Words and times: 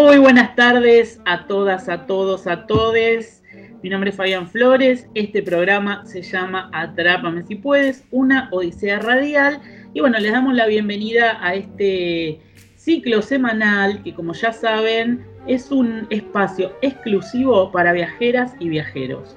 Muy 0.00 0.18
buenas 0.18 0.54
tardes 0.54 1.20
a 1.24 1.48
todas, 1.48 1.88
a 1.88 2.06
todos, 2.06 2.46
a 2.46 2.66
todes. 2.68 3.42
Mi 3.82 3.90
nombre 3.90 4.10
es 4.10 4.16
Fabián 4.16 4.48
Flores. 4.48 5.08
Este 5.14 5.42
programa 5.42 6.06
se 6.06 6.22
llama 6.22 6.70
Atrápame 6.72 7.42
si 7.42 7.56
puedes, 7.56 8.04
una 8.12 8.48
odisea 8.52 9.00
radial. 9.00 9.60
Y 9.94 10.00
bueno, 10.00 10.20
les 10.20 10.30
damos 10.30 10.54
la 10.54 10.66
bienvenida 10.66 11.44
a 11.44 11.56
este 11.56 12.40
ciclo 12.76 13.22
semanal 13.22 14.00
que 14.04 14.14
como 14.14 14.34
ya 14.34 14.52
saben 14.52 15.26
es 15.48 15.72
un 15.72 16.06
espacio 16.10 16.76
exclusivo 16.80 17.72
para 17.72 17.92
viajeras 17.92 18.54
y 18.60 18.68
viajeros. 18.68 19.36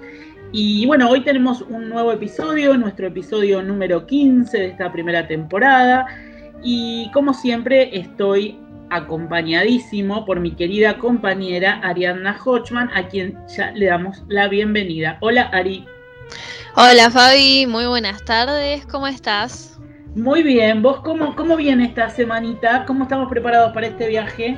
Y 0.51 0.85
bueno, 0.85 1.09
hoy 1.09 1.21
tenemos 1.21 1.63
un 1.63 1.89
nuevo 1.89 2.11
episodio, 2.11 2.77
nuestro 2.77 3.07
episodio 3.07 3.63
número 3.63 4.05
15 4.05 4.59
de 4.59 4.67
esta 4.67 4.91
primera 4.91 5.27
temporada. 5.27 6.05
Y 6.63 7.09
como 7.13 7.33
siempre 7.33 7.97
estoy 7.97 8.59
acompañadísimo 8.91 10.25
por 10.25 10.39
mi 10.39 10.51
querida 10.51 10.97
compañera 10.97 11.79
Ariadna 11.83 12.37
Hochman, 12.43 12.89
a 12.93 13.07
quien 13.07 13.37
ya 13.47 13.71
le 13.71 13.87
damos 13.87 14.23
la 14.27 14.47
bienvenida. 14.47 15.17
Hola 15.21 15.43
Ari. 15.53 15.85
Hola 16.75 17.09
Fabi, 17.09 17.65
muy 17.67 17.85
buenas 17.85 18.23
tardes, 18.23 18.85
¿cómo 18.85 19.07
estás? 19.07 19.79
Muy 20.15 20.43
bien, 20.43 20.81
¿vos 20.81 20.99
cómo, 21.01 21.35
cómo 21.35 21.55
viene 21.55 21.85
esta 21.85 22.09
semanita? 22.09 22.85
¿Cómo 22.85 23.03
estamos 23.03 23.29
preparados 23.29 23.73
para 23.73 23.87
este 23.87 24.07
viaje? 24.07 24.57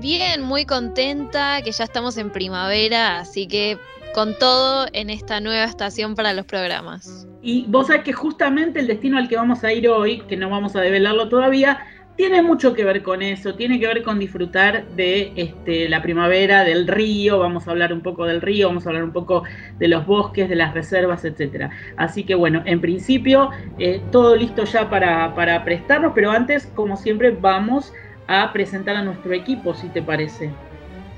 Bien, 0.00 0.42
muy 0.42 0.64
contenta 0.64 1.60
que 1.62 1.72
ya 1.72 1.82
estamos 1.82 2.16
en 2.16 2.30
primavera, 2.30 3.18
así 3.18 3.48
que 3.48 3.78
con 4.14 4.38
todo 4.38 4.86
en 4.92 5.10
esta 5.10 5.40
nueva 5.40 5.64
estación 5.64 6.14
para 6.14 6.32
los 6.32 6.46
programas. 6.46 7.26
Y 7.42 7.66
vos 7.68 7.88
sabés 7.88 8.02
que 8.02 8.12
justamente 8.12 8.80
el 8.80 8.86
destino 8.86 9.18
al 9.18 9.28
que 9.28 9.36
vamos 9.36 9.64
a 9.64 9.72
ir 9.72 9.88
hoy, 9.88 10.20
que 10.28 10.36
no 10.36 10.50
vamos 10.50 10.76
a 10.76 10.80
develarlo 10.80 11.28
todavía, 11.28 11.78
tiene 12.18 12.42
mucho 12.42 12.74
que 12.74 12.82
ver 12.84 13.04
con 13.04 13.22
eso, 13.22 13.54
tiene 13.54 13.78
que 13.78 13.86
ver 13.86 14.02
con 14.02 14.18
disfrutar 14.18 14.88
de 14.88 15.32
este, 15.36 15.88
la 15.88 16.02
primavera, 16.02 16.64
del 16.64 16.88
río, 16.88 17.38
vamos 17.38 17.68
a 17.68 17.70
hablar 17.70 17.92
un 17.92 18.00
poco 18.00 18.26
del 18.26 18.40
río, 18.40 18.66
vamos 18.66 18.84
a 18.84 18.88
hablar 18.88 19.04
un 19.04 19.12
poco 19.12 19.44
de 19.78 19.86
los 19.86 20.04
bosques, 20.04 20.48
de 20.48 20.56
las 20.56 20.74
reservas, 20.74 21.24
etcétera. 21.24 21.70
Así 21.96 22.24
que 22.24 22.34
bueno, 22.34 22.60
en 22.66 22.80
principio 22.80 23.50
eh, 23.78 24.02
todo 24.10 24.34
listo 24.34 24.64
ya 24.64 24.90
para, 24.90 25.64
prestarnos, 25.64 26.10
pero 26.12 26.32
antes, 26.32 26.66
como 26.74 26.96
siempre, 26.96 27.30
vamos 27.30 27.92
a 28.26 28.52
presentar 28.52 28.96
a 28.96 29.02
nuestro 29.02 29.32
equipo, 29.32 29.72
si 29.74 29.86
te 29.88 30.02
parece. 30.02 30.50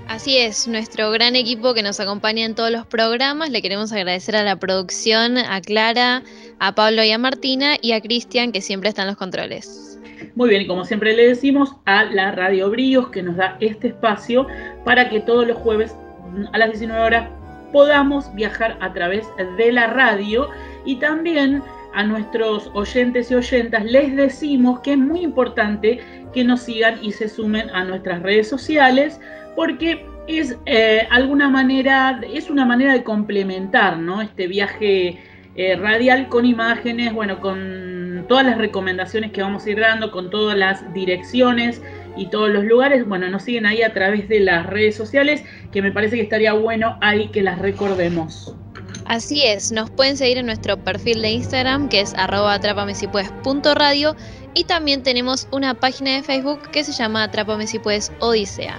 Así 0.06 0.36
es, 0.36 0.68
nuestro 0.68 1.10
gran 1.12 1.34
equipo 1.34 1.72
que 1.72 1.82
nos 1.82 1.98
acompaña 1.98 2.44
en 2.44 2.54
todos 2.54 2.70
los 2.70 2.84
programas. 2.84 3.48
Le 3.48 3.62
queremos 3.62 3.90
agradecer 3.92 4.36
a 4.36 4.42
la 4.42 4.56
producción, 4.56 5.38
a 5.38 5.62
Clara, 5.62 6.22
a 6.58 6.74
Pablo 6.74 7.02
y 7.02 7.10
a 7.10 7.16
Martina 7.16 7.76
y 7.80 7.92
a 7.92 8.02
Cristian 8.02 8.52
que 8.52 8.60
siempre 8.60 8.90
están 8.90 9.04
en 9.04 9.12
los 9.12 9.16
controles. 9.16 9.89
Muy 10.34 10.50
bien, 10.50 10.62
y 10.62 10.66
como 10.66 10.84
siempre 10.84 11.14
le 11.14 11.28
decimos, 11.28 11.76
a 11.86 12.04
la 12.04 12.32
Radio 12.32 12.70
Bríos 12.70 13.08
que 13.08 13.22
nos 13.22 13.36
da 13.36 13.56
este 13.60 13.88
espacio 13.88 14.46
para 14.84 15.08
que 15.08 15.20
todos 15.20 15.46
los 15.46 15.56
jueves 15.58 15.94
a 16.52 16.58
las 16.58 16.70
19 16.70 17.02
horas 17.02 17.28
podamos 17.72 18.32
viajar 18.34 18.76
a 18.80 18.92
través 18.92 19.28
de 19.56 19.72
la 19.72 19.88
radio 19.88 20.48
y 20.84 20.96
también 20.96 21.62
a 21.94 22.04
nuestros 22.04 22.70
oyentes 22.74 23.30
y 23.30 23.34
oyentas 23.34 23.84
les 23.84 24.14
decimos 24.14 24.80
que 24.80 24.92
es 24.92 24.98
muy 24.98 25.20
importante 25.20 26.00
que 26.32 26.44
nos 26.44 26.62
sigan 26.62 26.98
y 27.02 27.12
se 27.12 27.28
sumen 27.28 27.68
a 27.70 27.84
nuestras 27.84 28.22
redes 28.22 28.48
sociales 28.48 29.20
porque 29.56 30.06
es 30.28 30.56
eh, 30.66 31.06
alguna 31.10 31.48
manera, 31.48 32.20
es 32.32 32.50
una 32.50 32.64
manera 32.64 32.92
de 32.92 33.02
complementar 33.02 33.98
¿no? 33.98 34.22
este 34.22 34.46
viaje 34.46 35.18
eh, 35.56 35.76
radial 35.76 36.28
con 36.28 36.44
imágenes, 36.44 37.12
bueno, 37.12 37.40
con 37.40 38.24
todas 38.28 38.46
las 38.46 38.58
recomendaciones 38.58 39.32
que 39.32 39.42
vamos 39.42 39.66
a 39.66 39.70
ir 39.70 39.80
dando, 39.80 40.10
con 40.10 40.30
todas 40.30 40.56
las 40.56 40.92
direcciones 40.92 41.82
y 42.16 42.26
todos 42.26 42.50
los 42.50 42.64
lugares. 42.64 43.06
Bueno, 43.06 43.28
nos 43.28 43.42
siguen 43.42 43.66
ahí 43.66 43.82
a 43.82 43.92
través 43.92 44.28
de 44.28 44.40
las 44.40 44.66
redes 44.66 44.96
sociales, 44.96 45.42
que 45.72 45.82
me 45.82 45.92
parece 45.92 46.16
que 46.16 46.22
estaría 46.22 46.52
bueno 46.52 46.96
ahí 47.00 47.28
que 47.28 47.42
las 47.42 47.58
recordemos. 47.58 48.54
Así 49.06 49.44
es, 49.44 49.72
nos 49.72 49.90
pueden 49.90 50.16
seguir 50.16 50.38
en 50.38 50.46
nuestro 50.46 50.76
perfil 50.76 51.22
de 51.22 51.30
Instagram, 51.30 51.88
que 51.88 52.00
es 52.00 52.14
arroba 52.14 52.60
y 54.54 54.64
también 54.64 55.02
tenemos 55.02 55.48
una 55.52 55.74
página 55.74 56.14
de 56.14 56.22
Facebook 56.22 56.70
que 56.70 56.84
se 56.84 56.92
llama 56.92 57.24
Atrápame 57.24 57.66
si 57.66 57.80
Odisea. 58.20 58.78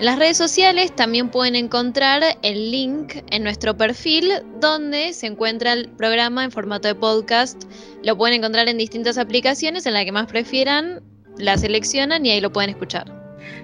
En 0.00 0.06
las 0.06 0.18
redes 0.18 0.38
sociales 0.38 0.96
también 0.96 1.28
pueden 1.28 1.54
encontrar 1.54 2.22
el 2.40 2.70
link 2.70 3.16
en 3.30 3.42
nuestro 3.42 3.76
perfil 3.76 4.32
donde 4.58 5.12
se 5.12 5.26
encuentra 5.26 5.74
el 5.74 5.90
programa 5.90 6.42
en 6.42 6.50
formato 6.50 6.88
de 6.88 6.94
podcast. 6.94 7.64
Lo 8.02 8.16
pueden 8.16 8.38
encontrar 8.38 8.66
en 8.70 8.78
distintas 8.78 9.18
aplicaciones, 9.18 9.84
en 9.84 9.92
la 9.92 10.02
que 10.06 10.10
más 10.10 10.26
prefieran, 10.26 11.02
la 11.36 11.58
seleccionan 11.58 12.24
y 12.24 12.30
ahí 12.30 12.40
lo 12.40 12.50
pueden 12.50 12.70
escuchar. 12.70 13.12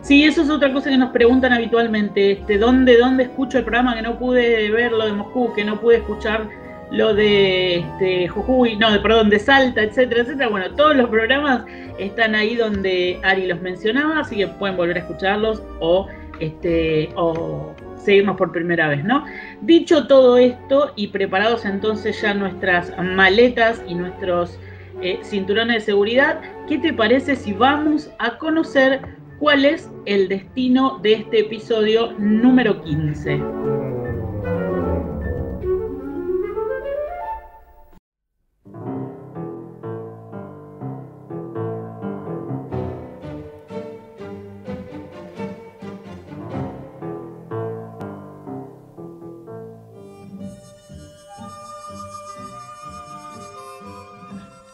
Sí, 0.03 0.25
eso 0.25 0.43
es 0.43 0.51
otra 0.51 0.71
cosa 0.75 0.91
que 0.91 0.99
nos 0.99 1.11
preguntan 1.11 1.55
habitualmente, 1.55 2.33
este, 2.33 2.59
¿dónde, 2.59 2.99
¿dónde 2.99 3.23
escucho 3.23 3.57
el 3.57 3.65
programa 3.65 3.95
que 3.95 4.03
no 4.03 4.19
pude 4.19 4.71
ver 4.71 4.93
lo 4.93 5.07
de 5.07 5.15
Moscú, 5.15 5.55
que 5.55 5.65
no 5.65 5.81
pude 5.81 5.97
escuchar 5.97 6.51
lo 6.91 7.15
de 7.15 7.79
este, 7.79 8.29
Jujuy, 8.29 8.77
no, 8.77 8.93
de, 8.93 9.01
perdón, 9.01 9.31
de 9.31 9.39
Salta, 9.39 9.83
etcétera, 9.83 10.21
etcétera? 10.21 10.51
Bueno, 10.51 10.71
todos 10.75 10.97
los 10.97 11.09
programas 11.09 11.63
están 11.99 12.35
ahí 12.35 12.57
donde 12.57 13.19
Ari 13.25 13.47
los 13.47 13.63
mencionaba, 13.63 14.21
así 14.21 14.37
que 14.37 14.49
pueden 14.49 14.77
volver 14.77 14.99
a 14.99 15.01
escucharlos 15.01 15.63
o 15.81 16.07
este, 16.41 17.11
o 17.17 17.75
seguimos 17.97 18.37
por 18.37 18.53
primera 18.53 18.89
vez, 18.89 19.05
¿no? 19.05 19.25
Dicho 19.63 20.07
todo 20.07 20.39
esto 20.39 20.93
y 20.97 21.09
preparados 21.09 21.65
entonces 21.65 22.21
ya 22.21 22.35
nuestras 22.35 22.93
maletas 23.03 23.83
y 23.89 23.95
nuestros 23.95 24.59
eh, 25.03 25.19
cinturones 25.23 25.77
de 25.77 25.81
seguridad, 25.93 26.41
¿qué 26.69 26.79
te 26.79 26.93
parece 26.93 27.37
si 27.37 27.53
vamos 27.53 28.11
a 28.19 28.39
conocer 28.39 29.01
cuál 29.39 29.65
es 29.65 29.91
el 30.07 30.29
destino 30.29 30.99
de 31.03 31.15
este 31.15 31.41
episodio 31.41 32.13
número 32.19 32.83
15? 32.83 33.43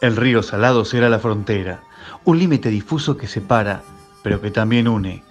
El 0.03 0.17
río 0.17 0.43
Salado 0.43 0.83
será 0.83 1.07
la 1.07 1.17
frontera, 1.17 1.79
un 2.25 2.37
límite 2.37 2.67
difuso 2.67 3.15
que 3.15 3.25
separa, 3.25 3.83
pero 4.21 4.41
que 4.41 4.51
también 4.51 4.89
une. 4.89 5.23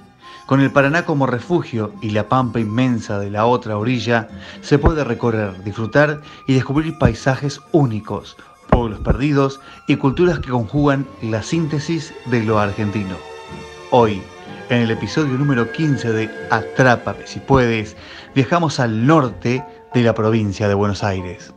Con 0.46 0.62
el 0.62 0.70
Paraná 0.70 1.04
como 1.04 1.26
refugio 1.26 1.92
y 2.00 2.08
la 2.08 2.26
pampa 2.30 2.58
inmensa 2.58 3.18
de 3.18 3.30
la 3.30 3.44
otra 3.44 3.76
orilla, 3.76 4.30
se 4.62 4.78
puede 4.78 5.04
recorrer, 5.04 5.62
disfrutar 5.62 6.22
y 6.48 6.54
descubrir 6.54 6.96
paisajes 6.96 7.60
únicos, 7.72 8.38
pueblos 8.70 9.00
perdidos 9.00 9.60
y 9.88 9.96
culturas 9.96 10.38
que 10.38 10.48
conjugan 10.48 11.06
la 11.20 11.42
síntesis 11.42 12.14
de 12.30 12.42
lo 12.42 12.58
argentino. 12.58 13.16
Hoy, 13.90 14.22
en 14.70 14.78
el 14.78 14.90
episodio 14.90 15.34
número 15.34 15.70
15 15.70 16.12
de 16.14 16.30
Atrápame 16.50 17.26
si 17.26 17.40
puedes, 17.40 17.94
viajamos 18.34 18.80
al 18.80 19.06
norte 19.06 19.62
de 19.92 20.02
la 20.02 20.14
provincia 20.14 20.66
de 20.66 20.72
Buenos 20.72 21.04
Aires. 21.04 21.52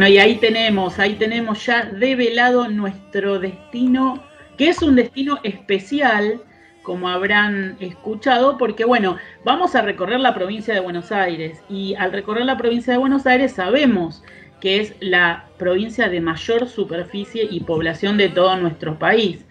Bueno, 0.00 0.14
y 0.14 0.18
ahí 0.18 0.36
tenemos, 0.36 0.98
ahí 0.98 1.16
tenemos 1.16 1.66
ya 1.66 1.84
develado 1.84 2.66
nuestro 2.68 3.38
destino, 3.38 4.24
que 4.56 4.70
es 4.70 4.80
un 4.80 4.96
destino 4.96 5.40
especial, 5.42 6.40
como 6.82 7.10
habrán 7.10 7.76
escuchado, 7.80 8.56
porque 8.56 8.86
bueno, 8.86 9.18
vamos 9.44 9.74
a 9.74 9.82
recorrer 9.82 10.18
la 10.20 10.32
provincia 10.32 10.72
de 10.72 10.80
Buenos 10.80 11.12
Aires 11.12 11.60
y 11.68 11.96
al 11.96 12.12
recorrer 12.12 12.46
la 12.46 12.56
provincia 12.56 12.94
de 12.94 12.98
Buenos 12.98 13.26
Aires 13.26 13.52
sabemos 13.52 14.22
que 14.58 14.80
es 14.80 14.94
la 15.00 15.50
provincia 15.58 16.08
de 16.08 16.22
mayor 16.22 16.66
superficie 16.66 17.46
y 17.50 17.60
población 17.60 18.16
de 18.16 18.30
todo 18.30 18.56
nuestro 18.56 18.98
país, 18.98 19.44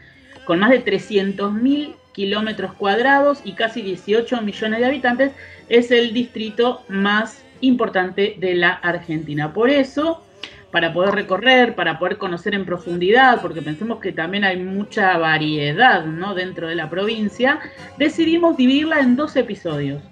con 0.46 0.58
más 0.58 0.72
de 0.72 0.84
300.000 0.84 1.94
kilómetros 2.12 2.74
cuadrados 2.74 3.42
y 3.44 3.52
casi 3.52 3.84
18 3.84 4.42
millones 4.42 4.80
de 4.80 4.86
habitantes, 4.88 5.32
es 5.70 5.92
el 5.92 6.12
distrito 6.12 6.82
más 6.90 7.46
importante 7.62 8.36
de 8.40 8.56
la 8.56 8.72
Argentina. 8.72 9.54
Por 9.54 9.70
eso, 9.70 10.24
para 10.72 10.94
poder 10.94 11.16
recorrer, 11.16 11.76
para 11.76 11.98
poder 11.98 12.18
conocer 12.18 12.54
en 12.54 12.66
profundidad, 12.66 13.42
porque 13.42 13.62
pensemos 13.62 14.00
que 14.00 14.12
también 14.12 14.44
hay 14.44 14.58
mucha 14.58 15.18
variedad 15.18 16.06
¿no? 16.06 16.36
dentro 16.36 16.68
de 16.68 16.76
la 16.76 16.90
provincia, 16.90 17.60
decidimos 17.98 18.56
dividirla 18.58 19.00
en 19.00 19.16
dos 19.16 19.36
episodios. 19.36 20.04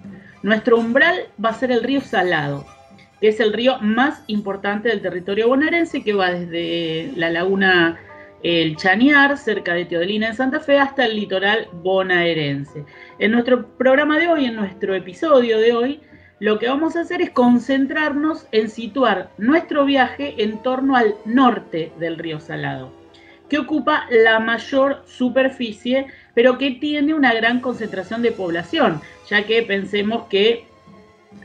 Nuestro 0.42 0.78
umbral 0.78 1.26
va 1.42 1.50
a 1.50 1.54
ser 1.54 1.70
el 1.70 1.82
río 1.82 2.00
Salado, 2.00 2.66
que 3.20 3.28
es 3.28 3.40
el 3.40 3.52
río 3.52 3.78
más 3.80 4.22
importante 4.26 4.88
del 4.88 5.02
territorio 5.02 5.48
bonaerense, 5.48 6.02
que 6.02 6.12
va 6.12 6.30
desde 6.30 7.12
la 7.16 7.30
laguna 7.30 7.98
El 8.42 8.76
Chañar, 8.76 9.36
cerca 9.36 9.74
de 9.74 9.84
Teodolina 9.84 10.28
en 10.28 10.34
Santa 10.34 10.60
Fe, 10.60 10.78
hasta 10.78 11.04
el 11.04 11.16
litoral 11.16 11.68
bonaerense. 11.72 12.84
En 13.18 13.32
nuestro 13.32 13.66
programa 13.76 14.18
de 14.18 14.28
hoy, 14.28 14.44
en 14.46 14.56
nuestro 14.56 14.94
episodio 14.94 15.58
de 15.58 15.72
hoy, 15.72 16.00
lo 16.40 16.58
que 16.58 16.68
vamos 16.68 16.96
a 16.96 17.00
hacer 17.00 17.20
es 17.20 17.30
concentrarnos 17.30 18.46
en 18.52 18.70
situar 18.70 19.30
nuestro 19.38 19.84
viaje 19.84 20.34
en 20.38 20.62
torno 20.62 20.96
al 20.96 21.14
norte 21.24 21.92
del 21.98 22.18
río 22.18 22.40
Salado, 22.40 22.92
que 23.48 23.58
ocupa 23.58 24.06
la 24.10 24.38
mayor 24.38 25.02
superficie, 25.06 26.06
pero 26.34 26.58
que 26.58 26.72
tiene 26.72 27.14
una 27.14 27.34
gran 27.34 27.60
concentración 27.60 28.22
de 28.22 28.32
población, 28.32 29.00
ya 29.28 29.44
que 29.44 29.62
pensemos 29.62 30.24
que, 30.28 30.66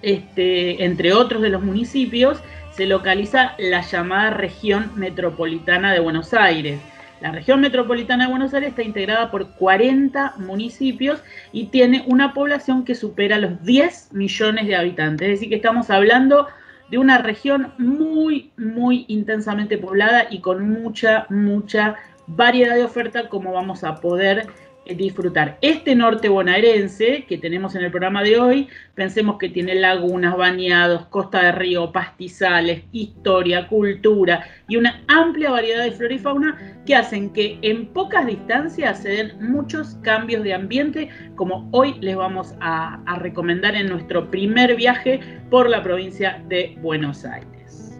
este, 0.02 0.84
entre 0.86 1.14
otros 1.14 1.42
de 1.42 1.50
los 1.50 1.64
municipios, 1.64 2.40
se 2.72 2.86
localiza 2.86 3.56
la 3.58 3.82
llamada 3.82 4.32
región 4.32 4.92
metropolitana 4.96 5.94
de 5.94 6.00
Buenos 6.00 6.34
Aires 6.34 6.80
la 7.24 7.32
región 7.32 7.62
metropolitana 7.62 8.26
de 8.26 8.32
Buenos 8.32 8.54
Aires 8.54 8.72
está 8.72 8.84
integrada 8.84 9.32
por 9.32 9.52
40 9.52 10.34
municipios 10.40 11.24
y 11.54 11.68
tiene 11.68 12.04
una 12.06 12.34
población 12.34 12.84
que 12.84 12.96
supera 12.96 13.40
los 13.40 13.64
10 13.64 14.12
millones 14.12 14.68
de 14.68 14.76
habitantes. 14.76 15.28
Es 15.30 15.34
decir, 15.36 15.48
que 15.48 15.56
estamos 15.56 15.90
hablando 15.90 16.50
de 16.92 16.98
una 16.98 17.20
región 17.20 17.72
muy, 17.78 18.52
muy 18.58 19.06
intensamente 19.08 19.78
poblada 19.78 20.28
y 20.30 20.42
con 20.42 20.70
mucha, 20.70 21.26
mucha 21.30 21.96
variedad 22.28 22.76
de 22.76 22.84
oferta 22.84 23.30
como 23.30 23.54
vamos 23.54 23.86
a 23.86 24.02
poder 24.02 24.48
disfrutar. 24.86 25.58
Este 25.62 25.96
norte 25.96 26.30
bonaerense 26.30 27.26
que 27.28 27.38
tenemos 27.38 27.76
en 27.76 27.84
el 27.84 27.92
programa 27.92 28.24
de 28.24 28.40
hoy, 28.40 28.68
pensemos 28.96 29.38
que 29.38 29.50
tiene 29.50 29.76
lagunas, 29.76 30.36
bañados, 30.38 31.06
costa 31.08 31.44
de 31.44 31.52
río, 31.54 31.92
pastizales, 31.92 32.84
historia, 32.92 33.68
cultura 33.68 34.46
y 34.68 34.78
una 34.78 35.04
amplia 35.08 35.52
variedad 35.52 35.84
de 35.84 35.92
flora 35.92 36.14
y 36.14 36.20
fauna 36.20 36.82
que 36.86 36.96
hacen 36.96 37.32
que 37.32 37.58
en 37.62 37.88
pocas 37.88 38.26
distancias 38.26 39.02
se 39.02 39.10
den 39.10 39.52
muchos 39.52 39.96
cambios 40.02 40.44
de 40.44 40.54
ambiente, 40.54 41.10
como 41.36 41.70
hoy 41.72 41.96
les 42.02 42.16
vamos 42.16 42.54
a, 42.60 43.02
a 43.06 43.20
recomendar 43.20 43.76
en 43.76 43.88
nuestro 43.88 44.30
primer 44.30 44.76
viaje 44.76 45.20
por 45.50 45.70
la 45.70 45.82
provincia 45.82 46.44
de 46.48 46.78
Buenos 46.82 47.26
Aires. 47.26 48.00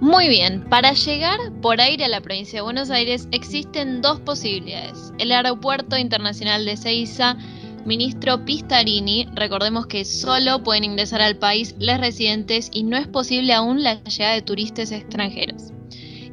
Muy 0.00 0.28
bien, 0.28 0.68
para 0.68 0.92
llegar 0.92 1.38
por 1.62 1.80
aire 1.80 2.04
a 2.04 2.08
la 2.08 2.20
provincia 2.20 2.58
de 2.58 2.62
Buenos 2.62 2.90
Aires 2.90 3.28
existen 3.32 4.02
dos 4.02 4.20
posibilidades. 4.20 5.12
El 5.18 5.32
Aeropuerto 5.32 5.96
Internacional 5.96 6.66
de 6.66 6.76
Ceiza, 6.76 7.38
ministro 7.86 8.44
Pistarini, 8.44 9.26
recordemos 9.34 9.86
que 9.86 10.04
solo 10.04 10.62
pueden 10.62 10.84
ingresar 10.84 11.22
al 11.22 11.36
país 11.38 11.74
los 11.78 11.98
residentes 11.98 12.68
y 12.74 12.82
no 12.82 12.98
es 12.98 13.08
posible 13.08 13.54
aún 13.54 13.82
la 13.82 14.02
llegada 14.04 14.34
de 14.34 14.42
turistas 14.42 14.92
extranjeros. 14.92 15.72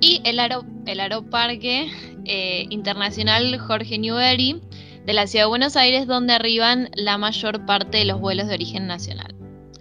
Y 0.02 0.22
el, 0.26 0.40
Aeroparque 0.40 1.90
eh, 2.26 2.66
Internacional 2.70 3.58
Jorge 3.60 3.98
Newbery 3.98 4.62
de 5.06 5.14
la 5.14 5.26
Ciudad 5.26 5.46
de 5.46 5.50
Buenos 5.50 5.78
Aires, 5.78 6.06
donde 6.06 6.34
arriban 6.34 6.90
la 6.96 7.18
mayor 7.18 7.66
parte 7.66 8.00
de 8.00 8.06
los 8.06 8.20
vuelos 8.20 8.48
de 8.48 8.56
origen 8.56 8.88
nacional. 8.88 9.34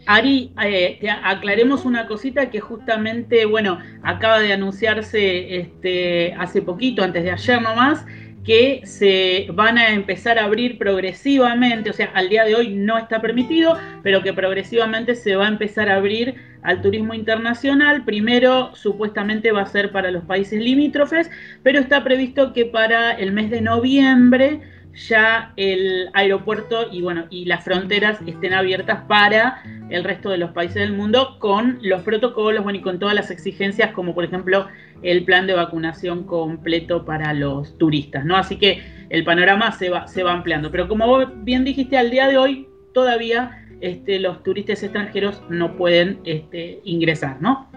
Ari, 0.07 0.53
eh, 0.63 0.99
aclaremos 1.23 1.85
una 1.85 2.07
cosita 2.07 2.51
que 2.51 2.61
justamente, 2.61 3.47
bueno, 3.47 3.79
acaba 4.03 4.41
de 4.41 4.53
anunciarse 4.53 5.57
este, 5.57 6.35
hace 6.35 6.63
poquito, 6.63 7.03
antes 7.03 7.23
de 7.23 7.31
ayer 7.31 7.63
nomás, 7.63 8.05
que 8.45 8.81
se 8.85 9.47
van 9.53 9.79
a 9.79 9.91
empezar 9.91 10.39
a 10.39 10.45
abrir 10.45 10.77
progresivamente, 10.77 11.91
o 11.91 11.93
sea, 11.93 12.11
al 12.15 12.29
día 12.29 12.45
de 12.45 12.57
hoy 12.57 12.71
no 12.75 12.99
está 12.99 13.21
permitido, 13.21 13.79
pero 14.03 14.23
que 14.23 14.33
progresivamente 14.33 15.15
se 15.15 15.37
va 15.37 15.45
a 15.47 15.49
empezar 15.49 15.89
a 15.89 15.97
abrir 15.97 16.35
al 16.63 16.83
turismo 16.83 17.15
internacional. 17.15 18.05
Primero, 18.05 18.75
supuestamente 18.75 19.53
va 19.53 19.63
a 19.63 19.67
ser 19.67 19.93
para 19.93 20.11
los 20.11 20.25
países 20.25 20.61
limítrofes, 20.61 21.31
pero 21.63 21.79
está 21.79 22.03
previsto 22.03 22.53
que 22.53 22.65
para 22.65 23.13
el 23.13 23.33
mes 23.33 23.51
de 23.51 23.61
noviembre 23.61 24.61
ya 24.94 25.53
el 25.56 26.11
aeropuerto 26.12 26.89
y 26.91 27.03
bueno 27.03 27.27
y 27.31 27.47
las 27.47 27.65
fronteras 27.65 28.19
estén 28.27 28.53
abiertas 28.53 29.03
para 29.09 29.62
el 29.91 30.05
resto 30.05 30.31
de 30.31 30.39
los 30.39 30.50
países 30.50 30.77
del 30.77 30.93
mundo 30.93 31.39
con 31.39 31.79
los 31.83 32.03
protocolos 32.03 32.62
bueno 32.62 32.79
y 32.79 32.83
con 32.83 32.99
todas 32.99 33.15
las 33.15 33.31
exigencias 33.31 33.93
como 33.93 34.15
por 34.15 34.25
ejemplo 34.25 34.67
el 35.03 35.25
plan 35.25 35.47
de 35.47 35.55
vacunación 35.55 36.25
completo 36.25 37.05
para 37.05 37.33
los 37.33 37.79
turistas 37.79 38.25
no 38.25 38.37
así 38.37 38.56
que 38.56 38.83
el 39.12 39.25
panorama 39.25 39.73
se 39.73 39.91
va 39.91 40.09
se 40.09 40.23
va 40.23 40.33
ampliando. 40.33 40.71
Pero 40.71 40.89
como 40.89 41.06
vos 41.06 41.29
bien 41.44 41.65
dijiste 41.65 41.99
al 41.99 42.11
día 42.11 42.29
de 42.29 42.39
hoy 42.39 42.69
todavía 42.94 43.67
este, 43.81 44.19
los 44.19 44.43
turistas 44.43 44.83
extranjeros 44.83 45.43
no 45.49 45.77
pueden 45.77 46.21
este, 46.25 46.81
ingresar 46.85 47.41
no 47.41 47.69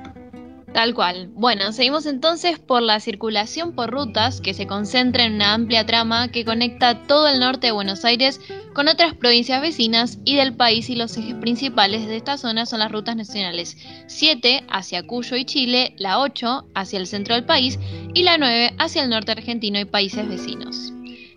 Tal 0.75 0.93
cual. 0.93 1.29
Bueno, 1.35 1.71
seguimos 1.71 2.05
entonces 2.05 2.59
por 2.59 2.81
la 2.81 2.99
circulación 2.99 3.71
por 3.71 3.91
rutas 3.91 4.41
que 4.41 4.53
se 4.53 4.67
concentra 4.67 5.23
en 5.23 5.35
una 5.35 5.53
amplia 5.53 5.85
trama 5.85 6.27
que 6.27 6.43
conecta 6.43 7.03
todo 7.03 7.29
el 7.29 7.39
norte 7.39 7.67
de 7.67 7.71
Buenos 7.71 8.03
Aires 8.03 8.41
con 8.73 8.89
otras 8.89 9.13
provincias 9.13 9.61
vecinas 9.61 10.19
y 10.25 10.35
del 10.35 10.53
país 10.53 10.89
y 10.89 10.97
los 10.97 11.15
ejes 11.15 11.35
principales 11.35 12.05
de 12.07 12.17
esta 12.17 12.37
zona 12.37 12.65
son 12.65 12.79
las 12.79 12.91
rutas 12.91 13.15
nacionales 13.15 13.77
7 14.07 14.65
hacia 14.69 15.07
Cuyo 15.07 15.37
y 15.37 15.45
Chile, 15.45 15.93
la 15.97 16.19
8 16.19 16.67
hacia 16.75 16.99
el 16.99 17.07
centro 17.07 17.35
del 17.35 17.45
país 17.45 17.79
y 18.13 18.23
la 18.23 18.37
9 18.37 18.73
hacia 18.77 19.03
el 19.03 19.09
norte 19.09 19.31
argentino 19.31 19.79
y 19.79 19.85
países 19.85 20.27
vecinos. 20.27 20.91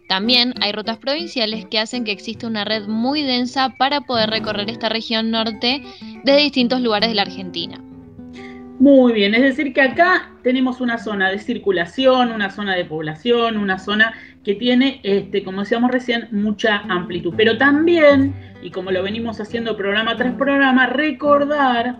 También 0.08 0.52
hay 0.60 0.72
rutas 0.72 0.98
provinciales 0.98 1.64
que 1.66 1.78
hacen 1.78 2.02
que 2.02 2.10
exista 2.10 2.48
una 2.48 2.64
red 2.64 2.88
muy 2.88 3.22
densa 3.22 3.76
para 3.78 4.00
poder 4.00 4.30
recorrer 4.30 4.68
esta 4.68 4.88
región 4.88 5.30
norte 5.30 5.84
desde 6.24 6.40
distintos 6.40 6.80
lugares 6.80 7.10
de 7.10 7.14
la 7.14 7.22
Argentina. 7.22 7.80
Muy 8.78 9.12
bien, 9.12 9.34
es 9.34 9.42
decir 9.42 9.72
que 9.72 9.80
acá 9.80 10.30
tenemos 10.44 10.80
una 10.80 10.98
zona 10.98 11.30
de 11.30 11.40
circulación, 11.40 12.30
una 12.30 12.48
zona 12.48 12.76
de 12.76 12.84
población, 12.84 13.56
una 13.56 13.76
zona 13.76 14.14
que 14.44 14.54
tiene, 14.54 15.00
este, 15.02 15.42
como 15.42 15.62
decíamos 15.62 15.90
recién, 15.90 16.28
mucha 16.30 16.78
amplitud. 16.88 17.34
Pero 17.36 17.58
también, 17.58 18.32
y 18.62 18.70
como 18.70 18.92
lo 18.92 19.02
venimos 19.02 19.40
haciendo 19.40 19.76
programa 19.76 20.16
tras 20.16 20.34
programa, 20.34 20.86
recordar 20.86 21.96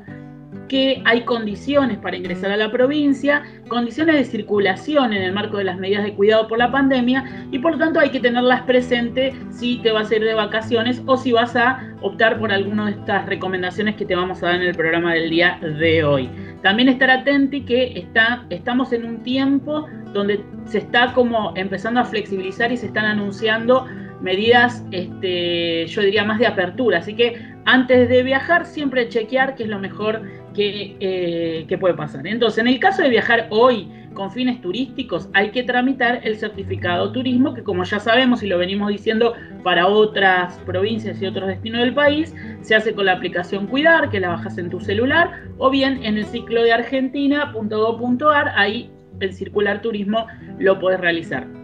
que 0.68 1.02
hay 1.04 1.22
condiciones 1.22 1.98
para 1.98 2.16
ingresar 2.16 2.50
a 2.50 2.56
la 2.56 2.70
provincia, 2.70 3.42
condiciones 3.68 4.16
de 4.16 4.24
circulación 4.24 5.12
en 5.12 5.22
el 5.22 5.32
marco 5.32 5.56
de 5.56 5.64
las 5.64 5.78
medidas 5.78 6.04
de 6.04 6.14
cuidado 6.14 6.46
por 6.46 6.58
la 6.58 6.70
pandemia 6.70 7.46
y 7.50 7.58
por 7.58 7.72
lo 7.72 7.78
tanto 7.78 8.00
hay 8.00 8.10
que 8.10 8.20
tenerlas 8.20 8.62
presentes 8.62 9.34
si 9.50 9.78
te 9.78 9.90
vas 9.90 10.10
a 10.10 10.16
ir 10.16 10.24
de 10.24 10.34
vacaciones 10.34 11.02
o 11.06 11.16
si 11.16 11.32
vas 11.32 11.56
a 11.56 11.94
optar 12.00 12.38
por 12.38 12.52
alguna 12.52 12.86
de 12.86 12.92
estas 12.92 13.26
recomendaciones 13.26 13.96
que 13.96 14.04
te 14.04 14.14
vamos 14.14 14.42
a 14.42 14.46
dar 14.46 14.56
en 14.56 14.62
el 14.62 14.74
programa 14.74 15.14
del 15.14 15.30
día 15.30 15.58
de 15.60 16.04
hoy. 16.04 16.28
También 16.62 16.88
estar 16.88 17.10
atento 17.10 17.56
que 17.66 17.92
está, 17.98 18.44
estamos 18.50 18.92
en 18.92 19.04
un 19.04 19.22
tiempo 19.22 19.86
donde 20.12 20.44
se 20.66 20.78
está 20.78 21.12
como 21.12 21.52
empezando 21.56 22.00
a 22.00 22.04
flexibilizar 22.04 22.72
y 22.72 22.76
se 22.76 22.86
están 22.86 23.04
anunciando 23.04 23.86
medidas, 24.20 24.84
este, 24.90 25.86
yo 25.86 26.02
diría, 26.02 26.24
más 26.24 26.38
de 26.38 26.46
apertura. 26.46 26.98
Así 26.98 27.14
que 27.14 27.40
antes 27.64 28.08
de 28.08 28.22
viajar, 28.22 28.66
siempre 28.66 29.08
chequear 29.08 29.54
qué 29.54 29.64
es 29.64 29.68
lo 29.68 29.78
mejor 29.78 30.22
eh, 30.60 31.64
que, 31.68 31.78
puede 31.78 31.94
pasar. 31.94 32.26
Entonces, 32.26 32.58
en 32.58 32.66
el 32.66 32.80
caso 32.80 33.02
de 33.02 33.08
viajar 33.08 33.46
hoy 33.50 33.88
con 34.14 34.32
fines 34.32 34.60
turísticos, 34.60 35.28
hay 35.32 35.50
que 35.50 35.62
tramitar 35.62 36.20
el 36.24 36.36
certificado 36.36 37.12
turismo, 37.12 37.54
que 37.54 37.62
como 37.62 37.84
ya 37.84 38.00
sabemos 38.00 38.42
y 38.42 38.48
lo 38.48 38.58
venimos 38.58 38.88
diciendo 38.88 39.34
para 39.62 39.86
otras 39.86 40.58
provincias 40.66 41.22
y 41.22 41.26
otros 41.26 41.46
destinos 41.46 41.82
del 41.82 41.94
país, 41.94 42.34
se 42.62 42.74
hace 42.74 42.92
con 42.92 43.06
la 43.06 43.12
aplicación 43.12 43.68
Cuidar, 43.68 44.10
que 44.10 44.18
la 44.18 44.30
bajas 44.30 44.58
en 44.58 44.70
tu 44.70 44.80
celular, 44.80 45.44
o 45.58 45.70
bien 45.70 46.02
en 46.02 46.16
el 46.16 46.24
ciclo 46.24 46.64
de 46.64 46.72
argentina.gov.ar, 46.72 48.52
ahí 48.56 48.90
el 49.20 49.32
circular 49.32 49.80
turismo 49.80 50.26
lo 50.58 50.80
puedes 50.80 51.00
realizar. 51.00 51.57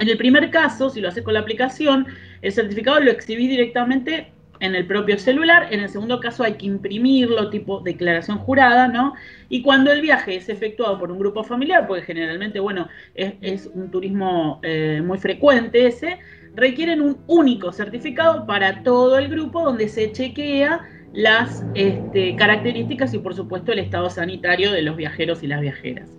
En 0.00 0.08
el 0.08 0.16
primer 0.16 0.50
caso, 0.50 0.90
si 0.90 1.00
lo 1.00 1.08
haces 1.08 1.22
con 1.22 1.34
la 1.34 1.40
aplicación, 1.40 2.06
el 2.42 2.52
certificado 2.52 3.00
lo 3.00 3.10
exhibís 3.10 3.48
directamente 3.48 4.32
en 4.60 4.74
el 4.74 4.86
propio 4.86 5.18
celular. 5.18 5.68
En 5.70 5.80
el 5.80 5.88
segundo 5.88 6.20
caso 6.20 6.44
hay 6.44 6.54
que 6.54 6.66
imprimirlo, 6.66 7.50
tipo 7.50 7.80
declaración 7.80 8.38
jurada, 8.38 8.88
¿no? 8.88 9.14
Y 9.48 9.62
cuando 9.62 9.92
el 9.92 10.00
viaje 10.00 10.36
es 10.36 10.48
efectuado 10.48 10.98
por 10.98 11.10
un 11.10 11.18
grupo 11.18 11.44
familiar, 11.44 11.86
porque 11.86 12.02
generalmente, 12.02 12.60
bueno, 12.60 12.88
es, 13.14 13.70
un 13.72 13.90
turismo 13.90 14.60
eh, 14.62 15.02
muy 15.04 15.18
frecuente 15.18 15.86
ese, 15.86 16.18
requieren 16.54 17.00
un 17.00 17.18
único 17.26 17.72
certificado 17.72 18.46
para 18.46 18.82
todo 18.82 19.18
el 19.18 19.28
grupo 19.28 19.62
donde 19.62 19.88
se 19.88 20.12
chequea 20.12 20.80
las 21.12 21.64
este, 21.74 22.36
características 22.36 23.14
y 23.14 23.18
por 23.18 23.34
supuesto 23.34 23.72
el 23.72 23.78
estado 23.78 24.10
sanitario 24.10 24.72
de 24.72 24.82
los 24.82 24.96
viajeros 24.96 25.42
y 25.42 25.46
las 25.46 25.60
viajeras. 25.60 26.10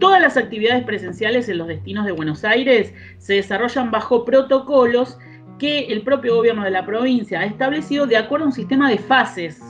Todas 0.00 0.20
las 0.20 0.36
actividades 0.38 0.82
presenciales 0.84 1.48
en 1.50 1.58
los 1.58 1.68
destinos 1.68 2.06
de 2.06 2.12
Buenos 2.12 2.42
Aires 2.42 2.94
se 3.18 3.34
desarrollan 3.34 3.90
bajo 3.90 4.24
protocolos 4.24 5.18
que 5.58 5.88
el 5.88 6.00
propio 6.00 6.36
gobierno 6.36 6.64
de 6.64 6.70
la 6.70 6.86
provincia 6.86 7.40
ha 7.40 7.44
establecido 7.44 8.06
de 8.06 8.16
acuerdo 8.16 8.46
a 8.46 8.48
un 8.48 8.54
sistema 8.54 8.88
de 8.88 8.96
fases. 8.96 9.60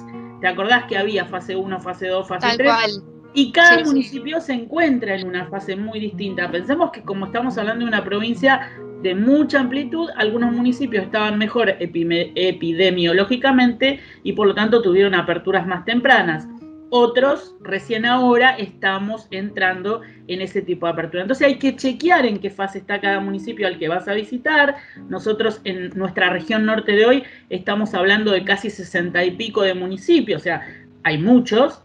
¿Te 0.41 0.47
acordás 0.47 0.85
que 0.85 0.97
había 0.97 1.25
fase 1.25 1.57
1, 1.57 1.81
fase 1.81 2.07
2, 2.07 2.29
fase 2.29 2.57
3? 2.57 3.03
Y 3.35 3.51
cada 3.51 3.83
municipio 3.83 4.41
se 4.41 4.53
encuentra 4.53 5.17
en 5.17 5.27
una 5.27 5.47
fase 5.47 5.75
muy 5.75 5.99
distinta. 5.99 6.49
Pensemos 6.49 6.93
que 6.93 7.03
como 7.03 7.27
estamos 7.27 7.59
hablando 7.59 7.85
de 7.85 7.89
una 7.89 8.05
provincia 8.05 8.71
de 9.03 9.17
mucha 9.17 9.59
amplitud, 9.59 10.11
algunos 10.17 10.53
municipios 10.53 11.03
estaban 11.05 11.39
mejor 11.39 11.75
epidemiológicamente 11.81 13.99
y 14.23 14.35
por 14.35 14.47
lo 14.47 14.55
tanto 14.55 14.81
tuvieron 14.81 15.17
aperturas 15.17 15.67
más 15.67 15.85
tempranas. 15.85 16.47
Otros, 16.93 17.55
recién 17.61 18.05
ahora, 18.05 18.51
estamos 18.51 19.29
entrando 19.31 20.01
en 20.27 20.41
ese 20.41 20.61
tipo 20.61 20.87
de 20.87 20.93
apertura. 20.93 21.23
Entonces 21.23 21.47
hay 21.47 21.57
que 21.57 21.77
chequear 21.77 22.27
en 22.27 22.39
qué 22.39 22.51
fase 22.51 22.79
está 22.79 23.01
cada 23.01 23.21
municipio 23.21 23.69
al 23.69 23.79
que 23.79 23.89
vas 23.89 24.09
a 24.09 24.15
visitar. 24.15 24.75
Nosotros 25.09 25.61
en 25.63 25.91
nuestra 25.91 26.31
región 26.31 26.67
norte 26.67 26.93
de 26.93 27.07
hoy 27.07 27.23
estamos 27.49 27.95
hablando 27.95 28.33
de 28.33 28.45
casi 28.45 28.71
sesenta 28.71 29.25
y 29.25 29.31
pico 29.31 29.63
de 29.63 29.75
municipios, 29.75 30.43
o 30.43 30.45
sea, 30.45 30.67
hay 31.05 31.19
muchos, 31.19 31.83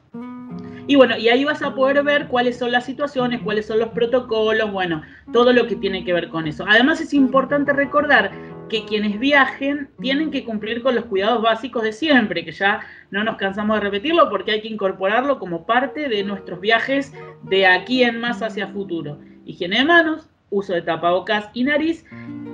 y 0.88 0.96
bueno, 0.96 1.18
y 1.18 1.30
ahí 1.30 1.44
vas 1.44 1.64
a 1.64 1.74
poder 1.74 2.04
ver 2.04 2.28
cuáles 2.28 2.58
son 2.58 2.72
las 2.72 2.86
situaciones, 2.86 3.42
cuáles 3.42 3.66
son 3.66 3.80
los 3.80 3.90
protocolos, 3.90 4.72
bueno, 4.72 5.02
todo 5.34 5.52
lo 5.52 5.66
que 5.66 5.76
tiene 5.76 6.06
que 6.06 6.14
ver 6.14 6.30
con 6.30 6.48
eso. 6.48 6.64
Además 6.68 7.02
es 7.02 7.14
importante 7.14 7.74
recordar 7.74 8.32
que 8.70 8.86
quienes 8.86 9.20
viajen 9.20 9.90
tienen 10.02 10.32
que 10.32 10.44
cumplir 10.44 10.82
con 10.82 10.96
los 10.96 11.06
cuidados 11.06 11.42
básicos 11.42 11.84
de 11.84 11.94
siempre, 11.94 12.44
que 12.44 12.52
ya 12.52 12.82
no 13.12 13.24
nos 13.24 13.38
cansamos 13.38 13.78
de 13.78 13.82
repetirlo 13.82 14.30
porque 14.30 14.52
hay 14.52 14.62
que 14.62 14.68
incorporarlo 14.68 15.40
como 15.40 15.66
parte 15.66 16.10
de 16.10 16.24
nuestros 16.24 16.60
viajes 16.60 17.14
de 17.44 17.68
aquí 17.68 18.04
en 18.04 18.20
más 18.20 18.42
hacia 18.42 18.68
futuro. 18.68 19.20
Higiene 19.46 19.80
de 19.80 19.86
manos, 19.86 20.30
uso 20.50 20.74
de 20.74 20.82
tapabocas 20.82 21.50
y 21.54 21.64
nariz 21.64 22.06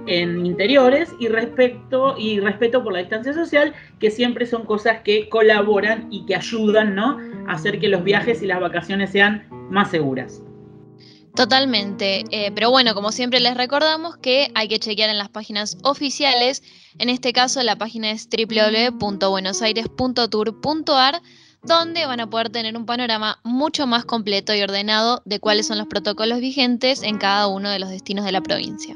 en 0.08 0.46
interiores 0.46 1.13
y 1.20 1.27
respeto, 1.27 2.15
y 2.18 2.39
respeto 2.39 2.84
por 2.84 2.94
la 2.94 3.00
distancia 3.00 3.34
social, 3.34 3.74
que 4.00 4.10
siempre 4.10 4.46
son 4.46 4.65
cosas 4.65 5.01
que 5.03 5.30
colaboran 5.30 6.08
y 6.10 6.25
que 6.25 6.36
ayudan 6.36 6.96
¿no? 6.96 7.20
a 7.48 7.53
hacer 7.53 7.80
que 7.80 7.88
los 7.88 8.03
viajes 8.03 8.41
y 8.41 8.48
las 8.48 8.60
vacaciones 8.60 9.12
sean 9.12 9.48
más 9.70 9.91
seguras. 9.91 10.44
Totalmente, 11.36 12.26
eh, 12.32 12.52
pero 12.54 12.72
bueno, 12.72 12.94
como 12.94 13.14
siempre 13.14 13.40
les 13.40 13.56
recordamos 13.56 14.18
que 14.18 14.52
hay 14.54 14.68
que 14.68 14.80
chequear 14.80 15.10
en 15.10 15.18
las 15.18 15.30
páginas 15.30 15.78
oficiales, 15.84 16.62
en 17.00 17.08
este 17.10 17.32
caso 17.32 17.64
la 17.64 17.78
página 17.78 18.12
es 18.12 18.28
www.buenosaires.tour.ar, 18.30 21.22
donde 21.64 22.06
van 22.06 22.20
a 22.20 22.30
poder 22.30 22.50
tener 22.50 22.76
un 22.76 22.86
panorama 22.86 23.40
mucho 23.44 23.88
más 23.88 24.04
completo 24.04 24.54
y 24.54 24.62
ordenado 24.62 25.22
de 25.26 25.40
cuáles 25.40 25.68
son 25.68 25.78
los 25.78 25.88
protocolos 25.88 26.40
vigentes 26.40 27.02
en 27.02 27.18
cada 27.18 27.48
uno 27.48 27.70
de 27.70 27.80
los 27.80 27.90
destinos 27.90 28.26
de 28.26 28.34
la 28.34 28.42
provincia. 28.42 28.94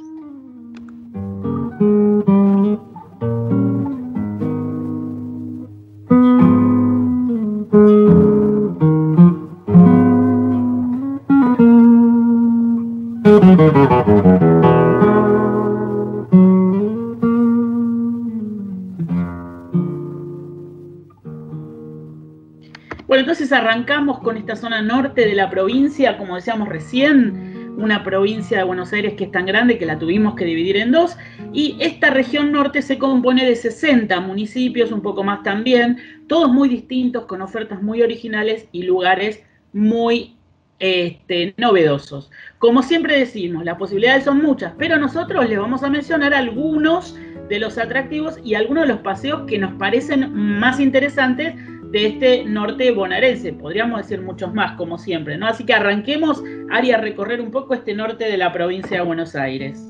Entonces 23.45 23.63
arrancamos 23.63 24.21
con 24.21 24.37
esta 24.37 24.55
zona 24.55 24.81
norte 24.81 25.23
de 25.23 25.35
la 25.35 25.51
provincia, 25.51 26.17
como 26.17 26.33
decíamos 26.33 26.67
recién, 26.67 27.75
una 27.77 28.03
provincia 28.03 28.57
de 28.57 28.63
Buenos 28.63 28.91
Aires 28.91 29.13
que 29.13 29.25
es 29.25 29.31
tan 29.31 29.45
grande 29.45 29.77
que 29.77 29.85
la 29.85 29.99
tuvimos 29.99 30.33
que 30.33 30.45
dividir 30.45 30.77
en 30.77 30.91
dos, 30.91 31.15
y 31.53 31.77
esta 31.79 32.09
región 32.09 32.51
norte 32.51 32.81
se 32.81 32.97
compone 32.97 33.45
de 33.45 33.55
60 33.55 34.19
municipios, 34.21 34.91
un 34.91 35.01
poco 35.01 35.23
más 35.23 35.43
también, 35.43 35.97
todos 36.27 36.51
muy 36.51 36.69
distintos, 36.69 37.25
con 37.25 37.43
ofertas 37.43 37.83
muy 37.83 38.01
originales 38.01 38.67
y 38.71 38.81
lugares 38.81 39.43
muy 39.73 40.37
este, 40.79 41.53
novedosos. 41.57 42.31
Como 42.57 42.81
siempre 42.81 43.19
decimos, 43.19 43.63
las 43.63 43.77
posibilidades 43.77 44.23
son 44.23 44.41
muchas, 44.41 44.73
pero 44.79 44.97
nosotros 44.97 45.47
les 45.47 45.59
vamos 45.59 45.83
a 45.83 45.89
mencionar 45.91 46.33
algunos 46.33 47.15
de 47.47 47.59
los 47.59 47.77
atractivos 47.77 48.39
y 48.43 48.55
algunos 48.55 48.87
de 48.87 48.93
los 48.93 49.01
paseos 49.01 49.43
que 49.45 49.59
nos 49.59 49.73
parecen 49.73 50.33
más 50.33 50.79
interesantes 50.79 51.53
de 51.91 52.07
este 52.07 52.43
norte 52.45 52.91
bonaerense. 52.91 53.53
Podríamos 53.53 54.01
decir 54.01 54.21
muchos 54.21 54.53
más, 54.53 54.75
como 54.77 54.97
siempre, 54.97 55.37
¿no? 55.37 55.47
Así 55.47 55.65
que 55.65 55.73
arranquemos, 55.73 56.41
Ari, 56.71 56.91
a 56.91 56.97
recorrer 56.97 57.41
un 57.41 57.51
poco 57.51 57.73
este 57.73 57.93
norte 57.93 58.25
de 58.25 58.37
la 58.37 58.51
provincia 58.51 58.97
de 58.97 59.03
Buenos 59.03 59.35
Aires. 59.35 59.81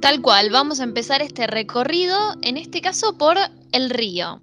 Tal 0.00 0.22
cual, 0.22 0.48
vamos 0.50 0.80
a 0.80 0.84
empezar 0.84 1.20
este 1.20 1.46
recorrido, 1.46 2.16
en 2.40 2.56
este 2.56 2.80
caso 2.80 3.18
por 3.18 3.36
el 3.72 3.90
río. 3.90 4.40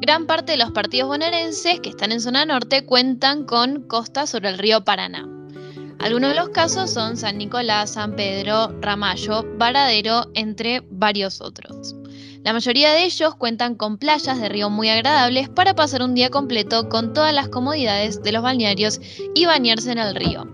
Gran 0.00 0.26
parte 0.26 0.52
de 0.52 0.58
los 0.58 0.70
partidos 0.70 1.08
bonaerenses 1.08 1.80
que 1.80 1.90
están 1.90 2.12
en 2.12 2.20
zona 2.20 2.44
norte 2.44 2.86
cuentan 2.86 3.44
con 3.44 3.82
costas 3.82 4.30
sobre 4.30 4.50
el 4.50 4.58
río 4.58 4.84
Paraná. 4.84 5.28
Algunos 5.98 6.30
de 6.30 6.36
los 6.36 6.48
casos 6.50 6.90
son 6.90 7.16
San 7.16 7.36
Nicolás, 7.36 7.92
San 7.92 8.16
Pedro, 8.16 8.74
Ramallo, 8.80 9.44
Varadero, 9.58 10.30
entre 10.34 10.82
varios 10.90 11.42
otros. 11.42 11.94
La 12.42 12.54
mayoría 12.54 12.92
de 12.92 13.04
ellos 13.04 13.34
cuentan 13.34 13.74
con 13.74 13.98
playas 13.98 14.40
de 14.40 14.48
río 14.48 14.70
muy 14.70 14.88
agradables 14.88 15.50
para 15.50 15.74
pasar 15.74 16.02
un 16.02 16.14
día 16.14 16.30
completo 16.30 16.88
con 16.88 17.12
todas 17.12 17.34
las 17.34 17.48
comodidades 17.48 18.22
de 18.22 18.32
los 18.32 18.42
balnearios 18.42 19.00
y 19.34 19.44
bañarse 19.44 19.92
en 19.92 19.98
el 19.98 20.14
río. 20.14 20.46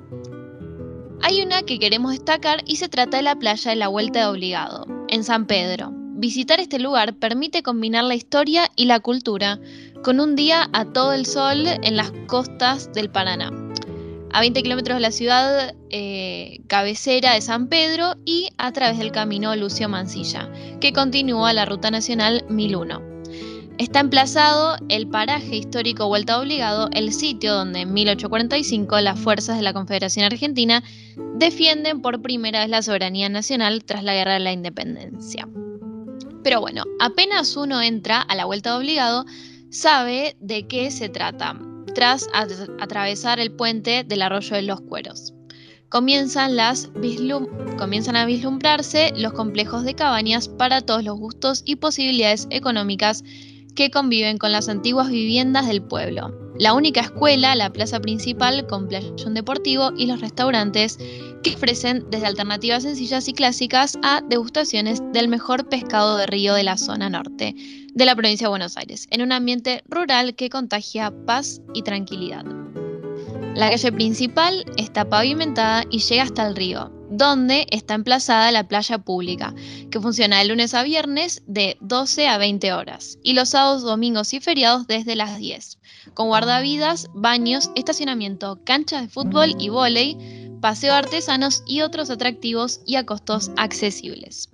Hay 1.22 1.42
una 1.42 1.62
que 1.62 1.78
queremos 1.78 2.12
destacar 2.12 2.62
y 2.66 2.76
se 2.76 2.88
trata 2.88 3.18
de 3.18 3.22
la 3.22 3.36
playa 3.36 3.70
de 3.70 3.76
la 3.76 3.88
Vuelta 3.88 4.20
de 4.20 4.26
Obligado, 4.26 4.86
en 5.08 5.22
San 5.22 5.46
Pedro. 5.46 5.92
Visitar 6.18 6.60
este 6.60 6.78
lugar 6.78 7.14
permite 7.14 7.62
combinar 7.62 8.04
la 8.04 8.14
historia 8.14 8.70
y 8.74 8.86
la 8.86 9.00
cultura 9.00 9.60
con 10.02 10.18
un 10.18 10.34
día 10.34 10.68
a 10.72 10.86
todo 10.86 11.12
el 11.12 11.24
sol 11.24 11.66
en 11.66 11.96
las 11.96 12.10
costas 12.26 12.92
del 12.92 13.10
Paraná 13.10 13.65
a 14.32 14.40
20 14.40 14.62
kilómetros 14.62 14.96
de 14.96 15.00
la 15.00 15.10
ciudad 15.10 15.74
eh, 15.90 16.60
cabecera 16.66 17.34
de 17.34 17.40
San 17.40 17.68
Pedro 17.68 18.14
y 18.24 18.48
a 18.58 18.72
través 18.72 18.98
del 18.98 19.12
camino 19.12 19.54
Lucio 19.56 19.88
Mansilla, 19.88 20.50
que 20.80 20.92
continúa 20.92 21.52
la 21.52 21.64
Ruta 21.64 21.90
Nacional 21.90 22.44
1001. 22.48 23.16
Está 23.78 24.00
emplazado 24.00 24.76
el 24.88 25.06
paraje 25.06 25.56
histórico 25.56 26.08
Vuelta 26.08 26.38
Obligado, 26.38 26.88
el 26.92 27.12
sitio 27.12 27.52
donde 27.52 27.80
en 27.80 27.92
1845 27.92 29.00
las 29.00 29.20
fuerzas 29.20 29.56
de 29.56 29.62
la 29.62 29.74
Confederación 29.74 30.24
Argentina 30.24 30.82
defienden 31.34 32.00
por 32.00 32.22
primera 32.22 32.60
vez 32.60 32.70
la 32.70 32.80
soberanía 32.80 33.28
nacional 33.28 33.84
tras 33.84 34.02
la 34.02 34.14
Guerra 34.14 34.34
de 34.34 34.40
la 34.40 34.52
Independencia. 34.52 35.46
Pero 36.42 36.60
bueno, 36.60 36.84
apenas 37.00 37.56
uno 37.56 37.82
entra 37.82 38.22
a 38.22 38.34
la 38.34 38.46
Vuelta 38.46 38.76
Obligado, 38.78 39.26
sabe 39.68 40.36
de 40.40 40.66
qué 40.66 40.90
se 40.90 41.10
trata 41.10 41.58
tras 41.96 42.28
atravesar 42.78 43.40
el 43.40 43.50
puente 43.52 44.04
del 44.04 44.20
arroyo 44.20 44.54
de 44.54 44.60
los 44.60 44.82
cueros. 44.82 45.32
Comienzan, 45.88 46.54
las 46.54 46.90
comienzan 47.78 48.16
a 48.16 48.26
vislumbrarse 48.26 49.14
los 49.16 49.32
complejos 49.32 49.82
de 49.82 49.94
cabañas 49.94 50.50
para 50.50 50.82
todos 50.82 51.02
los 51.02 51.18
gustos 51.18 51.62
y 51.64 51.76
posibilidades 51.76 52.48
económicas 52.50 53.24
que 53.74 53.90
conviven 53.90 54.36
con 54.36 54.52
las 54.52 54.68
antiguas 54.68 55.08
viviendas 55.08 55.68
del 55.68 55.82
pueblo. 55.82 56.38
La 56.58 56.74
única 56.74 57.00
escuela, 57.00 57.54
la 57.54 57.72
plaza 57.72 57.98
principal 57.98 58.66
con 58.66 58.88
playón 58.88 59.32
deportivo 59.32 59.92
y 59.96 60.04
los 60.04 60.20
restaurantes 60.20 60.98
que 61.42 61.54
ofrecen 61.54 62.04
desde 62.10 62.26
alternativas 62.26 62.82
sencillas 62.82 63.26
y 63.26 63.32
clásicas 63.32 63.98
a 64.02 64.20
degustaciones 64.20 65.00
del 65.14 65.28
mejor 65.28 65.70
pescado 65.70 66.18
de 66.18 66.26
río 66.26 66.52
de 66.52 66.64
la 66.64 66.76
zona 66.76 67.08
norte 67.08 67.54
de 67.96 68.04
la 68.04 68.14
provincia 68.14 68.44
de 68.44 68.50
Buenos 68.50 68.76
Aires, 68.76 69.08
en 69.10 69.22
un 69.22 69.32
ambiente 69.32 69.82
rural 69.88 70.36
que 70.36 70.50
contagia 70.50 71.10
paz 71.24 71.62
y 71.72 71.82
tranquilidad. 71.82 72.44
La 73.54 73.70
calle 73.70 73.90
principal 73.90 74.66
está 74.76 75.08
pavimentada 75.08 75.82
y 75.90 76.00
llega 76.00 76.24
hasta 76.24 76.46
el 76.46 76.56
río, 76.56 76.92
donde 77.10 77.66
está 77.70 77.94
emplazada 77.94 78.52
la 78.52 78.68
playa 78.68 78.98
pública, 78.98 79.54
que 79.90 79.98
funciona 79.98 80.40
de 80.40 80.44
lunes 80.44 80.74
a 80.74 80.82
viernes 80.82 81.42
de 81.46 81.78
12 81.80 82.28
a 82.28 82.36
20 82.36 82.74
horas 82.74 83.18
y 83.22 83.32
los 83.32 83.48
sábados, 83.48 83.82
domingos 83.82 84.34
y 84.34 84.40
feriados 84.40 84.86
desde 84.86 85.16
las 85.16 85.38
10, 85.38 85.78
con 86.12 86.28
guardavidas, 86.28 87.08
baños, 87.14 87.70
estacionamiento, 87.76 88.60
canchas 88.64 89.04
de 89.04 89.08
fútbol 89.08 89.54
y 89.58 89.70
vóley, 89.70 90.50
paseo 90.60 90.92
artesanos 90.92 91.62
y 91.66 91.80
otros 91.80 92.10
atractivos 92.10 92.82
y 92.84 92.96
a 92.96 93.06
costos 93.06 93.50
accesibles. 93.56 94.50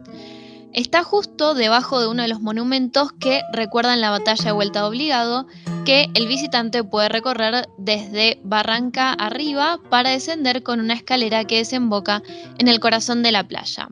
Está 0.73 1.02
justo 1.02 1.55
debajo 1.55 2.00
de 2.00 2.07
uno 2.07 2.23
de 2.23 2.29
los 2.29 2.41
monumentos 2.41 3.12
que 3.12 3.43
recuerdan 3.52 4.00
la 4.00 4.11
batalla 4.11 4.45
de 4.45 4.52
Vuelta 4.52 4.87
Obligado, 4.87 5.47
que 5.85 6.09
el 6.14 6.26
visitante 6.26 6.83
puede 6.83 7.11
recorrer 7.11 7.69
desde 7.76 8.41
Barranca 8.43 9.12
arriba 9.12 9.79
para 9.91 10.11
descender 10.11 10.62
con 10.62 10.81
una 10.81 10.95
escalera 10.95 11.45
que 11.45 11.59
desemboca 11.59 12.23
en 12.59 12.69
el 12.69 12.81
corazón 12.81 13.23
de 13.23 13.33
la 13.33 13.47
playa. 13.47 13.88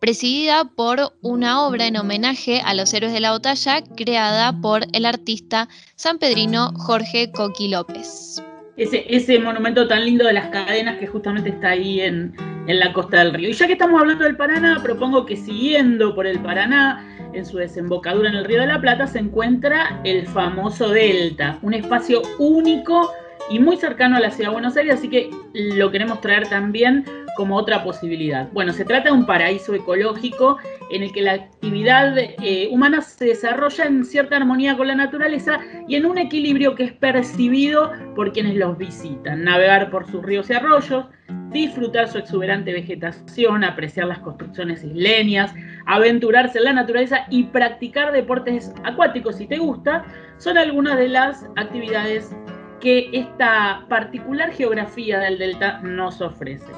Presidida 0.00 0.64
por 0.64 1.14
una 1.22 1.64
obra 1.64 1.86
en 1.86 1.96
homenaje 1.96 2.60
a 2.60 2.74
los 2.74 2.92
héroes 2.92 3.12
de 3.14 3.20
la 3.20 3.30
batalla 3.30 3.82
creada 3.82 4.52
por 4.60 4.84
el 4.92 5.06
artista 5.06 5.68
sanpedrino 5.96 6.72
Jorge 6.76 7.30
Coqui 7.30 7.68
López 7.68 8.42
ese, 8.76 9.38
monumento 9.38 9.86
tan 9.86 10.04
lindo 10.04 10.26
de 10.26 10.32
las 10.32 10.48
cadenas 10.48 10.98
que 10.98 11.06
justamente 11.06 11.50
está 11.50 11.70
ahí 11.70 12.00
en, 12.00 12.34
en 12.66 12.78
la 12.78 12.92
costa 12.92 13.18
del 13.18 13.34
río. 13.34 13.50
Y 13.50 13.52
ya 13.52 13.66
que 13.66 13.74
estamos 13.74 14.00
hablando 14.00 14.24
del 14.24 14.36
Paraná, 14.36 14.80
propongo 14.82 15.26
que 15.26 15.36
siguiendo 15.36 16.14
por 16.14 16.26
el 16.26 16.40
Paraná, 16.40 17.06
en 17.32 17.46
su 17.46 17.58
desembocadura 17.58 18.28
en 18.28 18.36
el 18.36 18.44
Río 18.44 18.60
de 18.60 18.66
la 18.66 18.80
Plata, 18.80 19.06
se 19.06 19.18
encuentra 19.18 20.00
el 20.04 20.26
famoso 20.26 20.90
Delta, 20.90 21.58
un 21.62 21.74
espacio 21.74 22.22
único 22.38 23.10
y 23.50 23.58
muy 23.58 23.76
cercano 23.76 24.16
a 24.16 24.20
la 24.20 24.30
ciudad 24.30 24.50
de 24.50 24.54
Buenos 24.54 24.76
Aires, 24.76 24.94
así 24.94 25.08
que 25.08 25.30
lo 25.52 25.90
queremos 25.90 26.20
traer 26.20 26.48
también 26.48 27.04
como 27.36 27.56
otra 27.56 27.82
posibilidad. 27.82 28.48
Bueno, 28.52 28.72
se 28.72 28.84
trata 28.84 29.10
de 29.10 29.12
un 29.12 29.26
paraíso 29.26 29.74
ecológico 29.74 30.58
en 30.92 31.02
el 31.02 31.12
que 31.12 31.22
la 31.22 31.32
actividad 31.32 32.16
eh, 32.18 32.68
humana 32.70 33.00
se 33.00 33.24
desarrolla 33.24 33.86
en 33.86 34.04
cierta 34.04 34.36
armonía 34.36 34.76
con 34.76 34.86
la 34.86 34.94
naturaleza 34.94 35.58
y 35.88 35.96
en 35.96 36.06
un 36.06 36.18
equilibrio 36.18 36.74
que 36.74 36.84
es 36.84 36.92
percibido 36.92 37.92
por 38.14 38.32
quienes 38.32 38.56
los 38.56 38.76
visitan. 38.76 39.44
Navegar 39.44 39.90
por 39.90 40.06
sus 40.10 40.22
ríos 40.22 40.50
y 40.50 40.52
arroyos, 40.52 41.06
disfrutar 41.50 42.08
su 42.08 42.18
exuberante 42.18 42.72
vegetación, 42.72 43.64
apreciar 43.64 44.06
las 44.06 44.18
construcciones 44.18 44.84
isleñas, 44.84 45.54
aventurarse 45.86 46.58
en 46.58 46.64
la 46.64 46.72
naturaleza 46.74 47.26
y 47.30 47.44
practicar 47.44 48.12
deportes 48.12 48.72
acuáticos 48.84 49.36
si 49.36 49.46
te 49.46 49.58
gusta, 49.58 50.04
son 50.36 50.58
algunas 50.58 50.98
de 50.98 51.08
las 51.08 51.46
actividades 51.56 52.34
que 52.80 53.08
esta 53.12 53.86
particular 53.88 54.52
geografía 54.52 55.20
del 55.20 55.38
delta 55.38 55.80
nos 55.82 56.20
ofrece. 56.20 56.72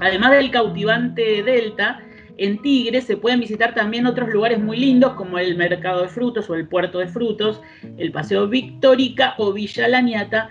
Además 0.00 0.32
del 0.32 0.50
cautivante 0.50 1.42
delta, 1.42 2.00
en 2.36 2.60
Tigre 2.62 3.00
se 3.00 3.16
pueden 3.16 3.40
visitar 3.40 3.74
también 3.74 4.06
otros 4.06 4.28
lugares 4.30 4.58
muy 4.60 4.76
lindos 4.76 5.12
como 5.14 5.38
el 5.38 5.56
Mercado 5.56 6.02
de 6.02 6.08
Frutos 6.08 6.50
o 6.50 6.54
el 6.54 6.66
Puerto 6.66 6.98
de 6.98 7.06
Frutos, 7.06 7.60
el 7.96 8.10
Paseo 8.12 8.48
Victórica 8.48 9.34
o 9.38 9.52
Villa 9.52 9.88
Lañata, 9.88 10.48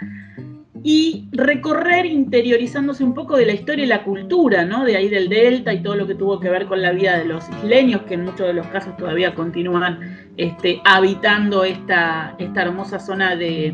y 0.85 1.29
recorrer 1.31 2.05
interiorizándose 2.05 3.05
un 3.05 3.13
poco 3.13 3.37
de 3.37 3.45
la 3.45 3.53
historia 3.53 3.85
y 3.85 3.87
la 3.87 4.03
cultura, 4.03 4.65
¿no? 4.65 4.83
De 4.83 4.97
ahí 4.97 5.07
del 5.07 5.29
Delta 5.29 5.73
y 5.73 5.81
todo 5.81 5.95
lo 5.95 6.05
que 6.05 6.15
tuvo 6.15 6.41
que 6.41 6.49
ver 6.49 6.65
con 6.65 6.81
la 6.81 6.91
vida 6.91 7.17
de 7.17 7.25
los 7.25 7.47
isleños, 7.49 8.01
que 8.01 8.15
en 8.15 8.25
muchos 8.25 8.47
de 8.47 8.53
los 8.53 8.67
casos 8.67 8.95
todavía 8.97 9.33
continúan 9.33 10.17
este, 10.35 10.81
habitando 10.83 11.63
esta, 11.63 12.35
esta 12.37 12.61
hermosa 12.63 12.99
zona 12.99 13.37
de, 13.37 13.73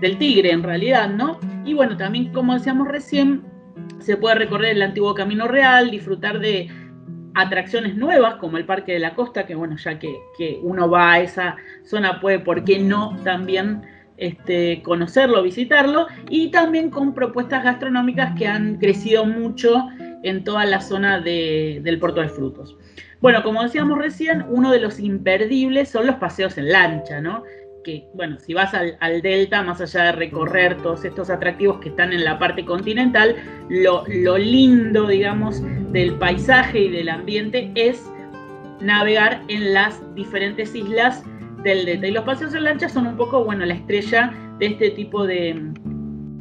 del 0.00 0.18
Tigre, 0.18 0.50
en 0.50 0.64
realidad, 0.64 1.08
¿no? 1.08 1.38
Y 1.64 1.74
bueno, 1.74 1.96
también, 1.96 2.32
como 2.32 2.54
decíamos 2.54 2.88
recién, 2.88 3.42
se 4.00 4.16
puede 4.16 4.34
recorrer 4.34 4.72
el 4.72 4.82
antiguo 4.82 5.14
Camino 5.14 5.46
Real, 5.46 5.92
disfrutar 5.92 6.40
de 6.40 6.68
atracciones 7.40 7.96
nuevas 7.96 8.36
como 8.36 8.56
el 8.56 8.64
Parque 8.64 8.92
de 8.92 8.98
la 8.98 9.14
Costa, 9.14 9.46
que 9.46 9.54
bueno, 9.54 9.76
ya 9.76 9.98
que, 9.98 10.18
que 10.36 10.58
uno 10.62 10.90
va 10.90 11.12
a 11.12 11.20
esa 11.20 11.56
zona 11.84 12.20
puede, 12.20 12.40
¿por 12.40 12.64
qué 12.64 12.78
no 12.78 13.16
también 13.24 13.82
este, 14.18 14.82
conocerlo, 14.82 15.42
visitarlo, 15.42 16.08
y 16.28 16.50
también 16.50 16.90
con 16.90 17.14
propuestas 17.14 17.62
gastronómicas 17.62 18.36
que 18.36 18.46
han 18.46 18.76
crecido 18.78 19.24
mucho 19.24 19.86
en 20.24 20.42
toda 20.42 20.66
la 20.66 20.80
zona 20.80 21.20
del 21.20 21.98
Puerto 22.00 22.20
de 22.20 22.28
Frutos. 22.28 22.76
Bueno, 23.20 23.42
como 23.42 23.62
decíamos 23.62 23.98
recién, 23.98 24.44
uno 24.48 24.72
de 24.72 24.80
los 24.80 24.98
imperdibles 24.98 25.88
son 25.88 26.06
los 26.06 26.16
paseos 26.16 26.58
en 26.58 26.70
lancha, 26.70 27.20
¿no? 27.20 27.44
Que, 27.84 28.06
bueno, 28.14 28.38
si 28.38 28.54
vas 28.54 28.74
al, 28.74 29.22
delta, 29.22 29.62
más 29.62 29.80
allá 29.80 30.04
de 30.04 30.12
recorrer 30.12 30.76
todos 30.82 31.04
estos 31.04 31.30
atractivos 31.30 31.78
que 31.78 31.90
están 31.90 32.12
en 32.12 32.24
la 32.24 32.38
parte 32.38 32.64
continental, 32.64 33.36
lo, 33.68 34.04
lindo, 34.38 35.06
digamos, 35.06 35.62
del 35.92 36.14
paisaje 36.14 36.80
y 36.80 36.88
del 36.90 37.08
ambiente 37.08 37.70
es 37.74 38.04
navegar 38.80 39.42
en 39.48 39.72
las 39.72 40.02
diferentes 40.14 40.74
islas 40.74 41.22
del 41.62 41.86
delta. 41.86 42.06
Y 42.08 42.10
los 42.12 42.24
paseos 42.24 42.54
en 42.54 42.64
lancha 42.64 42.88
son 42.88 43.06
un 43.06 43.16
poco, 43.16 43.44
bueno, 43.44 43.64
la 43.64 43.74
estrella 43.74 44.32
de 44.58 44.66
este 44.66 44.90
tipo 44.90 45.26
de, 45.26 45.72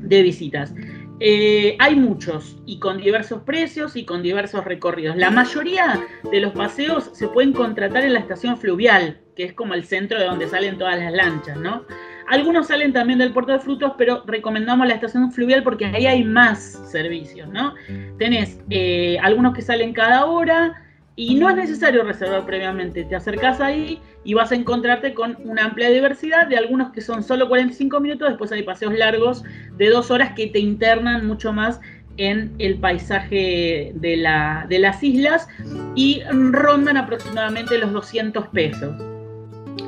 visitas. 0.03 0.73
Eh, 1.19 1.75
hay 1.79 1.95
muchos 1.95 2.57
y 2.65 2.77
con 2.77 2.99
diversos 2.99 3.41
precios 3.41 3.95
y 3.95 4.05
con 4.05 4.21
diversos 4.21 4.65
recorridos. 4.65 5.15
La 5.15 5.31
mayoría 5.31 5.99
de 6.31 6.41
los 6.41 6.53
paseos 6.53 7.09
se 7.13 7.27
pueden 7.27 7.53
contratar 7.53 8.03
en 8.03 8.13
la 8.13 8.19
estación 8.19 8.57
fluvial, 8.57 9.19
que 9.37 9.45
es 9.45 9.53
como 9.53 9.75
el 9.75 9.85
centro 9.85 10.19
de 10.19 10.25
donde 10.25 10.49
salen 10.49 10.77
todas 10.77 10.99
las 10.99 11.13
lanchas, 11.13 11.57
¿no? 11.57 11.85
Algunos 12.27 12.67
salen 12.67 12.91
también 12.91 13.19
del 13.19 13.31
puerto 13.31 13.53
de 13.53 13.59
frutos, 13.59 13.93
pero 13.97 14.23
recomendamos 14.25 14.85
la 14.87 14.95
estación 14.95 15.31
fluvial 15.31 15.63
porque 15.63 15.85
ahí 15.85 16.07
hay 16.07 16.23
más 16.25 16.81
servicios, 16.91 17.47
¿no? 17.47 17.75
Tenés 18.17 18.59
eh, 18.69 19.17
algunos 19.21 19.53
que 19.53 19.61
salen 19.61 19.93
cada 19.93 20.25
hora, 20.25 20.83
y 21.19 21.33
no 21.33 21.49
es 21.49 21.55
necesario 21.55 22.03
reservar 22.03 22.45
previamente, 22.45 23.03
te 23.03 23.15
acercas 23.15 23.59
ahí 23.59 23.99
y 24.23 24.35
vas 24.35 24.51
a 24.51 24.55
encontrarte 24.55 25.15
con 25.15 25.35
una 25.45 25.65
amplia 25.65 25.89
diversidad 25.89 26.45
de 26.45 26.57
algunos 26.57 26.91
que 26.91 27.01
son 27.01 27.23
solo 27.23 27.47
45 27.47 27.99
minutos, 27.99 28.29
después 28.29 28.51
hay 28.51 28.61
paseos 28.61 28.93
largos 28.93 29.43
de 29.77 29.89
dos 29.89 30.11
horas 30.11 30.33
que 30.35 30.45
te 30.45 30.59
internan 30.59 31.25
mucho 31.25 31.51
más 31.51 31.81
en 32.17 32.53
el 32.59 32.77
paisaje 32.77 33.93
de, 33.95 34.17
la, 34.17 34.67
de 34.69 34.77
las 34.77 35.01
islas 35.01 35.47
y 35.95 36.21
rondan 36.29 36.97
aproximadamente 36.97 37.79
los 37.79 37.91
200 37.93 38.49
pesos. 38.49 39.16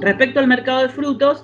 Respecto 0.01 0.39
al 0.39 0.47
mercado 0.47 0.83
de 0.83 0.89
frutos, 0.89 1.43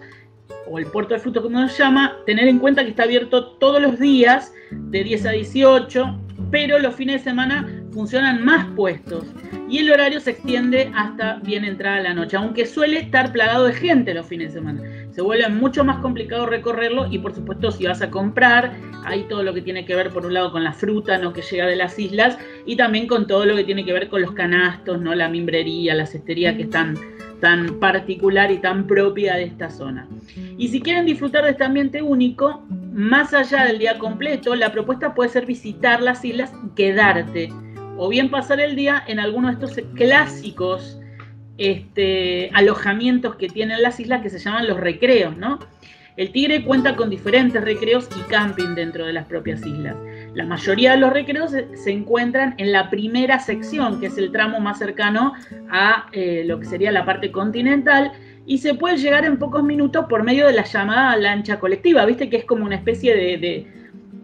o 0.67 0.79
el 0.79 0.85
puerto 0.87 1.13
de 1.13 1.19
frutos 1.19 1.43
como 1.43 1.67
se 1.67 1.77
llama, 1.83 2.17
tener 2.25 2.47
en 2.47 2.59
cuenta 2.59 2.83
que 2.83 2.89
está 2.89 3.03
abierto 3.03 3.51
todos 3.57 3.81
los 3.81 3.99
días 3.99 4.53
de 4.71 5.03
10 5.03 5.25
a 5.25 5.31
18, 5.31 6.19
pero 6.51 6.79
los 6.79 6.95
fines 6.95 7.23
de 7.23 7.31
semana 7.31 7.69
funcionan 7.91 8.43
más 8.43 8.65
puestos 8.75 9.25
y 9.69 9.79
el 9.79 9.91
horario 9.91 10.19
se 10.19 10.31
extiende 10.31 10.91
hasta 10.95 11.35
bien 11.39 11.63
entrada 11.63 12.01
la 12.01 12.13
noche, 12.13 12.37
aunque 12.37 12.65
suele 12.65 12.99
estar 12.99 13.31
plagado 13.31 13.65
de 13.65 13.73
gente 13.73 14.13
los 14.13 14.25
fines 14.25 14.53
de 14.53 14.59
semana. 14.59 14.81
Se 15.11 15.21
vuelve 15.21 15.47
mucho 15.49 15.83
más 15.83 16.01
complicado 16.01 16.45
recorrerlo 16.45 17.07
y 17.09 17.19
por 17.19 17.33
supuesto 17.33 17.71
si 17.71 17.85
vas 17.85 18.01
a 18.01 18.11
comprar, 18.11 18.73
hay 19.05 19.23
todo 19.23 19.43
lo 19.43 19.53
que 19.53 19.61
tiene 19.61 19.85
que 19.85 19.95
ver 19.95 20.11
por 20.11 20.25
un 20.25 20.33
lado 20.33 20.51
con 20.51 20.63
la 20.63 20.73
fruta 20.73 21.17
¿no? 21.17 21.31
que 21.31 21.41
llega 21.41 21.65
de 21.67 21.75
las 21.77 21.97
islas 21.97 22.37
y 22.65 22.75
también 22.75 23.07
con 23.07 23.27
todo 23.27 23.45
lo 23.45 23.55
que 23.55 23.63
tiene 23.63 23.85
que 23.85 23.93
ver 23.93 24.09
con 24.09 24.21
los 24.21 24.33
canastos, 24.33 25.01
¿no? 25.01 25.15
la 25.15 25.29
mimbrería, 25.29 25.95
la 25.95 26.05
cestería 26.05 26.55
que 26.55 26.63
están 26.63 26.97
tan 27.39 27.79
particular 27.79 28.51
y 28.51 28.57
tan 28.57 28.87
propia 28.87 29.35
de 29.35 29.43
esta 29.43 29.69
zona. 29.69 30.07
Y 30.57 30.67
si 30.69 30.81
quieren 30.81 31.05
disfrutar 31.05 31.43
de 31.43 31.51
este 31.51 31.63
ambiente 31.63 32.01
único, 32.01 32.63
más 32.93 33.33
allá 33.33 33.65
del 33.65 33.79
día 33.79 33.97
completo, 33.99 34.55
la 34.55 34.71
propuesta 34.71 35.13
puede 35.13 35.29
ser 35.29 35.45
visitar 35.45 36.01
las 36.01 36.23
islas 36.23 36.53
y 36.65 36.75
quedarte 36.75 37.51
o 37.97 38.09
bien 38.09 38.29
pasar 38.29 38.59
el 38.59 38.75
día 38.75 39.03
en 39.07 39.19
alguno 39.19 39.47
de 39.47 39.53
estos 39.53 39.85
clásicos 39.95 40.99
este, 41.57 42.49
alojamientos 42.53 43.35
que 43.35 43.47
tienen 43.47 43.81
las 43.81 43.99
islas 43.99 44.21
que 44.21 44.29
se 44.29 44.39
llaman 44.39 44.67
los 44.67 44.79
recreos, 44.79 45.37
¿no? 45.37 45.59
El 46.17 46.31
Tigre 46.31 46.63
cuenta 46.63 46.95
con 46.95 47.09
diferentes 47.09 47.61
recreos 47.61 48.07
y 48.17 48.21
camping 48.29 48.75
dentro 48.75 49.05
de 49.05 49.13
las 49.13 49.25
propias 49.25 49.65
islas. 49.65 49.95
La 50.35 50.45
mayoría 50.45 50.91
de 50.91 50.97
los 50.97 51.11
recreos 51.11 51.51
se, 51.51 51.91
encuentran 51.91 52.53
en 52.57 52.71
la 52.71 52.89
primera 52.89 53.39
sección, 53.39 53.99
que 53.99 54.07
es 54.07 54.17
el 54.17 54.31
tramo 54.31 54.59
más 54.59 54.77
cercano 54.77 55.33
a 55.69 56.07
eh, 56.11 56.43
lo 56.45 56.59
que 56.59 56.65
sería 56.65 56.91
la 56.91 57.05
parte 57.05 57.31
continental, 57.31 58.11
y 58.45 58.59
se 58.59 58.75
puede 58.75 58.97
llegar 58.97 59.25
en 59.25 59.39
pocos 59.39 59.63
minutos 59.63 60.05
por 60.07 60.23
medio 60.23 60.45
de 60.45 60.53
la 60.53 60.65
llamada 60.65 61.17
lancha 61.17 61.59
colectiva, 61.59 62.05
viste 62.05 62.29
que 62.29 62.37
es 62.37 62.45
como 62.45 62.65
una 62.65 62.75
especie 62.75 63.15
de 63.15 63.65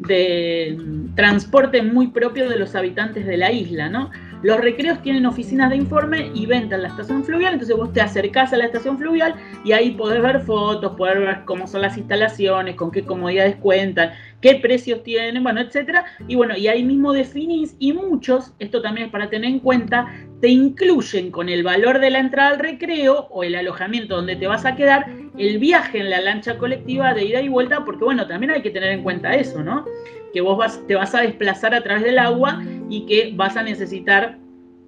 de 0.08 0.78
transporte 1.15 1.82
muy 1.82 2.08
propio 2.08 2.50
de 2.50 2.58
los 2.58 2.76
habitantes 2.76 3.26
de 3.26 3.38
la 3.38 3.52
isla, 3.52 3.89
¿no? 3.89 4.10
Los 4.43 4.60
recreos 4.60 5.01
tienen 5.04 5.25
oficinas 5.27 5.69
de 5.69 5.75
informe 5.75 6.32
y 6.34 6.47
venta 6.47 6.75
en 6.75 6.82
la 6.82 6.88
estación 6.88 7.23
fluvial, 7.23 7.54
entonces 7.54 7.77
vos 7.77 7.93
te 7.93 8.01
acercás 8.01 8.51
a 8.54 8.58
la 8.58 8.65
estación 8.65 8.97
fluvial 8.97 9.36
y 9.63 9.71
ahí 9.71 9.91
podés 9.91 10.21
ver 10.21 10.41
fotos, 10.41 10.95
poder 10.95 11.19
ver 11.19 11.41
cómo 11.45 11.67
son 11.67 11.82
las 11.82 11.97
instalaciones, 11.97 12.75
con 12.75 12.91
qué 12.91 13.04
comodidades 13.04 13.56
cuentan, 13.58 14.12
qué 14.41 14.56
precios 14.56 15.04
tienen, 15.04 15.43
bueno, 15.43 15.62
etcétera. 15.62 16.06
Y 16.27 16.36
bueno, 16.36 16.58
y 16.58 16.67
ahí 16.67 16.84
mismo 16.84 17.13
definís, 17.13 17.75
y 17.77 17.93
muchos, 17.93 18.54
esto 18.58 18.82
también 18.82 19.08
es 19.08 19.12
para 19.12 19.30
tener 19.30 19.49
en 19.49 19.60
cuenta, 19.60 20.08
te 20.41 20.47
incluyen 20.47 21.30
con 21.30 21.47
el 21.47 21.63
valor 21.63 21.99
de 21.99 22.10
la 22.10 22.19
entrada 22.19 22.49
al 22.49 22.60
recreo 22.60 23.27
o 23.30 23.43
el 23.43 23.54
alojamiento 23.56 24.15
donde 24.15 24.36
te 24.36 24.47
vas 24.47 24.65
a 24.65 24.75
quedar, 24.75 25.06
el 25.38 25.60
viaje 25.60 25.99
en 25.99 26.10
la 26.10 26.19
lancha 26.19 26.58
colectiva 26.58 27.13
de 27.13 27.25
ida 27.25 27.41
y 27.41 27.47
vuelta, 27.47 27.86
porque 27.86 28.04
bueno, 28.04 28.27
también 28.27 28.51
hay 28.51 28.63
que 28.63 28.71
tener 28.71 28.89
en 28.91 29.04
cuenta 29.04 29.36
eso, 29.36 29.63
¿no? 29.63 29.86
Que 30.33 30.41
vos 30.41 30.57
vas, 30.57 30.85
te 30.87 30.95
vas 30.95 31.13
a 31.15 31.21
desplazar 31.21 31.73
a 31.73 31.81
través 31.81 32.03
del 32.03 32.19
agua 32.19 32.63
y 32.89 33.05
que 33.05 33.33
vas 33.35 33.57
a 33.57 33.63
necesitar 33.63 34.37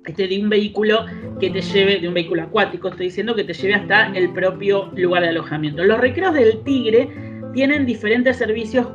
este, 0.05 0.27
de 0.27 0.41
un 0.41 0.49
vehículo 0.49 1.05
que 1.39 1.49
te 1.49 1.61
lleve, 1.61 1.99
de 1.99 2.07
un 2.09 2.13
vehículo 2.13 2.43
acuático, 2.43 2.89
estoy 2.89 3.05
diciendo, 3.05 3.35
que 3.35 3.45
te 3.45 3.53
lleve 3.53 3.75
hasta 3.75 4.07
el 4.07 4.33
propio 4.33 4.91
lugar 4.95 5.23
de 5.23 5.29
alojamiento. 5.29 5.83
Los 5.83 5.99
recreos 5.99 6.33
del 6.33 6.61
Tigre 6.63 7.09
tienen 7.53 7.85
diferentes 7.85 8.35
servicios 8.35 8.87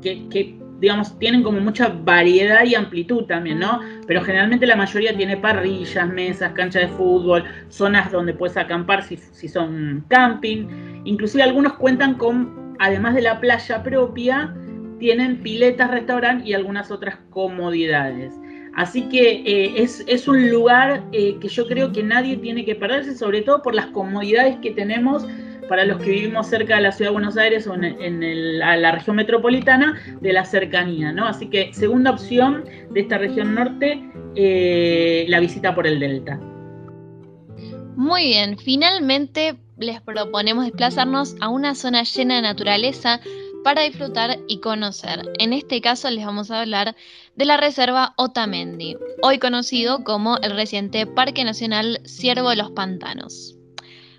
que, 0.00 0.56
digamos, 0.80 1.18
tienen 1.18 1.42
como 1.42 1.58
mucha 1.60 1.88
variedad 1.88 2.64
y 2.64 2.76
amplitud 2.76 3.24
también, 3.24 3.58
¿no? 3.58 3.80
Pero 4.06 4.22
generalmente 4.22 4.66
la 4.66 4.76
mayoría 4.76 5.16
tiene 5.16 5.36
parrillas, 5.36 6.08
mesas, 6.08 6.52
canchas 6.52 6.82
de 6.82 6.88
fútbol, 6.88 7.44
zonas 7.68 8.12
donde 8.12 8.34
puedes 8.34 8.56
acampar 8.56 9.02
si, 9.02 9.16
si 9.16 9.48
son 9.48 10.04
camping. 10.08 10.66
Inclusive 11.04 11.42
algunos 11.42 11.72
cuentan 11.74 12.14
con, 12.14 12.76
además 12.78 13.14
de 13.14 13.22
la 13.22 13.40
playa 13.40 13.82
propia, 13.82 14.54
tienen 14.98 15.42
piletas, 15.42 15.90
restaurante 15.90 16.48
y 16.48 16.54
algunas 16.54 16.90
otras 16.90 17.16
comodidades. 17.30 18.34
Así 18.74 19.08
que 19.08 19.42
eh, 19.46 19.74
es, 19.76 20.26
un 20.26 20.50
lugar 20.50 21.04
eh, 21.12 21.36
que 21.40 21.48
yo 21.48 21.66
creo 21.66 21.92
que 21.92 22.02
nadie 22.02 22.36
tiene 22.36 22.64
que 22.64 22.74
perderse, 22.74 23.16
sobre 23.16 23.42
todo 23.42 23.62
por 23.62 23.74
las 23.74 23.86
comodidades 23.86 24.56
que 24.56 24.72
tenemos 24.72 25.24
para 25.68 25.84
los 25.84 25.98
que 26.02 26.10
vivimos 26.10 26.48
cerca 26.48 26.76
de 26.76 26.82
la 26.82 26.92
ciudad 26.92 27.10
de 27.10 27.14
Buenos 27.14 27.36
Aires 27.36 27.66
o 27.66 27.74
en, 27.74 28.58
la 28.58 28.92
región 28.92 29.16
metropolitana, 29.16 29.98
de 30.20 30.32
la 30.32 30.44
cercanía. 30.44 31.12
¿no? 31.12 31.26
Así 31.26 31.48
que 31.48 31.72
segunda 31.72 32.10
opción 32.10 32.64
de 32.90 33.00
esta 33.00 33.18
región 33.18 33.54
norte, 33.54 34.02
eh, 34.34 35.24
la 35.28 35.40
visita 35.40 35.74
por 35.74 35.86
el 35.86 36.00
delta. 36.00 36.38
Muy 37.96 38.24
bien, 38.24 38.58
finalmente 38.58 39.56
les 39.78 40.00
proponemos 40.00 40.64
desplazarnos 40.64 41.36
a 41.40 41.48
una 41.48 41.74
zona 41.74 42.02
llena 42.02 42.36
de 42.36 42.42
naturaleza 42.42 43.20
para 43.64 43.82
disfrutar 43.82 44.38
y 44.46 44.60
conocer. 44.60 45.22
En 45.38 45.52
este 45.52 45.80
caso 45.80 46.08
les 46.10 46.24
vamos 46.24 46.52
a 46.52 46.60
hablar 46.60 46.94
de 47.34 47.44
la 47.46 47.56
Reserva 47.56 48.14
Otamendi, 48.16 48.96
hoy 49.22 49.38
conocido 49.38 50.04
como 50.04 50.36
el 50.36 50.54
reciente 50.54 51.06
Parque 51.06 51.42
Nacional 51.42 52.00
Ciervo 52.04 52.50
de 52.50 52.56
los 52.56 52.70
Pantanos. 52.70 53.56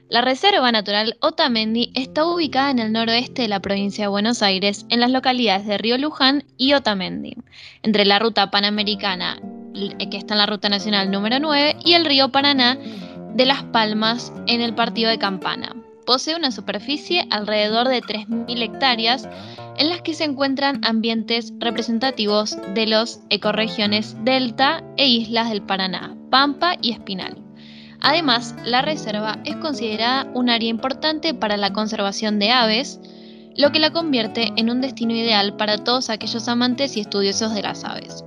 La 0.09 0.21
Reserva 0.21 0.71
Natural 0.71 1.17
Otamendi 1.21 1.91
está 1.95 2.25
ubicada 2.25 2.71
en 2.71 2.79
el 2.79 2.91
noroeste 2.91 3.43
de 3.43 3.47
la 3.47 3.59
provincia 3.59 4.05
de 4.05 4.09
Buenos 4.09 4.41
Aires, 4.41 4.85
en 4.89 4.99
las 4.99 5.11
localidades 5.11 5.65
de 5.65 5.77
Río 5.77 5.97
Luján 5.97 6.43
y 6.57 6.73
Otamendi, 6.73 7.37
entre 7.83 8.05
la 8.05 8.19
ruta 8.19 8.51
panamericana, 8.51 9.39
que 9.73 10.17
está 10.17 10.33
en 10.33 10.39
la 10.39 10.45
ruta 10.45 10.69
nacional 10.69 11.11
número 11.11 11.39
9, 11.39 11.77
y 11.83 11.93
el 11.93 12.05
río 12.05 12.29
Paraná 12.31 12.77
de 13.33 13.45
Las 13.45 13.63
Palmas, 13.63 14.33
en 14.47 14.61
el 14.61 14.73
partido 14.75 15.09
de 15.09 15.17
Campana. 15.17 15.75
Posee 16.05 16.35
una 16.35 16.51
superficie 16.51 17.27
alrededor 17.31 17.87
de 17.87 18.01
3.000 18.01 18.61
hectáreas 18.61 19.27
en 19.77 19.89
las 19.89 20.01
que 20.01 20.13
se 20.13 20.23
encuentran 20.23 20.79
ambientes 20.83 21.53
representativos 21.59 22.57
de 22.73 22.87
las 22.87 23.21
ecorregiones 23.29 24.15
Delta 24.23 24.83
e 24.97 25.07
Islas 25.07 25.49
del 25.49 25.63
Paraná, 25.63 26.15
Pampa 26.29 26.75
y 26.81 26.91
Espinal. 26.91 27.37
Además, 28.01 28.55
la 28.63 28.83
reserva 28.83 29.39
es 29.45 29.55
considerada 29.55 30.29
un 30.33 30.49
área 30.49 30.69
importante 30.69 31.33
para 31.33 31.57
la 31.57 31.73
conservación 31.73 32.37
de 32.37 32.51
aves, 32.51 32.99
lo 33.55 33.71
que 33.71 33.79
la 33.79 33.91
convierte 33.91 34.51
en 34.57 34.69
un 34.69 34.81
destino 34.81 35.13
ideal 35.13 35.55
para 35.55 35.77
todos 35.77 36.09
aquellos 36.09 36.47
amantes 36.47 36.97
y 36.97 36.99
estudiosos 36.99 37.55
de 37.55 37.63
las 37.63 37.83
aves. 37.83 38.23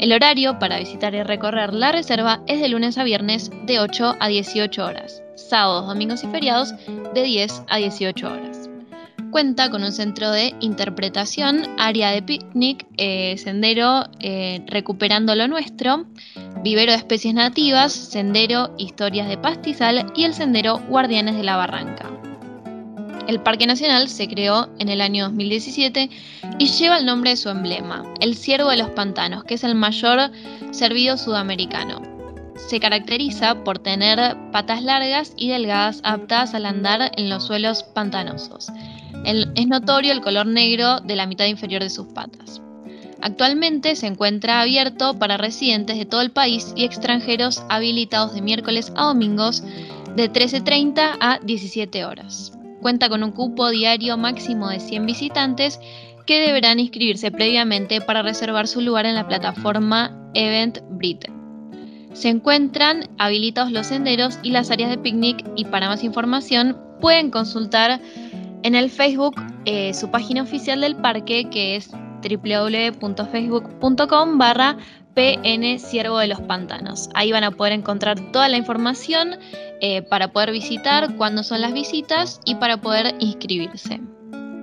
El 0.00 0.14
horario 0.14 0.58
para 0.58 0.78
visitar 0.78 1.14
y 1.14 1.22
recorrer 1.22 1.74
la 1.74 1.92
reserva 1.92 2.40
es 2.46 2.58
de 2.58 2.70
lunes 2.70 2.96
a 2.96 3.04
viernes 3.04 3.50
de 3.66 3.80
8 3.80 4.16
a 4.18 4.28
18 4.28 4.82
horas, 4.82 5.22
sábados, 5.36 5.86
domingos 5.86 6.24
y 6.24 6.26
feriados 6.28 6.72
de 7.12 7.22
10 7.22 7.64
a 7.68 7.76
18 7.76 8.26
horas. 8.26 8.70
Cuenta 9.30 9.70
con 9.70 9.84
un 9.84 9.92
centro 9.92 10.30
de 10.30 10.54
interpretación, 10.60 11.66
área 11.78 12.12
de 12.12 12.22
picnic, 12.22 12.86
eh, 12.96 13.36
sendero 13.36 14.06
eh, 14.20 14.62
Recuperando 14.68 15.34
lo 15.34 15.48
Nuestro, 15.48 16.06
vivero 16.64 16.92
de 16.92 16.98
especies 16.98 17.34
nativas, 17.34 17.92
sendero 17.92 18.74
Historias 18.78 19.28
de 19.28 19.36
Pastizal 19.36 20.10
y 20.16 20.24
el 20.24 20.32
sendero 20.32 20.78
Guardianes 20.88 21.36
de 21.36 21.44
la 21.44 21.56
Barranca. 21.56 22.08
El 23.28 23.40
Parque 23.40 23.66
Nacional 23.66 24.08
se 24.08 24.28
creó 24.28 24.68
en 24.78 24.88
el 24.88 25.00
año 25.00 25.24
2017 25.24 26.10
y 26.58 26.66
lleva 26.66 26.98
el 26.98 27.06
nombre 27.06 27.30
de 27.30 27.36
su 27.36 27.48
emblema, 27.48 28.04
el 28.20 28.36
ciervo 28.36 28.70
de 28.70 28.78
los 28.78 28.90
pantanos, 28.90 29.44
que 29.44 29.54
es 29.54 29.64
el 29.64 29.74
mayor 29.74 30.30
cervido 30.72 31.16
sudamericano. 31.16 32.02
Se 32.68 32.80
caracteriza 32.80 33.62
por 33.64 33.78
tener 33.78 34.36
patas 34.52 34.82
largas 34.82 35.32
y 35.36 35.48
delgadas 35.48 36.00
aptas 36.04 36.54
al 36.54 36.66
andar 36.66 37.12
en 37.16 37.30
los 37.30 37.46
suelos 37.46 37.82
pantanosos 37.82 38.70
es 39.24 39.66
notorio 39.66 40.12
el 40.12 40.20
color 40.20 40.46
negro 40.46 41.00
de 41.00 41.16
la 41.16 41.26
mitad 41.26 41.46
inferior 41.46 41.82
de 41.82 41.90
sus 41.90 42.06
patas. 42.08 42.60
Actualmente 43.20 43.96
se 43.96 44.06
encuentra 44.06 44.62
abierto 44.62 45.18
para 45.18 45.36
residentes 45.36 45.98
de 45.98 46.06
todo 46.06 46.22
el 46.22 46.30
país 46.30 46.72
y 46.74 46.84
extranjeros 46.84 47.62
habilitados 47.68 48.34
de 48.34 48.40
miércoles 48.40 48.92
a 48.96 49.04
domingos 49.04 49.62
de 50.16 50.32
13.30 50.32 51.18
a 51.20 51.38
17 51.42 52.04
horas. 52.04 52.52
Cuenta 52.80 53.08
con 53.08 53.22
un 53.22 53.32
cupo 53.32 53.70
diario 53.70 54.16
máximo 54.16 54.68
de 54.68 54.80
100 54.80 55.06
visitantes 55.06 55.80
que 56.26 56.40
deberán 56.40 56.80
inscribirse 56.80 57.30
previamente 57.30 58.00
para 58.00 58.22
reservar 58.22 58.68
su 58.68 58.80
lugar 58.80 59.06
en 59.06 59.14
la 59.14 59.26
plataforma 59.26 60.16
Eventbrite. 60.34 61.32
Se 62.12 62.28
encuentran 62.28 63.08
habilitados 63.18 63.72
los 63.72 63.86
senderos 63.86 64.38
y 64.42 64.50
las 64.50 64.70
áreas 64.70 64.90
de 64.90 64.98
picnic 64.98 65.44
y 65.56 65.64
para 65.64 65.88
más 65.88 66.04
información 66.04 66.76
pueden 67.00 67.30
consultar 67.30 68.00
en 68.62 68.74
el 68.74 68.90
Facebook 68.90 69.36
eh, 69.64 69.94
su 69.94 70.10
página 70.10 70.42
oficial 70.42 70.80
del 70.80 70.96
parque 70.96 71.48
que 71.50 71.76
es 71.76 71.90
www.facebook.com 72.22 74.38
barra 74.38 74.76
PN 75.14 75.78
Ciervo 75.78 76.18
de 76.18 76.28
los 76.28 76.40
Pantanos. 76.42 77.08
Ahí 77.14 77.32
van 77.32 77.44
a 77.44 77.50
poder 77.50 77.72
encontrar 77.72 78.18
toda 78.32 78.48
la 78.48 78.56
información 78.56 79.36
eh, 79.80 80.02
para 80.02 80.28
poder 80.32 80.52
visitar, 80.52 81.14
cuándo 81.16 81.42
son 81.42 81.60
las 81.60 81.72
visitas 81.72 82.40
y 82.44 82.54
para 82.56 82.76
poder 82.76 83.14
inscribirse. 83.18 84.00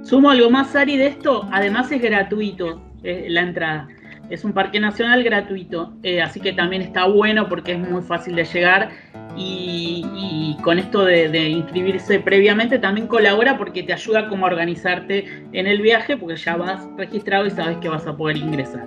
Sumo 0.04 0.30
algo 0.30 0.50
más, 0.50 0.72
Sari, 0.72 0.98
de 0.98 1.08
esto. 1.08 1.48
Además 1.52 1.92
es 1.92 2.02
gratuito 2.02 2.82
eh, 3.04 3.28
la 3.30 3.42
entrada. 3.42 3.88
Es 4.30 4.44
un 4.44 4.52
parque 4.52 4.80
nacional 4.80 5.24
gratuito, 5.24 5.94
así 6.22 6.42
que 6.42 6.52
también 6.52 6.82
está 6.82 7.06
bueno 7.06 7.48
porque 7.48 7.72
es 7.72 7.80
muy 7.80 8.02
fácil 8.02 8.36
de 8.36 8.44
llegar 8.44 8.90
y, 9.38 10.58
con 10.64 10.80
esto 10.80 11.06
de, 11.06 11.50
inscribirse 11.50 12.20
previamente 12.20 12.80
también 12.80 13.08
colabora 13.08 13.58
porque 13.58 13.84
te 13.84 13.94
ayuda 13.94 14.28
como 14.28 14.46
a 14.46 14.50
organizarte 14.50 15.46
en 15.54 15.68
el 15.68 15.82
viaje 15.82 16.18
porque 16.18 16.36
ya 16.36 16.58
vas 16.58 16.88
registrado 16.98 17.46
y 17.46 17.52
sabes 17.52 17.78
que 17.78 17.90
vas 17.90 18.06
a 18.08 18.18
poder 18.18 18.38
ingresar. 18.38 18.86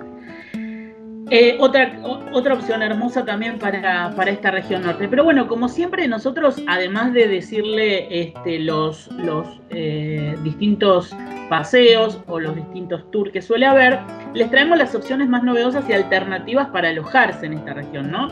Eh, 1.33 1.55
otra, 1.61 1.97
otra 2.33 2.55
opción 2.55 2.81
hermosa 2.81 3.23
también 3.23 3.57
para, 3.57 4.13
esta 4.27 4.51
región 4.51 4.83
norte. 4.83 5.07
Pero 5.07 5.23
bueno, 5.23 5.47
como 5.47 5.69
siempre, 5.69 6.05
nosotros, 6.09 6.61
además 6.67 7.13
de 7.13 7.29
decirle 7.29 8.07
este, 8.09 8.59
los, 8.59 9.07
los 9.13 9.47
eh, 9.69 10.35
distintos 10.43 11.15
paseos 11.47 12.21
o 12.27 12.37
los 12.37 12.53
distintos 12.57 13.09
tours 13.11 13.31
que 13.31 13.41
suele 13.41 13.65
haber, 13.65 13.99
les 14.33 14.51
traemos 14.51 14.77
las 14.77 14.93
opciones 14.93 15.29
más 15.29 15.41
novedosas 15.41 15.87
y 15.87 15.93
alternativas 15.93 16.67
para 16.67 16.89
alojarse 16.89 17.45
en 17.45 17.53
esta 17.53 17.75
región, 17.75 18.11
¿no? 18.11 18.27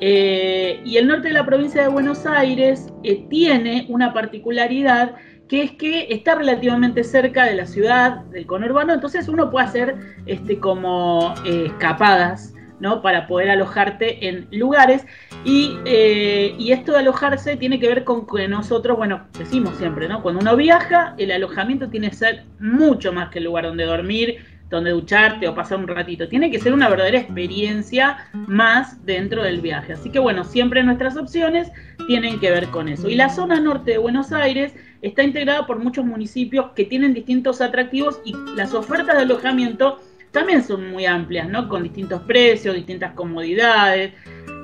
Eh, 0.00 0.80
y 0.84 0.96
el 0.96 1.06
norte 1.06 1.28
de 1.28 1.34
la 1.34 1.46
provincia 1.46 1.82
de 1.82 1.88
Buenos 1.88 2.26
Aires 2.26 2.88
tiene 3.30 3.86
una 3.88 4.12
particularidad 4.12 5.14
que 5.48 5.62
es 5.62 5.72
que 5.72 6.06
está 6.10 6.34
relativamente 6.34 7.04
cerca 7.04 7.44
de 7.44 7.54
la 7.54 7.66
ciudad, 7.66 8.22
del 8.26 8.46
conurbano, 8.46 8.92
entonces 8.92 9.28
uno 9.28 9.50
puede 9.50 9.66
hacer 9.66 9.96
este, 10.26 10.58
como 10.58 11.34
eh, 11.44 11.66
escapadas, 11.66 12.54
¿no? 12.80 13.02
Para 13.02 13.26
poder 13.26 13.50
alojarte 13.50 14.28
en 14.28 14.48
lugares. 14.50 15.06
Y, 15.44 15.78
y, 15.86 16.72
esto 16.72 16.92
de 16.92 16.98
alojarse 16.98 17.56
tiene 17.56 17.78
que 17.78 17.88
ver 17.88 18.04
con 18.04 18.26
que 18.26 18.48
nosotros, 18.48 18.96
bueno, 18.96 19.26
decimos 19.38 19.76
siempre, 19.76 20.08
¿no? 20.08 20.22
Cuando 20.22 20.40
uno 20.40 20.56
viaja, 20.56 21.14
el 21.18 21.30
alojamiento 21.30 21.88
tiene 21.88 22.10
que 22.10 22.16
ser 22.16 22.44
mucho 22.58 23.12
más 23.12 23.28
que 23.28 23.38
el 23.38 23.44
lugar 23.44 23.64
donde 23.64 23.84
dormir, 23.84 24.38
donde 24.70 24.90
ducharte 24.90 25.46
o 25.48 25.54
pasar 25.54 25.78
un 25.78 25.88
ratito. 25.88 26.28
Tiene 26.28 26.50
que 26.50 26.58
ser 26.58 26.72
una 26.72 26.88
verdadera 26.88 27.18
experiencia 27.18 28.28
más 28.32 29.04
dentro 29.04 29.42
del 29.42 29.60
viaje. 29.60 29.92
Así 29.92 30.10
que 30.10 30.18
bueno, 30.18 30.44
siempre 30.44 30.82
nuestras 30.82 31.16
opciones 31.16 31.70
tienen 32.06 32.40
que 32.40 32.50
ver 32.50 32.68
con 32.68 32.88
eso. 32.88 33.08
Y 33.08 33.14
la 33.14 33.28
zona 33.28 33.60
norte 33.60 33.92
de 33.92 33.98
Buenos 33.98 34.32
Aires 34.32 34.74
está 35.02 35.22
integrada 35.22 35.66
por 35.66 35.78
muchos 35.78 36.04
municipios 36.04 36.72
que 36.74 36.84
tienen 36.84 37.14
distintos 37.14 37.60
atractivos 37.60 38.20
y 38.24 38.34
las 38.56 38.74
ofertas 38.74 39.16
de 39.16 39.22
alojamiento 39.22 40.00
también 40.30 40.64
son 40.64 40.90
muy 40.90 41.06
amplias, 41.06 41.48
¿no? 41.48 41.68
Con 41.68 41.84
distintos 41.84 42.22
precios, 42.22 42.74
distintas 42.74 43.12
comodidades, 43.12 44.14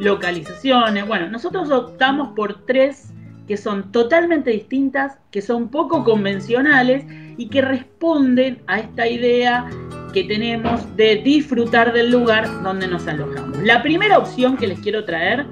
localizaciones. 0.00 1.06
Bueno, 1.06 1.28
nosotros 1.28 1.70
optamos 1.70 2.34
por 2.34 2.66
tres 2.66 3.12
que 3.46 3.56
son 3.56 3.90
totalmente 3.90 4.50
distintas, 4.50 5.18
que 5.32 5.42
son 5.42 5.70
poco 5.70 6.04
convencionales 6.04 7.04
y 7.36 7.48
que 7.48 7.62
responden 7.62 8.62
a 8.68 8.78
esta 8.78 9.08
idea 9.08 9.68
que 10.12 10.24
tenemos 10.24 10.96
de 10.96 11.16
disfrutar 11.16 11.92
del 11.92 12.10
lugar 12.10 12.62
donde 12.62 12.86
nos 12.86 13.06
alojamos. 13.06 13.58
La 13.58 13.82
primera 13.82 14.18
opción 14.18 14.56
que 14.56 14.66
les 14.66 14.78
quiero 14.80 15.04
traer 15.04 15.46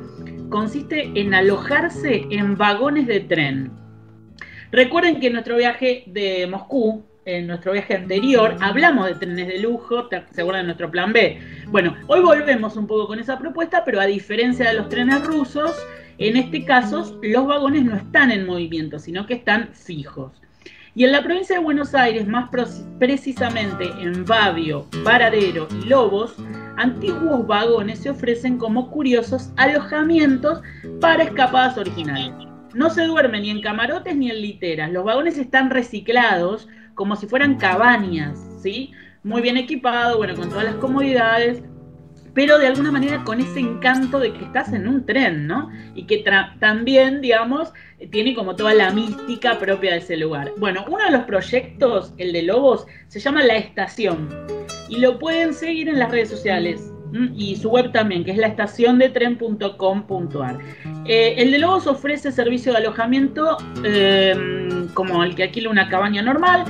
consiste 0.48 1.10
en 1.14 1.34
alojarse 1.34 2.26
en 2.30 2.56
vagones 2.56 3.06
de 3.06 3.20
tren. 3.20 3.72
Recuerden 4.70 5.18
que 5.18 5.28
en 5.28 5.32
nuestro 5.32 5.56
viaje 5.56 6.02
de 6.06 6.46
Moscú, 6.46 7.02
en 7.24 7.46
nuestro 7.46 7.72
viaje 7.72 7.94
anterior, 7.94 8.56
hablamos 8.60 9.06
de 9.06 9.14
trenes 9.14 9.48
de 9.48 9.58
lujo, 9.60 10.08
¿se 10.10 10.40
acuerdan 10.40 10.62
de 10.62 10.66
nuestro 10.66 10.90
plan 10.90 11.12
B? 11.12 11.40
Bueno, 11.68 11.96
hoy 12.06 12.20
volvemos 12.20 12.76
un 12.76 12.86
poco 12.86 13.06
con 13.06 13.18
esa 13.18 13.38
propuesta, 13.38 13.82
pero 13.84 13.98
a 13.98 14.06
diferencia 14.06 14.68
de 14.68 14.74
los 14.74 14.88
trenes 14.90 15.24
rusos, 15.24 15.74
en 16.18 16.36
este 16.36 16.64
caso, 16.66 17.18
los 17.22 17.46
vagones 17.46 17.84
no 17.84 17.96
están 17.96 18.30
en 18.30 18.46
movimiento, 18.46 18.98
sino 18.98 19.26
que 19.26 19.34
están 19.34 19.68
fijos. 19.72 20.32
Y 20.94 21.04
en 21.04 21.12
la 21.12 21.22
provincia 21.22 21.56
de 21.56 21.64
Buenos 21.64 21.94
Aires, 21.94 22.26
más 22.26 22.50
precisamente 22.98 23.84
en 24.00 24.24
Babio, 24.24 24.86
Varadero 25.02 25.68
y 25.82 25.88
Lobos, 25.88 26.34
antiguos 26.76 27.46
vagones 27.46 28.00
se 28.00 28.10
ofrecen 28.10 28.58
como 28.58 28.90
curiosos 28.90 29.50
alojamientos 29.56 30.60
para 31.00 31.24
escapadas 31.24 31.78
originales. 31.78 32.47
No 32.74 32.90
se 32.90 33.04
duerme 33.04 33.40
ni 33.40 33.50
en 33.50 33.60
camarotes 33.60 34.16
ni 34.16 34.30
en 34.30 34.42
literas. 34.42 34.90
Los 34.90 35.04
vagones 35.04 35.38
están 35.38 35.70
reciclados 35.70 36.68
como 36.94 37.16
si 37.16 37.26
fueran 37.26 37.56
cabañas, 37.56 38.38
¿sí? 38.62 38.92
Muy 39.22 39.40
bien 39.40 39.56
equipados, 39.56 40.16
bueno, 40.16 40.34
con 40.34 40.48
todas 40.48 40.64
las 40.64 40.74
comodidades, 40.74 41.62
pero 42.34 42.58
de 42.58 42.66
alguna 42.66 42.92
manera 42.92 43.24
con 43.24 43.40
ese 43.40 43.60
encanto 43.60 44.20
de 44.20 44.32
que 44.32 44.44
estás 44.44 44.72
en 44.72 44.86
un 44.86 45.06
tren, 45.06 45.46
¿no? 45.46 45.70
Y 45.94 46.04
que 46.04 46.24
también, 46.60 47.20
digamos, 47.20 47.72
tiene 48.10 48.34
como 48.34 48.54
toda 48.54 48.74
la 48.74 48.92
mística 48.92 49.58
propia 49.58 49.92
de 49.92 49.98
ese 49.98 50.16
lugar. 50.16 50.52
Bueno, 50.58 50.84
uno 50.88 51.04
de 51.04 51.10
los 51.10 51.22
proyectos, 51.22 52.12
el 52.18 52.32
de 52.32 52.42
Lobos, 52.42 52.86
se 53.08 53.18
llama 53.18 53.42
La 53.42 53.56
Estación 53.56 54.28
y 54.88 54.98
lo 54.98 55.18
pueden 55.18 55.54
seguir 55.54 55.88
en 55.88 55.98
las 55.98 56.10
redes 56.10 56.30
sociales 56.30 56.92
y 57.36 57.56
su 57.56 57.70
web 57.70 57.92
también, 57.92 58.24
que 58.24 58.32
es 58.32 58.38
la 58.38 58.46
estación 58.46 58.98
de 58.98 59.08
tren.com.ar. 59.08 60.58
Eh, 61.06 61.34
el 61.38 61.52
de 61.52 61.58
Lobos 61.58 61.86
ofrece 61.86 62.32
servicio 62.32 62.72
de 62.72 62.78
alojamiento 62.78 63.56
em, 63.84 64.88
como 64.94 65.24
el 65.24 65.34
que 65.34 65.44
alquila 65.44 65.70
una 65.70 65.88
cabaña 65.88 66.22
normal, 66.22 66.64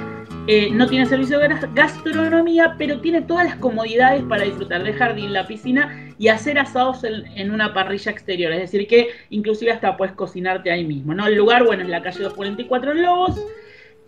Eh, 0.50 0.70
no 0.72 0.86
tiene 0.86 1.04
servicio 1.04 1.38
de 1.38 1.48
gastronomía, 1.74 2.74
pero 2.78 3.02
tiene 3.02 3.20
todas 3.20 3.44
las 3.44 3.56
comodidades 3.56 4.22
para 4.22 4.44
disfrutar 4.44 4.82
del 4.82 4.94
jardín, 4.94 5.34
la 5.34 5.46
piscina 5.46 6.14
y 6.18 6.28
hacer 6.28 6.58
asados 6.58 7.04
en, 7.04 7.50
una 7.50 7.74
parrilla 7.74 8.10
exterior. 8.10 8.50
Es 8.52 8.60
decir, 8.60 8.88
que 8.88 9.08
inclusive 9.28 9.72
hasta 9.72 9.98
puedes 9.98 10.14
cocinarte 10.14 10.70
ahí 10.70 10.86
mismo. 10.86 11.12
¿no? 11.12 11.26
El 11.26 11.34
lugar, 11.34 11.64
bueno, 11.64 11.82
es 11.82 11.90
la 11.90 12.00
calle 12.00 12.22
244 12.22 12.92
en 12.92 13.02
Lobos 13.02 13.38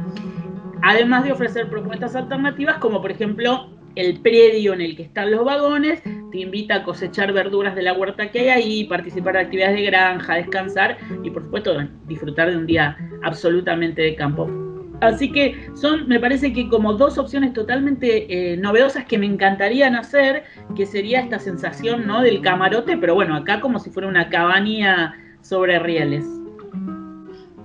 además 0.86 1.24
de 1.24 1.32
ofrecer 1.32 1.70
propuestas 1.70 2.14
alternativas 2.14 2.76
como 2.76 3.00
por 3.00 3.10
ejemplo 3.10 3.70
el 3.96 4.20
predio 4.20 4.74
en 4.74 4.80
el 4.80 4.96
que 4.96 5.04
están 5.04 5.30
los 5.30 5.44
vagones, 5.44 6.02
te 6.02 6.38
invita 6.38 6.76
a 6.76 6.82
cosechar 6.82 7.32
verduras 7.32 7.74
de 7.74 7.82
la 7.82 7.92
huerta 7.92 8.30
que 8.30 8.40
hay 8.40 8.48
ahí, 8.48 8.84
participar 8.84 9.34
de 9.34 9.40
actividades 9.40 9.76
de 9.76 9.84
granja, 9.84 10.34
descansar 10.34 10.98
y 11.22 11.30
por 11.30 11.44
supuesto 11.44 11.76
disfrutar 12.06 12.50
de 12.50 12.56
un 12.56 12.66
día 12.66 12.98
absolutamente 13.22 14.02
de 14.02 14.16
campo. 14.16 14.73
Así 15.00 15.30
que 15.30 15.68
son, 15.74 16.08
me 16.08 16.20
parece 16.20 16.52
que 16.52 16.68
como 16.68 16.94
dos 16.94 17.18
opciones 17.18 17.52
totalmente 17.52 18.52
eh, 18.52 18.56
novedosas 18.56 19.04
que 19.04 19.18
me 19.18 19.26
encantarían 19.26 19.96
hacer, 19.96 20.44
que 20.76 20.86
sería 20.86 21.20
esta 21.20 21.38
sensación 21.38 22.06
¿no? 22.06 22.22
del 22.22 22.40
camarote, 22.40 22.96
pero 22.96 23.14
bueno, 23.14 23.36
acá 23.36 23.60
como 23.60 23.78
si 23.78 23.90
fuera 23.90 24.08
una 24.08 24.28
cabaña 24.28 25.14
sobre 25.42 25.78
rieles. 25.78 26.24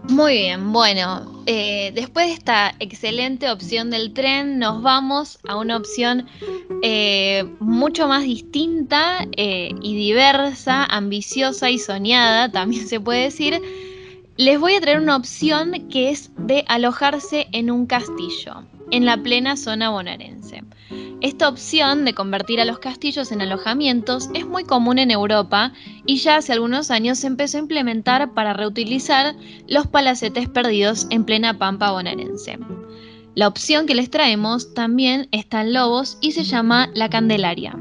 Muy 0.09 0.33
bien, 0.33 0.73
bueno, 0.73 1.43
eh, 1.45 1.91
después 1.93 2.27
de 2.27 2.33
esta 2.33 2.73
excelente 2.79 3.49
opción 3.51 3.91
del 3.91 4.11
tren, 4.11 4.57
nos 4.57 4.81
vamos 4.81 5.37
a 5.47 5.55
una 5.55 5.77
opción 5.77 6.25
eh, 6.81 7.43
mucho 7.59 8.07
más 8.07 8.23
distinta 8.23 9.27
eh, 9.37 9.69
y 9.83 9.95
diversa, 9.95 10.83
ambiciosa 10.85 11.69
y 11.69 11.77
soñada, 11.77 12.51
también 12.51 12.87
se 12.87 12.99
puede 12.99 13.23
decir. 13.23 13.61
Les 14.39 14.57
voy 14.57 14.73
a 14.75 14.79
traer 14.79 15.01
una 15.01 15.17
opción 15.17 15.89
que 15.89 16.11
es 16.11 16.31
de 16.37 16.63
alojarse 16.69 17.49
en 17.51 17.69
un 17.69 17.85
castillo, 17.85 18.63
en 18.89 19.03
la 19.03 19.17
plena 19.17 19.57
zona 19.57 19.89
bonaerense. 19.89 20.63
Esta 21.19 21.49
opción 21.49 22.05
de 22.05 22.13
convertir 22.13 22.61
a 22.61 22.63
los 22.65 22.79
castillos 22.79 23.33
en 23.33 23.41
alojamientos 23.41 24.29
es 24.33 24.47
muy 24.47 24.63
común 24.63 24.97
en 24.97 25.11
Europa 25.11 25.73
y 26.05 26.19
ya 26.19 26.37
hace 26.37 26.53
algunos 26.53 26.89
años 26.89 27.19
se 27.19 27.27
empezó 27.27 27.57
a 27.57 27.59
implementar 27.59 28.33
para 28.33 28.53
reutilizar 28.53 29.35
los 29.67 29.87
palacetes 29.87 30.47
perdidos 30.47 31.05
en 31.09 31.25
plena 31.25 31.57
pampa 31.57 31.91
bonaerense. 31.91 32.59
La 33.35 33.49
opción 33.49 33.87
que 33.87 33.95
les 33.95 34.09
traemos 34.09 34.73
también 34.73 35.27
está 35.31 35.59
en 35.59 35.73
Lobos 35.73 36.17
y 36.21 36.31
se 36.31 36.45
llama 36.45 36.89
La 36.93 37.09
Candelaria. 37.09 37.77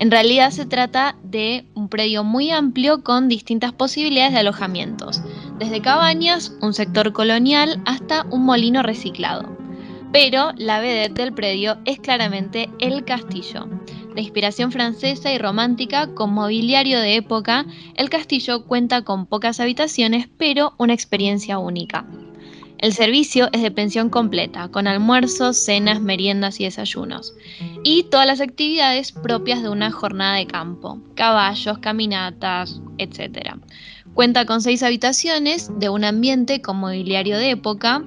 En 0.00 0.10
realidad 0.12 0.52
se 0.52 0.64
trata 0.64 1.16
de 1.24 1.66
un 1.74 1.88
predio 1.88 2.22
muy 2.22 2.50
amplio 2.50 3.02
con 3.02 3.28
distintas 3.28 3.72
posibilidades 3.72 4.32
de 4.32 4.38
alojamientos, 4.38 5.22
desde 5.58 5.82
cabañas, 5.82 6.52
un 6.60 6.74
sector 6.74 7.12
colonial 7.12 7.80
hasta 7.84 8.24
un 8.30 8.44
molino 8.44 8.82
reciclado 8.82 9.58
pero 10.12 10.52
la 10.56 10.80
vedette 10.80 11.14
del 11.14 11.32
predio 11.32 11.78
es 11.84 11.98
claramente 11.98 12.70
el 12.78 13.04
castillo. 13.04 13.68
De 14.14 14.22
inspiración 14.22 14.72
francesa 14.72 15.32
y 15.32 15.38
romántica, 15.38 16.14
con 16.14 16.32
mobiliario 16.32 16.98
de 17.00 17.16
época, 17.16 17.66
el 17.94 18.10
castillo 18.10 18.64
cuenta 18.64 19.02
con 19.02 19.26
pocas 19.26 19.60
habitaciones, 19.60 20.28
pero 20.38 20.74
una 20.78 20.94
experiencia 20.94 21.58
única. 21.58 22.06
El 22.78 22.92
servicio 22.92 23.48
es 23.52 23.60
de 23.62 23.72
pensión 23.72 24.08
completa, 24.08 24.68
con 24.68 24.86
almuerzos, 24.86 25.56
cenas, 25.56 26.00
meriendas 26.00 26.60
y 26.60 26.64
desayunos. 26.64 27.34
Y 27.82 28.04
todas 28.04 28.26
las 28.26 28.40
actividades 28.40 29.10
propias 29.10 29.62
de 29.62 29.68
una 29.68 29.90
jornada 29.90 30.36
de 30.36 30.46
campo, 30.46 31.00
caballos, 31.16 31.78
caminatas, 31.78 32.80
etc. 32.98 33.56
Cuenta 34.18 34.46
con 34.46 34.60
seis 34.60 34.82
habitaciones 34.82 35.70
de 35.78 35.90
un 35.90 36.02
ambiente 36.02 36.60
con 36.60 36.78
mobiliario 36.78 37.38
de 37.38 37.50
época, 37.50 38.00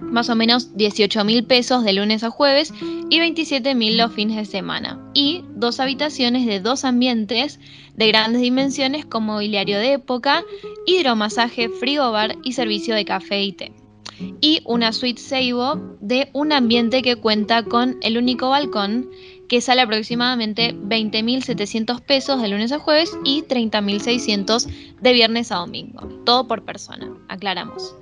más 0.00 0.30
o 0.30 0.34
menos 0.34 0.74
18 0.74 1.22
mil 1.22 1.44
pesos 1.44 1.84
de 1.84 1.92
lunes 1.92 2.24
a 2.24 2.30
jueves 2.30 2.72
y 3.10 3.18
27 3.18 3.74
mil 3.74 3.98
los 3.98 4.10
fines 4.14 4.38
de 4.38 4.46
semana. 4.46 4.98
Y 5.12 5.44
dos 5.54 5.80
habitaciones 5.80 6.46
de 6.46 6.60
dos 6.60 6.86
ambientes 6.86 7.60
de 7.94 8.08
grandes 8.08 8.40
dimensiones 8.40 9.04
con 9.04 9.24
mobiliario 9.24 9.78
de 9.78 9.92
época, 9.92 10.44
hidromasaje, 10.86 11.68
frigobar 11.68 12.36
y 12.42 12.52
servicio 12.52 12.94
de 12.94 13.04
café 13.04 13.42
y 13.42 13.52
té. 13.52 13.72
Y 14.40 14.62
una 14.64 14.94
suite 14.94 15.20
Seibo 15.20 15.76
de 16.00 16.30
un 16.32 16.52
ambiente 16.52 17.02
que 17.02 17.16
cuenta 17.16 17.64
con 17.64 17.98
el 18.00 18.16
único 18.16 18.48
balcón 18.48 19.10
que 19.48 19.60
sale 19.60 19.82
aproximadamente 19.82 20.74
20.700 20.74 22.00
pesos 22.00 22.40
de 22.40 22.48
lunes 22.48 22.72
a 22.72 22.78
jueves 22.78 23.16
y 23.24 23.42
30.600 23.42 24.66
de 25.00 25.12
viernes 25.12 25.52
a 25.52 25.56
domingo. 25.56 26.08
Todo 26.24 26.46
por 26.46 26.64
persona, 26.64 27.10
aclaramos. 27.28 27.94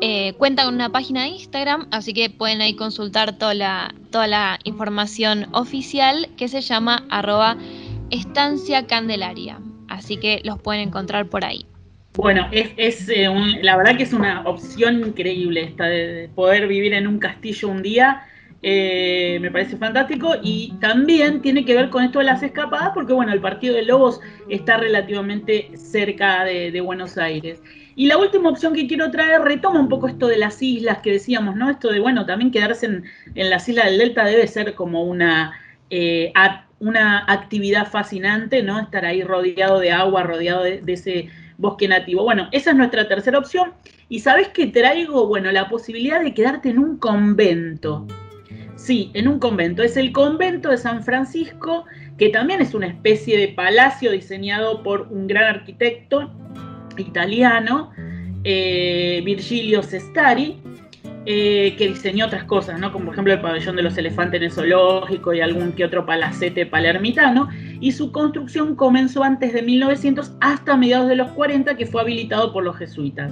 Eh, 0.00 0.32
cuenta 0.38 0.64
con 0.64 0.74
una 0.74 0.90
página 0.90 1.22
de 1.22 1.28
Instagram, 1.28 1.88
así 1.90 2.14
que 2.14 2.30
pueden 2.30 2.60
ahí 2.60 2.74
consultar 2.74 3.36
toda 3.36 3.54
la, 3.54 3.94
toda 4.10 4.26
la 4.26 4.58
información 4.64 5.48
oficial 5.52 6.28
que 6.36 6.48
se 6.48 6.60
llama 6.60 7.04
arroba 7.10 7.56
estancia 8.10 8.86
candelaria. 8.86 9.58
Así 9.88 10.16
que 10.16 10.40
los 10.44 10.60
pueden 10.60 10.88
encontrar 10.88 11.26
por 11.26 11.44
ahí. 11.44 11.66
Bueno, 12.14 12.48
es, 12.50 13.08
eh, 13.08 13.28
la 13.62 13.76
verdad 13.76 13.96
que 13.96 14.02
es 14.02 14.12
una 14.12 14.42
opción 14.42 15.00
increíble 15.00 15.62
esta 15.62 15.84
de 15.84 16.28
poder 16.34 16.66
vivir 16.66 16.92
en 16.92 17.06
un 17.06 17.18
castillo 17.18 17.68
un 17.68 17.82
día. 17.82 18.26
Eh, 18.62 19.38
me 19.40 19.50
parece 19.50 19.78
fantástico 19.78 20.34
y 20.42 20.74
también 20.80 21.40
tiene 21.40 21.64
que 21.64 21.74
ver 21.74 21.88
con 21.88 22.04
esto 22.04 22.18
de 22.18 22.26
las 22.26 22.42
escapadas 22.42 22.90
porque 22.92 23.14
bueno, 23.14 23.32
el 23.32 23.40
partido 23.40 23.74
de 23.74 23.82
Lobos 23.82 24.20
está 24.50 24.76
relativamente 24.76 25.70
cerca 25.76 26.44
de 26.44 26.80
Buenos 26.82 27.16
Aires. 27.16 27.62
Y 28.00 28.06
la 28.06 28.16
última 28.16 28.48
opción 28.48 28.72
que 28.72 28.86
quiero 28.86 29.10
traer 29.10 29.42
retoma 29.42 29.78
un 29.78 29.90
poco 29.90 30.08
esto 30.08 30.26
de 30.26 30.38
las 30.38 30.62
islas 30.62 31.00
que 31.02 31.12
decíamos, 31.12 31.54
¿no? 31.56 31.68
Esto 31.68 31.92
de, 31.92 32.00
bueno, 32.00 32.24
también 32.24 32.50
quedarse 32.50 32.86
en, 32.86 33.04
las 33.34 33.68
islas 33.68 33.86
del 33.86 33.98
Delta 33.98 34.24
debe 34.24 34.46
ser 34.46 34.74
como 34.74 35.04
una, 35.04 35.52
eh, 35.90 36.32
una 36.78 37.24
actividad 37.30 37.86
fascinante, 37.90 38.62
¿no? 38.62 38.80
Estar 38.80 39.04
ahí 39.04 39.22
rodeado 39.22 39.80
de 39.80 39.92
agua, 39.92 40.22
rodeado 40.22 40.62
de, 40.62 40.82
ese 40.86 41.28
bosque 41.58 41.88
nativo. 41.88 42.24
Bueno, 42.24 42.48
esa 42.52 42.70
es 42.70 42.76
nuestra 42.76 43.06
tercera 43.06 43.38
opción. 43.38 43.72
Y 44.08 44.20
sabes 44.20 44.48
que 44.48 44.68
traigo, 44.68 45.26
bueno, 45.26 45.52
la 45.52 45.68
posibilidad 45.68 46.22
de 46.22 46.32
quedarte 46.32 46.70
en 46.70 46.78
un 46.78 46.96
convento. 46.96 48.06
Sí, 48.80 49.10
en 49.12 49.28
un 49.28 49.38
convento. 49.38 49.82
Es 49.82 49.98
el 49.98 50.10
convento 50.10 50.70
de 50.70 50.78
San 50.78 51.04
Francisco, 51.04 51.84
que 52.16 52.30
también 52.30 52.62
es 52.62 52.72
una 52.72 52.86
especie 52.86 53.36
de 53.36 53.48
palacio 53.48 54.10
diseñado 54.10 54.82
por 54.82 55.02
un 55.10 55.26
gran 55.26 55.54
arquitecto 55.54 56.30
italiano, 56.96 57.92
eh, 58.42 59.20
Virgilio 59.22 59.82
Sestari, 59.82 60.56
eh, 61.26 61.74
que 61.76 61.88
diseñó 61.88 62.24
otras 62.24 62.44
cosas, 62.44 62.80
¿no? 62.80 62.90
como 62.90 63.04
por 63.04 63.14
ejemplo 63.14 63.34
el 63.34 63.42
pabellón 63.42 63.76
de 63.76 63.82
los 63.82 63.98
elefantes 63.98 64.38
en 64.38 64.44
el 64.44 64.50
zoológico 64.50 65.34
y 65.34 65.42
algún 65.42 65.72
que 65.72 65.84
otro 65.84 66.06
palacete 66.06 66.64
palermitano, 66.64 67.50
y 67.80 67.92
su 67.92 68.10
construcción 68.12 68.76
comenzó 68.76 69.22
antes 69.22 69.52
de 69.52 69.60
1900 69.60 70.32
hasta 70.40 70.78
mediados 70.78 71.08
de 71.10 71.16
los 71.16 71.30
40, 71.32 71.76
que 71.76 71.84
fue 71.84 72.00
habilitado 72.00 72.50
por 72.50 72.64
los 72.64 72.78
jesuitas. 72.78 73.30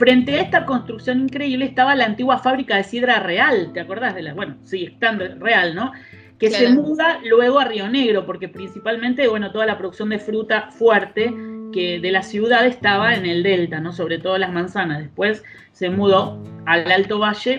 Frente 0.00 0.38
a 0.38 0.40
esta 0.40 0.64
construcción 0.64 1.20
increíble 1.20 1.66
estaba 1.66 1.94
la 1.94 2.06
antigua 2.06 2.38
fábrica 2.38 2.74
de 2.74 2.84
sidra 2.84 3.20
real, 3.20 3.70
¿te 3.74 3.80
acordás 3.80 4.14
de 4.14 4.22
la? 4.22 4.32
Bueno, 4.32 4.56
sí, 4.62 4.84
estando 4.84 5.26
real, 5.34 5.74
¿no? 5.74 5.92
Que 6.38 6.48
se 6.48 6.70
muda 6.70 7.20
luego 7.22 7.60
a 7.60 7.66
Río 7.66 7.86
Negro, 7.86 8.24
porque 8.24 8.48
principalmente, 8.48 9.28
bueno, 9.28 9.52
toda 9.52 9.66
la 9.66 9.76
producción 9.76 10.08
de 10.08 10.18
fruta 10.18 10.70
fuerte 10.70 11.34
que 11.74 12.00
de 12.00 12.12
la 12.12 12.22
ciudad 12.22 12.64
estaba 12.64 13.14
en 13.14 13.26
el 13.26 13.42
delta, 13.42 13.78
¿no? 13.78 13.92
Sobre 13.92 14.16
todo 14.16 14.38
las 14.38 14.50
manzanas. 14.50 15.00
Después 15.00 15.44
se 15.72 15.90
mudó 15.90 16.42
al 16.64 16.90
Alto 16.90 17.18
Valle. 17.18 17.58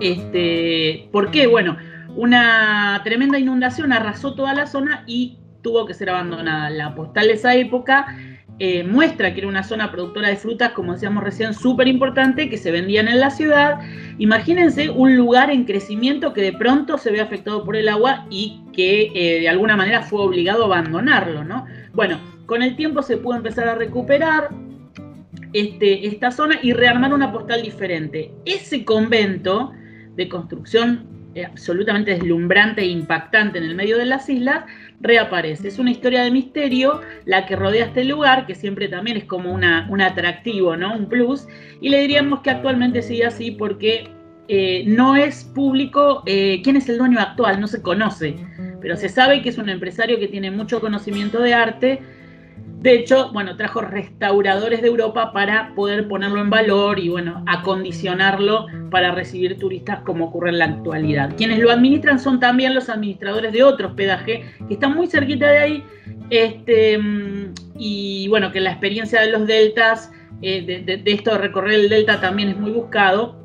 Este, 0.00 1.10
¿Por 1.12 1.30
qué? 1.30 1.48
Bueno, 1.48 1.76
una 2.16 2.98
tremenda 3.04 3.38
inundación 3.38 3.92
arrasó 3.92 4.34
toda 4.34 4.54
la 4.54 4.66
zona 4.66 5.04
y 5.06 5.36
tuvo 5.60 5.84
que 5.84 5.92
ser 5.92 6.08
abandonada. 6.08 6.70
La 6.70 6.94
postal 6.94 7.26
de 7.26 7.34
esa 7.34 7.54
época 7.54 8.06
eh, 8.64 8.84
muestra 8.84 9.34
que 9.34 9.40
era 9.40 9.48
una 9.48 9.64
zona 9.64 9.90
productora 9.90 10.28
de 10.28 10.36
frutas, 10.36 10.70
como 10.70 10.92
decíamos 10.92 11.24
recién, 11.24 11.52
súper 11.52 11.88
importante, 11.88 12.48
que 12.48 12.56
se 12.56 12.70
vendían 12.70 13.08
en 13.08 13.18
la 13.18 13.30
ciudad. 13.30 13.80
Imagínense 14.18 14.88
un 14.88 15.16
lugar 15.16 15.50
en 15.50 15.64
crecimiento 15.64 16.32
que 16.32 16.42
de 16.42 16.52
pronto 16.52 16.96
se 16.96 17.10
ve 17.10 17.20
afectado 17.20 17.64
por 17.64 17.74
el 17.74 17.88
agua 17.88 18.24
y 18.30 18.60
que 18.72 19.10
eh, 19.16 19.40
de 19.40 19.48
alguna 19.48 19.74
manera 19.74 20.02
fue 20.02 20.20
obligado 20.20 20.62
a 20.62 20.66
abandonarlo, 20.66 21.42
¿no? 21.42 21.66
Bueno, 21.92 22.20
con 22.46 22.62
el 22.62 22.76
tiempo 22.76 23.02
se 23.02 23.16
pudo 23.16 23.34
empezar 23.34 23.66
a 23.66 23.74
recuperar 23.74 24.50
este, 25.52 26.06
esta 26.06 26.30
zona 26.30 26.60
y 26.62 26.72
rearmar 26.72 27.12
una 27.12 27.32
postal 27.32 27.62
diferente. 27.62 28.30
Ese 28.44 28.84
convento 28.84 29.72
de 30.14 30.28
construcción 30.28 31.11
absolutamente 31.40 32.12
deslumbrante 32.12 32.82
e 32.82 32.86
impactante 32.86 33.58
en 33.58 33.64
el 33.64 33.74
medio 33.74 33.98
de 33.98 34.06
las 34.06 34.28
islas, 34.28 34.64
reaparece. 35.00 35.68
Es 35.68 35.78
una 35.78 35.90
historia 35.90 36.22
de 36.22 36.30
misterio 36.30 37.00
la 37.24 37.46
que 37.46 37.56
rodea 37.56 37.86
este 37.86 38.04
lugar, 38.04 38.46
que 38.46 38.54
siempre 38.54 38.88
también 38.88 39.16
es 39.16 39.24
como 39.24 39.52
una, 39.52 39.86
un 39.90 40.00
atractivo, 40.00 40.76
¿no? 40.76 40.94
Un 40.94 41.08
plus. 41.08 41.46
Y 41.80 41.88
le 41.88 42.00
diríamos 42.00 42.40
que 42.40 42.50
actualmente 42.50 43.02
sigue 43.02 43.26
así 43.26 43.50
porque 43.50 44.08
eh, 44.48 44.84
no 44.86 45.16
es 45.16 45.44
público 45.44 46.22
eh, 46.26 46.60
quién 46.62 46.76
es 46.76 46.88
el 46.88 46.98
dueño 46.98 47.20
actual, 47.20 47.60
no 47.60 47.68
se 47.68 47.80
conoce, 47.80 48.36
pero 48.80 48.96
se 48.96 49.08
sabe 49.08 49.40
que 49.40 49.48
es 49.48 49.58
un 49.58 49.68
empresario 49.68 50.18
que 50.18 50.28
tiene 50.28 50.50
mucho 50.50 50.80
conocimiento 50.80 51.40
de 51.40 51.54
arte 51.54 52.00
de 52.82 52.94
hecho, 52.94 53.30
bueno, 53.32 53.56
trajo 53.56 53.80
restauradores 53.80 54.82
de 54.82 54.88
Europa 54.88 55.32
para 55.32 55.72
poder 55.76 56.08
ponerlo 56.08 56.40
en 56.40 56.50
valor 56.50 56.98
y, 56.98 57.08
bueno, 57.08 57.44
acondicionarlo 57.46 58.66
para 58.90 59.12
recibir 59.12 59.56
turistas 59.58 60.00
como 60.00 60.26
ocurre 60.26 60.50
en 60.50 60.58
la 60.58 60.64
actualidad. 60.64 61.32
Quienes 61.36 61.60
lo 61.60 61.70
administran 61.70 62.18
son 62.18 62.40
también 62.40 62.74
los 62.74 62.88
administradores 62.88 63.52
de 63.52 63.62
otro 63.62 63.88
hospedaje 63.88 64.44
que 64.66 64.74
están 64.74 64.96
muy 64.96 65.06
cerquita 65.06 65.48
de 65.48 65.58
ahí. 65.58 65.84
Este, 66.30 66.98
y 67.76 68.26
bueno, 68.28 68.50
que 68.50 68.60
la 68.60 68.72
experiencia 68.72 69.20
de 69.20 69.30
los 69.30 69.46
deltas, 69.46 70.10
eh, 70.40 70.82
de, 70.84 70.96
de 70.96 71.12
esto 71.12 71.30
de 71.32 71.38
recorrer 71.38 71.74
el 71.74 71.88
delta 71.88 72.20
también 72.20 72.48
es 72.48 72.56
muy 72.56 72.72
buscado 72.72 73.36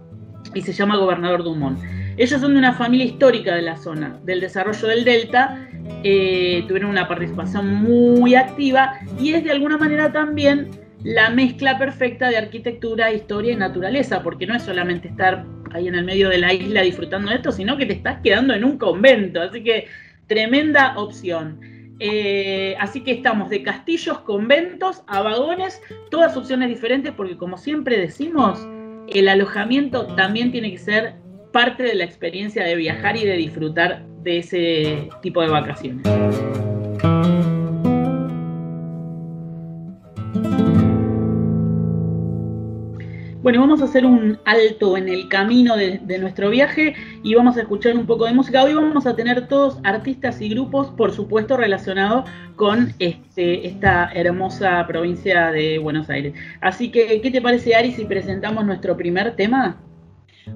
y 0.56 0.62
se 0.62 0.74
llama 0.74 0.98
Gobernador 0.98 1.44
Dumont. 1.44 1.80
Ellos 2.18 2.42
son 2.42 2.54
de 2.54 2.58
una 2.58 2.74
familia 2.74 3.06
histórica 3.06 3.54
de 3.54 3.62
la 3.62 3.78
zona, 3.78 4.20
del 4.24 4.40
desarrollo 4.40 4.88
del 4.88 5.06
delta, 5.06 5.67
eh, 6.04 6.64
tuvieron 6.68 6.92
una 6.92 7.08
participación 7.08 7.74
muy 7.76 8.36
activa 8.36 8.94
y 9.20 9.34
es 9.34 9.44
de 9.44 9.52
alguna 9.52 9.78
manera 9.78 10.12
también 10.12 10.70
la 11.04 11.30
mezcla 11.30 11.78
perfecta 11.78 12.30
de 12.30 12.38
arquitectura, 12.38 13.12
historia 13.12 13.54
y 13.54 13.56
naturaleza, 13.56 14.24
porque 14.24 14.48
no 14.48 14.56
es 14.56 14.64
solamente 14.64 15.08
estar 15.08 15.46
ahí 15.72 15.88
en 15.88 15.96
el 15.96 16.06
medio 16.06 16.30
de 16.30 16.40
la 16.40 16.54
isla 16.54 16.82
disfrutando 16.82 17.30
de 17.30 17.38
esto, 17.38 17.52
sino 17.52 17.78
que 17.78 17.86
te 17.86 17.94
estás 17.94 18.20
quedando 18.24 18.54
en 18.54 18.64
un 18.64 18.78
convento, 18.78 19.42
así 19.42 19.64
que 19.64 19.88
tremenda 20.28 20.98
opción. 20.98 21.60
Eh, 22.00 22.76
así 22.80 23.02
que 23.02 23.12
estamos 23.12 23.50
de 23.50 23.64
castillos, 23.64 24.20
conventos, 24.20 25.04
a 25.08 25.22
vagones, 25.22 25.82
todas 26.12 26.38
opciones 26.38 26.70
diferentes, 26.70 27.12
porque 27.14 27.38
como 27.38 27.58
siempre 27.58 27.98
decimos, 27.98 28.68
el 29.08 29.28
alojamiento 29.30 30.08
también 30.16 30.52
tiene 30.52 30.72
que 30.72 30.78
ser 30.78 31.16
parte 31.52 31.84
de 31.84 31.96
la 31.96 32.04
experiencia 32.04 32.64
de 32.64 32.76
viajar 32.76 33.18
y 33.18 33.26
de 33.26 33.38
disfrutar 33.38 34.04
de 34.28 34.40
ese 34.40 35.10
tipo 35.22 35.42
de 35.42 35.48
vacaciones. 35.48 36.06
Bueno, 43.42 43.62
vamos 43.62 43.82
a 43.82 43.86
hacer 43.86 44.06
un 44.06 44.38
alto 44.44 44.98
en 44.98 45.08
el 45.08 45.30
camino 45.30 45.78
de, 45.78 46.20
nuestro 46.20 46.50
viaje 46.50 46.94
y 47.24 47.36
vamos 47.36 47.56
a 47.56 47.62
escuchar 47.62 47.96
un 47.96 48.06
poco 48.06 48.26
de 48.26 48.34
música. 48.34 48.62
Hoy 48.62 48.74
vamos 48.74 49.08
a 49.08 49.16
tener 49.16 49.48
todos 49.48 49.80
artistas 49.86 50.42
y 50.42 50.50
grupos, 50.50 50.90
por 50.90 51.14
supuesto, 51.14 51.56
relacionados 51.56 52.30
con 52.58 52.94
este, 53.00 53.66
esta 53.66 54.12
hermosa 54.14 54.86
provincia 54.88 55.52
de 55.52 55.78
Buenos 55.78 56.10
Aires. 56.10 56.34
Así 56.60 56.92
que, 56.92 57.22
¿qué 57.22 57.32
te 57.32 57.42
parece, 57.42 57.74
Ari, 57.76 57.94
si 57.94 58.04
presentamos 58.04 58.66
nuestro 58.66 58.98
primer 58.98 59.38
tema? 59.38 59.78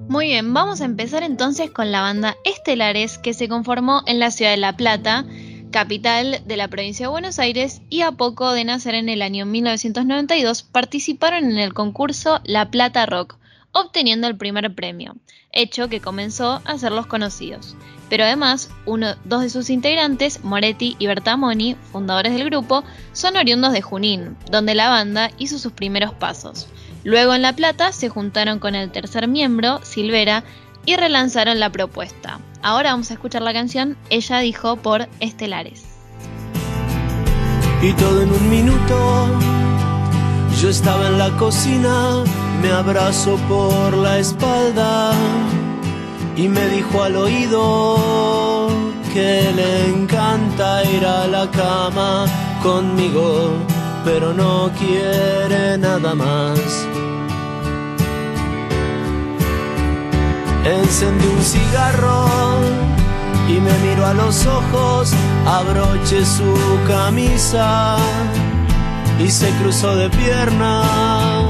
Muy 0.08 0.26
bien, 0.26 0.52
vamos 0.52 0.80
a 0.80 0.84
empezar 0.84 1.22
entonces 1.22 1.70
con 1.70 1.92
la 1.92 2.00
banda 2.00 2.36
Estelares 2.44 3.18
que 3.18 3.34
se 3.34 3.48
conformó 3.48 4.02
en 4.06 4.18
la 4.18 4.30
ciudad 4.30 4.50
de 4.50 4.56
La 4.56 4.76
Plata, 4.76 5.24
capital 5.70 6.42
de 6.44 6.56
la 6.56 6.68
provincia 6.68 7.06
de 7.06 7.10
Buenos 7.10 7.38
Aires, 7.38 7.82
y 7.88 8.02
a 8.02 8.12
poco 8.12 8.52
de 8.52 8.64
nacer 8.64 8.94
en 8.94 9.08
el 9.08 9.22
año 9.22 9.46
1992 9.46 10.64
participaron 10.64 11.44
en 11.44 11.58
el 11.58 11.72
concurso 11.72 12.40
La 12.44 12.70
Plata 12.70 13.06
Rock, 13.06 13.38
obteniendo 13.72 14.26
el 14.26 14.36
primer 14.36 14.74
premio, 14.74 15.16
hecho 15.50 15.88
que 15.88 16.00
comenzó 16.00 16.60
a 16.64 16.72
hacerlos 16.72 17.06
conocidos. 17.06 17.74
Pero 18.08 18.24
además, 18.24 18.70
uno, 18.84 19.14
dos 19.24 19.40
de 19.40 19.50
sus 19.50 19.70
integrantes, 19.70 20.44
Moretti 20.44 20.96
y 20.98 21.06
Bertamoni, 21.06 21.76
fundadores 21.90 22.34
del 22.34 22.44
grupo, 22.44 22.84
son 23.12 23.36
oriundos 23.36 23.72
de 23.72 23.80
Junín, 23.80 24.36
donde 24.50 24.74
la 24.74 24.90
banda 24.90 25.30
hizo 25.38 25.58
sus 25.58 25.72
primeros 25.72 26.12
pasos. 26.12 26.68
Luego 27.04 27.34
en 27.34 27.42
La 27.42 27.54
Plata 27.54 27.92
se 27.92 28.08
juntaron 28.08 28.58
con 28.58 28.74
el 28.74 28.90
tercer 28.90 29.28
miembro, 29.28 29.80
Silvera, 29.82 30.44
y 30.86 30.96
relanzaron 30.96 31.60
la 31.60 31.70
propuesta. 31.70 32.40
Ahora 32.62 32.92
vamos 32.92 33.10
a 33.10 33.14
escuchar 33.14 33.42
la 33.42 33.52
canción 33.52 33.96
Ella 34.10 34.38
dijo 34.38 34.76
por 34.76 35.08
Estelares. 35.20 35.84
Y 37.82 37.92
todo 37.94 38.22
en 38.22 38.30
un 38.30 38.48
minuto, 38.48 39.26
yo 40.60 40.68
estaba 40.68 41.08
en 41.08 41.18
la 41.18 41.30
cocina, 41.36 42.22
me 42.62 42.70
abrazó 42.70 43.36
por 43.48 43.96
la 43.96 44.18
espalda 44.18 45.12
y 46.36 46.48
me 46.48 46.66
dijo 46.68 47.02
al 47.02 47.16
oído 47.16 48.68
que 49.12 49.52
le 49.54 49.88
encanta 49.88 50.84
ir 50.84 51.04
a 51.04 51.26
la 51.26 51.50
cama 51.50 52.24
conmigo, 52.62 53.52
pero 54.04 54.32
no 54.32 54.70
quiere 54.78 55.78
nada 55.78 56.14
más. 56.14 56.58
Encendí 60.64 61.26
un 61.26 61.42
cigarro 61.42 62.26
y 63.48 63.60
me 63.60 63.72
miro 63.78 64.06
a 64.06 64.14
los 64.14 64.46
ojos, 64.46 65.12
abroché 65.46 66.24
su 66.24 66.54
camisa 66.86 67.96
y 69.18 69.30
se 69.30 69.50
cruzó 69.60 69.94
de 69.96 70.08
piernas 70.10 71.46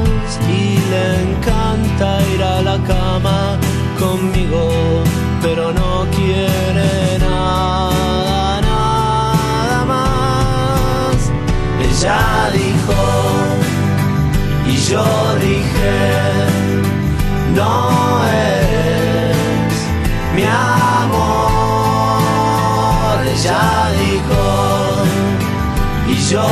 y 0.48 0.78
le 0.90 1.22
encanta 1.30 2.20
ir 2.34 2.42
a 2.42 2.62
la 2.62 2.78
cama 2.84 3.58
conmigo, 3.98 4.70
pero 5.42 5.72
no 5.72 6.06
quiere 6.10 7.11
Ella 12.02 12.50
dijo 12.52 13.00
y 14.66 14.76
yo 14.76 15.04
dije, 15.36 16.00
no 17.54 17.90
eres 18.26 19.72
mi 20.34 20.42
amor. 20.42 21.62
Ella 23.24 23.92
dijo 24.00 24.42
y 26.08 26.14
yo 26.28 26.48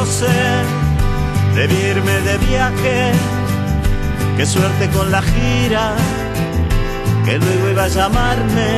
las 0.00 0.20
doce, 0.20 0.26
debí 1.54 1.74
irme 1.74 2.20
de 2.20 2.38
viaje, 2.38 3.12
qué 4.36 4.46
suerte 4.46 4.88
con 4.90 5.10
la 5.10 5.22
gira, 5.22 5.94
que 7.24 7.38
luego 7.38 7.70
iba 7.70 7.84
a 7.84 7.88
llamarme, 7.88 8.70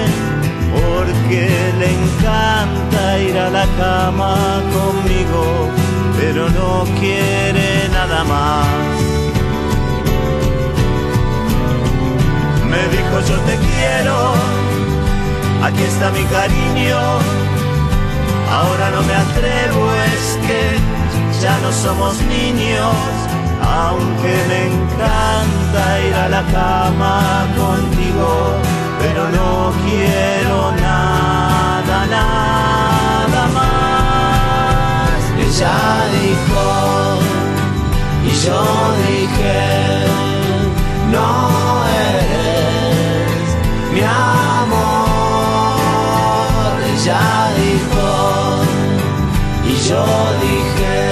porque 0.73 1.49
le 1.79 1.89
encanta 2.01 3.19
ir 3.19 3.39
a 3.39 3.51
la 3.51 3.67
cama 3.79 4.63
conmigo, 4.73 5.69
pero 6.19 6.49
no 6.51 6.85
quiere 7.01 7.89
nada 7.93 8.25
más. 8.25 8.67
Me 12.71 12.83
dijo 12.97 13.15
yo 13.29 13.37
te 13.49 13.57
quiero, 13.67 14.35
aquí 15.63 15.83
está 15.83 16.11
mi 16.11 16.25
cariño 16.25 17.43
Ahora 18.53 18.91
no 18.91 19.03
me 19.03 19.15
atrevo, 19.15 19.91
es 20.15 20.39
que 20.47 21.02
ya 21.43 21.59
no 21.59 21.73
somos 21.73 22.15
niños, 22.23 22.95
aunque 23.61 24.33
me 24.49 24.61
encanta 24.69 25.83
ir 26.07 26.15
a 26.15 26.29
la 26.29 26.43
cama 26.53 27.47
contigo, 27.57 28.29
pero 29.01 29.29
no 29.29 29.73
quiero 29.85 30.71
nada, 30.81 32.07
nada 32.07 33.43
más. 33.59 35.19
Ella 35.45 35.79
dijo 36.21 36.65
y 38.25 38.31
yo 38.47 38.63
dije, 39.09 39.63
no 41.11 41.31
eres 42.15 43.47
mi 43.93 44.03
amor. 44.03 44.93
Ella 46.95 47.25
dijo 47.57 48.09
y 49.65 49.75
yo 49.89 50.05
dije, 50.41 51.12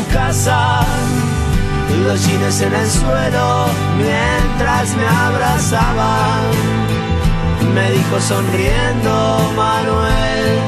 casa, 0.11 0.81
los 2.05 2.25
jeans 2.25 2.61
en 2.61 2.73
el 2.73 2.89
suelo 2.89 3.65
mientras 3.97 4.95
me 4.95 5.07
abrazaban. 5.07 6.41
Me 7.73 7.91
dijo 7.91 8.19
sonriendo 8.19 9.51
Manuel, 9.55 10.59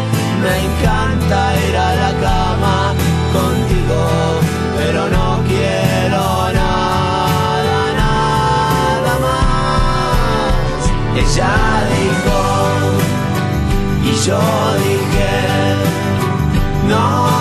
me 0.42 0.54
encanta 0.66 1.56
ir 1.68 1.78
a 1.78 1.96
la 1.96 2.12
cama 2.22 2.94
contigo, 3.34 4.02
pero 4.78 5.10
no 5.10 5.44
quiero 5.48 6.52
nada, 6.54 7.80
nada 8.04 9.14
más. 9.26 10.82
Ella 11.18 11.56
dijo, 11.96 12.40
y 14.04 14.14
yo 14.26 14.40
dije, 14.86 15.34
no 16.88 17.33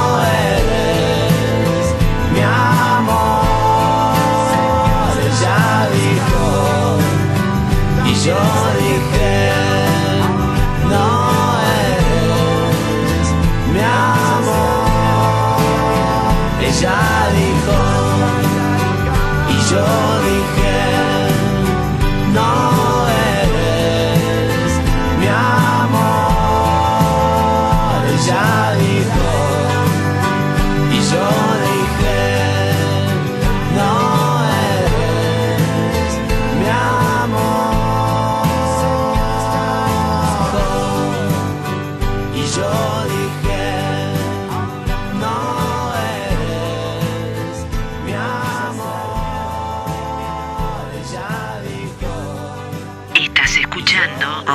y 8.12 8.14
yo 8.14 8.36
dije, 8.78 9.52
no 10.90 11.08
eres 11.88 13.26
mi 13.72 13.80
amor. 13.80 14.82
Ella 16.68 17.00
dijo, 17.38 17.78
y 19.48 19.56
yo 19.70 19.86
dije, 20.28 20.61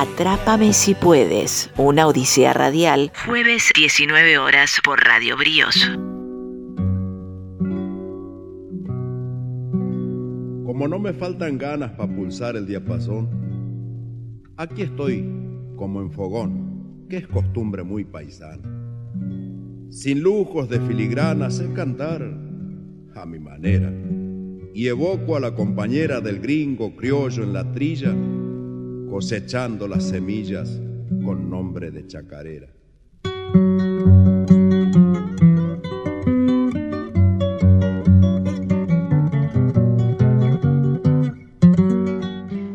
Atrápame 0.00 0.74
si 0.74 0.94
puedes, 0.94 1.72
una 1.76 2.06
odisea 2.06 2.52
radial 2.52 3.10
jueves 3.26 3.72
19 3.74 4.38
horas 4.38 4.78
por 4.84 5.00
Radio 5.00 5.36
Bríos. 5.36 5.74
Como 10.64 10.86
no 10.86 11.00
me 11.00 11.12
faltan 11.14 11.58
ganas 11.58 11.90
para 11.96 12.14
pulsar 12.14 12.54
el 12.54 12.68
diapasón, 12.68 13.28
aquí 14.56 14.82
estoy 14.82 15.28
como 15.74 16.00
en 16.00 16.12
fogón, 16.12 17.06
que 17.10 17.16
es 17.16 17.26
costumbre 17.26 17.82
muy 17.82 18.04
paisana. 18.04 18.62
Sin 19.90 20.20
lujos 20.20 20.68
de 20.68 20.78
filigrana 20.78 21.50
sé 21.50 21.72
cantar 21.72 22.22
a 23.16 23.26
mi 23.26 23.40
manera 23.40 23.92
y 24.72 24.86
evoco 24.86 25.34
a 25.34 25.40
la 25.40 25.56
compañera 25.56 26.20
del 26.20 26.38
gringo 26.38 26.94
criollo 26.94 27.42
en 27.42 27.52
la 27.52 27.72
trilla, 27.72 28.14
cosechando 29.10 29.88
las 29.88 30.08
semillas 30.08 30.80
con 31.24 31.50
nombre 31.50 31.90
de 31.90 32.06
chacarera. 32.06 32.68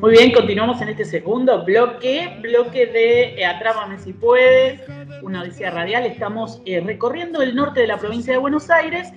Muy 0.01 0.11
bien, 0.11 0.34
continuamos 0.34 0.81
en 0.81 0.89
este 0.89 1.05
segundo 1.05 1.63
bloque, 1.63 2.38
bloque 2.41 2.88
de 2.88 3.36
eh, 3.36 3.45
Atrápame 3.45 3.97
si 3.99 4.11
puedes, 4.11 4.81
una 5.21 5.43
odisea 5.43 5.71
radial. 5.71 6.05
Estamos 6.05 6.61
eh, 6.65 6.81
recorriendo 6.81 7.41
el 7.41 7.55
norte 7.55 7.81
de 7.81 7.88
la 7.88 7.97
provincia 7.97 8.34
de 8.34 8.39
Buenos 8.39 8.69
Aires 8.69 9.13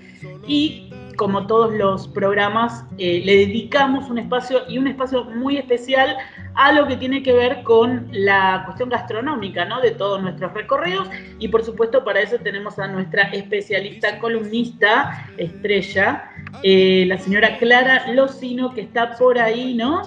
y 0.46 0.85
como 1.16 1.46
todos 1.46 1.72
los 1.74 2.08
programas 2.08 2.84
eh, 2.98 3.22
le 3.24 3.36
dedicamos 3.38 4.08
un 4.08 4.18
espacio 4.18 4.62
y 4.68 4.78
un 4.78 4.86
espacio 4.86 5.24
muy 5.24 5.56
especial 5.56 6.16
a 6.54 6.72
lo 6.72 6.86
que 6.86 6.96
tiene 6.96 7.22
que 7.22 7.32
ver 7.32 7.62
con 7.62 8.08
la 8.12 8.62
cuestión 8.64 8.88
gastronómica 8.88 9.64
¿no? 9.64 9.80
de 9.80 9.90
todos 9.90 10.22
nuestros 10.22 10.52
recorridos 10.54 11.08
y 11.38 11.48
por 11.48 11.64
supuesto 11.64 12.04
para 12.04 12.20
eso 12.20 12.36
tenemos 12.38 12.78
a 12.78 12.86
nuestra 12.86 13.24
especialista 13.24 14.18
columnista 14.18 15.26
estrella, 15.36 16.30
eh, 16.62 17.04
la 17.06 17.18
señora 17.18 17.58
Clara 17.58 18.10
Locino 18.12 18.72
que 18.72 18.82
está 18.82 19.16
por 19.16 19.38
ahí, 19.38 19.74
¿no? 19.74 20.02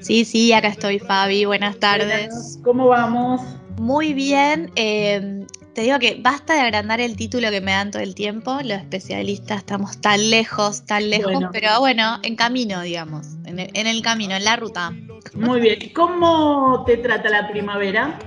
Sí, 0.00 0.24
sí, 0.24 0.52
acá 0.52 0.68
estoy, 0.68 0.98
Fabi. 0.98 1.44
Buenas 1.44 1.78
tardes. 1.78 2.58
¿Cómo 2.64 2.88
vamos? 2.88 3.40
Muy 3.78 4.12
bien. 4.12 4.70
eh, 4.74 5.46
te 5.74 5.82
digo 5.82 5.98
que 5.98 6.18
basta 6.20 6.54
de 6.54 6.60
agrandar 6.60 7.00
el 7.00 7.16
título 7.16 7.50
que 7.50 7.60
me 7.60 7.72
dan 7.72 7.90
todo 7.90 8.02
el 8.02 8.14
tiempo. 8.14 8.58
Los 8.62 8.78
especialistas 8.78 9.58
estamos 9.58 10.00
tan 10.00 10.30
lejos, 10.30 10.84
tan 10.84 11.08
lejos, 11.10 11.32
Bueno. 11.32 11.50
pero 11.52 11.80
bueno, 11.80 12.18
en 12.22 12.36
camino, 12.36 12.82
digamos. 12.82 13.26
En 13.46 13.58
el, 13.58 13.70
en 13.74 13.86
el 13.86 14.02
camino, 14.02 14.34
en 14.34 14.44
la 14.44 14.56
ruta. 14.56 14.92
Muy 15.34 15.60
bien. 15.60 15.78
¿Cómo 15.94 16.84
te 16.86 16.96
trata 16.98 17.28
la 17.30 17.48
primavera? 17.50 18.18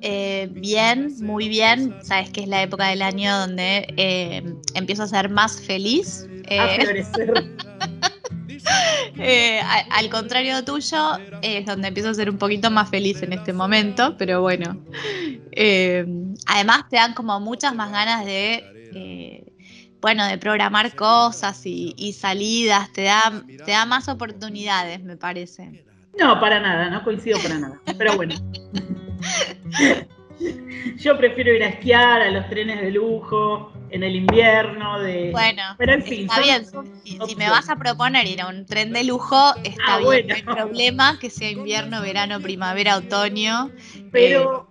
Eh, 0.00 0.48
bien, 0.50 1.14
muy 1.20 1.48
bien. 1.48 1.94
Sabes 2.02 2.30
que 2.30 2.42
es 2.42 2.48
la 2.48 2.62
época 2.62 2.88
del 2.88 3.02
año 3.02 3.38
donde 3.38 3.86
eh, 3.96 4.42
empiezo 4.74 5.04
a 5.04 5.06
ser 5.08 5.28
más 5.30 5.60
feliz. 5.60 6.26
Eh, 6.48 6.58
A 6.60 6.68
florecer. 6.68 7.32
Eh, 9.16 9.60
al 9.90 10.10
contrario 10.10 10.64
tuyo, 10.64 10.98
es 11.40 11.64
donde 11.66 11.88
empiezo 11.88 12.10
a 12.10 12.14
ser 12.14 12.28
un 12.28 12.36
poquito 12.36 12.70
más 12.70 12.90
feliz 12.90 13.22
en 13.22 13.32
este 13.32 13.52
momento, 13.52 14.16
pero 14.18 14.40
bueno. 14.40 14.76
Eh, 15.52 16.04
además 16.46 16.88
te 16.90 16.96
dan 16.96 17.14
como 17.14 17.38
muchas 17.38 17.74
más 17.74 17.92
ganas 17.92 18.24
de, 18.24 18.64
eh, 18.92 19.52
bueno, 20.00 20.26
de 20.26 20.36
programar 20.36 20.94
cosas 20.96 21.64
y, 21.64 21.94
y 21.96 22.12
salidas, 22.12 22.92
te 22.92 23.04
da, 23.04 23.44
te 23.64 23.70
da 23.70 23.86
más 23.86 24.08
oportunidades, 24.08 25.02
me 25.02 25.16
parece. 25.16 25.84
No, 26.18 26.40
para 26.40 26.60
nada, 26.60 26.90
no 26.90 27.02
coincido 27.04 27.38
para 27.40 27.58
nada. 27.58 27.80
Pero 27.96 28.16
bueno. 28.16 28.34
Yo 30.98 31.16
prefiero 31.16 31.54
ir 31.54 31.62
a 31.62 31.68
esquiar 31.68 32.22
a 32.22 32.30
los 32.30 32.48
trenes 32.48 32.80
de 32.80 32.90
lujo 32.90 33.72
en 33.94 34.02
el 34.02 34.16
invierno. 34.16 34.98
De... 35.00 35.30
Bueno, 35.30 35.62
pero 35.78 35.94
en 35.94 36.02
fin. 36.02 36.26
está 36.28 36.40
bien. 36.40 36.64
Si, 37.04 37.18
si 37.26 37.36
me 37.36 37.48
vas 37.48 37.68
a 37.70 37.76
proponer 37.76 38.26
ir 38.26 38.40
a 38.40 38.48
un 38.48 38.66
tren 38.66 38.92
de 38.92 39.04
lujo, 39.04 39.54
está 39.62 39.82
Ah, 39.86 39.98
bien, 39.98 40.04
bueno. 40.04 40.28
no 40.28 40.34
hay 40.34 40.42
problema, 40.42 41.18
que 41.20 41.30
sea 41.30 41.50
invierno, 41.50 42.02
verano, 42.02 42.40
primavera, 42.40 42.96
otoño. 42.96 43.70
Pero, 44.10 44.68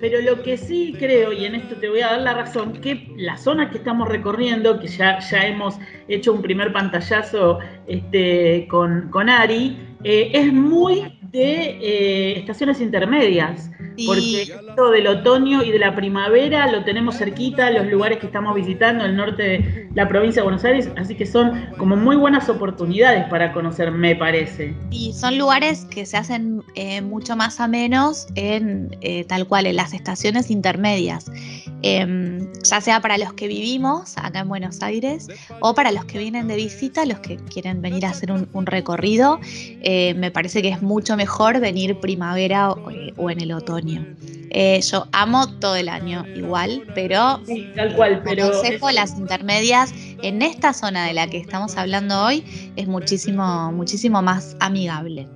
pero 0.00 0.20
lo 0.22 0.42
que 0.42 0.56
sí 0.56 0.94
creo, 0.98 1.32
y 1.32 1.44
en 1.44 1.54
esto 1.54 1.76
te 1.76 1.88
voy 1.88 2.00
a 2.00 2.08
dar 2.12 2.20
la 2.22 2.34
razón, 2.34 2.80
que 2.80 3.08
la 3.16 3.36
zona 3.36 3.70
que 3.70 3.78
estamos 3.78 4.08
recorriendo, 4.08 4.80
que 4.80 4.88
ya, 4.88 5.20
ya 5.20 5.46
hemos 5.46 5.76
hecho 6.08 6.32
un 6.32 6.42
primer 6.42 6.72
pantallazo 6.72 7.60
este, 7.86 8.66
con, 8.68 9.08
con 9.10 9.28
Ari, 9.28 9.78
eh, 10.04 10.30
es 10.34 10.52
muy 10.52 11.13
de 11.34 11.78
eh, 11.82 12.38
estaciones 12.38 12.80
intermedias. 12.80 13.68
Sí. 13.96 14.06
Porque 14.06 14.42
esto 14.42 14.90
del 14.90 15.06
otoño 15.06 15.62
y 15.62 15.70
de 15.70 15.78
la 15.78 15.94
primavera 15.94 16.70
lo 16.70 16.84
tenemos 16.84 17.16
cerquita, 17.16 17.70
los 17.70 17.86
lugares 17.86 18.18
que 18.18 18.26
estamos 18.26 18.54
visitando, 18.54 19.04
el 19.04 19.16
norte 19.16 19.42
de 19.42 19.88
la 19.94 20.08
provincia 20.08 20.42
de 20.42 20.44
Buenos 20.44 20.64
Aires, 20.64 20.88
así 20.96 21.14
que 21.14 21.26
son 21.26 21.68
como 21.78 21.94
muy 21.94 22.16
buenas 22.16 22.48
oportunidades 22.48 23.24
para 23.28 23.52
conocer, 23.52 23.92
me 23.92 24.16
parece. 24.16 24.74
Y 24.90 25.12
son 25.12 25.38
lugares 25.38 25.84
que 25.84 26.06
se 26.06 26.16
hacen 26.16 26.62
eh, 26.74 27.02
mucho 27.02 27.36
más 27.36 27.60
amenos 27.60 28.26
en 28.34 28.96
eh, 29.00 29.24
tal 29.24 29.46
cual, 29.46 29.66
en 29.66 29.76
las 29.76 29.92
estaciones 29.92 30.50
intermedias. 30.50 31.30
Em, 31.82 32.50
ya 32.62 32.80
sea 32.80 33.00
para 33.00 33.18
los 33.18 33.34
que 33.34 33.46
vivimos 33.46 34.16
acá 34.16 34.40
en 34.40 34.48
Buenos 34.48 34.82
Aires 34.82 35.28
o 35.60 35.74
para 35.74 35.92
los 35.92 36.04
que 36.06 36.18
vienen 36.18 36.48
de 36.48 36.56
visita, 36.56 37.04
los 37.04 37.18
que 37.18 37.36
quieren 37.36 37.82
venir 37.82 38.06
a 38.06 38.10
hacer 38.10 38.32
un, 38.32 38.48
un 38.54 38.66
recorrido, 38.66 39.38
me 39.82 40.30
parece 40.30 40.62
que 40.62 40.70
es 40.70 40.80
mucho 40.80 41.16
mejor 41.16 41.23
venir 41.60 41.98
primavera 42.00 42.70
o, 42.70 42.90
eh, 42.90 43.12
o 43.16 43.30
en 43.30 43.40
el 43.40 43.52
otoño. 43.52 44.04
Eh, 44.56 44.80
yo 44.82 45.08
amo 45.10 45.48
todo 45.58 45.74
el 45.74 45.88
año 45.88 46.24
igual, 46.36 46.84
pero 46.94 47.40
Sí, 47.44 47.68
tal 47.74 47.92
cual, 47.96 48.22
pero 48.24 48.46
aconsejo 48.46 48.88
las 48.92 49.18
intermedias 49.18 49.92
en 50.22 50.42
esta 50.42 50.72
zona 50.72 51.06
de 51.06 51.12
la 51.12 51.26
que 51.26 51.38
estamos 51.38 51.76
hablando 51.76 52.22
hoy 52.24 52.44
es 52.76 52.86
muchísimo, 52.86 53.72
muchísimo 53.72 54.22
más 54.22 54.56
amigable. 54.60 55.26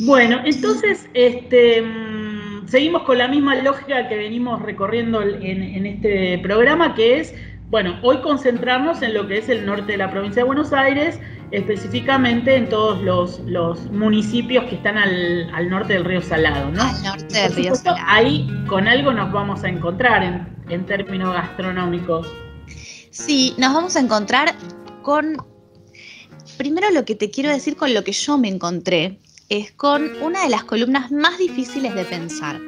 Bueno, 0.00 0.40
entonces, 0.44 1.08
este, 1.14 1.80
mm, 1.80 2.66
seguimos 2.66 3.02
con 3.02 3.18
la 3.18 3.28
misma 3.28 3.54
lógica 3.56 4.08
que 4.08 4.16
venimos 4.16 4.62
recorriendo 4.62 5.22
en, 5.22 5.62
en 5.62 5.86
este 5.86 6.38
programa, 6.38 6.96
que 6.96 7.20
es, 7.20 7.34
bueno, 7.70 8.00
hoy 8.02 8.20
concentrarnos 8.20 9.00
en 9.02 9.14
lo 9.14 9.28
que 9.28 9.38
es 9.38 9.48
el 9.48 9.64
norte 9.64 9.92
de 9.92 9.98
la 9.98 10.10
provincia 10.10 10.42
de 10.42 10.46
Buenos 10.46 10.72
Aires, 10.72 11.20
específicamente 11.50 12.56
en 12.56 12.68
todos 12.68 13.00
los, 13.02 13.40
los 13.40 13.80
municipios 13.90 14.64
que 14.64 14.76
están 14.76 14.98
al, 14.98 15.50
al 15.54 15.70
norte 15.70 15.94
del 15.94 16.04
río 16.04 16.22
Salado, 16.22 16.70
¿no? 16.70 16.82
Al 16.82 17.02
norte 17.02 17.38
del 17.38 17.52
río 17.52 17.74
supuesto, 17.74 17.90
Salado. 17.90 18.06
ahí 18.08 18.64
con 18.68 18.86
algo 18.86 19.12
nos 19.12 19.32
vamos 19.32 19.64
a 19.64 19.68
encontrar 19.68 20.22
en, 20.22 20.46
en 20.68 20.84
términos 20.86 21.32
gastronómicos. 21.32 22.26
Sí, 23.10 23.54
nos 23.58 23.72
vamos 23.72 23.96
a 23.96 24.00
encontrar 24.00 24.54
con, 25.02 25.36
primero 26.56 26.90
lo 26.90 27.04
que 27.04 27.14
te 27.14 27.30
quiero 27.30 27.50
decir 27.50 27.76
con 27.76 27.94
lo 27.94 28.04
que 28.04 28.12
yo 28.12 28.36
me 28.38 28.48
encontré, 28.48 29.18
es 29.48 29.72
con 29.72 30.10
una 30.20 30.42
de 30.42 30.50
las 30.50 30.64
columnas 30.64 31.10
más 31.10 31.38
difíciles 31.38 31.94
de 31.94 32.04
pensar. 32.04 32.60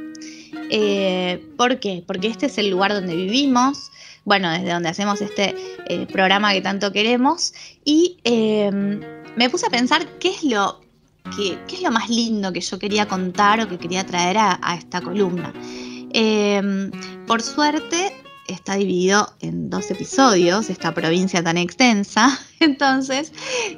Eh, 0.70 1.44
¿Por 1.56 1.78
qué? 1.78 2.02
Porque 2.06 2.28
este 2.28 2.46
es 2.46 2.56
el 2.58 2.70
lugar 2.70 2.92
donde 2.92 3.14
vivimos, 3.14 3.90
bueno, 4.24 4.50
desde 4.50 4.72
donde 4.72 4.88
hacemos 4.88 5.20
este 5.20 5.54
eh, 5.88 6.06
programa 6.06 6.52
que 6.52 6.60
tanto 6.60 6.92
queremos, 6.92 7.52
y 7.84 8.18
eh, 8.24 8.70
me 9.36 9.50
puse 9.50 9.66
a 9.66 9.70
pensar 9.70 10.06
qué 10.18 10.30
es 10.30 10.42
lo 10.44 10.80
qué, 11.36 11.58
es 11.72 11.82
lo 11.82 11.90
más 11.90 12.08
lindo 12.08 12.52
que 12.52 12.60
yo 12.60 12.78
quería 12.78 13.06
contar 13.06 13.60
o 13.60 13.68
que 13.68 13.78
quería 13.78 14.04
traer 14.04 14.38
a, 14.38 14.58
esta 14.76 15.00
columna. 15.00 15.52
por 17.26 17.42
suerte, 17.42 18.12
está 18.52 18.74
dividido 18.74 19.32
en 19.40 19.70
dos 19.70 19.90
episodios, 19.90 20.70
esta 20.70 20.92
provincia 20.92 21.42
tan 21.42 21.56
extensa, 21.56 22.38
entonces 22.60 23.32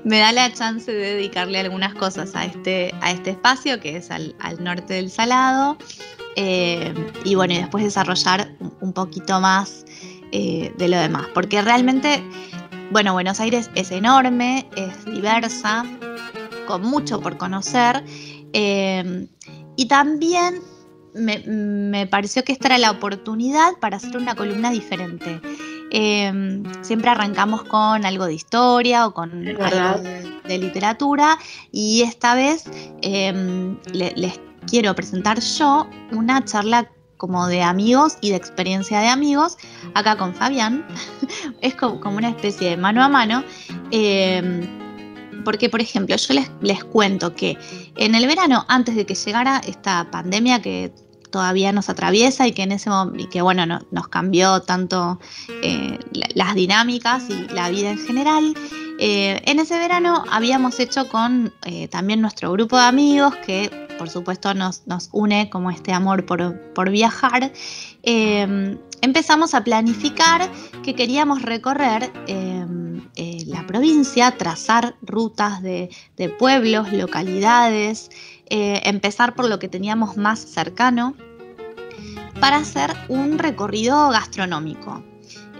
me 0.04 0.18
da 0.18 0.32
la 0.32 0.52
chance 0.52 0.90
de 0.90 1.14
dedicarle 1.14 1.60
algunas 1.60 1.94
cosas 1.94 2.34
a 2.34 2.44
este, 2.44 2.94
a 3.00 3.10
este 3.10 3.30
espacio 3.30 3.80
que 3.80 3.96
es 3.96 4.10
al, 4.10 4.34
norte 4.60 4.94
del 4.94 5.10
Salado. 5.10 5.76
Eh, 6.34 6.94
y 7.24 7.34
bueno, 7.34 7.52
y 7.52 7.58
después 7.58 7.84
desarrollar 7.84 8.56
un 8.80 8.94
poquito 8.94 9.38
más 9.38 9.84
eh, 10.32 10.72
de 10.76 10.88
lo 10.88 10.98
demás, 10.98 11.26
porque 11.34 11.62
realmente, 11.62 12.22
bueno, 12.90 13.12
Buenos 13.12 13.40
Aires 13.40 13.70
es 13.74 13.90
enorme, 13.90 14.66
es 14.76 15.04
diversa, 15.04 15.84
con 16.66 16.82
mucho 16.82 17.20
por 17.20 17.36
conocer. 17.36 18.04
Eh, 18.52 19.26
y 19.76 19.86
también 19.86 20.60
me, 21.14 22.06
pareció 22.06 22.44
que 22.44 22.52
esta 22.52 22.68
era 22.68 22.78
la 22.78 22.90
oportunidad 22.90 23.74
para 23.80 23.96
hacer 23.98 24.16
una 24.16 24.34
columna 24.34 24.70
diferente. 24.70 25.40
Em, 25.90 26.62
siempre 26.82 27.10
arrancamos 27.10 27.64
con 27.64 28.06
algo 28.06 28.24
de 28.24 28.34
historia 28.34 29.06
o 29.06 29.12
con 29.12 29.46
algo 29.46 30.02
de, 30.02 30.58
literatura 30.58 31.38
y 31.70 32.02
esta 32.02 32.34
vez 32.34 32.64
em, 33.02 33.76
les 33.92 34.40
quiero 34.66 34.94
presentar 34.94 35.40
yo 35.40 35.86
una 36.10 36.44
charla 36.44 36.90
como 37.22 37.46
de 37.46 37.62
amigos 37.62 38.18
y 38.20 38.30
de 38.30 38.36
experiencia 38.36 38.98
de 38.98 39.06
amigos, 39.06 39.56
acá 39.94 40.16
con 40.16 40.34
Fabián. 40.34 40.84
es 41.60 41.76
como, 41.76 42.16
una 42.16 42.30
especie 42.30 42.70
de 42.70 42.76
mano 42.76 43.00
a 43.00 43.08
mano. 43.08 43.44
Em, 43.92 44.66
porque, 45.44 45.70
por 45.70 45.80
ejemplo, 45.80 46.16
yo 46.16 46.34
les, 46.34 46.50
les 46.62 46.82
cuento 46.82 47.32
que 47.36 47.56
en 47.94 48.16
el 48.16 48.26
verano, 48.26 48.64
antes 48.66 48.96
de 48.96 49.06
que 49.06 49.14
llegara 49.14 49.60
esta 49.64 50.10
pandemia 50.10 50.60
que 50.60 50.92
todavía 51.30 51.70
nos 51.70 51.88
atraviesa 51.88 52.48
y 52.48 52.52
que 52.52 52.64
en 52.64 52.72
ese 52.72 52.90
que 53.30 53.40
bueno 53.40 53.66
nos 53.66 54.08
cambió 54.08 54.60
tanto 54.62 55.20
eh, 55.62 55.98
las 56.34 56.54
dinámicas 56.56 57.24
y 57.28 57.54
la 57.54 57.70
vida 57.70 57.90
en 57.90 57.98
general. 57.98 58.54
Eh, 58.98 59.40
en 59.46 59.60
ese 59.60 59.78
verano 59.78 60.24
habíamos 60.30 60.80
hecho 60.80 61.08
con 61.08 61.52
eh, 61.64 61.86
también 61.86 62.20
nuestro 62.20 62.50
grupo 62.52 62.76
de 62.76 62.84
amigos 62.84 63.34
que 63.46 63.70
por 64.02 64.10
supuesto 64.10 64.52
nos, 64.52 64.84
nos 64.88 65.10
une 65.12 65.48
como 65.48 65.70
este 65.70 65.92
amor 65.92 66.26
por, 66.26 66.58
por 66.74 66.90
viajar. 66.90 67.52
empezamos 68.02 69.54
a 69.54 69.62
planificar 69.62 70.50
que 70.82 70.96
queríamos 70.96 71.42
recorrer 71.42 72.10
la 73.46 73.64
provincia, 73.66 74.36
trazar 74.36 74.96
rutas 75.02 75.62
de, 75.62 75.88
de 76.16 76.28
pueblos, 76.30 76.92
localidades, 76.92 78.10
eh, 78.50 78.80
empezar 78.84 79.36
por 79.36 79.48
lo 79.48 79.60
que 79.60 79.68
teníamos 79.68 80.16
más 80.16 80.40
cercano 80.40 81.14
para 82.40 82.56
hacer 82.56 82.90
un 83.08 83.38
recorrido 83.38 84.10
gastronómico. 84.10 85.04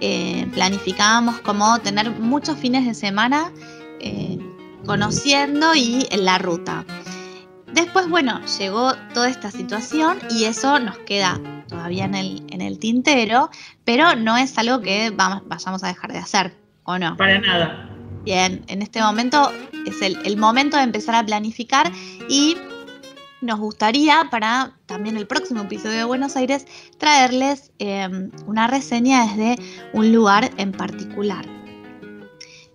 Eh, 0.00 0.48
planificábamos 0.52 1.38
como 1.42 1.78
tener 1.78 2.10
muchos 2.10 2.58
fines 2.58 2.84
de 2.86 2.94
semana 2.94 3.52
eh, 4.00 4.36
conociendo 4.84 5.74
y 5.76 6.08
en 6.10 6.24
la 6.24 6.38
ruta. 6.38 6.84
Después, 7.72 8.08
bueno, 8.08 8.40
llegó 8.58 8.94
toda 9.14 9.28
esta 9.28 9.50
situación 9.50 10.18
y 10.30 10.44
eso 10.44 10.78
nos 10.78 10.98
queda 10.98 11.40
todavía 11.68 12.04
en 12.04 12.14
el, 12.14 12.44
en 12.50 12.60
el 12.60 12.78
tintero, 12.78 13.50
pero 13.84 14.14
no 14.14 14.36
es 14.36 14.56
algo 14.58 14.80
que 14.80 15.10
vamos, 15.10 15.42
vayamos 15.46 15.82
a 15.82 15.88
dejar 15.88 16.12
de 16.12 16.18
hacer, 16.18 16.54
¿o 16.84 16.98
no? 16.98 17.16
Para 17.16 17.40
nada. 17.40 17.88
Bien, 18.24 18.62
en 18.68 18.82
este 18.82 19.00
momento 19.00 19.50
es 19.86 20.02
el, 20.02 20.18
el 20.24 20.36
momento 20.36 20.76
de 20.76 20.82
empezar 20.82 21.14
a 21.14 21.24
planificar 21.24 21.90
y 22.28 22.56
nos 23.42 23.58
gustaría 23.58 24.28
para 24.30 24.72
también 24.86 25.16
el 25.16 25.26
próximo 25.26 25.62
episodio 25.62 25.98
de 25.98 26.04
Buenos 26.04 26.36
Aires 26.36 26.66
traerles 26.98 27.72
em, 27.78 28.30
una 28.46 28.68
reseña 28.68 29.26
desde 29.26 29.56
un 29.92 30.12
lugar 30.12 30.50
en 30.58 30.72
particular. 30.72 31.44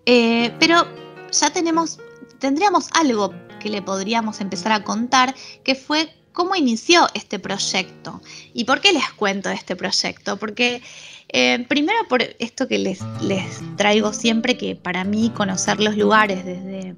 Eh, 0.06 0.54
pero 0.60 0.86
ya 1.32 1.50
tenemos, 1.52 2.00
tendríamos 2.40 2.90
algo 2.94 3.34
que 3.60 3.70
le 3.70 3.82
podríamos 3.82 4.42
empezar 4.42 4.72
a 4.72 4.84
contar, 4.84 5.36
que 5.64 5.76
fue 5.76 6.14
cómo 6.34 6.56
inició 6.56 7.08
este 7.14 7.40
proyecto. 7.40 8.22
¿Y 8.54 8.66
por 8.66 8.82
qué 8.82 8.94
les 8.94 9.10
cuento 9.12 9.50
este 9.50 9.76
proyecto? 9.76 10.38
Porque 10.38 10.82
eh, 11.30 11.66
primero 11.68 11.98
por 12.08 12.22
esto 12.40 12.68
que 12.68 12.78
les, 12.78 13.00
les 13.22 13.62
traigo 13.76 14.14
siempre, 14.14 14.58
que 14.58 14.76
para 14.76 15.04
mí 15.04 15.32
conocer 15.36 15.80
los 15.80 15.98
lugares 15.98 16.46
desde 16.46 16.96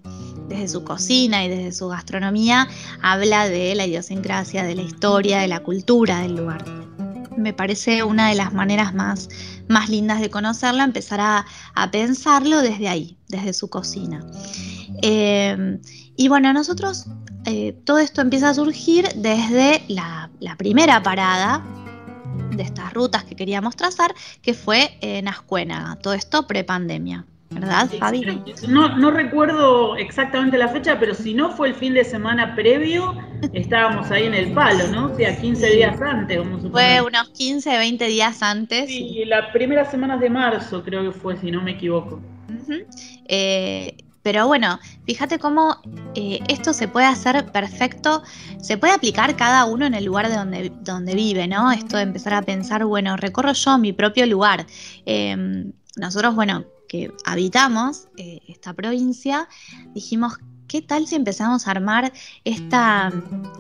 desde 0.49 0.67
su 0.67 0.83
cocina 0.83 1.45
y 1.45 1.49
desde 1.49 1.71
su 1.71 1.87
gastronomía, 1.87 2.67
habla 3.01 3.47
de 3.47 3.73
la 3.75 3.85
idiosincrasia, 3.85 4.63
de 4.63 4.75
la 4.75 4.81
historia, 4.81 5.39
de 5.39 5.47
la 5.47 5.61
cultura 5.61 6.19
del 6.21 6.35
lugar. 6.35 6.65
Me 7.37 7.53
parece 7.53 8.03
una 8.03 8.29
de 8.29 8.35
las 8.35 8.51
maneras 8.51 8.93
más, 8.93 9.29
más 9.69 9.87
lindas 9.87 10.19
de 10.19 10.29
conocerlo, 10.29 10.83
empezar 10.83 11.21
a, 11.21 11.45
pensarlo 11.91 12.61
desde 12.61 12.89
ahí, 12.89 13.17
desde 13.29 13.53
su 13.53 13.69
cocina. 13.69 14.25
Eh, 15.01 15.79
y 16.19 16.27
bueno, 16.27 16.51
nosotros 16.51 17.05
eh, 17.45 17.73
todo 17.85 17.97
esto 17.99 18.19
empieza 18.19 18.49
a 18.49 18.53
surgir 18.53 19.07
desde 19.15 19.81
la, 19.87 20.29
la 20.41 20.57
primera 20.57 21.01
parada 21.01 21.63
de 22.51 22.61
estas 22.61 22.93
rutas 22.93 23.23
que 23.23 23.37
queríamos 23.37 23.77
trazar, 23.77 24.13
que 24.41 24.53
fue 24.53 24.97
en 24.99 25.29
Ascuénaga, 25.29 25.95
todo 25.95 26.13
esto 26.13 26.45
prepandemia. 26.45 27.23
¿Verdad, 27.51 27.89
Fabi? 27.97 28.43
No, 28.67 28.97
no 28.97 29.11
recuerdo 29.11 29.95
exactamente 29.95 30.57
la 30.57 30.67
fecha, 30.67 30.99
pero 30.99 31.15
si 31.15 31.33
no 31.33 31.51
fue 31.51 31.69
el 31.69 31.75
fin 31.75 31.93
de 31.93 32.03
semana 32.03 32.53
previo, 32.53 33.15
estábamos 33.53 34.11
ahí 34.11 34.25
en 34.25 34.33
el 34.33 34.51
palo, 34.51 34.89
¿no? 34.89 35.05
O 35.13 35.15
sea, 35.15 35.39
15 35.39 35.67
días 35.67 36.01
antes, 36.01 36.37
vamos 36.37 36.65
a 36.65 36.69
Fue 36.69 37.01
unos 37.01 37.29
15, 37.29 37.77
20 37.77 38.07
días 38.07 38.43
antes. 38.43 38.89
Sí, 38.89 39.23
las 39.25 39.51
primeras 39.53 39.89
semanas 39.89 40.19
de 40.19 40.29
marzo 40.29 40.83
creo 40.83 41.01
que 41.01 41.17
fue, 41.17 41.37
si 41.37 41.49
no 41.49 41.61
me 41.61 41.71
equivoco. 41.71 42.21
Eh, 43.25 43.95
pero 44.21 44.47
bueno, 44.47 44.79
fíjate 45.05 45.39
cómo 45.39 45.77
eh, 46.15 46.39
esto 46.47 46.73
se 46.73 46.87
puede 46.87 47.05
hacer 47.05 47.51
perfecto, 47.51 48.23
se 48.59 48.77
puede 48.77 48.93
aplicar 48.93 49.35
cada 49.35 49.65
uno 49.65 49.85
en 49.85 49.93
el 49.93 50.05
lugar 50.05 50.29
de 50.29 50.35
donde, 50.35 50.71
donde 50.81 51.15
vive, 51.15 51.47
¿no? 51.47 51.71
Esto 51.71 51.97
de 51.97 52.03
empezar 52.03 52.33
a 52.33 52.41
pensar, 52.41 52.85
bueno, 52.85 53.15
recorro 53.17 53.53
yo 53.53 53.77
mi 53.77 53.93
propio 53.93 54.25
lugar. 54.25 54.65
Em, 55.05 55.71
nosotros, 55.95 56.35
bueno, 56.35 56.65
que 56.87 57.11
habitamos 57.25 58.07
eh, 58.17 58.39
esta 58.47 58.73
provincia, 58.73 59.47
dijimos, 59.93 60.33
¿qué 60.67 60.81
tal 60.81 61.07
si 61.07 61.15
empezamos 61.15 61.67
a 61.67 61.71
armar 61.71 62.11
esta, 62.43 63.11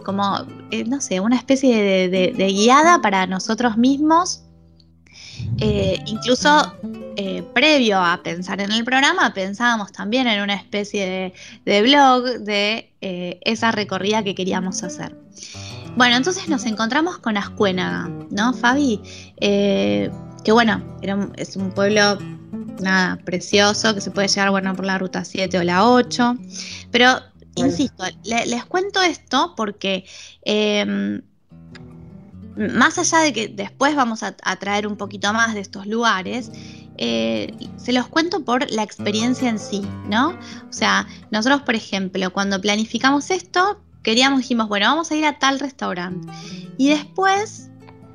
como, 0.03 0.45
eh, 0.71 0.83
no 0.85 0.99
sé, 0.99 1.19
una 1.19 1.37
especie 1.37 2.09
de, 2.09 2.47
guiada 2.51 3.01
para 3.01 3.27
nosotros 3.27 3.77
mismos? 3.77 4.43
Eh, 5.59 5.99
incluso 6.05 6.75
previo 7.53 7.99
a 7.99 8.23
pensar 8.23 8.61
en 8.61 8.71
el 8.71 8.85
programa, 8.85 9.33
pensábamos 9.33 9.91
también 9.91 10.25
en 10.25 10.41
una 10.41 10.53
especie 10.53 11.33
de, 11.65 11.81
blog 11.81 12.23
de 12.45 12.93
esa 13.01 13.73
recorrida 13.73 14.23
que 14.23 14.33
queríamos 14.33 14.83
hacer. 14.83 15.13
Bueno, 15.97 16.15
entonces 16.15 16.47
nos 16.47 16.65
encontramos 16.65 17.17
con 17.17 17.35
Ascuénaga, 17.35 18.09
¿no, 18.29 18.53
Fabi? 18.53 19.01
que 19.41 20.51
bueno, 20.53 20.81
es 21.35 21.57
un 21.57 21.71
pueblo 21.71 22.17
nada, 22.81 23.17
precioso, 23.17 23.93
que 23.93 24.01
se 24.01 24.11
puede 24.11 24.27
llegar, 24.27 24.51
bueno, 24.51 24.75
por 24.75 24.85
la 24.85 24.97
ruta 24.97 25.23
7 25.23 25.57
o 25.59 25.63
la 25.63 25.87
8. 25.87 26.37
Pero, 26.91 27.19
insisto, 27.55 28.03
les 28.23 28.65
cuento 28.65 29.01
esto 29.01 29.53
porque 29.55 30.05
más 32.59 32.97
allá 32.97 33.19
de 33.19 33.33
que 33.33 33.47
después 33.47 33.95
vamos 33.95 34.21
a, 34.23 34.33
traer 34.57 34.85
un 34.85 34.97
poquito 34.97 35.31
más 35.33 35.53
de 35.53 35.61
estos 35.61 35.87
lugares, 35.87 36.51
eh, 36.97 37.53
se 37.77 37.93
los 37.93 38.07
cuento 38.07 38.43
por 38.43 38.69
la 38.69 38.83
experiencia 38.83 39.49
en 39.49 39.57
sí, 39.57 39.81
¿no? 40.09 40.29
O 40.69 40.73
sea, 40.73 41.07
nosotros, 41.31 41.61
por 41.61 41.75
ejemplo, 41.75 42.31
cuando 42.33 42.59
planificamos 42.59 43.31
esto, 43.31 43.81
queríamos, 44.03 44.41
dijimos, 44.41 44.67
bueno, 44.67 44.87
vamos 44.87 45.09
a 45.11 45.15
ir 45.15 45.25
a 45.25 45.39
tal 45.39 45.59
restaurante. 45.59 46.27
Y 46.77 46.89
después, 46.89 47.69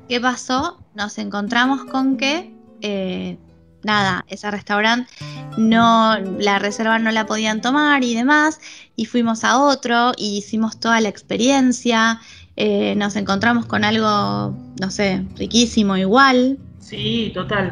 ¿qué 0.07 0.21
pasó? 0.21 0.79
Nos 0.93 1.17
encontramos 1.17 1.83
con 1.85 2.15
que 2.15 2.53
eh, 2.81 3.39
nada, 3.83 4.25
ese 4.27 4.49
restaurante 4.51 5.11
no, 5.57 6.19
la 6.39 6.59
reserva 6.59 6.99
no 6.99 7.11
la 7.11 7.25
podían 7.25 7.61
tomar 7.61 8.03
y 8.03 8.15
demás, 8.15 8.59
y 8.95 9.05
fuimos 9.05 9.43
a 9.43 9.59
otro 9.59 10.11
y 10.17 10.37
hicimos 10.37 10.79
toda 10.79 10.99
la 11.01 11.09
experiencia, 11.09 12.19
eh, 12.57 12.95
nos 12.95 13.15
encontramos 13.15 13.65
con 13.65 13.83
algo, 13.83 14.55
no 14.79 14.91
sé, 14.91 15.25
riquísimo 15.35 15.97
igual. 15.97 16.57
Sí, 16.79 17.31
total. 17.33 17.71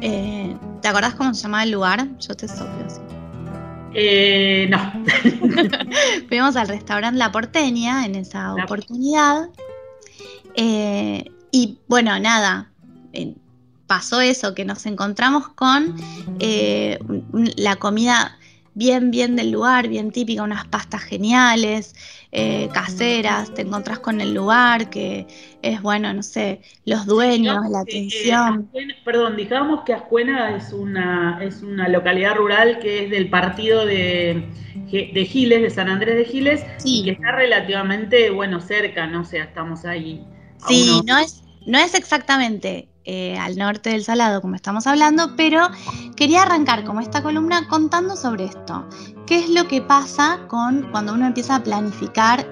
Eh, 0.00 0.56
¿Te 0.80 0.88
acordás 0.88 1.14
cómo 1.14 1.32
se 1.34 1.42
llamaba 1.42 1.62
el 1.62 1.70
lugar? 1.70 2.08
Yo 2.18 2.34
te 2.34 2.48
soplo 2.48 2.84
así. 2.86 3.00
Eh, 3.94 4.68
no. 4.70 4.92
Fuimos 6.28 6.56
al 6.56 6.68
restaurante 6.68 7.18
La 7.18 7.30
Porteña 7.30 8.04
en 8.04 8.16
esa 8.16 8.54
oportunidad. 8.54 9.48
Eh, 10.56 11.24
y 11.50 11.78
bueno, 11.88 12.18
nada, 12.18 12.70
eh, 13.12 13.34
pasó 13.86 14.20
eso, 14.20 14.54
que 14.54 14.64
nos 14.64 14.86
encontramos 14.86 15.48
con 15.48 15.94
eh, 16.38 16.98
la 17.56 17.76
comida 17.76 18.38
bien, 18.74 19.10
bien 19.10 19.36
del 19.36 19.50
lugar, 19.52 19.88
bien 19.88 20.10
típica, 20.12 20.42
unas 20.42 20.66
pastas 20.68 21.02
geniales, 21.02 21.94
eh, 22.32 22.70
caseras, 22.72 23.52
te 23.54 23.62
encontrás 23.62 24.00
con 24.00 24.20
el 24.20 24.34
lugar, 24.34 24.88
que 24.90 25.26
es 25.62 25.82
bueno, 25.82 26.12
no 26.14 26.22
sé, 26.22 26.62
los 26.84 27.06
dueños, 27.06 27.58
Digamos 27.58 27.70
la 27.70 27.80
que, 27.84 28.04
eh, 28.10 28.32
atención. 28.32 28.42
Ascuena- 28.46 28.94
perdón, 29.04 29.36
digamos 29.36 29.82
que 29.84 29.92
Ascuena 29.94 30.56
es 30.56 30.72
una, 30.72 31.38
es 31.42 31.62
una 31.62 31.88
localidad 31.88 32.36
rural 32.36 32.78
que 32.78 33.04
es 33.04 33.10
del 33.10 33.30
partido 33.30 33.84
de, 33.86 34.52
de 34.90 35.24
Giles, 35.26 35.62
de 35.62 35.70
San 35.70 35.88
Andrés 35.88 36.16
de 36.16 36.24
Giles, 36.24 36.66
y 36.92 37.02
que 37.02 37.10
está 37.12 37.32
relativamente, 37.32 38.30
bueno, 38.30 38.60
cerca, 38.60 39.06
no 39.06 39.24
sé, 39.24 39.38
estamos 39.40 39.84
ahí. 39.84 40.26
Sí, 40.56 41.02
unos- 41.02 41.04
no 41.06 41.18
es, 41.18 41.44
no 41.64 41.78
es 41.78 41.94
exactamente 41.94 42.91
eh, 43.04 43.36
al 43.38 43.56
norte 43.56 43.90
del 43.90 44.04
Salado 44.04 44.40
como 44.40 44.54
estamos 44.54 44.86
hablando, 44.86 45.34
pero 45.36 45.68
quería 46.16 46.42
arrancar 46.42 46.84
como 46.84 47.00
esta 47.00 47.22
columna 47.22 47.68
contando 47.68 48.16
sobre 48.16 48.44
esto. 48.44 48.86
¿Qué 49.26 49.38
es 49.38 49.48
lo 49.48 49.66
que 49.68 49.80
pasa 49.80 50.40
con 50.48 50.88
cuando 50.90 51.14
uno 51.14 51.26
empieza 51.26 51.56
a 51.56 51.62
planificar 51.62 52.46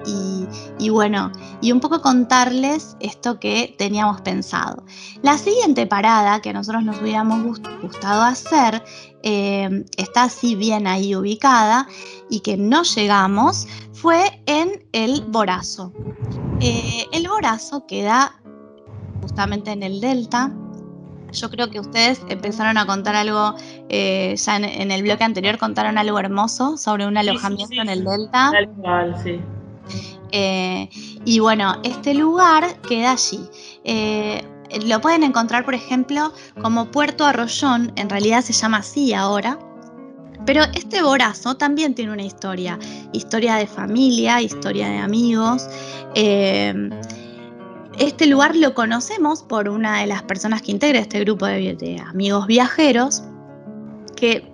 y, 0.79 0.89
bueno, 0.89 1.31
y 1.61 1.71
un 1.71 1.79
poco 1.79 2.01
contarles 2.01 2.95
esto 2.99 3.39
que 3.39 3.75
teníamos 3.77 4.21
pensado? 4.21 4.83
La 5.21 5.37
siguiente 5.37 5.85
parada 5.85 6.41
que 6.41 6.49
a 6.49 6.53
nosotros 6.53 6.83
nos 6.83 6.99
hubiéramos 7.01 7.43
gust- 7.43 7.81
gustado 7.81 8.23
hacer 8.23 8.83
eh, 9.23 9.85
está 9.97 10.23
así 10.23 10.55
bien 10.55 10.87
ahí 10.87 11.13
ubicada 11.15 11.87
y 12.29 12.39
que 12.39 12.57
no 12.57 12.83
llegamos 12.83 13.67
fue 13.93 14.41
en 14.47 14.83
el 14.93 15.21
Borazo. 15.27 15.93
Eh, 16.61 17.05
el 17.11 17.27
Borazo 17.27 17.85
queda 17.85 18.40
justamente 19.21 19.71
en 19.71 19.83
el 19.83 20.01
delta. 20.01 20.51
Yo 21.31 21.49
creo 21.49 21.69
que 21.69 21.79
ustedes 21.79 22.21
empezaron 22.27 22.77
a 22.77 22.85
contar 22.85 23.15
algo, 23.15 23.55
eh, 23.87 24.35
ya 24.35 24.57
en, 24.57 24.65
en 24.65 24.91
el 24.91 25.03
bloque 25.03 25.23
anterior 25.23 25.57
contaron 25.57 25.97
algo 25.97 26.19
hermoso 26.19 26.77
sobre 26.77 27.07
un 27.07 27.13
sí, 27.13 27.19
alojamiento 27.19 27.73
sí, 27.73 27.79
en 27.79 27.89
el 27.89 27.99
sí. 27.99 28.05
delta. 28.05 28.51
Tal 28.51 28.69
cual, 28.69 29.15
sí. 29.23 29.39
Eh, 30.31 30.89
y 31.25 31.39
bueno, 31.39 31.75
este 31.83 32.13
lugar 32.13 32.79
queda 32.81 33.13
allí. 33.13 33.39
Eh, 33.83 34.43
lo 34.85 35.01
pueden 35.01 35.23
encontrar, 35.23 35.65
por 35.65 35.73
ejemplo, 35.73 36.33
como 36.61 36.91
Puerto 36.91 37.25
Arroyón, 37.25 37.91
en 37.95 38.09
realidad 38.09 38.41
se 38.41 38.53
llama 38.53 38.77
así 38.77 39.13
ahora. 39.13 39.59
Pero 40.45 40.63
este 40.73 41.03
borazo 41.03 41.55
también 41.55 41.93
tiene 41.93 42.11
una 42.11 42.23
historia, 42.23 42.79
historia 43.13 43.55
de 43.55 43.67
familia, 43.67 44.41
historia 44.41 44.89
de 44.89 44.97
amigos. 44.97 45.67
Eh, 46.15 46.89
este 48.01 48.25
lugar 48.25 48.55
lo 48.55 48.73
conocemos 48.73 49.43
por 49.43 49.69
una 49.69 49.99
de 49.99 50.07
las 50.07 50.23
personas 50.23 50.61
que 50.61 50.71
integra 50.71 50.99
este 50.99 51.19
grupo 51.19 51.45
de, 51.45 52.03
amigos 52.07 52.47
viajeros, 52.47 53.23
que 54.15 54.51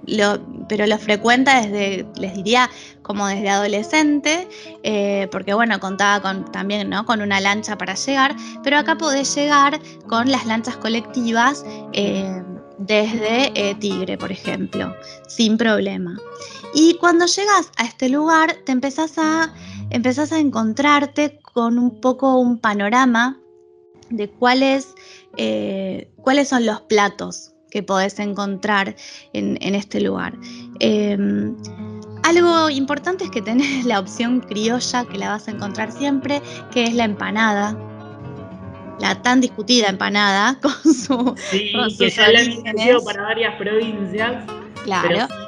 pero 0.68 0.86
lo 0.86 0.98
frecuenta 0.98 1.62
desde, 1.62 2.06
les 2.18 2.36
diría, 2.36 2.70
como 3.02 3.26
desde 3.26 3.50
adolescente, 3.50 4.50
eh, 4.84 5.30
porque 5.32 5.54
bueno, 5.54 5.80
contaba 5.80 6.22
con, 6.22 6.52
también 6.52 6.90
¿no? 6.90 7.06
con 7.06 7.22
una 7.22 7.40
lancha 7.40 7.78
para 7.78 7.96
llegar, 7.96 8.36
pero 8.64 8.78
acá 8.78 8.98
podés 8.98 9.34
llegar 9.34 9.80
con 10.08 10.30
las 10.30 10.46
lanchas 10.46 10.76
colectivas 10.76 11.66
eh, 11.94 12.44
desde 12.80 13.52
eh, 13.56 13.76
Tigre, 13.76 14.18
por 14.18 14.32
ejemplo, 14.32 14.94
sin 15.28 15.58
problema. 15.58 16.18
Y 16.74 16.96
cuando 16.96 17.26
llegas 17.26 17.72
a 17.78 17.86
este 17.86 18.10
lugar, 18.10 18.58
te 18.66 18.74
empezás 18.74 19.18
a, 19.18 19.54
empezás 19.90 20.32
a 20.32 20.40
encontrarte 20.40 21.40
con 21.54 21.78
un 21.80 22.00
poco 22.02 22.40
un 22.40 22.60
panorama 22.60 23.40
de 24.10 24.30
cuáles, 24.30 24.94
eh, 25.38 26.10
cuáles 26.22 26.50
son 26.50 26.66
los 26.66 26.82
platos 26.82 27.54
que 27.70 27.84
podés 27.84 28.20
encontrar 28.20 28.96
en, 29.34 29.58
en 29.62 29.76
este 29.76 30.00
lugar. 30.02 30.38
Eh, 30.80 31.18
algo 32.24 32.70
importante 32.70 33.24
es 33.24 33.32
que 33.32 33.42
tenés 33.42 33.86
la 33.86 34.00
opción 34.00 34.42
criolla, 34.42 35.06
que 35.06 35.18
la 35.18 35.30
vas 35.30 35.48
a 35.48 35.52
encontrar 35.52 35.92
siempre, 35.92 36.42
que 36.72 36.84
es 36.86 36.94
la 36.94 37.06
empanada. 37.06 37.78
La 39.00 39.22
tan 39.22 39.42
discutida 39.42 39.88
empanada 39.88 40.60
con 40.62 40.72
su... 40.72 41.36
Sí, 41.52 41.72
Con 41.72 41.96
que 41.98 42.10
ya 42.10 42.32
la 42.32 42.40
han 42.40 43.04
para 43.06 43.24
varias 43.24 43.56
provincias. 43.56 44.44
Claro. 44.84 45.08
Pero 45.08 45.47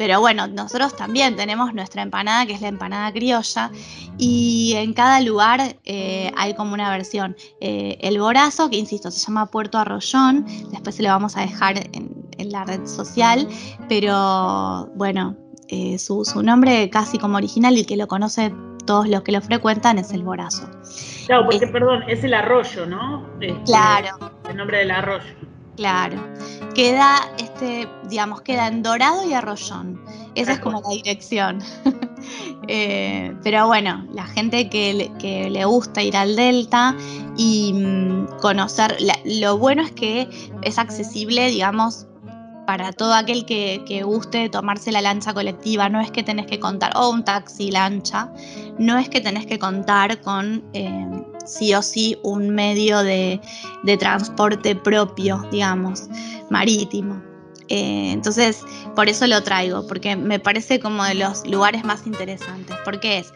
Pero 0.00 0.18
bueno, 0.18 0.46
nosotros 0.46 0.96
también 0.96 1.36
tenemos 1.36 1.74
nuestra 1.74 2.00
empanada, 2.00 2.46
que 2.46 2.54
es 2.54 2.62
la 2.62 2.68
empanada 2.68 3.12
criolla, 3.12 3.70
y 4.16 4.72
en 4.76 4.94
cada 4.94 5.20
lugar 5.20 5.76
eh, 5.84 6.32
hay 6.38 6.54
como 6.54 6.72
una 6.72 6.88
versión. 6.88 7.36
Eh, 7.60 7.98
el 8.00 8.18
Borazo, 8.18 8.70
que 8.70 8.78
insisto, 8.78 9.10
se 9.10 9.26
llama 9.26 9.50
Puerto 9.50 9.76
Arroyón, 9.76 10.46
después 10.70 10.94
se 10.94 11.02
lo 11.02 11.10
vamos 11.10 11.36
a 11.36 11.42
dejar 11.42 11.76
en, 11.92 12.14
en 12.38 12.50
la 12.50 12.64
red 12.64 12.86
social, 12.86 13.46
pero 13.90 14.86
bueno, 14.94 15.36
eh, 15.68 15.98
su, 15.98 16.24
su 16.24 16.42
nombre 16.42 16.88
casi 16.88 17.18
como 17.18 17.36
original 17.36 17.76
y 17.76 17.84
que 17.84 17.98
lo 17.98 18.08
conoce 18.08 18.54
todos 18.86 19.06
los 19.06 19.20
que 19.20 19.32
lo 19.32 19.42
frecuentan 19.42 19.98
es 19.98 20.12
el 20.12 20.22
Borazo. 20.22 20.66
Claro, 21.26 21.44
porque, 21.44 21.66
Eh, 21.66 21.68
perdón, 21.68 22.04
es 22.08 22.24
el 22.24 22.32
arroyo, 22.32 22.86
¿no? 22.86 23.26
Este, 23.38 23.62
Claro. 23.64 24.18
El 24.48 24.56
nombre 24.56 24.78
del 24.78 24.92
arroyo. 24.92 25.49
Claro. 25.80 26.22
Queda, 26.74 27.20
este, 27.38 27.88
digamos, 28.10 28.42
queda 28.42 28.66
en 28.68 28.82
Dorado 28.82 29.26
y 29.26 29.32
Arroyón. 29.32 29.98
Esa 30.34 30.52
es 30.52 30.60
como 30.60 30.82
la 30.82 30.90
dirección. 30.90 31.58
Eh, 32.68 33.34
pero 33.42 33.66
bueno, 33.66 34.06
la 34.12 34.24
gente 34.24 34.68
que 34.68 34.92
le, 35.50 35.64
gusta 35.64 36.02
ir 36.02 36.16
al 36.16 36.36
Delta 36.36 36.94
y 37.36 37.72
mm, 37.72 38.38
conocer, 38.40 38.96
lo 39.24 39.58
bueno 39.58 39.82
es 39.82 39.90
que 39.90 40.28
es 40.62 40.78
accesible, 40.78 41.48
digamos, 41.48 42.06
para 42.66 42.92
todo 42.92 43.14
aquel 43.14 43.46
que, 43.46 43.82
que 43.86 44.04
guste 44.04 44.50
tomarse 44.50 44.92
la 44.92 45.00
lancha 45.00 45.32
colectiva. 45.34 45.88
No 45.88 46.00
es 46.00 46.12
que 46.12 46.22
tenés 46.22 46.46
que 46.46 46.60
contar, 46.60 46.92
o 46.94 47.08
un 47.08 47.24
taxi 47.24 47.70
lancha, 47.72 48.30
no 48.78 48.98
es 48.98 49.08
que 49.08 49.20
tenés 49.20 49.46
que 49.46 49.58
contar 49.58 50.20
con 50.20 50.62
eh, 50.74 51.24
sí 51.46 51.74
o 51.74 51.82
sí 51.82 52.18
un 52.22 52.50
medio 52.50 53.02
de, 53.02 53.40
de 53.82 53.96
transporte 53.96 54.74
propio, 54.76 55.44
digamos, 55.50 56.08
marítimo. 56.50 57.22
Eh, 57.68 58.10
entonces, 58.12 58.64
por 58.96 59.08
eso 59.08 59.26
lo 59.26 59.42
traigo, 59.42 59.86
porque 59.86 60.16
me 60.16 60.40
parece 60.40 60.80
como 60.80 61.04
de 61.04 61.14
los 61.14 61.46
lugares 61.46 61.84
más 61.84 62.06
interesantes, 62.06 62.76
porque 62.84 63.18
es 63.18 63.32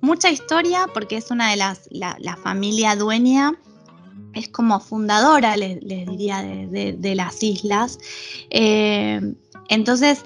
mucha 0.00 0.30
historia, 0.30 0.86
porque 0.94 1.16
es 1.18 1.30
una 1.30 1.50
de 1.50 1.56
las, 1.56 1.88
la, 1.90 2.36
familia 2.42 2.96
dueña, 2.96 3.52
es 4.32 4.48
como 4.48 4.80
fundadora, 4.80 5.56
les, 5.56 5.80
diría, 5.80 6.42
de, 6.42 6.66
de- 6.66 6.92
de 6.94 7.14
las 7.14 7.42
islas. 7.42 7.98
Eh, 8.48 9.20
entonces, 9.68 10.24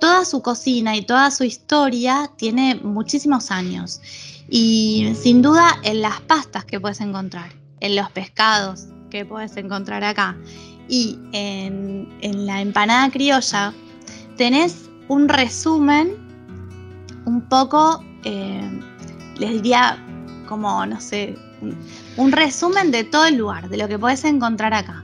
toda 0.00 0.24
su 0.24 0.40
cocina 0.42 0.96
y 0.96 1.02
toda 1.02 1.30
su 1.30 1.44
historia 1.44 2.30
tiene 2.36 2.74
muchísimos 2.76 3.50
años. 3.50 4.00
Y 4.54 5.14
sin 5.14 5.40
duda 5.40 5.78
en 5.82 6.02
las 6.02 6.20
pastas 6.20 6.66
que 6.66 6.78
puedes 6.78 7.00
encontrar, 7.00 7.50
en 7.80 7.96
los 7.96 8.10
pescados 8.10 8.86
que 9.10 9.24
puedes 9.24 9.56
encontrar 9.56 10.04
acá 10.04 10.36
y 10.90 11.18
en, 11.32 12.06
en 12.20 12.44
la 12.44 12.60
empanada 12.60 13.10
criolla, 13.10 13.72
tenés 14.36 14.90
un 15.08 15.30
resumen 15.30 16.12
un 17.24 17.40
poco, 17.48 18.04
eh, 18.24 18.78
les 19.38 19.52
diría 19.52 19.96
como, 20.46 20.84
no 20.84 21.00
sé, 21.00 21.34
un, 22.18 22.30
resumen 22.30 22.90
de 22.90 23.04
todo 23.04 23.24
el 23.24 23.36
lugar, 23.36 23.70
de 23.70 23.78
lo 23.78 23.88
que 23.88 23.98
podés 23.98 24.22
encontrar 24.26 24.74
acá. 24.74 25.02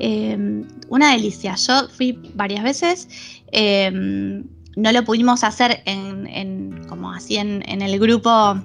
Eh, 0.00 0.66
una 0.88 1.12
delicia. 1.12 1.54
Yo 1.54 1.88
fui 1.88 2.18
varias 2.34 2.62
veces. 2.62 3.08
eh, 3.52 4.44
no 4.74 4.90
lo 4.90 5.04
pudimos 5.04 5.44
hacer 5.44 5.82
en, 5.84 6.26
en- 6.26 6.84
como 6.88 7.10
así 7.12 7.36
en, 7.36 7.62
en 7.68 7.82
el 7.82 7.98
grupo 7.98 8.58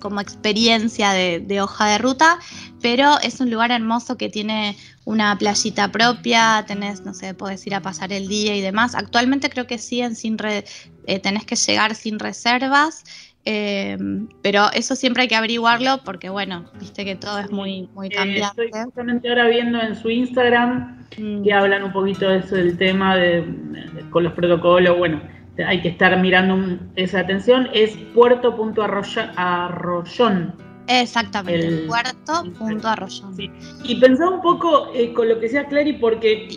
como 0.00 0.20
experiencia 0.20 1.10
de, 1.12 1.40
de 1.40 1.60
hoja 1.60 1.88
de 1.88 1.98
ruta, 1.98 2.38
pero 2.82 3.18
es 3.22 3.40
un 3.40 3.50
lugar 3.50 3.70
hermoso 3.70 4.16
que 4.16 4.28
tiene 4.28 4.76
una 5.04 5.36
playita 5.38 5.90
propia, 5.92 6.64
tenés, 6.66 7.04
no 7.04 7.14
sé, 7.14 7.34
podés 7.34 7.66
ir 7.66 7.74
a 7.74 7.80
pasar 7.80 8.12
el 8.12 8.28
día 8.28 8.56
y 8.56 8.60
demás. 8.60 8.94
Actualmente 8.94 9.48
creo 9.50 9.66
que 9.66 9.78
siguen 9.78 10.14
sin, 10.16 10.36
re- 10.38 10.64
eh, 11.06 11.18
tenés 11.20 11.44
que 11.44 11.56
llegar 11.56 11.94
sin 11.94 12.18
reservas, 12.18 13.04
eh, 13.44 13.96
pero 14.42 14.70
eso 14.72 14.96
siempre 14.96 15.22
hay 15.22 15.28
que 15.28 15.36
averiguarlo 15.36 16.00
porque, 16.04 16.28
bueno, 16.28 16.68
viste 16.80 17.04
que 17.04 17.14
todo 17.14 17.38
es 17.38 17.50
muy, 17.50 17.88
muy 17.94 18.08
Eh, 18.08 18.10
cambiante. 18.10 18.62
estoy 18.64 18.82
justamente 18.84 19.28
ahora 19.28 19.46
viendo 19.48 19.80
en 19.80 19.94
su 19.94 20.10
Instagram 20.10 20.94
Mm. 21.18 21.44
que 21.44 21.52
hablan 21.52 21.84
un 21.84 21.92
poquito 21.92 22.28
de 22.28 22.38
eso 22.38 22.56
del 22.56 22.76
tema 22.76 23.16
de, 23.16 23.42
de- 23.42 24.10
con 24.10 24.24
los 24.24 24.32
protocolos. 24.34 24.98
Bueno, 24.98 25.20
hay 25.64 25.80
que 25.82 25.88
estar 25.88 26.18
mirando 26.20 26.54
un- 26.54 26.90
esa 26.96 27.20
atención. 27.20 27.68
Es 27.72 27.96
puerto.arroyón. 28.14 30.54
Exactamente, 30.88 31.66
El- 31.66 31.86
puerto 31.86 32.44
punto 32.58 32.88
arroyón. 32.88 33.34
Sí. 33.36 33.50
Y 33.84 33.96
pensaba 34.00 34.30
un 34.30 34.42
poco 34.42 34.90
eh, 34.94 35.12
con 35.12 35.28
lo 35.28 35.36
que 35.36 35.42
decía 35.42 35.66
Clary, 35.66 35.94
porque 35.94 36.48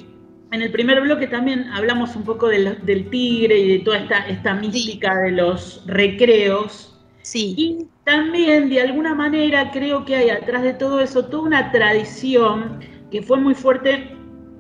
en 0.52 0.62
el 0.62 0.72
primer 0.72 1.02
bloque 1.02 1.28
también 1.28 1.66
hablamos 1.74 2.16
un 2.16 2.24
poco 2.24 2.48
del, 2.48 2.84
del 2.86 3.10
tigre 3.10 3.58
y 3.58 3.78
de 3.78 3.80
toda 3.80 3.98
esta, 4.00 4.28
esta 4.28 4.54
mística 4.54 5.16
de 5.16 5.32
los 5.32 5.84
recreos. 5.88 6.96
Sí, 7.22 7.54
Y 7.58 7.88
también, 8.06 8.70
de 8.70 8.82
alguna 8.82 9.14
manera, 9.14 9.72
creo 9.72 10.06
que 10.06 10.16
hay 10.16 10.30
atrás 10.30 10.64
de 10.64 10.74
todo 10.74 11.00
eso 11.00 11.26
toda 11.26 11.44
una 11.44 11.72
tradición 11.72 12.80
que 13.12 13.22
fue 13.22 13.38
muy 13.40 13.54
fuerte 13.56 14.16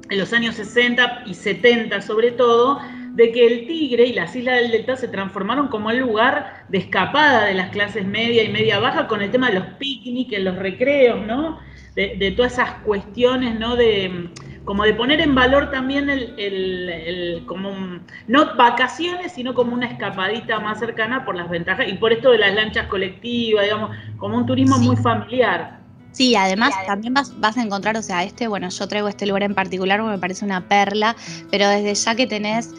en 0.09 0.19
los 0.19 0.33
años 0.33 0.55
60 0.55 1.23
y 1.25 1.33
70 1.33 2.01
sobre 2.01 2.31
todo, 2.31 2.79
de 3.15 3.31
que 3.31 3.45
el 3.47 3.67
Tigre 3.67 4.05
y 4.05 4.13
las 4.13 4.35
Islas 4.35 4.55
del 4.61 4.71
Delta 4.71 4.95
se 4.95 5.07
transformaron 5.07 5.67
como 5.67 5.91
el 5.91 5.97
lugar 5.99 6.65
de 6.69 6.77
escapada 6.77 7.45
de 7.45 7.53
las 7.53 7.69
clases 7.69 8.05
media 8.05 8.43
y 8.43 8.49
media 8.49 8.79
baja 8.79 9.07
con 9.07 9.21
el 9.21 9.31
tema 9.31 9.47
de 9.49 9.55
los 9.59 9.65
picnics, 9.77 10.39
los 10.39 10.55
recreos, 10.57 11.25
¿no? 11.25 11.59
De, 11.95 12.15
de 12.17 12.31
todas 12.31 12.53
esas 12.53 12.71
cuestiones, 12.85 13.59
¿no? 13.59 13.75
De 13.75 14.29
como 14.63 14.83
de 14.83 14.93
poner 14.93 15.19
en 15.21 15.33
valor 15.33 15.71
también 15.71 16.11
el, 16.11 16.35
el- 16.37 16.89
el- 16.89 17.43
como 17.47 17.69
un- 17.71 18.01
no 18.27 18.55
vacaciones, 18.55 19.31
sino 19.31 19.55
como 19.55 19.73
una 19.73 19.87
escapadita 19.87 20.59
más 20.59 20.77
cercana 20.79 21.25
por 21.25 21.35
las 21.35 21.49
ventajas 21.49 21.87
y 21.87 21.93
por 21.93 22.13
esto 22.13 22.29
de 22.31 22.37
las 22.37 22.53
lanchas 22.53 22.85
colectivas, 22.85 23.63
digamos, 23.63 23.89
como 24.17 24.37
un 24.37 24.45
turismo 24.45 24.77
Sí. 24.77 24.85
muy 24.85 24.95
familiar. 24.95 25.79
Sí, 26.11 26.35
además 26.35 26.73
también 26.85 27.13
vas, 27.13 27.39
vas 27.39 27.57
a 27.57 27.63
encontrar, 27.63 27.95
o 27.97 28.01
sea, 28.01 28.23
este, 28.23 28.47
bueno, 28.47 28.69
yo 28.69 28.87
traigo 28.87 29.07
este 29.07 29.25
lugar 29.25 29.43
en 29.43 29.55
particular 29.55 29.99
porque 29.99 30.13
me 30.13 30.19
parece 30.19 30.43
una 30.45 30.67
perla, 30.67 31.15
pero 31.49 31.67
desde 31.67 31.93
ya 31.95 32.15
que 32.15 32.27
tenés, 32.27 32.73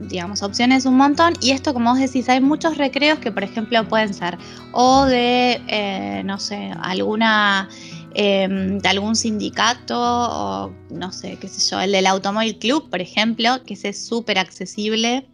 digamos, 0.00 0.42
opciones 0.42 0.86
un 0.86 0.96
montón, 0.96 1.34
y 1.40 1.50
esto, 1.50 1.72
como 1.74 1.90
vos 1.90 1.98
decís, 1.98 2.28
hay 2.28 2.40
muchos 2.40 2.76
recreos 2.76 3.18
que, 3.18 3.32
por 3.32 3.44
ejemplo, 3.44 3.86
pueden 3.88 4.14
ser 4.14 4.38
o 4.72 5.04
de, 5.04 5.60
eh, 5.68 6.22
no 6.24 6.38
sé, 6.38 6.72
alguna, 6.80 7.68
eh, 8.14 8.48
de 8.48 8.88
algún 8.88 9.16
sindicato, 9.16 9.98
o 9.98 10.72
no 10.90 11.12
sé, 11.12 11.36
qué 11.40 11.48
sé 11.48 11.60
yo, 11.70 11.80
el 11.80 11.92
del 11.92 12.06
Automóvil 12.06 12.58
Club, 12.58 12.88
por 12.90 13.00
ejemplo, 13.00 13.62
que 13.64 13.74
ese 13.74 13.88
es 13.90 14.06
súper 14.06 14.38
accesible. 14.38 15.26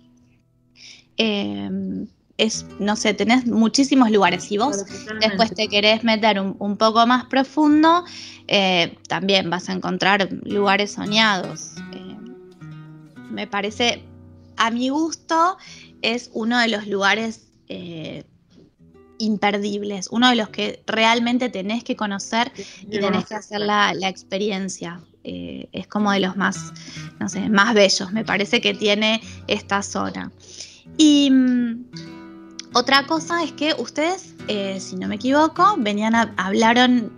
Eh, 1.16 2.06
es, 2.36 2.66
no 2.80 2.96
sé, 2.96 3.14
tenés 3.14 3.46
muchísimos 3.46 4.10
lugares. 4.10 4.44
Si 4.44 4.58
vos 4.58 4.84
después 5.20 5.54
te 5.54 5.68
querés 5.68 6.02
meter 6.02 6.40
un, 6.40 6.56
un 6.58 6.76
poco 6.76 7.06
más 7.06 7.26
profundo, 7.26 8.04
eh, 8.48 8.96
también 9.08 9.50
vas 9.50 9.68
a 9.68 9.72
encontrar 9.72 10.28
lugares 10.44 10.92
soñados. 10.92 11.74
Eh, 11.92 12.16
me 13.30 13.46
parece, 13.46 14.02
a 14.56 14.70
mi 14.70 14.88
gusto, 14.88 15.56
es 16.02 16.30
uno 16.32 16.58
de 16.60 16.68
los 16.68 16.86
lugares 16.86 17.48
eh, 17.68 18.24
imperdibles, 19.18 20.08
uno 20.10 20.28
de 20.28 20.36
los 20.36 20.48
que 20.48 20.82
realmente 20.86 21.48
tenés 21.48 21.84
que 21.84 21.96
conocer 21.96 22.52
y 22.82 22.98
tenés 22.98 23.26
que 23.26 23.34
hacer 23.34 23.60
la, 23.60 23.94
la 23.94 24.08
experiencia. 24.08 25.00
Eh, 25.26 25.68
es 25.72 25.86
como 25.86 26.12
de 26.12 26.20
los 26.20 26.36
más, 26.36 26.72
no 27.18 27.28
sé, 27.30 27.48
más 27.48 27.72
bellos, 27.72 28.12
me 28.12 28.24
parece 28.24 28.60
que 28.60 28.74
tiene 28.74 29.22
esta 29.46 29.82
zona. 29.82 30.30
Y 30.98 31.30
mm, 31.30 31.86
otra 32.74 33.06
cosa 33.06 33.42
es 33.42 33.52
que 33.52 33.74
ustedes, 33.78 34.34
eh, 34.48 34.78
si 34.80 34.96
no 34.96 35.08
me 35.08 35.14
equivoco, 35.14 35.76
venían 35.78 36.14
a, 36.14 36.34
hablaron 36.36 37.10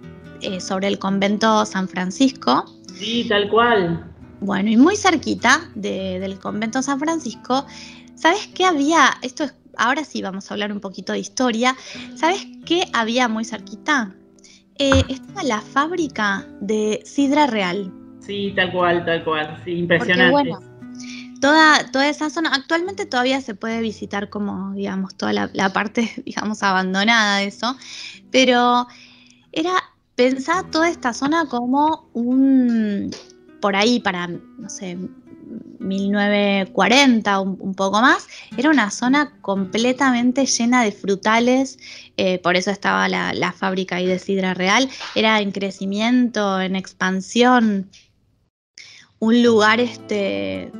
sobre 0.60 0.86
el 0.86 0.98
convento 0.98 1.64
San 1.64 1.88
Francisco. 1.88 2.66
Sí, 2.94 3.26
tal 3.28 3.48
cual. 3.48 4.15
Bueno, 4.46 4.70
y 4.70 4.76
muy 4.76 4.96
cerquita 4.96 5.68
de- 5.74 6.20
del 6.20 6.38
convento 6.38 6.80
San 6.80 7.00
Francisco, 7.00 7.66
¿sabes 8.14 8.46
qué 8.54 8.64
había? 8.64 9.16
Esto 9.20 9.42
es, 9.42 9.54
ahora 9.76 10.04
sí 10.04 10.22
vamos 10.22 10.48
a 10.48 10.54
hablar 10.54 10.70
un 10.70 10.78
poquito 10.78 11.12
de 11.12 11.18
historia. 11.18 11.76
¿Sabes 12.14 12.46
qué 12.64 12.84
había 12.92 13.26
muy 13.28 13.44
cerquita? 13.44 14.14
Eh, 14.78 15.02
estaba 15.08 15.42
la 15.42 15.60
fábrica 15.60 16.46
de 16.60 17.02
Sidra 17.04 17.48
Real. 17.48 17.92
Sí, 18.20 18.52
tal 18.54 18.70
cual, 18.70 19.04
tal 19.04 19.24
cual. 19.24 19.46
Sí, 19.64 19.72
Porque 19.72 19.80
impresionante. 19.80 20.30
bueno, 20.30 20.60
toda, 21.40 21.90
toda 21.90 22.08
esa 22.08 22.30
zona, 22.30 22.50
actualmente 22.54 23.04
todavía 23.04 23.40
se 23.40 23.56
puede 23.56 23.80
visitar 23.80 24.30
como, 24.30 24.74
digamos, 24.74 25.16
toda 25.16 25.32
la, 25.32 25.50
la 25.54 25.72
parte, 25.72 26.08
digamos, 26.24 26.62
abandonada 26.62 27.38
de 27.38 27.46
eso, 27.46 27.76
pero 28.30 28.86
era 29.50 29.72
pensar 30.14 30.70
toda 30.70 30.88
esta 30.88 31.12
zona 31.12 31.46
como 31.46 32.08
un, 32.14 33.10
por 33.66 33.74
ahí 33.74 33.98
para, 33.98 34.28
no 34.28 34.68
sé, 34.68 34.96
1940, 35.80 37.40
un, 37.40 37.56
un 37.58 37.74
poco 37.74 38.00
más, 38.00 38.28
era 38.56 38.70
una 38.70 38.92
zona 38.92 39.32
completamente 39.40 40.46
llena 40.46 40.84
de 40.84 40.92
frutales, 40.92 41.80
eh, 42.16 42.38
por 42.38 42.54
eso 42.54 42.70
estaba 42.70 43.08
la, 43.08 43.32
la 43.34 43.50
fábrica 43.50 43.96
ahí 43.96 44.06
de 44.06 44.20
Sidra 44.20 44.54
Real, 44.54 44.88
era 45.16 45.40
en 45.40 45.50
crecimiento, 45.50 46.60
en 46.60 46.76
expansión, 46.76 47.90
un 49.18 49.42
lugar 49.42 49.80
este, 49.80 50.70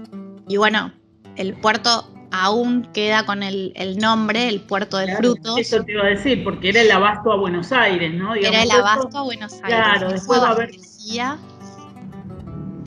y 0.46 0.56
bueno, 0.56 0.92
el 1.34 1.54
puerto 1.54 2.08
aún 2.30 2.86
queda 2.94 3.26
con 3.26 3.42
el, 3.42 3.72
el 3.74 3.98
nombre, 3.98 4.46
el 4.46 4.60
puerto 4.60 4.96
de 4.98 5.06
Claro, 5.06 5.18
frutos. 5.18 5.58
Eso 5.58 5.82
te 5.82 5.90
iba 5.90 6.04
a 6.04 6.10
decir, 6.10 6.44
porque 6.44 6.68
era 6.68 6.82
el 6.82 6.90
abasto 6.92 7.32
a 7.32 7.36
Buenos 7.36 7.72
Aires, 7.72 8.14
¿no? 8.14 8.36
Era 8.36 8.62
el 8.62 8.70
abasto 8.70 9.18
a 9.18 9.22
Buenos 9.22 9.54
Aires. 9.54 9.66
Claro, 9.66 10.12
después 10.12 10.40
va 10.40 10.50
a 10.50 10.52
haber- 10.52 10.70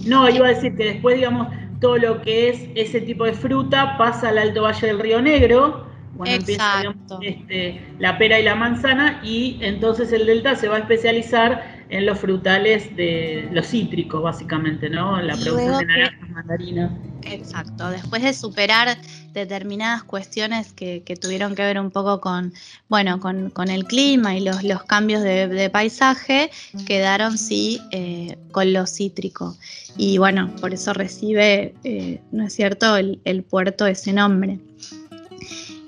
No, 0.06 0.30
iba 0.30 0.48
a 0.48 0.50
decir 0.50 0.76
que 0.76 0.86
después, 0.86 1.16
digamos, 1.18 1.48
todo 1.80 1.98
lo 1.98 2.22
que 2.22 2.50
es 2.50 2.62
ese 2.76 3.02
tipo 3.02 3.26
de 3.26 3.34
fruta 3.34 3.98
pasa 3.98 4.30
al 4.30 4.38
Alto 4.38 4.64
Valle 4.64 4.88
del 4.88 5.00
Río 5.00 5.22
Negro. 5.22 5.88
Bueno, 6.16 6.36
empieza 6.36 6.80
digamos, 6.80 6.98
este, 7.22 7.82
la 8.00 8.18
pera 8.18 8.40
y 8.40 8.44
la 8.44 8.56
manzana, 8.56 9.22
y 9.24 9.58
entonces 9.62 10.12
el 10.12 10.26
Delta 10.26 10.56
se 10.56 10.68
va 10.68 10.76
a 10.76 10.80
especializar 10.80 11.86
en 11.90 12.06
los 12.06 12.20
frutales 12.20 12.94
de 12.98 13.48
los 13.54 13.68
cítricos, 13.68 14.22
básicamente, 14.22 14.90
¿no? 14.90 15.22
La 15.22 15.36
producción 15.38 15.78
de 15.78 15.86
naranjas, 15.86 16.30
mandarinas. 16.30 16.92
Exacto, 17.24 17.90
después 17.90 18.22
de 18.22 18.34
superar 18.34 18.98
determinadas 19.34 20.04
cuestiones 20.04 20.74
que, 20.74 21.04
que 21.04 21.16
tuvieron 21.16 21.56
que 21.56 21.62
ver 21.64 21.80
un 21.80 21.92
poco 21.92 22.20
con, 22.20 22.54
bueno, 22.88 23.20
con, 23.20 23.50
con 23.52 23.70
el 23.70 23.86
clima 23.86 24.36
y 24.36 24.42
los, 24.42 24.64
los 24.64 24.84
cambios 24.84 25.22
de, 25.22 25.48
de 25.48 25.70
paisaje, 25.70 26.50
quedaron 26.86 27.38
sí 27.38 27.82
eh, 27.92 28.38
con 28.52 28.74
lo 28.74 28.86
cítrico. 28.88 29.56
Y 29.98 30.18
bueno, 30.18 30.50
por 30.62 30.74
eso 30.74 30.94
recibe, 30.94 31.76
eh, 31.84 32.22
¿no 32.32 32.46
es 32.46 32.54
cierto?, 32.54 32.96
el, 32.98 33.20
el 33.26 33.44
puerto 33.44 33.86
ese 33.86 34.14
nombre. 34.14 34.60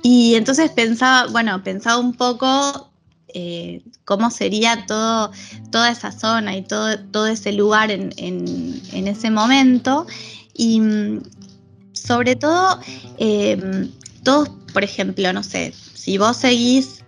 Y 0.03 0.35
entonces 0.35 0.71
pensaba, 0.71 1.27
bueno, 1.27 1.63
pensaba 1.63 1.97
un 1.97 2.13
poco 2.13 2.89
eh, 3.33 3.81
cómo 4.03 4.29
sería 4.31 4.85
todo, 4.87 5.31
toda 5.71 5.91
esa 5.91 6.11
zona 6.11 6.55
y 6.55 6.63
todo, 6.63 6.97
todo 7.11 7.27
ese 7.27 7.51
lugar 7.53 7.91
en, 7.91 8.11
en- 8.17 8.81
en 8.91 9.07
ese 9.07 9.29
momento. 9.29 10.05
Y 10.53 10.79
mm, 10.79 11.21
sobre 12.03 12.35
todo, 12.35 12.79
eh, 13.17 13.89
todos, 14.23 14.49
por 14.73 14.83
ejemplo, 14.83 15.31
no 15.33 15.43
sé, 15.43 15.73
si 15.93 16.17
vos 16.17 16.37
seguís, 16.37 17.03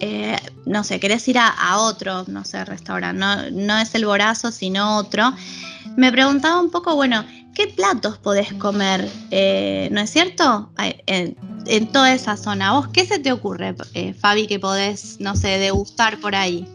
eh, 0.00 0.36
no 0.66 0.84
sé, 0.84 1.00
querés 1.00 1.26
ir 1.28 1.38
a, 1.38 1.48
a 1.48 1.78
otro, 1.80 2.24
no 2.28 2.44
sé, 2.44 2.64
restaurante, 2.64 3.18
no, 3.18 3.50
no 3.50 3.78
es 3.78 3.94
el 3.94 4.06
Borazo, 4.06 4.50
sino 4.50 4.96
otro, 4.98 5.32
me 5.96 6.10
preguntaba 6.12 6.60
un 6.60 6.70
poco, 6.70 6.94
bueno, 6.94 7.24
¿qué 7.54 7.66
platos 7.66 8.18
podés 8.18 8.52
comer? 8.54 9.08
Eh, 9.30 9.88
¿No 9.92 10.00
es 10.00 10.10
cierto? 10.10 10.70
En, 11.06 11.36
en 11.66 11.86
toda 11.88 12.14
esa 12.14 12.36
zona. 12.36 12.72
¿Vos 12.72 12.88
qué 12.88 13.04
se 13.04 13.18
te 13.18 13.32
ocurre, 13.32 13.74
eh, 13.94 14.14
Fabi, 14.14 14.46
que 14.46 14.58
podés, 14.58 15.18
no 15.20 15.36
sé, 15.36 15.58
degustar 15.58 16.18
por 16.20 16.34
ahí? 16.34 16.66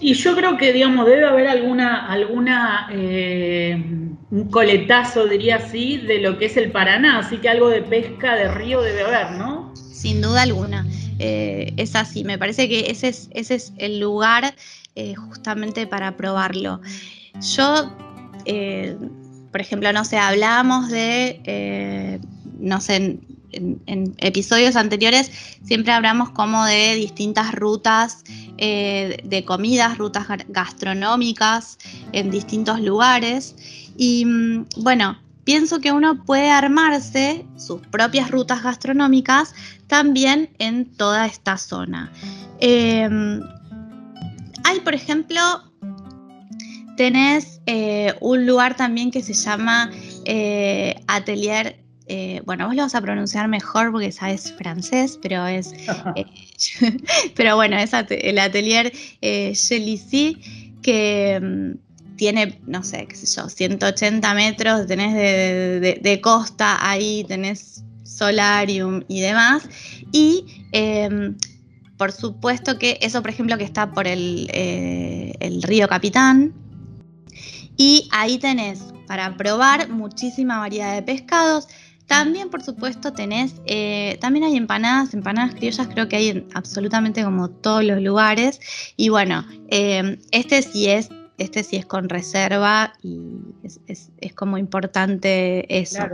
Y 0.00 0.14
yo 0.14 0.34
creo 0.36 0.56
que, 0.56 0.72
digamos, 0.72 1.06
debe 1.06 1.26
haber 1.26 1.46
alguna, 1.46 2.06
alguna 2.10 2.88
eh, 2.92 3.74
un 4.30 4.48
coletazo, 4.50 5.26
diría 5.26 5.56
así, 5.56 5.98
de 5.98 6.20
lo 6.20 6.38
que 6.38 6.46
es 6.46 6.56
el 6.56 6.70
Paraná, 6.72 7.20
así 7.20 7.38
que 7.38 7.48
algo 7.48 7.68
de 7.68 7.82
pesca 7.82 8.34
de 8.34 8.48
río 8.52 8.82
debe 8.82 9.02
haber, 9.02 9.32
¿no? 9.32 9.72
Sin 9.74 10.20
duda 10.20 10.42
alguna. 10.42 10.86
Eh, 11.18 11.72
es 11.76 11.94
así, 11.94 12.24
me 12.24 12.38
parece 12.38 12.68
que 12.68 12.90
ese 12.90 13.08
es, 13.08 13.28
ese 13.32 13.54
es 13.54 13.72
el 13.78 14.00
lugar 14.00 14.54
eh, 14.96 15.14
justamente 15.14 15.86
para 15.86 16.16
probarlo. 16.16 16.80
Yo, 17.56 17.96
por 19.52 19.60
ejemplo, 19.60 19.92
no 19.92 20.04
sé, 20.04 20.18
hablábamos 20.18 20.90
de, 20.90 22.20
no 22.58 22.80
sé, 22.80 23.18
en, 23.54 24.14
episodios 24.18 24.76
anteriores 24.76 25.30
siempre 25.64 25.92
hablamos 25.92 26.30
como 26.30 26.64
de 26.64 26.94
distintas 26.94 27.52
rutas 27.54 28.24
eh, 28.58 29.18
de 29.24 29.44
comidas, 29.44 29.98
rutas 29.98 30.26
gastronómicas 30.48 31.78
en 32.12 32.30
distintos 32.30 32.80
lugares. 32.80 33.56
Y 33.96 34.24
mm, 34.24 34.66
bueno, 34.78 35.18
pienso 35.44 35.80
que 35.80 35.92
uno 35.92 36.24
puede 36.24 36.50
armarse 36.50 37.46
sus 37.56 37.80
propias 37.88 38.30
rutas 38.30 38.62
gastronómicas 38.62 39.54
también 39.86 40.50
en 40.58 40.86
toda 40.96 41.26
esta 41.26 41.56
zona. 41.56 42.10
Eh, 42.60 43.08
hay, 44.64 44.80
por 44.80 44.94
ejemplo, 44.94 45.40
tenés 46.96 47.60
eh, 47.66 48.14
un 48.20 48.46
lugar 48.46 48.76
también 48.76 49.10
que 49.10 49.22
se 49.22 49.34
llama 49.34 49.90
eh, 50.24 50.96
Atelier 51.06 51.83
eh, 52.06 52.42
bueno, 52.44 52.66
vos 52.66 52.76
lo 52.76 52.82
vas 52.82 52.94
a 52.94 53.00
pronunciar 53.00 53.48
mejor 53.48 53.90
porque 53.90 54.12
sabes 54.12 54.52
francés, 54.52 55.18
pero 55.22 55.46
es, 55.46 55.72
eh, 56.16 56.26
pero 57.36 57.56
bueno, 57.56 57.76
es 57.76 57.92
el 58.10 58.38
atelier 58.38 58.92
eh, 59.20 59.54
que 60.82 61.40
mm, 61.42 62.16
tiene, 62.16 62.60
no 62.66 62.82
sé, 62.82 63.06
qué 63.06 63.16
sé 63.16 63.26
yo, 63.26 63.48
180 63.48 64.34
metros, 64.34 64.86
tenés 64.86 65.14
de, 65.14 66.20
costa 66.22 66.78
ahí, 66.80 67.24
tenés 67.26 67.82
solarium 68.04 69.02
y 69.08 69.20
demás. 69.20 69.68
Y 70.12 70.66
em, 70.72 71.36
por 71.96 72.12
supuesto 72.12 72.78
que 72.78 72.98
eso, 73.00 73.22
por 73.22 73.30
ejemplo, 73.30 73.56
que 73.58 73.64
está 73.64 73.92
por 73.92 74.06
el, 74.06 74.48
eh, 74.52 75.32
el 75.40 75.62
río 75.62 75.88
Capitán. 75.88 76.52
Y 77.76 78.08
ahí 78.12 78.38
tenés 78.38 78.80
para 79.06 79.36
probar 79.36 79.88
muchísima 79.90 80.58
variedad 80.58 80.94
de 80.94 81.02
pescados. 81.02 81.68
También, 82.06 82.50
por 82.50 82.62
supuesto, 82.62 83.12
tenés, 83.12 83.54
eh, 83.66 84.18
también 84.20 84.44
hay 84.44 84.56
empanadas, 84.56 85.14
empanadas 85.14 85.54
criollas 85.54 85.88
creo 85.88 86.08
que 86.08 86.16
hay 86.16 86.28
en 86.28 86.48
absolutamente 86.54 87.24
como 87.24 87.48
todos 87.48 87.82
los 87.82 88.00
lugares. 88.02 88.60
Y 88.96 89.08
bueno, 89.08 89.44
eh, 89.68 90.18
este 90.30 90.62
sí 90.62 90.88
es, 90.88 91.08
este 91.38 91.64
sí 91.64 91.76
es 91.76 91.86
con 91.86 92.08
reserva 92.08 92.92
y 93.02 93.20
es, 93.88 94.10
como 94.34 94.58
importante 94.58 95.66
eso. 95.74 96.04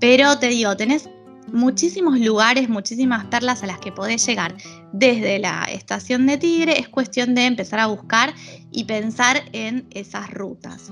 Pero 0.00 0.38
te 0.38 0.48
digo, 0.48 0.76
tenés 0.76 1.08
muchísimos 1.52 2.18
lugares, 2.18 2.68
muchísimas 2.68 3.26
perlas 3.26 3.62
a 3.62 3.66
las 3.66 3.78
que 3.78 3.92
podés 3.92 4.26
llegar 4.26 4.54
desde 4.92 5.38
la 5.38 5.64
estación 5.64 6.26
de 6.26 6.38
Tigre. 6.38 6.80
Es 6.80 6.88
cuestión 6.88 7.34
de 7.34 7.44
empezar 7.44 7.78
a 7.78 7.86
buscar 7.86 8.34
y 8.72 8.84
pensar 8.84 9.42
en 9.52 9.86
esas 9.90 10.30
rutas. 10.30 10.90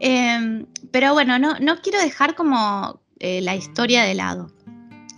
Em, 0.00 0.66
pero 0.90 1.12
bueno, 1.12 1.38
no, 1.38 1.58
no 1.60 1.80
quiero 1.80 2.00
dejar 2.00 2.34
como 2.34 3.00
eh, 3.20 3.40
la 3.40 3.56
historia 3.56 4.04
de 4.04 4.14
lado. 4.14 4.50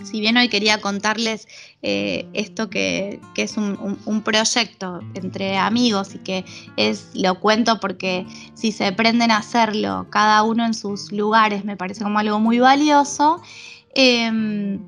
Si 0.05 0.21
bien 0.21 0.37
hoy 0.37 0.49
quería 0.49 0.81
contarles 0.81 1.49
eh, 1.83 2.29
esto 2.33 2.71
que, 2.71 3.21
es 3.37 3.57
un, 3.57 4.23
proyecto 4.23 5.01
entre 5.15 5.57
amigos 5.57 6.15
y 6.15 6.19
que 6.19 6.45
es, 6.77 7.09
lo 7.15 7.41
cuento 7.41 7.81
porque 7.81 8.25
si 8.55 8.71
se 8.71 8.87
aprenden 8.87 9.33
a 9.33 9.39
hacerlo 9.39 10.07
cada 10.11 10.45
uno 10.45 10.65
en 10.65 10.75
sus 10.75 11.11
lugares 11.11 11.65
me 11.65 11.77
parece 11.77 12.05
como 12.05 12.21
algo 12.21 12.39
muy 12.39 12.61
valioso, 12.61 13.43
em, 13.95 14.79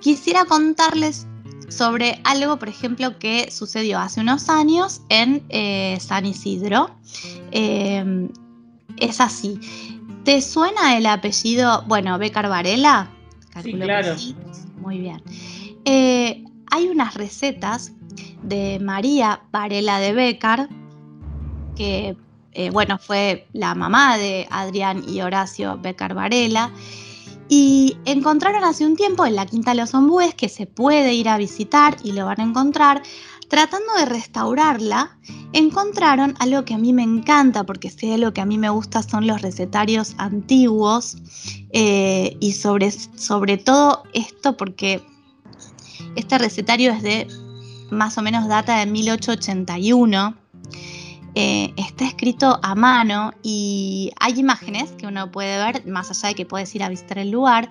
quisiera 0.00 0.46
contarles 0.46 1.26
sobre 1.68 2.20
algo, 2.24 2.58
por 2.58 2.68
ejemplo, 2.68 3.18
que 3.18 3.50
sucedió 3.50 3.98
hace 3.98 4.20
unos 4.20 4.48
años 4.48 5.02
en 5.10 5.42
eh, 5.50 5.98
San 6.00 6.24
Isidro. 6.24 6.90
Em, 7.50 8.30
es 8.96 9.20
así. 9.20 9.58
¿Te 10.24 10.40
suena 10.40 10.96
el 10.96 11.04
apellido, 11.04 11.84
bueno, 11.86 12.18
Becar 12.18 12.48
Varela? 12.48 13.10
sí, 13.62 13.72
claro. 13.74 14.16
Muy 14.80 14.98
bien. 14.98 15.22
Eh, 15.84 16.42
hay 16.70 16.88
unas 16.88 17.14
recetas 17.14 17.92
de 18.42 18.78
María 18.80 19.42
Varela 19.52 20.00
de 20.00 20.12
Becar, 20.14 20.68
que, 21.76 22.16
eh, 22.52 22.70
bueno, 22.70 22.98
fue 22.98 23.46
la 23.52 23.74
mamá 23.74 24.16
de 24.16 24.46
Adrián 24.50 25.04
y 25.06 25.20
Horacio 25.20 25.78
Becar 25.78 26.14
Varela, 26.14 26.72
y 27.48 27.98
encontraron 28.06 28.64
hace 28.64 28.86
un 28.86 28.96
tiempo 28.96 29.26
en 29.26 29.36
la 29.36 29.44
Quinta 29.44 29.72
de 29.72 29.76
los 29.76 29.92
Ombúes, 29.92 30.34
que 30.34 30.48
se 30.48 30.66
puede 30.66 31.12
ir 31.12 31.28
a 31.28 31.36
visitar 31.36 31.96
y 32.02 32.12
lo 32.12 32.24
van 32.24 32.40
a 32.40 32.44
encontrar, 32.44 33.02
tratando 33.48 33.94
de 33.98 34.06
restaurarla, 34.06 35.16
encontraron 35.52 36.34
algo 36.38 36.64
que 36.64 36.74
a 36.74 36.78
mí 36.78 36.92
me 36.92 37.02
encanta, 37.02 37.64
porque 37.64 37.90
sé 37.90 38.18
lo 38.18 38.32
que 38.32 38.40
a 38.40 38.46
mí 38.46 38.58
me 38.58 38.68
gusta 38.70 39.02
son 39.02 39.26
los 39.26 39.42
recetarios 39.42 40.14
antiguos, 40.18 41.16
eh, 41.72 42.36
y 42.40 42.52
sobre, 42.52 42.90
sobre 42.90 43.56
todo 43.56 44.04
esto 44.12 44.56
porque 44.56 45.02
este 46.16 46.38
recetario 46.38 46.92
es 46.92 47.02
de 47.02 47.28
más 47.90 48.18
o 48.18 48.22
menos 48.22 48.48
data 48.48 48.78
de 48.78 48.86
1881. 48.86 50.36
Eh, 51.36 51.74
está 51.76 52.04
escrito 52.04 52.60
a 52.62 52.76
mano 52.76 53.32
y 53.42 54.12
hay 54.20 54.38
imágenes 54.38 54.92
que 54.92 55.08
uno 55.08 55.32
puede 55.32 55.58
ver, 55.58 55.84
más 55.84 56.08
allá 56.08 56.28
de 56.28 56.36
que 56.36 56.46
puedes 56.46 56.72
ir 56.76 56.84
a 56.84 56.88
visitar 56.88 57.18
el 57.18 57.32
lugar, 57.32 57.68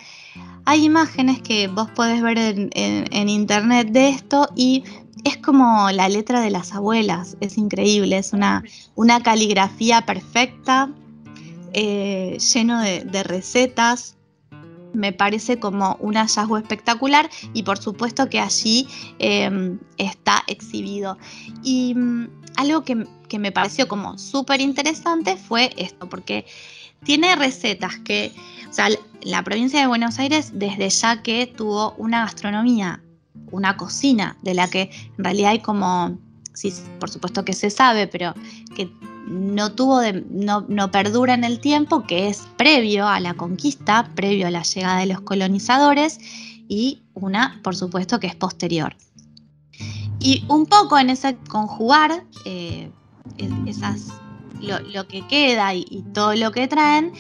hay 0.66 0.84
imágenes 0.84 1.42
que 1.42 1.70
vos 1.70 1.90
podés 1.92 2.22
ver 2.22 2.38
en 2.38 3.30
internet 3.30 3.88
de 3.92 4.10
esto 4.10 4.50
y 4.58 4.84
es 5.24 5.38
como 5.38 5.90
la 5.92 6.10
letra 6.10 6.42
de 6.42 6.50
las 6.50 6.74
abuelas, 6.74 7.38
es 7.40 7.58
increíble, 7.58 8.18
es 8.18 8.34
una, 8.34 8.64
una 8.96 9.22
caligrafía 9.22 10.06
perfecta, 10.06 10.90
eh, 11.74 12.38
lleno 12.54 12.82
de, 12.82 13.24
recetas. 13.24 14.18
Me 14.94 15.12
parece 15.12 15.60
como 15.60 15.98
un 16.00 16.16
hallazgo 16.16 16.58
espectacular 16.58 17.30
y 17.54 17.64
por 17.64 17.80
supuesto 17.80 18.30
que 18.30 18.40
allí 18.40 18.88
em, 19.18 19.80
está 19.98 20.44
exhibido. 20.48 21.18
Y 21.64 21.96
mm, 21.96 22.28
algo 22.58 22.84
que, 22.84 23.08
que, 23.28 23.40
me 23.40 23.52
pareció 23.52 23.88
como 23.88 24.20
súper 24.20 24.62
interesante 24.62 25.36
fue 25.38 25.74
esto, 25.78 26.08
porque 26.10 26.46
tiene 27.04 27.36
recetas 27.36 27.98
que, 28.00 28.34
o 28.70 28.74
sea, 28.74 28.90
la 29.22 29.44
provincia 29.44 29.80
de 29.80 29.88
Buenos 29.88 30.20
Aires 30.20 30.52
desde 30.54 30.90
ya 30.90 31.24
que 31.24 31.48
tuvo 31.48 31.94
una 31.98 32.22
gastronomía 32.26 33.02
una 33.52 33.78
cocina 33.78 34.38
de 34.42 34.54
la 34.54 34.70
que 34.70 34.92
en 35.18 35.24
realidad 35.24 35.52
hay 35.52 35.60
como, 35.60 36.18
sí, 36.54 36.74
por 37.00 37.10
supuesto 37.10 37.46
que 37.46 37.54
se 37.54 37.70
sabe, 37.70 38.08
pero 38.08 38.34
que 38.76 38.92
no 39.28 39.72
tuvo 39.72 40.00
de, 40.00 40.24
no, 40.30 40.66
no, 40.68 40.92
perdura 40.92 41.34
en 41.34 41.44
el 41.44 41.60
tiempo, 41.60 42.04
que 42.04 42.28
es 42.28 42.44
previo 42.58 43.08
a 43.08 43.20
la 43.20 43.34
conquista, 43.34 44.10
previo 44.16 44.48
a 44.48 44.52
la 44.52 44.64
llegada 44.64 45.00
de 45.00 45.06
los 45.06 45.22
colonizadores, 45.22 46.20
y 46.68 47.04
una, 47.14 47.60
por 47.64 47.76
supuesto, 47.76 48.20
que 48.20 48.28
es 48.28 48.36
posterior. 48.36 48.96
Y 50.20 50.46
un 50.48 50.66
poco 50.66 50.98
en 50.98 51.10
ese 51.10 51.38
conjugar 51.50 52.26
eh, 52.46 52.90
esas, 53.66 54.08
lo, 54.62 55.08
que 55.08 55.26
queda 55.28 55.74
y, 55.74 56.04
todo 56.14 56.34
lo 56.36 56.52
que 56.52 56.68
traen, 56.68 57.14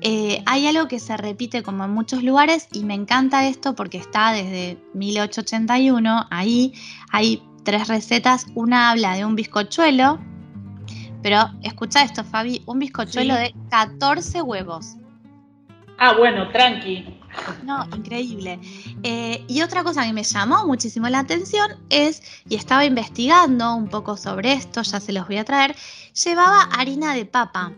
eh, 0.00 0.42
hay 0.46 0.66
algo 0.66 0.86
que 0.86 1.00
se 1.00 1.16
repite 1.16 1.62
como 1.62 1.84
en 1.84 1.90
muchos 1.90 2.22
lugares 2.22 2.68
y 2.72 2.84
me 2.84 2.94
encanta 2.94 3.46
esto 3.46 3.74
porque 3.74 3.98
está 3.98 4.32
desde 4.32 4.78
1881, 4.94 6.26
ahí 6.30 6.72
hay 7.10 7.42
tres 7.64 7.88
recetas, 7.88 8.46
una 8.54 8.90
habla 8.90 9.16
de 9.16 9.24
un 9.24 9.34
bizcochuelo, 9.34 10.20
pero 11.22 11.50
escucha 11.62 12.04
esto 12.04 12.22
Fabi, 12.22 12.62
un 12.66 12.78
bizcochuelo 12.78 13.34
de 13.34 13.52
14 13.70 14.42
huevos. 14.42 14.96
Ah, 15.98 16.14
bueno, 16.16 16.48
tranqui. 16.52 17.18
No, 17.64 17.84
increíble. 17.96 18.60
Eh, 19.02 19.44
y 19.48 19.62
otra 19.62 19.82
cosa 19.82 20.06
que 20.06 20.12
me 20.12 20.22
llamó 20.22 20.64
muchísimo 20.64 21.08
la 21.08 21.18
atención 21.18 21.72
es, 21.90 22.22
y 22.48 22.54
estaba 22.54 22.84
investigando 22.84 23.74
un 23.74 23.88
poco 23.88 24.16
sobre 24.16 24.52
esto, 24.52 24.82
ya 24.82 25.00
se 25.00 25.12
los 25.12 25.26
voy 25.26 25.38
a 25.38 25.44
traer, 25.44 25.74
llevaba 26.24 26.62
harina 26.72 27.14
de 27.14 27.26
papa. 27.26 27.72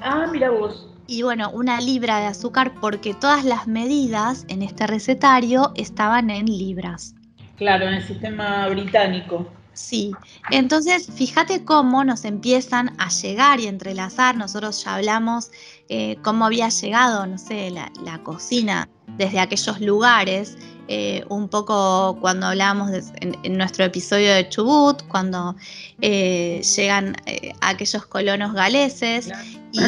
Ah, 0.00 0.26
mira 0.32 0.50
vos 0.50 0.95
y 1.06 1.22
bueno, 1.22 1.50
una 1.50 1.80
libra 1.80 2.18
de 2.20 2.26
azúcar 2.26 2.74
porque 2.80 3.14
todas 3.14 3.44
las 3.44 3.66
medidas 3.66 4.44
en 4.48 4.62
este 4.62 4.86
recetario 4.86 5.72
estaban 5.74 6.30
en 6.30 6.46
libras. 6.46 7.14
Claro, 7.56 7.86
en 7.86 7.94
el 7.94 8.06
sistema 8.06 8.68
británico. 8.68 9.50
Sí, 9.72 10.12
entonces 10.50 11.06
fíjate 11.14 11.62
cómo 11.62 12.02
nos 12.02 12.24
empiezan 12.24 12.94
a 12.98 13.10
llegar 13.10 13.60
y 13.60 13.66
entrelazar. 13.66 14.34
Nosotros 14.34 14.82
ya 14.82 14.94
hablamos 14.94 15.50
eh, 15.90 16.16
cómo 16.22 16.46
había 16.46 16.70
llegado, 16.70 17.26
no 17.26 17.36
sé, 17.36 17.70
la, 17.70 18.18
cocina 18.22 18.88
desde 19.18 19.38
aquellos 19.38 19.78
lugares. 19.80 20.56
Eh, 20.88 21.24
un 21.28 21.48
poco 21.48 22.16
cuando 22.20 22.46
hablábamos 22.46 22.90
en, 23.20 23.58
nuestro 23.58 23.84
episodio 23.84 24.32
de 24.32 24.48
Chubut, 24.48 25.02
cuando 25.08 25.56
eh, 26.00 26.62
llegan 26.76 27.14
aquellos 27.60 28.06
colonos 28.06 28.54
galeses 28.54 29.28
y 29.72 29.82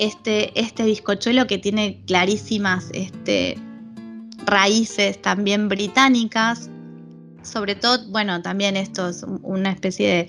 este, 0.00 0.58
este 0.58 0.84
bizcochuelo 0.84 1.46
que 1.46 1.58
tiene 1.58 2.00
clarísimas 2.06 2.90
este, 2.92 3.58
raíces 4.46 5.20
también 5.20 5.68
británicas. 5.68 6.70
Sobre 7.42 7.74
todo, 7.74 8.06
bueno, 8.08 8.42
también 8.42 8.76
esto 8.76 9.08
es 9.08 9.24
una 9.42 9.70
especie 9.70 10.08
de 10.08 10.28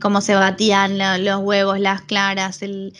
cómo 0.00 0.20
se 0.20 0.34
batían 0.34 0.98
los 1.24 1.40
huevos, 1.40 1.78
las 1.78 2.02
claras, 2.02 2.62
el, 2.62 2.92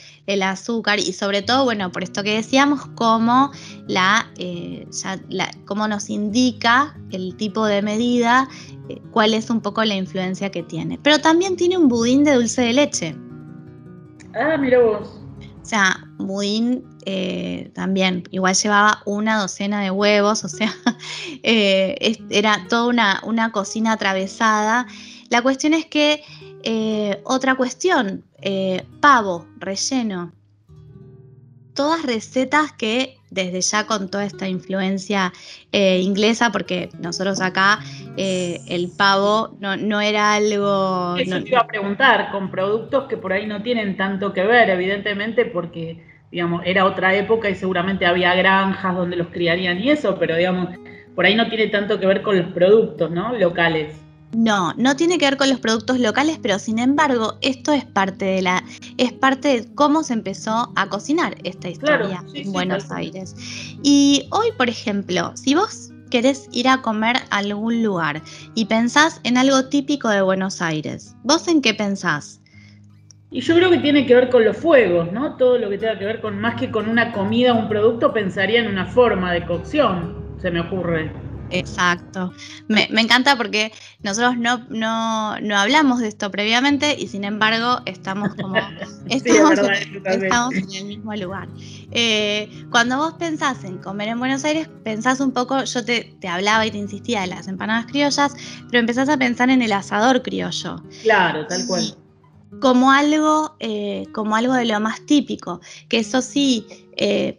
azúcar 0.43 0.99
y 0.99 1.13
sobre 1.13 1.43
todo, 1.43 1.65
bueno, 1.65 1.91
por 1.91 2.03
esto 2.03 2.23
que 2.23 2.35
decíamos, 2.35 2.87
cómo, 2.95 3.51
la, 3.89 4.31
eh, 4.39 4.87
cómo 5.65 5.89
nos 5.89 6.11
indica 6.11 6.97
el 7.11 7.37
tipo 7.37 7.67
de 7.67 7.83
medida, 7.83 8.49
eh, 8.89 9.01
cuál 9.11 9.35
es 9.35 9.51
un 9.51 9.61
poco 9.61 9.85
la 9.85 9.95
influencia 9.95 10.51
que 10.51 10.63
tiene. 10.63 10.99
Pero 11.03 11.19
también 11.21 11.57
tiene 11.57 11.77
un 11.77 11.89
budín 11.89 12.25
de 12.25 12.35
dulce 12.35 12.63
de 12.63 12.73
leche. 12.73 13.17
Ah, 14.35 14.57
mira 14.57 14.81
vos. 14.81 15.26
O 15.67 15.69
sea, 15.69 15.99
Budín 16.19 16.85
eh, 17.07 17.73
también, 17.75 18.23
igual 18.31 18.55
llevaba 18.55 19.03
una 19.05 19.41
docena 19.41 19.81
de 19.81 19.91
huevos, 19.91 20.45
o 20.45 20.49
sea, 20.49 20.73
eh, 21.43 22.17
era 22.31 22.65
toda 22.69 22.87
una, 23.25 23.51
cocina 23.51 23.91
atravesada. 23.91 24.87
La 25.29 25.43
cuestión 25.43 25.75
es 25.75 25.85
que, 25.87 26.23
eh, 26.63 27.21
otra 27.25 27.57
cuestión, 27.57 28.25
pavo, 29.01 29.49
relleno. 29.59 30.31
Todas 31.77 32.03
recetas 32.03 32.73
que 32.73 33.19
desde 33.31 33.61
ya 33.61 33.87
con 33.87 34.11
toda 34.11 34.25
esta 34.25 34.49
influencia 34.49 35.33
eh, 35.71 36.01
inglesa, 36.01 36.51
porque 36.51 36.89
nosotros 36.99 37.41
acá 37.41 37.79
eh, 38.17 38.61
el 38.69 38.91
pavo 38.97 39.57
no, 39.61 40.01
era 40.01 40.35
algo... 40.35 41.17
Eso 41.17 41.43
te 41.43 41.51
iba 41.51 41.61
a 41.61 41.67
preguntar, 41.67 42.31
con 42.33 42.51
productos 42.51 43.05
que 43.05 43.17
por 43.17 43.33
ahí 43.33 43.47
no 43.47 43.63
tienen 43.63 43.97
tanto 43.97 44.33
que 44.33 44.45
ver, 44.45 44.71
evidentemente, 44.71 45.45
porque, 45.45 46.03
digamos, 46.33 46.63
era 46.65 46.85
otra 46.85 47.15
época 47.15 47.49
y 47.51 47.55
seguramente 47.55 48.07
había 48.07 48.35
granjas 48.35 48.97
donde 48.97 49.17
los 49.17 49.29
criarían 49.29 49.79
y 49.79 49.91
eso, 49.91 50.17
pero, 50.19 50.37
digamos, 50.37 50.71
por 51.15 51.27
ahí 51.27 51.35
no 51.35 51.49
tiene 51.49 51.69
tanto 51.69 52.01
que 52.01 52.07
ver 52.07 52.23
con 52.23 52.39
los 52.39 52.53
productos, 52.53 53.11
¿no? 53.11 53.37
Locales. 53.37 54.06
No, 54.33 54.75
no 54.75 54.97
tiene 54.97 55.19
que 55.19 55.25
ver 55.25 55.37
con 55.37 55.49
los 55.49 55.61
productos 55.61 55.99
locales, 55.99 56.39
pero 56.43 56.59
sin 56.59 56.79
embargo, 56.79 57.39
esto 57.41 57.73
es 57.73 57.85
parte 57.85 58.25
de 58.25 58.43
la, 58.43 58.63
es 58.99 59.13
parte 59.13 59.49
de 59.49 59.75
cómo 59.75 60.03
se 60.03 60.15
empezó 60.15 60.73
a 60.77 60.89
cocinar 60.89 61.37
esta 61.45 61.69
historia 61.69 62.23
en 62.35 62.53
Buenos 62.53 62.91
Aires. 62.91 63.35
Y 63.83 64.29
hoy, 64.33 64.49
por 64.59 64.69
ejemplo, 64.69 65.33
si 65.37 65.55
vos 65.55 65.93
querés 66.11 66.49
ir 66.53 66.69
a 66.69 66.83
comer 66.83 67.17
a 67.31 67.39
algún 67.39 67.83
lugar 67.83 68.23
y 68.55 68.67
pensás 68.67 69.21
en 69.25 69.39
algo 69.39 69.69
típico 69.69 70.09
de 70.09 70.23
Buenos 70.23 70.61
Aires, 70.61 71.15
¿vos 71.23 71.49
en 71.49 71.63
qué 71.63 71.75
pensás? 71.75 72.41
Y 73.31 73.41
yo 73.41 73.57
creo 73.57 73.71
que 73.71 73.79
tiene 73.79 74.07
que 74.07 74.15
ver 74.15 74.31
con 74.31 74.45
los 74.45 74.57
fuegos, 74.57 75.11
¿no? 75.13 75.37
Todo 75.37 75.59
lo 75.59 75.69
que 75.69 75.79
tenga 75.79 75.99
que 75.99 76.05
ver 76.05 76.21
con 76.21 76.39
más 76.41 76.55
que 76.55 76.71
con 76.71 76.89
una 76.89 77.13
comida 77.13 77.53
o 77.53 77.59
un 77.59 77.69
producto, 77.69 78.13
pensaría 78.13 78.61
en 78.61 78.69
una 78.69 78.87
forma 78.87 79.33
de 79.33 79.45
cocción, 79.45 80.15
se 80.41 80.51
me 80.51 80.61
ocurre. 80.61 81.26
Exacto. 81.51 82.33
Me, 82.69 82.89
encanta 83.01 83.37
porque 83.37 83.73
nosotros 84.03 84.37
no, 84.37 84.59
no, 84.71 85.57
hablamos 85.57 86.01
de 86.01 86.09
esto 86.09 86.31
previamente 86.31 86.97
y 86.99 87.09
sin 87.09 87.25
embargo 87.25 87.81
estamos 87.87 88.35
como 88.35 88.57
estamos, 89.07 90.55
en 90.55 90.73
el 90.75 90.85
mismo 90.85 91.15
lugar. 91.15 91.49
Eh, 91.91 92.51
cuando 92.71 92.97
vos 92.99 93.15
pensás 93.15 93.65
en 93.65 93.79
comer 93.79 94.09
en 94.09 94.19
Buenos 94.19 94.45
Aires, 94.45 94.69
pensás 94.85 95.21
un 95.21 95.33
poco, 95.33 95.63
yo 95.65 95.85
te, 95.85 96.17
te, 96.21 96.29
hablaba 96.29 96.67
y 96.67 96.71
te 96.71 96.79
insistía 96.79 97.23
de 97.23 97.29
las 97.29 97.49
empanadas 97.49 97.87
criollas, 97.87 98.35
pero 98.69 98.81
empezás 98.81 99.09
a 99.09 99.17
pensar 99.17 99.51
en 99.51 99.63
el 99.63 99.73
asador 99.73 100.23
criollo. 100.23 100.83
Claro, 101.03 101.47
tal 101.47 101.67
cual 101.67 101.97
como 102.61 102.91
algo, 102.91 103.57
eh, 103.61 104.07
como 104.13 104.37
algo 104.37 104.55
de 104.55 104.65
lo 104.65 104.79
más 104.81 105.05
típico, 105.07 105.61
que 105.89 105.99
eso 105.99 106.23
sí, 106.23 106.67
eh, 106.97 107.39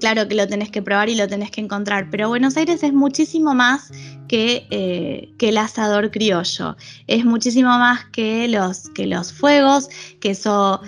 claro 0.00 0.28
que 0.28 0.34
lo 0.34 0.46
tenés 0.46 0.70
que 0.70 0.82
probar 0.82 1.08
y 1.08 1.14
lo 1.14 1.26
tenés 1.28 1.50
que 1.50 1.60
encontrar, 1.60 2.08
pero 2.10 2.28
Buenos 2.28 2.56
Aires 2.56 2.82
es 2.82 2.92
muchísimo 2.92 3.54
más 3.54 3.90
que, 4.28 4.66
eh, 4.70 5.32
que 5.38 5.50
el 5.50 5.58
asador 5.58 6.10
criollo, 6.10 6.76
es 7.06 7.24
muchísimo 7.24 7.70
más 7.70 8.04
que 8.06 8.48
los, 8.48 8.90
que 8.90 9.06
los 9.06 9.32
fuegos, 9.32 9.88
que 10.20 10.30
eso 10.30 10.80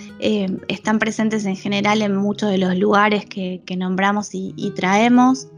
están 0.68 0.98
presentes 0.98 1.44
en 1.44 1.56
general 1.56 2.02
en 2.02 2.16
muchos 2.16 2.50
de 2.50 2.58
los 2.58 2.76
lugares 2.76 3.26
que, 3.26 3.62
nombramos 3.76 4.30
y 4.32 4.72
traemos 4.76 5.48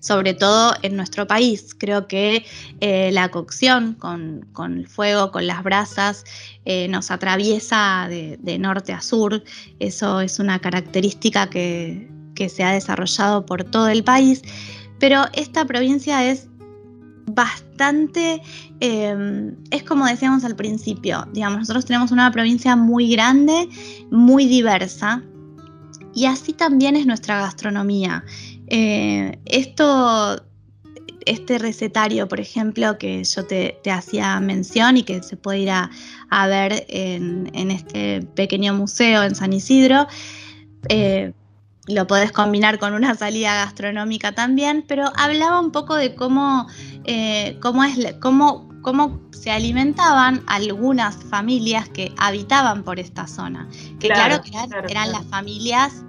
sobre 0.00 0.34
todo 0.34 0.74
en 0.82 0.96
nuestro 0.96 1.26
país. 1.26 1.74
Creo 1.76 2.06
que 2.06 2.44
eh, 2.80 3.10
la 3.12 3.30
cocción 3.30 3.94
con, 3.94 4.46
el 4.58 4.86
fuego, 4.86 5.30
con 5.30 5.46
las 5.46 5.62
brasas, 5.62 6.24
eh, 6.64 6.88
nos 6.88 7.10
atraviesa 7.10 8.06
de, 8.08 8.58
norte 8.58 8.92
a 8.92 9.00
sur. 9.00 9.42
Eso 9.78 10.20
es 10.20 10.38
una 10.38 10.58
característica 10.58 11.48
que, 11.48 12.08
se 12.48 12.62
ha 12.62 12.72
desarrollado 12.72 13.46
por 13.46 13.64
todo 13.64 13.88
el 13.88 14.04
país. 14.04 14.42
Pero 14.98 15.24
esta 15.32 15.64
provincia 15.64 16.30
es 16.30 16.48
bastante, 17.26 18.42
em, 18.80 19.56
es 19.70 19.82
como 19.82 20.06
decíamos 20.06 20.44
al 20.44 20.54
principio, 20.54 21.26
digamos, 21.32 21.60
nosotros 21.60 21.84
tenemos 21.84 22.12
una 22.12 22.30
provincia 22.30 22.76
muy 22.76 23.10
grande, 23.10 23.68
muy 24.10 24.46
diversa, 24.46 25.22
y 26.16 26.24
así 26.24 26.54
también 26.54 26.96
es 26.96 27.04
nuestra 27.06 27.40
gastronomía. 27.40 28.24
Eh, 28.68 29.38
esto, 29.44 30.42
este 31.24 31.58
recetario, 31.58 32.28
por 32.28 32.40
ejemplo, 32.40 32.98
que 32.98 33.22
yo 33.24 33.46
te, 33.46 33.80
hacía 33.90 34.38
mención 34.40 34.96
y 34.96 35.02
que 35.02 35.22
se 35.22 35.36
puede 35.36 35.60
ir 35.60 35.70
a, 35.70 35.90
ver 36.46 36.86
en, 36.88 37.70
este 37.70 38.22
pequeño 38.34 38.74
museo 38.74 39.22
en 39.22 39.34
San 39.34 39.52
Isidro, 39.52 40.06
eh, 40.88 41.32
lo 41.88 42.06
podés 42.06 42.32
combinar 42.32 42.78
con 42.78 42.94
una 42.94 43.14
salida 43.14 43.54
gastronómica 43.54 44.32
también, 44.32 44.84
pero 44.86 45.12
hablaba 45.16 45.60
un 45.60 45.70
poco 45.70 45.94
de 45.94 46.14
cómo, 46.14 46.66
eh, 47.04 47.58
cómo, 47.62 47.84
es, 47.84 48.14
cómo, 48.20 48.68
cómo 48.82 49.20
se 49.30 49.50
alimentaban 49.50 50.42
algunas 50.46 51.16
familias 51.24 51.88
que 51.88 52.12
habitaban 52.18 52.82
por 52.82 52.98
esta 52.98 53.28
zona. 53.28 53.68
Que 54.00 54.08
claro, 54.08 54.42
que 54.42 54.50
eran, 54.90 55.12
las 55.12 55.24
familias 55.26 56.02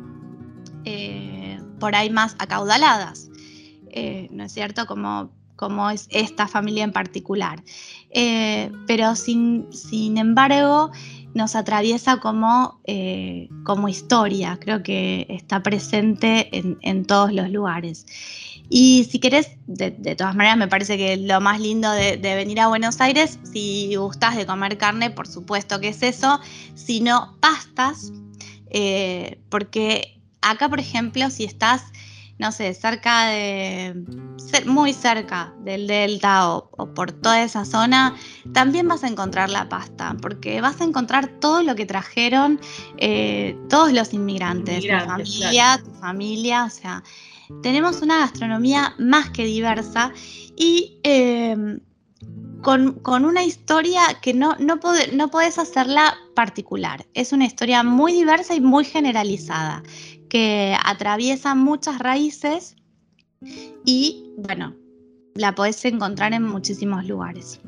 por 1.80 1.96
ahí 1.96 2.10
más 2.10 2.36
acaudaladas, 2.40 3.30
eh, 3.92 4.28
¿no 4.32 4.44
es 4.44 4.52
cierto? 4.52 4.86
Como, 4.86 5.32
como, 5.56 5.90
es 5.90 6.08
esta 6.12 6.48
familia 6.48 6.84
en 6.84 6.92
particular. 6.92 7.64
Eh, 8.12 8.72
pero 8.86 9.16
sin, 9.16 9.68
sin, 9.72 10.18
embargo, 10.18 10.92
nos 11.34 11.56
atraviesa 11.56 12.18
como, 12.18 12.80
eh, 12.86 13.50
como 13.64 13.90
historia, 13.90 14.58
creo 14.60 14.84
que 14.84 15.26
está 15.30 15.64
presente 15.64 16.50
en, 16.52 17.06
todos 17.06 17.34
los 17.34 17.50
lugares. 17.50 18.06
Y 18.70 19.08
si 19.10 19.20
querés, 19.20 19.52
de, 19.66 19.92
todas 20.16 20.36
maneras, 20.36 20.58
me 20.58 20.68
parece 20.68 20.98
que 20.98 21.16
lo 21.18 21.40
más 21.40 21.60
lindo 21.60 21.90
de, 21.92 22.18
venir 22.18 22.60
a 22.60 22.68
Buenos 22.68 23.00
Aires, 23.02 23.40
si 23.44 23.96
gustas 23.96 24.36
de 24.36 24.46
comer 24.46 24.78
carne, 24.78 25.10
por 25.10 25.28
supuesto 25.28 25.80
que 25.80 25.90
es 25.90 26.04
eso, 26.04 26.40
sino 26.76 27.36
pastas, 27.40 28.12
porque 29.50 30.17
acá, 30.42 30.70
por 30.70 30.80
ejemplo, 30.80 31.30
si 31.30 31.44
estás, 31.44 31.84
no 32.40 32.52
sé, 32.52 32.74
cerca 32.74 33.28
de, 33.28 33.96
muy 34.66 34.94
cerca 34.94 35.54
del 35.64 35.88
delta 35.88 36.50
o, 36.50 36.94
por 36.94 37.12
toda 37.12 37.44
esa 37.44 37.66
zona, 37.66 38.16
también 38.54 38.88
vas 38.88 39.04
a 39.04 39.08
encontrar 39.08 39.50
la 39.50 39.70
pasta, 39.70 40.16
porque 40.22 40.62
vas 40.62 40.80
a 40.82 40.84
encontrar 40.84 41.28
todo 41.40 41.64
lo 41.64 41.76
que 41.76 41.86
trajeron 41.86 42.60
eh, 42.98 43.58
todos 43.70 43.92
los 43.94 44.14
inmigrantes, 44.14 44.84
tu 44.84 45.06
familia, 45.06 45.82
tu 45.84 45.92
familia, 45.92 46.66
o 46.66 46.70
sea, 46.70 47.04
tenemos 47.62 48.02
una 48.02 48.20
gastronomía 48.20 48.94
más 48.98 49.30
que 49.30 49.46
diversa 49.46 50.12
y 50.56 51.00
em, 51.04 51.80
con, 52.62 53.26
una 53.26 53.44
historia 53.44 54.02
que 54.22 54.34
no, 54.34 54.56
no, 54.60 54.80
no 55.14 55.30
podés 55.30 55.58
hacerla 55.58 56.18
particular. 56.36 57.06
Es 57.14 57.32
una 57.32 57.46
historia 57.46 57.84
muy 57.84 58.12
diversa 58.12 58.56
y 58.56 58.62
muy 58.62 58.84
generalizada 58.84 59.84
que 60.30 60.76
atraviesa 60.84 61.56
muchas 61.56 62.00
raíces 62.00 62.76
y, 63.86 64.34
bueno, 64.38 64.74
la 65.36 65.54
podés 65.54 65.84
encontrar 65.86 66.34
en 66.34 66.44
muchísimos 66.44 67.06
lugares. 67.06 67.60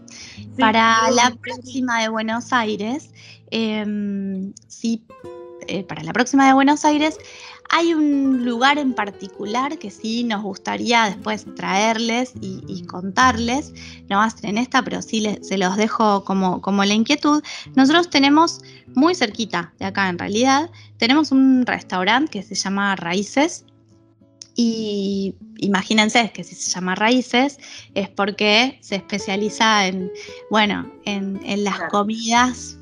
para 0.57 1.09
la 1.11 1.33
próxima 1.41 2.01
de 2.01 2.09
Buenos 2.09 2.51
Aires, 2.51 3.11
em, 3.51 4.53
sí, 4.67 5.05
eh, 5.67 5.83
para 5.83 6.03
la 6.03 6.11
próxima 6.11 6.47
de 6.47 6.53
Buenos 6.53 6.83
Aires, 6.83 7.17
hay 7.69 7.93
un 7.93 8.43
lugar 8.43 8.79
en 8.79 8.93
particular 8.93 9.77
que 9.77 9.91
sí 9.91 10.23
nos 10.23 10.41
gustaría 10.41 11.05
después 11.05 11.45
traerles 11.55 12.33
y, 12.41 12.83
contarles, 12.87 13.73
no 14.09 14.17
va 14.17 14.25
a 14.25 14.29
ser 14.31 14.49
en 14.49 14.57
esta, 14.57 14.81
pero 14.83 15.03
sí 15.03 15.37
se 15.41 15.57
los 15.57 15.77
dejo 15.77 16.23
como, 16.23 16.61
como 16.61 16.83
la 16.83 16.95
inquietud. 16.95 17.43
Nosotros 17.75 18.09
tenemos 18.09 18.61
muy 18.95 19.15
cerquita 19.15 19.73
de 19.79 19.85
acá 19.85 20.09
en 20.09 20.17
realidad, 20.17 20.69
tenemos 20.97 21.31
un 21.31 21.65
restaurante 21.65 22.31
que 22.31 22.43
se 22.43 22.55
llama 22.55 22.95
Raíces, 22.95 23.65
y 24.61 25.35
imagínense 25.59 26.31
que 26.33 26.43
si 26.43 26.53
se 26.53 26.69
llama 26.69 26.93
Raíces 26.93 27.59
es 27.95 28.09
porque 28.09 28.77
se 28.81 28.97
especializa 28.97 29.87
en, 29.87 30.11
bueno, 30.51 30.91
en, 31.05 31.63
las 31.63 31.79
comidas 31.89 32.77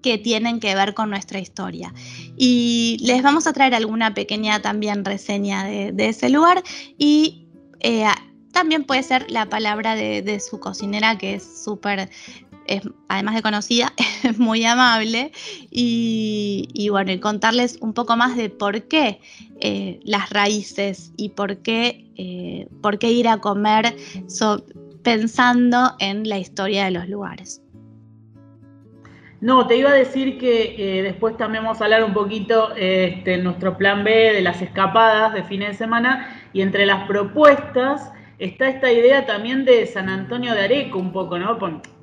que 0.00 0.16
tienen 0.16 0.60
que 0.60 0.76
ver 0.76 0.94
con 0.94 1.10
nuestra 1.10 1.40
historia. 1.40 1.92
Y 2.36 2.98
les 3.00 3.20
vamos 3.20 3.48
a 3.48 3.52
traer 3.52 3.74
alguna 3.74 4.14
pequeña 4.14 4.62
también 4.62 5.04
reseña 5.04 5.64
de, 5.64 6.08
ese 6.08 6.28
lugar. 6.28 6.62
Y 6.96 7.48
eh, 7.80 8.06
también 8.52 8.84
puede 8.84 9.02
ser 9.02 9.28
la 9.28 9.48
palabra 9.48 9.96
de, 9.96 10.38
su 10.38 10.60
cocinera 10.60 11.18
que 11.18 11.34
es 11.34 11.64
súper, 11.64 12.10
además 13.08 13.34
de 13.34 13.42
conocida, 13.42 13.92
es 14.22 14.38
muy 14.38 14.64
amable 14.64 15.32
y, 15.70 16.88
bueno, 16.90 17.12
y 17.12 17.18
contarles 17.18 17.78
un 17.80 17.92
poco 17.92 18.16
más 18.16 18.36
de 18.36 18.48
por 18.50 18.82
qué 18.82 19.20
eh, 19.60 20.00
las 20.04 20.30
raíces 20.30 21.12
y 21.16 21.30
por 21.30 21.58
qué, 21.58 22.06
eh, 22.16 22.68
por 22.82 22.98
qué 22.98 23.10
ir 23.10 23.28
a 23.28 23.38
comer 23.38 23.96
pensando 25.02 25.94
en 25.98 26.28
la 26.28 26.38
historia 26.38 26.84
de 26.84 26.90
los 26.92 27.08
lugares. 27.08 27.62
No, 29.40 29.66
te 29.66 29.78
iba 29.78 29.88
a 29.88 29.94
decir 29.94 30.38
que 30.38 31.00
después 31.02 31.34
también 31.38 31.64
vamos 31.64 31.80
a 31.80 31.84
hablar 31.84 32.04
un 32.04 32.12
poquito 32.12 32.74
este, 32.76 33.38
nuestro 33.38 33.78
plan 33.78 34.04
B 34.04 34.34
de 34.34 34.42
las 34.42 34.60
escapadas 34.60 35.32
de 35.32 35.42
fines 35.44 35.70
de 35.70 35.74
semana 35.74 36.42
y 36.52 36.60
entre 36.60 36.84
las 36.84 37.06
propuestas 37.08 38.12
está 38.38 38.68
esta 38.68 38.92
idea 38.92 39.24
también 39.24 39.64
de 39.64 39.86
San 39.86 40.10
Antonio 40.10 40.52
de 40.52 40.64
Areco 40.64 40.98
un 40.98 41.12
poco, 41.12 41.38
¿no? 41.38 41.58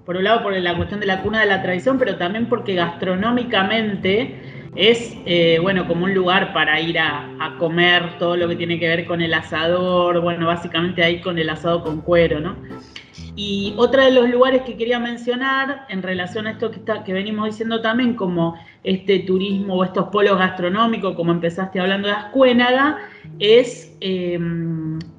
Por, 0.08 0.16
un 0.16 0.24
lado 0.24 0.42
por 0.42 0.54
la 0.54 0.78
cuestión 0.78 1.02
de 1.02 1.06
la 1.06 1.22
cuna 1.22 1.42
de 1.42 1.48
la 1.48 1.62
tradición, 1.62 2.00
pero 2.00 2.16
también 2.16 2.48
porque 2.48 2.76
gastronómicamente 2.76 4.40
es, 4.74 5.18
eh, 5.26 5.60
bueno, 5.62 5.86
como 5.86 6.06
un 6.06 6.14
lugar 6.14 6.54
para 6.54 6.80
ir 6.80 6.98
a, 6.98 7.58
comer 7.60 8.18
todo 8.18 8.38
lo 8.38 8.48
que 8.48 8.56
tiene 8.56 8.80
que 8.80 8.88
ver 8.88 9.06
con 9.06 9.22
el 9.22 9.34
asador, 9.34 10.22
bueno, 10.22 10.48
básicamente 10.48 11.04
ahí 11.04 11.20
con 11.20 11.38
el 11.38 11.50
asado 11.50 11.84
con 11.84 12.00
cuero, 12.00 12.40
¿no? 12.40 12.56
Y 13.36 13.74
otro 13.76 14.02
de 14.02 14.12
los 14.12 14.30
lugares 14.30 14.62
que 14.62 14.78
quería 14.78 14.98
mencionar 14.98 15.86
en 15.90 16.02
relación 16.02 16.48
a 16.48 16.52
esto 16.52 16.72
que, 16.72 17.14
venimos 17.14 17.48
diciendo 17.48 17.82
también, 17.82 18.14
como 18.14 18.58
este 18.86 19.20
turismo 19.20 19.76
o 19.76 19.84
estos 19.84 20.08
polos 20.08 20.38
gastronómicos, 20.38 21.16
como 21.16 21.34
empezaste 21.34 21.82
hablando 21.82 22.08
de 22.08 22.14
Ascuénaga, 22.14 22.98
es 23.40 23.94
eh, 24.00 24.40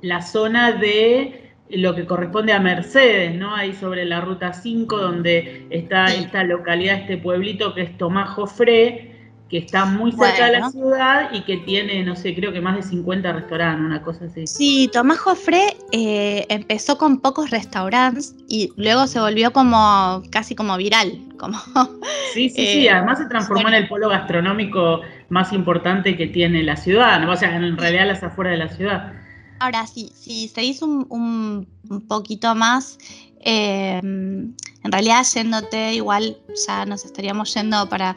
la 0.01 0.23
zona 0.23 0.73
de 0.73 1.48
lo 1.71 1.95
que 1.95 2.07
corresponde 2.07 2.53
a 2.53 2.61
Mercedes, 2.61 3.35
¿no? 3.35 3.55
Ahí 3.55 3.75
sobre 3.75 4.05
la 4.05 4.21
ruta 4.21 4.53
5, 4.53 4.97
donde 4.97 5.67
está 5.71 6.07
esta 6.07 6.45
localidad, 6.45 6.97
este 6.97 7.19
pueblito 7.19 7.75
que 7.75 7.83
es 7.83 7.99
Tomás 7.99 8.31
Jofré, 8.31 9.19
que 9.49 9.59
está 9.59 9.87
muy 9.87 10.13
cerca 10.13 10.47
de 10.47 10.61
la 10.61 10.71
ciudad 10.71 11.31
y 11.33 11.41
que 11.43 11.57
tiene, 11.59 12.03
no 12.03 12.17
sé, 12.17 12.35
creo 12.35 12.53
que 12.53 12.61
más 12.61 12.77
de 12.77 12.83
50 12.83 13.33
restaurantes, 13.33 13.87
una 13.87 14.03
cosa 14.03 14.27
así. 14.27 14.47
Sí, 14.47 14.91
Tomás 14.93 15.19
Jofré 15.19 15.77
eh, 15.93 16.45
empezó 16.51 16.99
con 16.99 17.21
pocos 17.21 17.51
restaurantes 17.51 18.35
y 18.47 18.73
luego 18.77 19.07
se 19.07 19.21
volvió 19.21 19.53
como 19.53 20.23
casi 20.31 20.55
como 20.55 20.77
viral. 20.77 21.19
Como, 21.39 21.59
sí, 22.35 22.51
sí, 22.51 22.67
sí, 22.67 22.87
eh, 22.87 22.91
además 22.91 23.19
se 23.19 23.27
transformó 23.27 23.69
en 23.69 23.75
el 23.75 23.89
polo 23.89 24.09
gastronómico 24.09 25.01
más 25.31 25.53
importante 25.53 26.17
que 26.17 26.27
tiene 26.27 26.63
la 26.63 26.77
ciudad, 26.77 27.21
¿no? 27.21 27.33
o 27.33 27.37
sea, 27.37 27.55
en 27.55 27.77
realidad 27.77 28.07
las 28.07 28.23
afueras 28.23 28.53
de 28.53 28.59
la 28.59 28.69
ciudad. 28.69 29.13
Ahora 29.61 29.87
sí, 29.87 30.13
si 30.15 30.49
se 30.49 30.63
hizo 30.63 30.87
un, 30.87 31.67
un, 31.89 32.01
poquito 32.07 32.55
más, 32.55 32.99
eh, 33.41 33.99
en 34.03 34.57
realidad 34.85 35.27
yéndote, 35.35 35.95
igual 35.95 36.39
ya 36.67 36.87
nos 36.87 37.05
estaríamos 37.05 37.53
yendo 37.55 37.89
para 37.89 38.17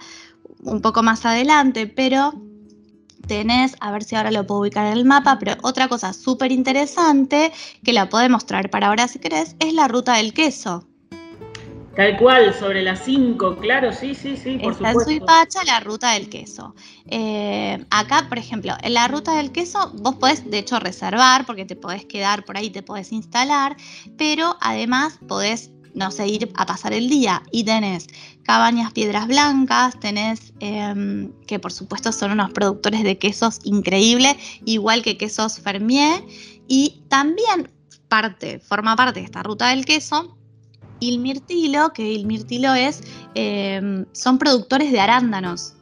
un 0.64 0.82
poco 0.82 1.04
más 1.04 1.26
adelante, 1.26 1.88
pero 1.88 2.34
tenés, 3.28 3.76
a 3.80 3.92
ver 3.92 4.04
si 4.04 4.16
ahora 4.16 4.32
lo 4.32 4.46
puedo 4.46 4.62
ubicar 4.62 4.86
en 4.88 4.94
el 4.94 5.06
mapa, 5.06 5.38
pero 5.40 5.56
otra 5.64 5.88
cosa 5.88 6.14
súper 6.14 6.52
interesante 6.52 7.52
que 7.84 7.94
la 7.94 8.10
podemos 8.10 8.46
traer 8.46 8.70
para 8.70 8.88
ahora 8.88 9.08
si 9.08 9.20
querés, 9.20 9.56
es 9.60 9.74
la 9.74 9.88
ruta 9.88 10.16
del 10.16 10.34
queso. 10.34 10.88
Tal 12.02 12.18
cual, 12.18 12.52
sobre 12.56 12.82
las 12.82 13.06
5, 13.06 13.58
claro, 13.58 13.94
sí, 13.94 14.16
sí, 14.16 14.36
sí, 14.36 14.58
por 14.58 14.74
Está 14.74 14.90
en 14.90 15.02
Suipacha 15.02 15.64
la 15.66 15.82
ruta 15.82 16.14
del 16.14 16.30
queso. 16.30 16.74
Eh, 17.06 17.86
acá, 17.92 18.26
por 18.28 18.40
ejemplo, 18.40 18.74
en 18.82 18.96
la 18.96 19.08
ruta 19.08 19.36
del 19.36 19.52
queso 19.52 19.92
vos 19.94 20.16
podés, 20.16 20.50
de 20.50 20.58
hecho, 20.58 20.80
reservar 20.80 21.46
porque 21.46 21.64
te 21.64 21.76
podés 21.76 22.06
quedar 22.06 22.44
por 22.44 22.58
ahí, 22.58 22.72
te 22.72 22.82
podés 22.82 23.12
instalar, 23.12 23.78
pero 24.18 24.58
además 24.62 25.20
podés 25.28 25.70
no 25.94 26.10
sé, 26.10 26.28
ir 26.28 26.52
a 26.56 26.66
pasar 26.66 26.92
el 26.94 27.08
día 27.08 27.44
y 27.52 27.66
tenés 27.66 28.08
Cabañas 28.46 28.94
Piedras 28.94 29.28
Blancas, 29.28 30.00
tenés 30.00 30.54
em, 30.60 31.32
que 31.46 31.60
por 31.60 31.72
supuesto 31.72 32.12
son 32.12 32.32
unos 32.32 32.50
productores 32.52 33.04
de 33.04 33.20
quesos 33.20 33.60
increíbles, 33.64 34.38
igual 34.66 35.04
que 35.04 35.18
quesos 35.18 35.60
Fermier, 35.60 36.24
y 36.68 37.04
también 37.10 37.70
parte, 38.08 38.60
forma 38.60 38.96
parte 38.96 39.20
de 39.20 39.26
esta 39.26 39.44
ruta 39.44 39.68
del 39.68 39.86
queso, 39.86 40.41
Il 41.02 41.20
Mirtilo, 41.20 41.92
que 41.94 42.10
Il 42.10 42.26
Mirtilo 42.26 42.74
es, 42.74 43.04
em, 43.36 44.06
son 44.14 44.38
productores 44.38 44.92
de 44.92 45.00
arándanos. 45.00 45.74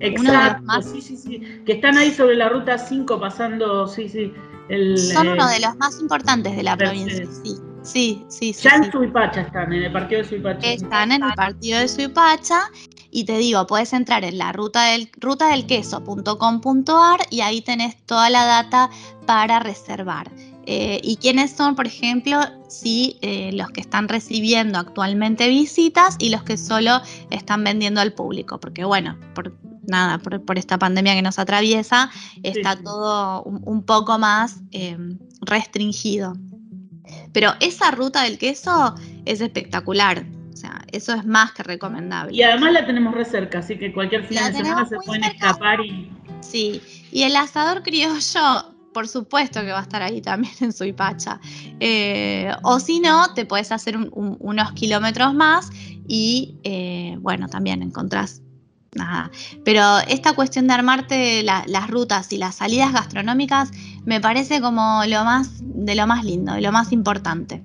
Exacto, 0.00 0.82
sí, 0.82 1.02
sí, 1.02 1.16
sí, 1.16 1.42
que 1.66 1.72
están 1.72 1.98
ahí 1.98 2.12
sobre 2.12 2.36
la 2.36 2.48
ruta 2.48 2.78
5 2.78 3.18
pasando, 3.20 3.86
sí, 3.88 4.08
sí. 4.08 4.32
son 4.96 5.28
uno 5.28 5.48
de 5.48 5.60
los 5.60 5.76
más 5.76 6.00
importantes 6.00 6.56
de 6.56 6.62
la 6.62 6.76
provincia, 6.76 7.26
sí. 7.42 7.56
Sí, 7.82 8.22
sí, 8.28 8.52
sí. 8.52 8.68
Ya 8.68 8.76
en 8.76 8.92
Suipacha 8.92 9.40
están, 9.42 9.72
en 9.72 9.84
el 9.84 9.92
partido 9.92 10.22
de 10.22 10.28
Suipacha. 10.28 10.66
Están 10.66 11.10
en 11.10 11.22
el 11.22 11.32
partido 11.32 11.78
de 11.78 11.88
Suipacha. 11.88 12.70
Y 13.10 13.24
te 13.24 13.38
digo, 13.38 13.66
puedes 13.66 13.94
entrar 13.94 14.24
en 14.24 14.36
la 14.36 14.52
ruta 14.52 14.84
del, 14.84 15.10
ruta 15.16 15.48
del 15.48 15.66
queso.com.ar 15.66 17.20
y 17.30 17.40
ahí 17.40 17.62
tenés 17.62 17.96
toda 18.04 18.28
la 18.28 18.44
data 18.44 18.90
para 19.26 19.60
reservar. 19.60 20.30
Eh, 20.70 21.00
y 21.02 21.16
quiénes 21.16 21.52
son, 21.52 21.74
por 21.74 21.86
ejemplo, 21.86 22.40
si 22.68 23.16
eh, 23.22 23.52
los 23.54 23.70
que 23.70 23.80
están 23.80 24.06
recibiendo 24.06 24.78
actualmente 24.78 25.48
visitas 25.48 26.16
y 26.18 26.28
los 26.28 26.42
que 26.42 26.58
solo 26.58 27.00
están 27.30 27.64
vendiendo 27.64 28.02
al 28.02 28.12
público. 28.12 28.60
Porque 28.60 28.84
bueno, 28.84 29.18
por 29.34 29.56
nada, 29.86 30.18
por, 30.18 30.58
esta 30.58 30.78
pandemia 30.78 31.14
que 31.14 31.22
nos 31.22 31.38
atraviesa, 31.38 32.10
está 32.42 32.76
todo 32.76 33.44
un, 33.44 33.82
poco 33.82 34.18
más 34.18 34.60
eh, 34.72 34.98
restringido. 35.40 36.36
Pero 37.32 37.54
esa 37.60 37.90
ruta 37.90 38.24
del 38.24 38.36
queso 38.36 38.94
es 39.24 39.40
espectacular. 39.40 40.26
O 40.52 40.56
sea, 40.58 40.82
eso 40.92 41.14
es 41.14 41.24
más 41.24 41.52
que 41.52 41.62
recomendable. 41.62 42.36
Y 42.36 42.42
además 42.42 42.74
la 42.74 42.84
tenemos 42.84 43.14
re 43.14 43.24
cerca, 43.24 43.60
así 43.60 43.78
que 43.78 43.90
cualquier 43.90 44.22
fin 44.22 44.36
de 44.36 44.52
semana 44.52 44.84
se 44.84 44.96
pueden 44.96 45.24
escapar 45.24 45.80
y. 45.80 46.12
Sí, 46.40 46.82
y 47.10 47.22
el 47.22 47.34
asador 47.36 47.82
criollo, 47.82 48.74
por 48.92 49.08
supuesto 49.08 49.60
que 49.60 49.72
va 49.72 49.80
a 49.80 49.82
estar 49.82 50.02
ahí 50.02 50.20
también 50.20 50.52
en 50.60 50.72
Suipacha. 50.72 51.40
Eh, 51.80 52.50
o 52.62 52.80
si 52.80 53.00
no, 53.00 53.34
te 53.34 53.46
puedes 53.46 53.72
hacer 53.72 53.96
unos 53.96 54.72
kilómetros 54.72 55.34
más 55.34 55.70
y, 56.06 56.56
eh, 56.64 57.16
bueno, 57.20 57.48
también 57.48 57.82
encontrás 57.82 58.42
nada. 58.94 59.30
Pero 59.64 59.82
esta 60.08 60.34
cuestión 60.34 60.66
de 60.66 60.74
armarte 60.74 61.42
las 61.42 61.90
rutas 61.90 62.32
y 62.32 62.38
las 62.38 62.56
salidas 62.56 62.92
gastronómicas 62.92 63.70
me 64.04 64.20
parece 64.20 64.60
como 64.60 65.02
lo 65.06 65.24
más 65.24 65.60
de 65.60 65.94
lo 65.94 66.06
más 66.06 66.24
lindo, 66.24 66.54
de 66.54 66.62
lo 66.62 66.72
más 66.72 66.92
importante. 66.92 67.62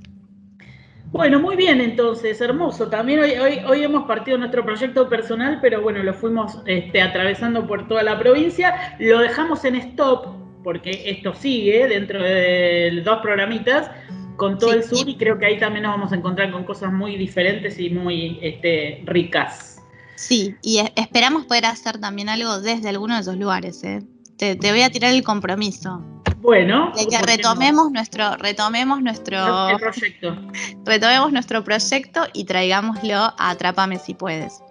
Bueno, 1.14 1.40
muy 1.40 1.56
bien 1.56 1.80
entonces, 1.80 2.42
hermoso. 2.42 2.88
También 2.88 3.20
hoy, 3.20 3.34
hoy, 3.68 3.84
hemos 3.84 4.06
partido 4.08 4.36
nuestro 4.36 4.66
proyecto 4.66 5.08
personal, 5.08 5.60
pero 5.62 5.80
bueno, 5.80 6.02
lo 6.02 6.12
fuimos 6.12 6.58
este, 6.66 7.04
atravesando 7.04 7.68
por 7.68 7.88
toda 7.88 8.02
la 8.02 8.18
provincia. 8.18 8.96
Lo 8.98 9.20
dejamos 9.20 9.64
en 9.64 9.76
stop, 9.76 10.43
porque 10.64 11.04
esto 11.06 11.34
sigue 11.34 11.88
dentro 11.88 12.22
de 12.24 13.02
dos 13.04 13.20
programitas 13.22 13.90
con 14.36 14.58
todo 14.58 14.74
el 14.74 14.84
sur 14.84 15.08
y 15.08 15.16
creo 15.16 15.38
que 15.38 15.46
ahí 15.46 15.60
también 15.60 15.84
nos 15.84 15.94
vamos 15.94 16.12
a 16.12 16.16
encontrar 16.16 16.52
con 16.52 16.64
cosas 16.64 16.92
muy 16.92 17.18
diferentes 17.18 17.80
y 17.80 17.90
muy 17.90 18.40
este, 18.42 19.02
ricas. 19.06 19.82
Sí, 20.16 20.56
y 20.62 20.80
esperamos 20.96 21.46
poder 21.46 21.66
hacer 21.66 22.00
también 22.00 22.30
algo 22.30 22.60
desde 22.60 22.90
alguno 22.90 23.16
de 23.16 23.22
esos 23.22 23.38
lugares. 23.38 23.84
¿eh? 23.84 24.02
Te, 24.38 24.56
voy 24.56 24.82
a 24.82 24.90
tirar 24.90 25.14
el 25.14 25.24
compromiso. 25.24 26.02
Bueno. 26.38 26.92
De 26.96 27.08
que 27.08 27.18
retomemos 27.20 27.92
nuestro, 27.92 28.36
retomemos 28.38 29.02
nuestro 29.02 29.38
proyecto. 29.80 30.36
Retomemos 30.86 31.32
nuestro 31.32 31.64
proyecto 31.64 32.22
y 32.34 32.44
traigámoslo 32.44 33.16
a 33.16 33.50
Atrápame 33.50 33.98
si 33.98 34.14
puedes. 34.14 34.62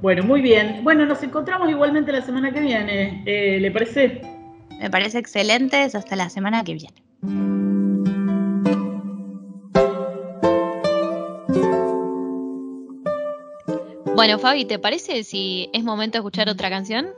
Bueno, 0.00 0.22
muy 0.22 0.40
bien. 0.40 0.80
Bueno, 0.82 1.04
nos 1.04 1.22
encontramos 1.22 1.68
igualmente 1.68 2.10
la 2.10 2.22
semana 2.22 2.50
que 2.50 2.60
viene. 2.60 3.22
Eh, 3.26 3.58
¿Le 3.60 3.70
parece? 3.70 4.22
Me 4.80 4.88
parece 4.90 5.18
excelente. 5.18 5.76
Hasta 5.76 6.16
la 6.16 6.30
semana 6.30 6.64
que 6.64 6.74
viene. 6.74 6.94
Bueno, 14.14 14.38
Fabi, 14.38 14.64
¿te 14.64 14.78
parece 14.78 15.22
si 15.22 15.68
es 15.72 15.84
momento 15.84 16.16
de 16.16 16.20
escuchar 16.20 16.48
otra 16.48 16.68
canción? 16.70 17.08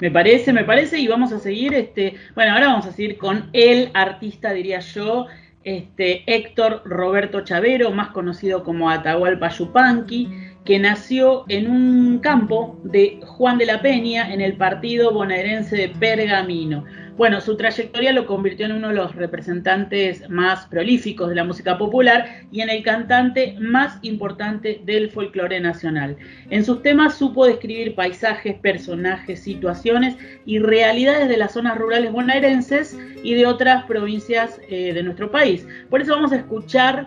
Me 0.00 0.10
parece, 0.10 0.52
me 0.52 0.64
parece, 0.64 0.98
y 0.98 1.06
vamos 1.06 1.32
a 1.32 1.38
seguir, 1.38 1.72
este, 1.72 2.14
bueno, 2.34 2.52
ahora 2.52 2.66
vamos 2.66 2.86
a 2.86 2.92
seguir 2.92 3.16
con 3.16 3.48
el 3.54 3.90
artista, 3.94 4.52
diría 4.52 4.80
yo, 4.80 5.26
este, 5.64 6.22
Héctor 6.26 6.82
Roberto 6.84 7.40
Chavero, 7.40 7.90
más 7.90 8.08
conocido 8.08 8.62
como 8.62 8.90
Atahualpa 8.90 9.48
Yupanqui, 9.48 10.28
que 10.66 10.78
nació 10.80 11.44
en 11.48 11.70
un 11.70 12.18
campo 12.18 12.78
de 12.82 13.20
Juan 13.24 13.56
de 13.56 13.66
la 13.66 13.80
Peña, 13.80 14.34
en 14.34 14.40
el 14.40 14.56
partido 14.56 15.12
bonaerense 15.12 15.76
de 15.76 15.88
Pergamino. 15.88 16.84
Bueno, 17.16 17.40
su 17.40 17.56
trayectoria 17.56 18.12
lo 18.12 18.26
convirtió 18.26 18.66
en 18.66 18.72
uno 18.72 18.88
de 18.88 18.94
los 18.94 19.14
representantes 19.14 20.28
más 20.28 20.66
prolíficos 20.66 21.30
de 21.30 21.36
la 21.36 21.44
música 21.44 21.78
popular 21.78 22.42
y 22.52 22.60
en 22.60 22.68
el 22.68 22.82
cantante 22.82 23.56
más 23.58 23.98
importante 24.02 24.82
del 24.84 25.10
folclore 25.10 25.58
nacional. 25.60 26.18
En 26.50 26.62
sus 26.62 26.82
temas 26.82 27.14
supo 27.14 27.46
describir 27.46 27.94
paisajes, 27.94 28.58
personajes, 28.58 29.40
situaciones 29.40 30.16
y 30.44 30.58
realidades 30.58 31.30
de 31.30 31.38
las 31.38 31.52
zonas 31.52 31.78
rurales 31.78 32.12
bonaerenses 32.12 32.98
y 33.22 33.32
de 33.34 33.46
otras 33.46 33.84
provincias 33.84 34.60
eh, 34.68 34.92
de 34.92 35.02
nuestro 35.02 35.30
país. 35.30 35.66
Por 35.88 36.02
eso 36.02 36.12
vamos 36.12 36.32
a 36.32 36.36
escuchar 36.36 37.06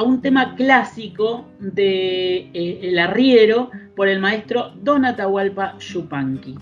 a 0.00 0.02
un 0.02 0.22
tema 0.22 0.54
clásico 0.56 1.44
de 1.58 2.48
eh, 2.54 2.80
El 2.84 2.98
Arriero 2.98 3.70
por 3.94 4.08
el 4.08 4.18
maestro 4.18 4.72
Don 4.82 5.04
Atahualpa 5.04 5.76
Yupanqui. 5.78 6.56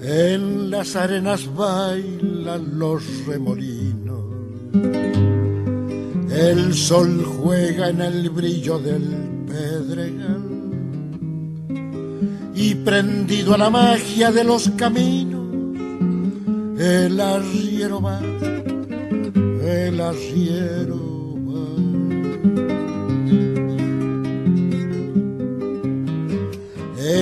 En 0.00 0.70
las 0.70 0.96
arenas 0.96 1.54
bailan 1.54 2.78
los 2.78 3.26
remolinos. 3.26 4.24
El 6.30 6.72
sol 6.72 7.22
juega 7.26 7.90
en 7.90 8.00
el 8.00 8.30
brillo 8.30 8.78
del 8.78 9.04
pedregal. 9.46 10.44
Y 12.54 12.74
prendido 12.76 13.52
a 13.54 13.58
la 13.58 13.68
magia 13.68 14.32
de 14.32 14.44
los 14.44 14.70
caminos, 14.70 15.46
el 16.78 17.20
arriero 17.20 18.00
va, 18.00 18.18
el 19.60 20.00
arriero 20.00 21.07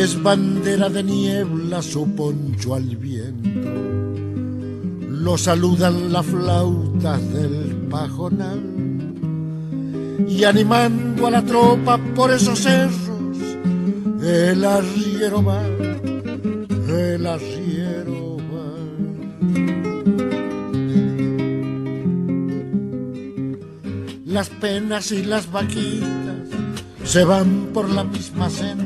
es 0.06 0.22
bandera 0.22 0.88
de 0.88 1.02
niebla 1.02 1.82
su 1.82 2.08
poncho 2.14 2.76
al 2.76 2.96
viento. 2.96 3.70
Lo 5.10 5.36
saludan 5.36 6.12
las 6.12 6.26
flautas 6.26 7.20
del 7.32 7.88
pajonal 7.90 8.62
y 10.28 10.44
animando 10.44 11.26
a 11.26 11.30
la 11.32 11.42
tropa 11.42 11.98
por 12.14 12.30
esos 12.30 12.60
cerros, 12.60 13.38
el 14.22 14.64
arriero 14.64 15.42
va, 15.42 15.66
el 15.66 17.26
arriero 17.26 18.36
va. 18.52 18.70
Las 24.24 24.50
penas 24.50 25.10
y 25.10 25.24
las 25.24 25.50
vaquitas 25.50 26.48
se 27.02 27.24
van 27.24 27.70
por 27.74 27.90
la 27.90 28.04
misma 28.04 28.48
senda 28.48 28.85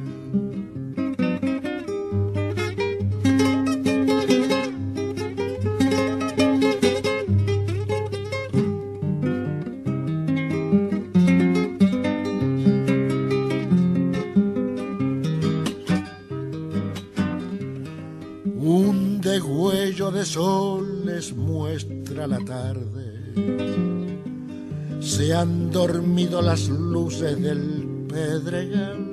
Han 25.41 25.71
dormido 25.71 26.39
las 26.39 26.69
luces 26.69 27.41
del 27.41 28.05
pedregal 28.07 29.07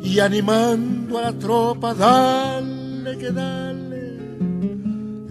y 0.00 0.20
animando 0.20 1.18
a 1.18 1.22
la 1.22 1.32
tropa, 1.32 1.92
dale 1.92 3.18
que 3.18 3.32
dale, 3.32 4.02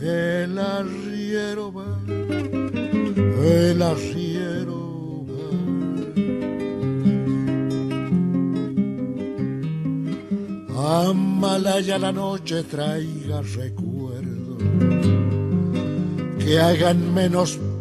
el 0.02 0.60
arriero 0.60 1.72
va, 1.72 2.02
el 3.42 3.82
arriero 3.82 5.26
va. 5.30 5.48
Amalaya 11.08 11.98
la 11.98 12.12
noche 12.12 12.64
traiga 12.64 13.42
recuerdos 13.42 14.64
que 16.40 16.60
hagan 16.60 17.14
menos 17.14 17.58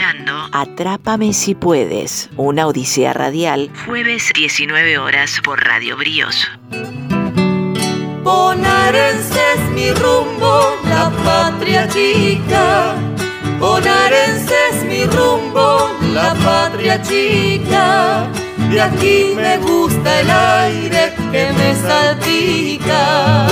escuchando 0.00 0.48
Atrápame 0.52 1.32
si 1.32 1.54
puedes, 1.54 2.30
una 2.36 2.66
odisea 2.66 3.12
radial. 3.12 3.70
Jueves 3.86 4.32
19 4.34 4.98
horas 4.98 5.40
por 5.44 5.62
Radio 5.62 5.96
Bríos. 5.96 6.48
Bonaerense 8.22 9.40
es 9.54 9.70
mi 9.72 9.90
rumbo, 9.92 10.76
la 10.88 11.10
patria 11.24 11.88
chica. 11.88 12.94
Bonaerense 13.58 14.54
es 14.72 14.84
mi 14.84 15.04
rumbo, 15.04 15.90
la 16.12 16.34
patria 16.34 17.00
chica. 17.02 18.26
De 18.70 18.80
aquí 18.80 19.32
me 19.36 19.58
gusta 19.58 20.20
el 20.20 20.30
aire 20.30 21.12
que 21.30 21.52
me 21.52 21.74
salpica. 21.74 23.46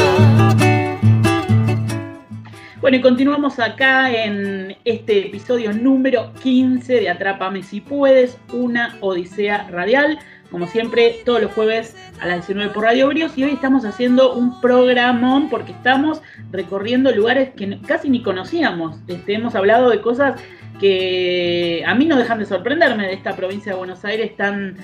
Bueno, 2.80 2.98
y 2.98 3.00
continuamos 3.00 3.58
acá 3.58 4.08
en 4.12 4.76
este 4.84 5.26
episodio 5.26 5.72
número 5.72 6.32
15 6.44 7.00
de 7.00 7.10
Atrápame 7.10 7.64
si 7.64 7.80
puedes, 7.80 8.38
una 8.52 8.96
odisea 9.00 9.66
radial. 9.68 10.20
Como 10.52 10.68
siempre, 10.68 11.16
todos 11.24 11.42
los 11.42 11.52
jueves 11.52 11.96
a 12.20 12.26
las 12.28 12.46
19 12.46 12.72
por 12.72 12.84
Radio 12.84 13.08
Brios. 13.08 13.36
Y 13.36 13.42
hoy 13.42 13.50
estamos 13.50 13.84
haciendo 13.84 14.32
un 14.32 14.60
programón 14.60 15.50
porque 15.50 15.72
estamos 15.72 16.22
recorriendo 16.52 17.10
lugares 17.10 17.50
que 17.56 17.80
casi 17.80 18.10
ni 18.10 18.22
conocíamos. 18.22 18.96
Este, 19.08 19.34
hemos 19.34 19.56
hablado 19.56 19.90
de 19.90 20.00
cosas 20.00 20.40
que 20.78 21.82
a 21.84 21.96
mí 21.96 22.06
no 22.06 22.16
dejan 22.16 22.38
de 22.38 22.46
sorprenderme 22.46 23.08
de 23.08 23.14
esta 23.14 23.34
provincia 23.34 23.72
de 23.72 23.78
Buenos 23.78 24.04
Aires 24.04 24.36
tan, 24.36 24.76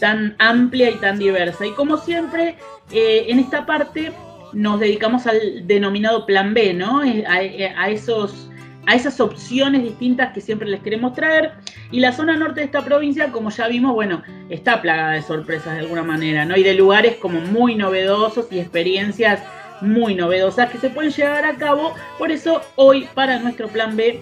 tan 0.00 0.36
amplia 0.38 0.88
y 0.88 0.94
tan 0.94 1.18
diversa. 1.18 1.66
Y 1.66 1.72
como 1.72 1.98
siempre, 1.98 2.56
eh, 2.90 3.26
en 3.28 3.40
esta 3.40 3.66
parte 3.66 4.10
nos 4.52 4.80
dedicamos 4.80 5.26
al 5.26 5.66
denominado 5.66 6.26
plan 6.26 6.54
B, 6.54 6.74
¿no? 6.74 7.00
A, 7.00 7.90
esos, 7.90 8.48
a 8.86 8.94
esas 8.94 9.20
opciones 9.20 9.82
distintas 9.82 10.32
que 10.32 10.40
siempre 10.40 10.68
les 10.68 10.80
queremos 10.80 11.14
traer. 11.14 11.52
Y 11.90 12.00
la 12.00 12.12
zona 12.12 12.36
norte 12.36 12.60
de 12.60 12.66
esta 12.66 12.84
provincia, 12.84 13.30
como 13.32 13.50
ya 13.50 13.68
vimos, 13.68 13.94
bueno, 13.94 14.22
está 14.50 14.80
plagada 14.82 15.12
de 15.12 15.22
sorpresas 15.22 15.74
de 15.74 15.80
alguna 15.80 16.02
manera, 16.02 16.44
¿no? 16.44 16.56
Y 16.56 16.62
de 16.62 16.74
lugares 16.74 17.16
como 17.16 17.40
muy 17.40 17.74
novedosos 17.74 18.46
y 18.50 18.60
experiencias 18.60 19.40
muy 19.80 20.14
novedosas 20.14 20.70
que 20.70 20.78
se 20.78 20.90
pueden 20.90 21.10
llevar 21.10 21.44
a 21.44 21.56
cabo. 21.56 21.94
Por 22.18 22.30
eso 22.30 22.62
hoy 22.76 23.08
para 23.14 23.38
nuestro 23.38 23.68
plan 23.68 23.96
B 23.96 24.20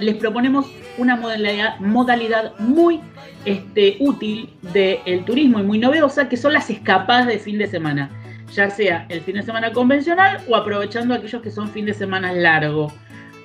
les 0.00 0.16
proponemos 0.16 0.66
una 0.98 1.16
modalidad, 1.16 1.78
modalidad 1.78 2.58
muy 2.58 3.00
este, 3.44 3.96
útil 4.00 4.50
del 4.72 5.24
turismo 5.24 5.60
y 5.60 5.62
muy 5.62 5.78
novedosa, 5.78 6.28
que 6.28 6.36
son 6.36 6.52
las 6.52 6.68
escapadas 6.68 7.26
de 7.28 7.38
fin 7.38 7.58
de 7.58 7.68
semana 7.68 8.10
ya 8.54 8.70
sea 8.70 9.06
el 9.08 9.20
fin 9.22 9.36
de 9.36 9.42
semana 9.42 9.72
convencional 9.72 10.40
o 10.48 10.56
aprovechando 10.56 11.14
aquellos 11.14 11.42
que 11.42 11.50
son 11.50 11.68
fin 11.68 11.86
de 11.86 11.94
semana 11.94 12.32
largo. 12.32 12.92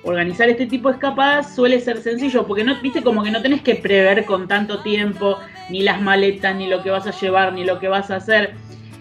Organizar 0.03 0.47
este 0.49 0.67
tipo 0.67 0.89
de 0.89 0.95
escapadas 0.95 1.53
suele 1.53 1.79
ser 1.79 2.01
sencillo 2.01 2.45
porque 2.45 2.63
no, 2.63 2.79
viste, 2.81 3.01
como 3.01 3.23
que 3.23 3.31
no 3.31 3.41
tenés 3.41 3.61
que 3.61 3.75
prever 3.75 4.25
con 4.25 4.47
tanto 4.47 4.81
tiempo 4.81 5.38
ni 5.69 5.81
las 5.81 6.01
maletas, 6.01 6.55
ni 6.55 6.67
lo 6.67 6.81
que 6.84 6.89
vas 6.89 7.07
a 7.07 7.11
llevar, 7.11 7.53
ni 7.53 7.65
lo 7.65 7.79
que 7.79 7.88
vas 7.88 8.09
a 8.11 8.17
hacer. 8.17 8.53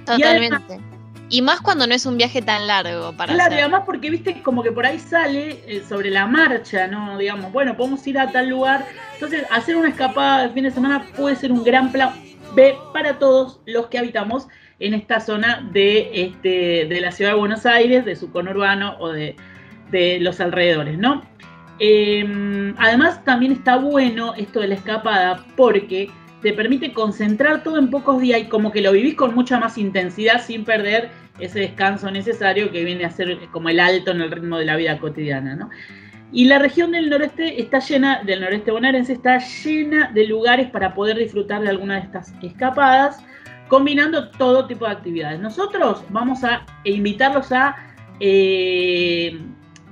Totalmente. 0.05 0.81
Y, 1.29 1.43
más 1.43 1.61
cuando 1.61 1.89
no 1.89 1.95
es 1.95 2.07
un 2.07 2.17
viaje 2.17 2.41
tan 2.41 2.69
largo 2.69 3.13
para 3.13 3.35
Claro, 3.35 3.55
y 3.57 3.59
además 3.59 3.83
porque 3.85 4.11
viste 4.11 4.43
como 4.43 4.63
que 4.63 4.71
por 4.71 4.87
ahí 4.87 4.99
sale 5.01 5.61
eh, 5.67 5.83
sobre 5.89 6.11
la 6.11 6.27
marcha, 6.27 6.87
¿no? 6.87 7.19
Digamos, 7.19 7.53
bueno, 7.53 7.77
podemos 7.77 8.07
ir 8.07 8.19
a 8.19 8.31
tal 8.31 8.49
lugar. 8.49 8.87
Entonces, 9.15 9.45
hacer 9.51 9.77
una 9.77 9.89
escapada 9.89 10.47
de 10.47 10.51
fin 10.51 10.65
de 10.65 10.71
semana 10.71 11.05
puede 11.17 11.35
ser 11.35 11.51
un 11.51 11.65
gran 11.65 11.91
plan 11.91 12.11
B 12.55 12.77
para 12.93 13.19
todos 13.19 13.61
los 13.67 13.87
que 13.87 13.99
habitamos 13.99 14.47
en 14.79 14.95
esta 14.95 15.21
zona 15.21 15.67
de, 15.73 16.11
este, 16.13 16.87
de 16.87 17.01
la 17.01 17.11
ciudad 17.11 17.33
de 17.33 17.39
Buenos 17.39 17.67
Aires, 17.67 18.05
de 18.05 18.17
su 18.17 18.31
conurbano 18.31 18.97
o 18.99 19.11
de, 19.11 19.37
los 20.21 20.41
alrededores, 20.41 20.99
¿no? 20.99 21.23
Em, 21.79 22.75
además, 22.77 23.25
también 23.25 23.53
está 23.53 23.77
bueno 23.77 24.35
esto 24.35 24.61
de 24.61 24.69
la 24.69 24.75
escapada 24.75 25.45
porque 25.57 26.11
te 26.43 26.53
permite 26.53 26.93
concentrar 26.93 27.63
todo 27.63 27.79
en 27.79 27.89
pocos 27.89 28.21
días 28.21 28.41
y 28.41 28.45
como 28.45 28.73
que 28.73 28.83
lo 28.83 28.93
vivís 28.93 29.15
con 29.15 29.35
mucha 29.35 29.59
más 29.59 29.79
intensidad 29.79 30.43
sin 30.43 30.65
perder 30.65 31.11
ese 31.39 31.61
descanso 31.61 32.11
necesario 32.11 32.71
que 32.73 32.85
viene 32.85 33.05
a 33.05 33.11
ser 33.11 33.39
como 33.53 33.69
el 33.69 33.81
alto 33.81 34.11
en 34.11 34.21
el 34.21 34.31
ritmo 34.31 34.59
de 34.59 34.65
la 34.67 34.77
vida 34.77 34.99
cotidiana, 34.99 35.55
¿no? 35.55 35.71
Y 36.33 36.47
la 36.47 36.59
región 36.59 36.91
del 36.93 37.09
noreste 37.09 37.61
está 37.61 37.79
llena, 37.79 38.23
del 38.25 38.41
noreste 38.41 38.71
bonaerense 38.71 39.13
está 39.13 39.39
llena 39.39 40.11
de 40.13 40.27
lugares 40.27 40.69
para 40.71 40.93
poder 40.93 41.17
disfrutar 41.17 41.63
de 41.63 41.69
alguna 41.69 41.95
de 41.95 42.01
estas 42.01 42.35
escapadas 42.43 43.25
combinando 43.69 44.31
todo 44.31 44.67
tipo 44.67 44.87
de 44.87 44.93
actividades. 44.93 45.41
Nosotros 45.41 46.03
vamos 46.11 46.45
a 46.45 46.65
invitarlos 46.85 47.53
a, 47.53 47.77
eh, 48.21 49.41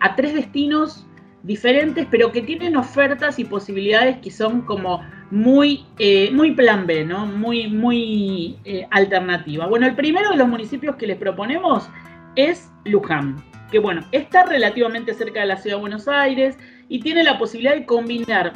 a 0.00 0.14
tres 0.14 0.34
destinos 0.34 1.06
diferentes, 1.42 2.06
pero 2.10 2.32
que 2.32 2.42
tienen 2.42 2.76
ofertas 2.76 3.38
y 3.38 3.44
posibilidades 3.44 4.18
que 4.18 4.30
son 4.30 4.62
como 4.62 5.02
muy, 5.30 5.84
eh, 5.98 6.30
muy 6.32 6.52
plan 6.52 6.86
B, 6.86 7.04
¿no? 7.04 7.26
Muy, 7.26 7.68
muy 7.68 8.58
eh, 8.64 8.86
alternativa. 8.90 9.66
Bueno, 9.66 9.86
el 9.86 9.94
primero 9.94 10.30
de 10.30 10.36
los 10.36 10.48
municipios 10.48 10.96
que 10.96 11.06
les 11.06 11.18
proponemos 11.18 11.88
es 12.36 12.70
Luján, 12.84 13.36
que 13.70 13.78
bueno, 13.78 14.02
está 14.12 14.44
relativamente 14.44 15.12
cerca 15.12 15.40
de 15.40 15.46
la 15.46 15.56
ciudad 15.56 15.76
de 15.76 15.80
Buenos 15.80 16.08
Aires 16.08 16.58
y 16.88 17.00
tiene 17.00 17.22
la 17.22 17.38
posibilidad 17.38 17.74
de 17.74 17.84
combinar 17.84 18.52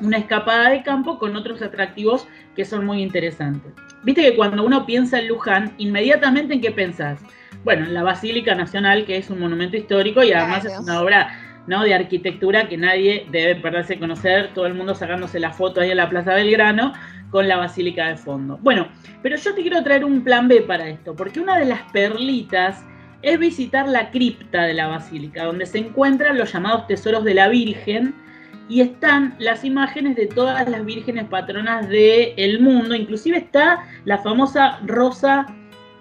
una 0.00 0.18
escapada 0.18 0.70
de 0.70 0.82
campo 0.82 1.18
con 1.18 1.36
otros 1.36 1.62
atractivos 1.62 2.26
que 2.56 2.64
son 2.64 2.86
muy 2.86 3.02
interesantes. 3.02 3.72
Viste 4.04 4.22
que 4.22 4.36
cuando 4.36 4.64
uno 4.64 4.84
piensa 4.84 5.18
en 5.18 5.28
Luján, 5.28 5.74
inmediatamente 5.78 6.54
en 6.54 6.60
qué 6.60 6.70
pensás? 6.70 7.20
Bueno, 7.64 7.86
en 7.86 7.94
la 7.94 8.02
Basílica 8.02 8.54
Nacional, 8.54 9.06
que 9.06 9.16
es 9.16 9.30
un 9.30 9.40
monumento 9.40 9.76
histórico 9.76 10.22
y 10.22 10.32
además 10.32 10.66
es 10.66 10.78
una 10.78 11.00
obra 11.00 11.62
¿no? 11.66 11.82
de 11.82 11.94
arquitectura 11.94 12.68
que 12.68 12.76
nadie 12.76 13.26
debe 13.30 13.56
perderse 13.56 13.94
de 13.94 14.00
conocer, 14.00 14.50
todo 14.52 14.66
el 14.66 14.74
mundo 14.74 14.94
sacándose 14.94 15.40
la 15.40 15.52
foto 15.52 15.80
ahí 15.80 15.90
en 15.90 15.96
la 15.96 16.10
Plaza 16.10 16.34
Belgrano 16.34 16.92
con 17.30 17.48
la 17.48 17.56
basílica 17.56 18.08
de 18.08 18.16
fondo. 18.16 18.58
Bueno, 18.62 18.88
pero 19.22 19.36
yo 19.36 19.54
te 19.54 19.62
quiero 19.62 19.82
traer 19.82 20.04
un 20.04 20.22
plan 20.22 20.48
B 20.48 20.60
para 20.62 20.88
esto, 20.88 21.16
porque 21.16 21.40
una 21.40 21.58
de 21.58 21.64
las 21.64 21.80
perlitas 21.90 22.84
es 23.22 23.38
visitar 23.38 23.88
la 23.88 24.10
cripta 24.10 24.64
de 24.64 24.74
la 24.74 24.86
basílica, 24.86 25.44
donde 25.44 25.64
se 25.64 25.78
encuentran 25.78 26.36
los 26.36 26.52
llamados 26.52 26.86
tesoros 26.86 27.24
de 27.24 27.34
la 27.34 27.48
Virgen 27.48 28.14
y 28.68 28.80
están 28.80 29.34
las 29.38 29.64
imágenes 29.64 30.16
de 30.16 30.26
todas 30.26 30.68
las 30.68 30.84
vírgenes 30.84 31.24
patronas 31.24 31.88
del 31.88 32.60
mundo, 32.60 32.94
inclusive 32.94 33.38
está 33.38 33.84
la 34.04 34.18
famosa 34.18 34.80
rosa 34.84 35.46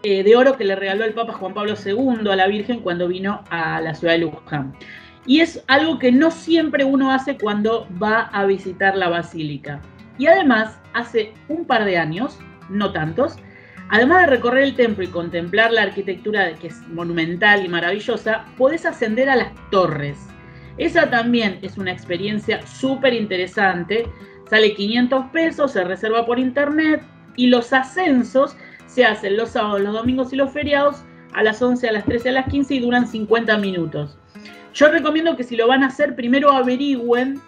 eh, 0.03 0.23
de 0.23 0.35
oro 0.35 0.57
que 0.57 0.65
le 0.65 0.76
regaló 0.76 1.03
el 1.06 1.14
Papa 1.14 1.34
Juan 1.34 1.53
Pablo 1.53 1.73
II 1.73 2.30
a 2.30 2.35
la 2.35 2.48
Virgen 2.48 2.80
cuando 2.80 3.07
vino 3.07 3.44
a 3.49 3.81
la 3.81 3.94
ciudad 3.94 4.14
de 4.14 4.19
Luján. 4.19 4.73
Y 5.26 5.40
es 5.40 5.64
algo 5.68 5.99
que 5.99 6.11
no 6.11 6.31
siempre 6.31 6.84
uno 6.84 7.11
hace 7.11 7.38
cuando 7.38 7.88
va 8.02 8.23
a 8.23 8.45
visitar 8.45 8.98
la 8.98 9.07
basílica. 9.07 9.81
Y 10.18 10.27
además, 10.27 10.80
hace 10.94 11.34
un 11.48 11.65
par 11.65 11.85
de 11.85 11.98
años, 11.98 12.38
no 12.69 12.91
tantos, 12.91 13.38
además 13.90 14.22
de 14.22 14.27
recorrer 14.27 14.64
el 14.64 14.76
templo 14.76 15.03
y 15.03 15.07
contemplar 15.07 15.72
la 15.72 15.84
arquitectura 15.84 16.53
que 16.56 16.68
es 16.68 16.88
monumental 16.90 17.65
y 17.65 17.69
maravillosa, 17.69 18.45
podés 18.57 18.85
ascender 18.85 19.30
a 19.30 19.38
las 19.38 19.53
torres. 19.72 20.18
Esa 20.77 21.09
también 21.09 21.59
es 21.61 21.77
una 21.77 21.91
experiencia 21.91 22.65
súper 22.65 23.13
interesante. 23.13 24.07
Sale 24.49 24.73
500 24.73 25.25
pesos, 25.31 25.71
se 25.71 25.83
reserva 25.83 26.25
por 26.25 26.39
internet 26.39 27.03
y 27.35 27.47
los 27.47 27.73
ascensos 27.73 28.55
se 28.87 29.05
hacen 29.05 29.37
los 29.37 29.49
sábados, 29.49 29.81
los 29.81 29.93
domingos 29.93 30.33
y 30.33 30.35
los 30.35 30.51
feriados 30.51 31.03
a 31.33 31.43
las 31.43 31.61
11, 31.61 31.89
a 31.89 31.91
las 31.91 32.05
13, 32.05 32.29
a 32.29 32.33
las 32.33 32.47
15 32.47 32.75
y 32.75 32.79
duran 32.79 33.07
50 33.07 33.57
minutos. 33.57 34.17
Yo 34.73 34.89
recomiendo 34.89 35.35
que 35.35 35.43
si 35.43 35.55
lo 35.55 35.67
van 35.67 35.83
a 35.83 35.87
hacer, 35.87 36.15
primero 36.15 36.51
averigüen, 36.51 37.39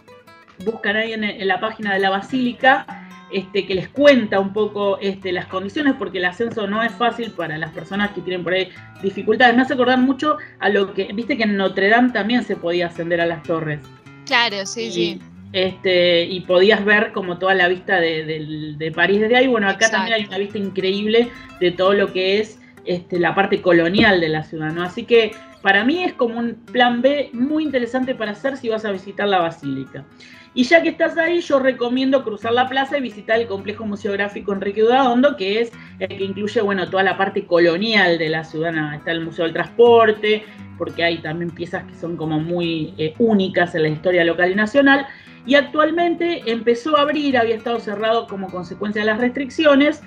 buscan 0.63 0.95
ahí 0.95 1.13
en, 1.13 1.47
la 1.47 1.59
página 1.59 1.93
de 1.93 1.99
la 1.99 2.09
Basílica, 2.09 3.04
este, 3.31 3.65
que 3.65 3.75
les 3.75 3.89
cuenta 3.89 4.39
un 4.39 4.53
poco 4.53 4.97
este, 4.99 5.31
las 5.31 5.47
condiciones, 5.47 5.95
porque 5.97 6.19
el 6.19 6.25
ascenso 6.25 6.67
no 6.67 6.83
es 6.83 6.91
fácil 6.91 7.31
para 7.31 7.57
las 7.57 7.71
personas 7.71 8.11
que 8.11 8.21
tienen 8.21 8.43
por 8.43 8.53
ahí 8.53 8.69
dificultades. 9.01 9.55
Me 9.55 9.63
hace 9.63 9.73
acordar 9.73 9.99
mucho 9.99 10.37
a 10.59 10.69
lo 10.69 10.93
que, 10.93 11.11
viste 11.13 11.37
que 11.37 11.43
en 11.43 11.57
Notre 11.57 11.89
Dame 11.89 12.11
también 12.11 12.43
se 12.43 12.55
podía 12.55 12.87
ascender 12.87 13.19
a 13.21 13.25
las 13.25 13.43
torres. 13.43 13.81
Claro, 14.25 14.65
sí, 14.65 14.91
sí. 14.91 15.19
Este, 15.53 16.25
y 16.25 16.41
podías 16.41 16.83
ver 16.83 17.13
como 17.13 17.37
toda 17.37 17.53
la 17.53 17.67
vista 17.67 17.99
de, 17.99 18.91
París 18.93 19.21
desde 19.21 19.37
ahí. 19.37 19.47
Bueno, 19.47 19.69
acá 19.69 19.89
también 19.89 20.15
hay 20.15 20.25
una 20.25 20.37
vista 20.37 20.57
increíble 20.57 21.29
de 21.59 21.71
todo 21.71 21.93
lo 21.93 22.11
que 22.11 22.39
es 22.39 22.59
este, 22.85 23.19
la 23.19 23.33
parte 23.33 23.61
colonial 23.61 24.19
de 24.19 24.29
la 24.29 24.43
ciudad, 24.43 24.71
¿no? 24.71 24.83
Así 24.83 25.03
que 25.03 25.31
para 25.61 25.83
mí 25.83 26.03
es 26.03 26.13
como 26.13 26.39
un 26.39 26.53
plan 26.53 27.01
B 27.01 27.29
muy 27.33 27.63
interesante 27.63 28.13
para 28.13 28.31
hacer 28.31 28.57
si 28.57 28.69
vas 28.69 28.85
a 28.85 28.91
visitar 28.91 29.27
la 29.27 29.39
basílica. 29.39 30.05
Y 30.55 30.63
ya 30.63 30.81
que 30.81 30.87
estás 30.87 31.17
ahí, 31.17 31.41
yo 31.41 31.59
recomiendo 31.59 32.23
cruzar 32.23 32.53
la 32.53 32.69
plaza 32.69 32.97
y 32.97 33.01
visitar 33.01 33.37
el 33.41 33.45
complejo 33.45 33.85
museográfico 33.85 34.53
Enrique 34.53 34.85
Udaondo, 34.85 35.35
que 35.35 35.59
es 35.59 35.71
el 35.99 36.07
que 36.07 36.23
incluye, 36.23 36.61
bueno, 36.61 36.89
toda 36.89 37.03
la 37.03 37.17
parte 37.17 37.45
colonial 37.45 38.17
de 38.17 38.29
la 38.29 38.45
ciudad. 38.45 38.73
Está 38.95 39.11
el 39.11 39.19
Museo 39.19 39.43
del 39.43 39.53
Transporte, 39.53 40.45
porque 40.77 41.03
hay 41.03 41.17
también 41.17 41.51
piezas 41.51 41.83
que 41.83 41.93
son 41.93 42.15
como 42.15 42.39
muy 42.39 42.93
eh, 42.97 43.13
únicas 43.19 43.75
en 43.75 43.83
la 43.83 43.89
historia 43.89 44.23
local 44.23 44.49
y 44.49 44.55
nacional. 44.55 45.05
Y 45.45 45.55
actualmente 45.55 46.41
empezó 46.49 46.97
a 46.97 47.01
abrir, 47.01 47.37
había 47.37 47.55
estado 47.55 47.81
cerrado 47.81 48.25
como 48.25 48.49
consecuencia 48.49 49.01
de 49.01 49.07
las 49.07 49.19
restricciones, 49.19 50.01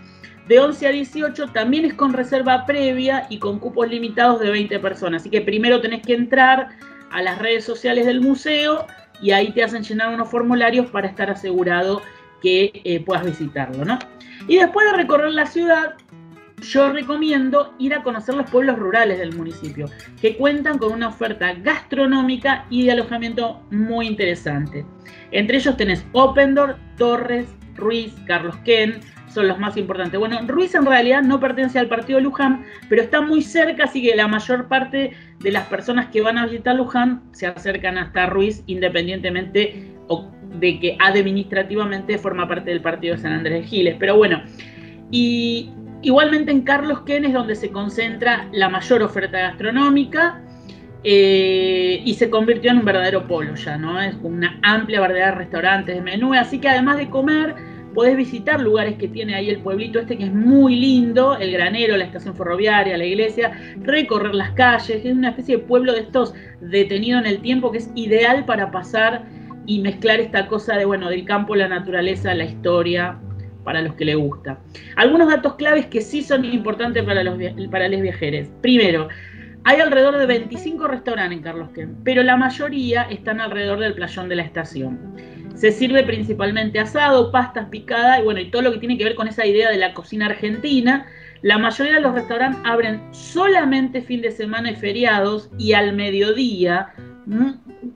de 0.48 0.60
11 0.60 0.86
a 0.86 0.90
18 0.90 1.48
también 1.48 1.84
es 1.84 1.92
con 1.92 2.14
reserva 2.14 2.64
previa 2.64 3.26
y 3.28 3.38
con 3.38 3.58
cupos 3.58 3.86
limitados 3.86 4.40
de 4.40 4.50
20 4.50 4.78
personas. 4.78 5.20
Así 5.20 5.28
que 5.28 5.42
primero 5.42 5.82
tenés 5.82 6.00
que 6.00 6.14
entrar 6.14 6.68
a 7.10 7.20
las 7.20 7.38
redes 7.38 7.64
sociales 7.64 8.06
del 8.06 8.22
museo 8.22 8.86
y 9.20 9.32
ahí 9.32 9.52
te 9.52 9.62
hacen 9.62 9.82
llenar 9.82 10.14
unos 10.14 10.28
formularios 10.28 10.90
para 10.90 11.08
estar 11.08 11.30
asegurado 11.30 12.02
que 12.42 12.80
eh, 12.84 13.00
puedas 13.04 13.24
visitarlo, 13.24 13.84
¿no? 13.84 13.98
Y 14.46 14.56
después 14.56 14.90
de 14.90 14.96
recorrer 14.96 15.32
la 15.32 15.46
ciudad, 15.46 15.96
yo 16.60 16.92
recomiendo 16.92 17.74
ir 17.78 17.94
a 17.94 18.02
conocer 18.02 18.34
los 18.34 18.50
pueblos 18.50 18.78
rurales 18.78 19.18
del 19.18 19.34
municipio, 19.34 19.86
que 20.20 20.36
cuentan 20.36 20.78
con 20.78 20.92
una 20.92 21.08
oferta 21.08 21.54
gastronómica 21.54 22.66
y 22.70 22.84
de 22.84 22.92
alojamiento 22.92 23.62
muy 23.70 24.06
interesante. 24.06 24.84
Entre 25.30 25.58
ellos 25.58 25.76
tenés 25.76 26.04
Opendor, 26.12 26.76
Torres, 26.96 27.46
Ruiz, 27.76 28.14
Carlos 28.26 28.56
Ken, 28.64 29.00
son 29.30 29.48
los 29.48 29.58
más 29.58 29.76
importantes. 29.76 30.18
Bueno, 30.18 30.40
Ruiz 30.46 30.74
en 30.74 30.86
realidad 30.86 31.22
no 31.22 31.40
pertenece 31.40 31.78
al 31.78 31.88
partido 31.88 32.20
Luján, 32.20 32.64
pero 32.88 33.02
está 33.02 33.20
muy 33.20 33.42
cerca, 33.42 33.84
así 33.84 34.02
que 34.02 34.16
la 34.16 34.28
mayor 34.28 34.68
parte 34.68 35.12
de 35.40 35.50
las 35.50 35.66
personas 35.66 36.06
que 36.06 36.20
van 36.20 36.38
a 36.38 36.46
visitar 36.46 36.76
Luján 36.76 37.22
se 37.32 37.46
acercan 37.46 37.98
hasta 37.98 38.26
Ruiz, 38.26 38.62
independientemente 38.66 39.92
de 40.58 40.80
que 40.80 40.96
administrativamente 40.98 42.18
forma 42.18 42.48
parte 42.48 42.70
del 42.70 42.80
partido 42.80 43.14
de 43.14 43.22
San 43.22 43.32
Andrés 43.32 43.62
de 43.62 43.68
Giles. 43.68 43.96
Pero 43.98 44.16
bueno, 44.16 44.42
y 45.10 45.70
igualmente 46.02 46.50
en 46.50 46.62
Carlos 46.62 47.02
Ken 47.02 47.24
es 47.24 47.32
donde 47.32 47.54
se 47.54 47.70
concentra 47.70 48.48
la 48.52 48.68
mayor 48.68 49.02
oferta 49.02 49.38
gastronómica. 49.38 50.42
Eh, 51.04 52.02
y 52.04 52.14
se 52.14 52.28
convirtió 52.28 52.72
en 52.72 52.78
un 52.78 52.84
verdadero 52.84 53.28
polo 53.28 53.54
ya, 53.54 53.78
¿no? 53.78 54.02
Es 54.02 54.16
una 54.20 54.58
amplia 54.64 55.00
variedad 55.00 55.26
de 55.26 55.36
restaurantes, 55.36 55.94
de 55.94 56.02
menú, 56.02 56.34
así 56.34 56.58
que 56.58 56.68
además 56.68 56.96
de 56.96 57.08
comer, 57.08 57.54
podés 57.94 58.16
visitar 58.16 58.60
lugares 58.60 58.96
que 58.96 59.08
tiene 59.08 59.34
ahí 59.34 59.48
el 59.50 59.60
pueblito 59.60 59.98
este 59.98 60.16
que 60.16 60.24
es 60.24 60.32
muy 60.32 60.76
lindo, 60.76 61.36
el 61.36 61.52
granero, 61.52 61.96
la 61.96 62.04
estación 62.04 62.36
ferroviaria, 62.36 62.96
la 62.96 63.04
iglesia, 63.04 63.52
recorrer 63.82 64.34
las 64.34 64.52
calles, 64.52 65.04
es 65.04 65.12
una 65.12 65.30
especie 65.30 65.56
de 65.56 65.64
pueblo 65.64 65.92
de 65.92 66.00
estos 66.00 66.34
detenido 66.60 67.18
en 67.18 67.26
el 67.26 67.40
tiempo 67.40 67.72
que 67.72 67.78
es 67.78 67.90
ideal 67.94 68.44
para 68.44 68.70
pasar 68.70 69.24
y 69.66 69.80
mezclar 69.80 70.20
esta 70.20 70.46
cosa 70.46 70.76
de, 70.76 70.84
bueno, 70.84 71.10
del 71.10 71.24
campo, 71.24 71.54
la 71.54 71.68
naturaleza, 71.68 72.32
la 72.34 72.44
historia, 72.44 73.18
para 73.68 73.82
los 73.82 73.94
que 73.96 74.06
le 74.06 74.14
gusta. 74.14 74.58
Algunos 74.96 75.28
datos 75.28 75.56
claves 75.56 75.84
que 75.86 76.00
sí 76.00 76.22
son 76.22 76.42
importantes 76.46 77.04
para 77.04 77.22
los, 77.22 77.36
para 77.70 77.86
los 77.86 78.00
viajeros. 78.00 78.48
Primero, 78.62 79.08
hay 79.64 79.80
alrededor 79.80 80.16
de 80.16 80.24
25 80.24 80.88
restaurantes 80.88 81.36
en 81.36 81.44
Carlos 81.44 81.68
pero 82.02 82.22
la 82.22 82.38
mayoría 82.38 83.02
están 83.02 83.42
alrededor 83.42 83.78
del 83.80 83.92
playón 83.92 84.30
de 84.30 84.36
la 84.36 84.42
estación. 84.42 84.98
Se 85.58 85.72
sirve 85.72 86.04
principalmente 86.04 86.78
asado, 86.78 87.32
pastas 87.32 87.66
picadas 87.68 88.20
y 88.20 88.22
bueno, 88.22 88.38
y 88.38 88.48
todo 88.48 88.62
lo 88.62 88.72
que 88.72 88.78
tiene 88.78 88.96
que 88.96 89.02
ver 89.02 89.16
con 89.16 89.26
esa 89.26 89.44
idea 89.44 89.68
de 89.68 89.76
la 89.76 89.92
cocina 89.92 90.26
argentina. 90.26 91.06
La 91.42 91.58
mayoría 91.58 91.94
de 91.94 92.00
los 92.00 92.14
restaurantes 92.14 92.60
abren 92.64 93.02
solamente 93.10 94.00
fin 94.00 94.22
de 94.22 94.30
semana 94.30 94.70
y 94.70 94.76
feriados 94.76 95.50
y 95.58 95.72
al 95.72 95.96
mediodía. 95.96 96.90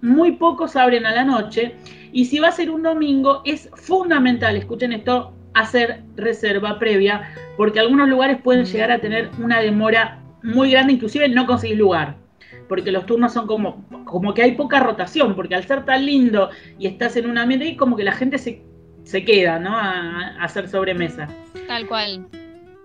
Muy 0.01 0.33
pocos 0.33 0.75
abren 0.75 1.07
a 1.07 1.15
la 1.15 1.23
noche. 1.23 1.77
Y 2.11 2.25
si 2.25 2.41
va 2.41 2.49
a 2.49 2.53
ser 2.53 2.69
un 2.69 2.83
domingo, 2.83 3.43
es 3.45 3.71
fundamental, 3.75 4.57
escuchen 4.57 4.93
esto, 4.93 5.33
hacer 5.55 6.03
reserva 6.17 6.81
previa, 6.81 7.33
porque 7.57 7.79
algunos 7.79 8.09
lugares 8.09 8.39
pueden 8.43 8.65
llegar 8.65 8.91
a 8.91 8.99
tener 8.99 9.31
una 9.41 9.61
demora 9.61 10.21
muy 10.43 10.73
grande, 10.73 10.95
inclusive 10.95 11.29
no 11.29 11.47
conseguir 11.47 11.77
lugar 11.77 12.22
porque 12.69 12.93
los 12.93 13.07
turnos 13.07 13.33
son 13.33 13.47
como, 13.47 13.87
como 14.05 14.35
que 14.35 14.43
hay 14.43 14.53
poca 14.53 14.81
rotación, 14.81 15.35
porque 15.35 15.55
al 15.55 15.65
ser 15.65 15.85
tan 15.85 16.07
lindo 16.07 16.51
y 16.79 16.87
estás 16.87 17.17
en 17.17 17.29
un 17.29 17.39
ambiente 17.39 17.77
como 17.77 17.97
que 17.97 18.05
la 18.05 18.13
gente 18.13 18.39
se, 18.39 18.63
se 19.05 19.25
queda, 19.25 19.59
¿no? 19.59 19.77
A, 19.77 20.37
hacer 20.43 20.69
sobremesa. 20.69 21.29
Tal 21.67 21.87
cual. 21.87 22.27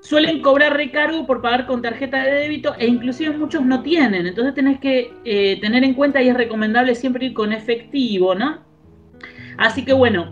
Suelen 0.02 0.42
cobrar 0.42 0.76
recargo 0.76 1.26
por 1.26 1.42
pagar 1.42 1.66
con 1.66 1.82
tarjeta 1.82 2.24
de 2.24 2.32
débito 2.32 2.76
e 2.78 2.88
inclusive 2.88 3.36
muchos 3.36 3.66
no 3.66 3.82
tienen, 3.82 4.26
entonces 4.28 4.54
tenés 4.54 4.80
que 4.80 5.14
eh, 5.26 5.60
tener 5.60 5.84
en 5.84 5.94
cuenta 5.94 6.22
y 6.22 6.30
es 6.30 6.36
recomendable 6.36 6.96
siempre 6.96 7.26
ir 7.26 7.34
con 7.34 7.52
efectivo, 7.52 8.36
¿no? 8.36 8.60
Así 9.58 9.84
que 9.84 9.94
bueno, 9.94 10.32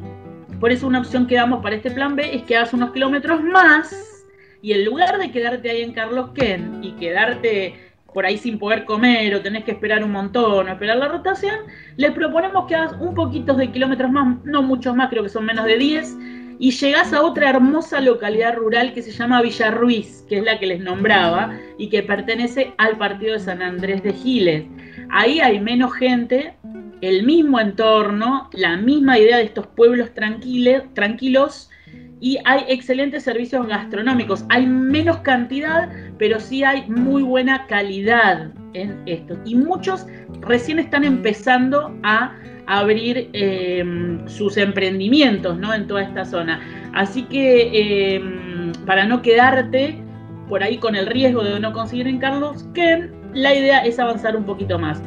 por 0.59 0.71
eso 0.71 0.87
una 0.87 0.99
opción 0.99 1.27
que 1.27 1.35
damos 1.35 1.61
para 1.61 1.75
este 1.75 1.91
plan 1.91 2.15
B 2.15 2.35
es 2.35 2.43
que 2.43 2.55
hagas 2.55 2.73
unos 2.73 2.91
kilómetros 2.91 3.43
más 3.43 4.25
y 4.61 4.73
en 4.73 4.85
lugar 4.85 5.17
de 5.17 5.31
quedarte 5.31 5.69
ahí 5.69 5.81
en 5.81 5.93
Carlos 5.93 6.31
Ken 6.33 6.83
y 6.83 6.93
quedarte 6.93 7.75
por 8.15 8.25
ahí 8.25 8.37
sin 8.37 8.57
poder 8.57 8.85
comer 8.85 9.35
o 9.35 9.41
tenés 9.41 9.65
que 9.65 9.71
esperar 9.71 10.01
un 10.01 10.13
montón 10.13 10.69
o 10.69 10.71
esperar 10.71 10.95
la 10.95 11.09
rotación, 11.09 11.53
les 11.97 12.11
proponemos 12.11 12.65
que 12.65 12.73
hagas 12.73 12.95
un 13.01 13.13
poquito 13.13 13.53
de 13.55 13.69
kilómetros 13.73 14.09
más, 14.09 14.37
no 14.45 14.63
muchos 14.63 14.95
más, 14.95 15.09
creo 15.09 15.21
que 15.21 15.27
son 15.27 15.45
menos 15.45 15.65
de 15.65 15.77
10, 15.77 16.17
y 16.57 16.71
llegás 16.71 17.11
a 17.11 17.21
otra 17.21 17.49
hermosa 17.49 17.99
localidad 17.99 18.55
rural 18.55 18.93
que 18.93 19.01
se 19.01 19.11
llama 19.11 19.41
Villarruiz, 19.41 20.23
que 20.29 20.37
es 20.37 20.45
la 20.45 20.57
que 20.57 20.65
les 20.65 20.79
nombraba 20.79 21.59
y 21.77 21.89
que 21.89 22.03
pertenece 22.03 22.73
al 22.77 22.97
partido 22.97 23.33
de 23.33 23.39
San 23.39 23.61
Andrés 23.61 24.01
de 24.01 24.13
Giles. 24.13 24.63
Ahí 25.09 25.41
hay 25.41 25.59
menos 25.59 25.93
gente, 25.93 26.55
el 27.01 27.23
mismo 27.23 27.59
entorno, 27.59 28.49
la 28.53 28.77
misma 28.77 29.19
idea 29.19 29.39
de 29.39 29.43
estos 29.43 29.67
pueblos 29.67 30.11
tranquilos 30.13 31.69
y 32.25 32.39
hay 32.43 32.63
excelentes 32.69 33.21
servicios 33.21 33.67
gastronómicos. 33.67 34.45
Hay 34.49 34.65
menos 34.65 35.17
cantidad, 35.19 35.91
pero 36.17 36.39
sí 36.39 36.63
hay 36.63 36.89
muy 36.89 37.21
buena 37.21 37.67
calidad 37.67 38.49
en 38.73 38.99
esto. 39.05 39.37
Y 39.45 39.53
muchos 39.53 40.07
recién 40.41 40.79
están 40.79 41.03
empezando 41.03 41.95
a 42.01 42.35
abrir 42.65 43.29
em, 43.33 44.27
sus 44.27 44.57
emprendimientos 44.57 45.55
¿no? 45.59 45.71
en 45.71 45.85
toda 45.85 46.01
esta 46.01 46.25
zona. 46.25 46.59
Así 46.95 47.21
que 47.25 48.15
em, 48.15 48.71
para 48.87 49.05
no 49.05 49.21
quedarte 49.21 50.01
por 50.49 50.63
ahí 50.63 50.79
con 50.79 50.95
el 50.95 51.05
riesgo 51.05 51.43
de 51.43 51.59
no 51.59 51.73
conseguir 51.73 52.07
en 52.07 52.17
Carlos 52.17 52.65
Ken, 52.73 53.13
la 53.35 53.53
idea 53.53 53.85
es 53.85 53.99
avanzar 53.99 54.35
un 54.35 54.45
poquito 54.45 54.79
más. 54.79 54.99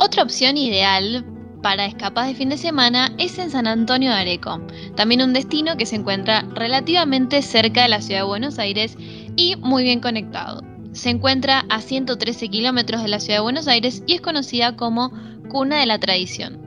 Otra 0.00 0.24
opción 0.24 0.56
ideal 0.56 1.24
para 1.62 1.86
escapas 1.86 2.28
de 2.28 2.34
fin 2.34 2.48
de 2.48 2.56
semana 2.56 3.12
es 3.18 3.38
en 3.38 3.50
San 3.50 3.66
Antonio 3.66 4.10
de 4.10 4.16
Areco, 4.16 4.60
también 4.94 5.22
un 5.22 5.32
destino 5.32 5.76
que 5.76 5.86
se 5.86 5.96
encuentra 5.96 6.42
relativamente 6.54 7.42
cerca 7.42 7.82
de 7.82 7.88
la 7.88 8.00
ciudad 8.00 8.20
de 8.20 8.26
Buenos 8.26 8.58
Aires 8.58 8.96
y 9.36 9.56
muy 9.56 9.82
bien 9.82 10.00
conectado. 10.00 10.62
Se 10.92 11.10
encuentra 11.10 11.64
a 11.68 11.80
113 11.80 12.48
kilómetros 12.48 13.02
de 13.02 13.08
la 13.08 13.20
ciudad 13.20 13.38
de 13.38 13.42
Buenos 13.42 13.68
Aires 13.68 14.02
y 14.06 14.14
es 14.14 14.20
conocida 14.20 14.76
como 14.76 15.12
cuna 15.48 15.80
de 15.80 15.86
la 15.86 15.98
tradición. 15.98 16.58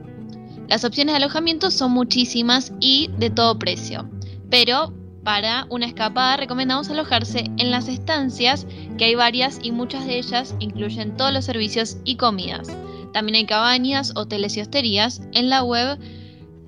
Las 0.68 0.84
opciones 0.84 1.12
de 1.12 1.16
alojamiento 1.16 1.70
son 1.70 1.92
muchísimas 1.92 2.72
y 2.80 3.10
de 3.18 3.30
todo 3.30 3.58
precio, 3.58 4.08
pero 4.50 4.92
para 5.24 5.66
una 5.70 5.86
escapada 5.86 6.36
recomendamos 6.36 6.90
alojarse 6.90 7.50
en 7.56 7.70
las 7.70 7.88
estancias, 7.88 8.66
que 8.98 9.04
hay 9.04 9.14
varias 9.14 9.58
y 9.62 9.70
muchas 9.70 10.06
de 10.06 10.18
ellas 10.18 10.54
incluyen 10.58 11.16
todos 11.16 11.32
los 11.32 11.44
servicios 11.44 11.98
y 12.04 12.16
comidas. 12.16 12.68
También 13.12 13.36
hay 13.36 13.46
cabañas, 13.46 14.12
hoteles 14.16 14.56
y 14.56 14.60
hosterías. 14.60 15.22
En 15.32 15.50
la 15.50 15.62
web 15.62 15.98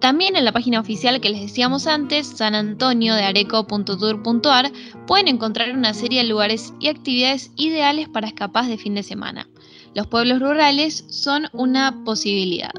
también 0.00 0.36
en 0.36 0.46
la 0.46 0.52
página 0.52 0.80
oficial 0.80 1.20
que 1.20 1.28
les 1.28 1.42
decíamos 1.42 1.86
antes, 1.86 2.28
sanantoniodeareco.tour.ar, 2.28 4.72
pueden 5.06 5.28
encontrar 5.28 5.76
una 5.76 5.92
serie 5.92 6.22
de 6.22 6.28
lugares 6.28 6.72
y 6.80 6.88
actividades 6.88 7.50
ideales 7.56 8.08
para 8.08 8.28
escapas 8.28 8.68
de 8.68 8.78
fin 8.78 8.94
de 8.94 9.02
semana. 9.02 9.46
Los 9.94 10.06
pueblos 10.06 10.40
rurales 10.40 11.04
son 11.10 11.50
una 11.52 12.04
posibilidad. 12.06 12.72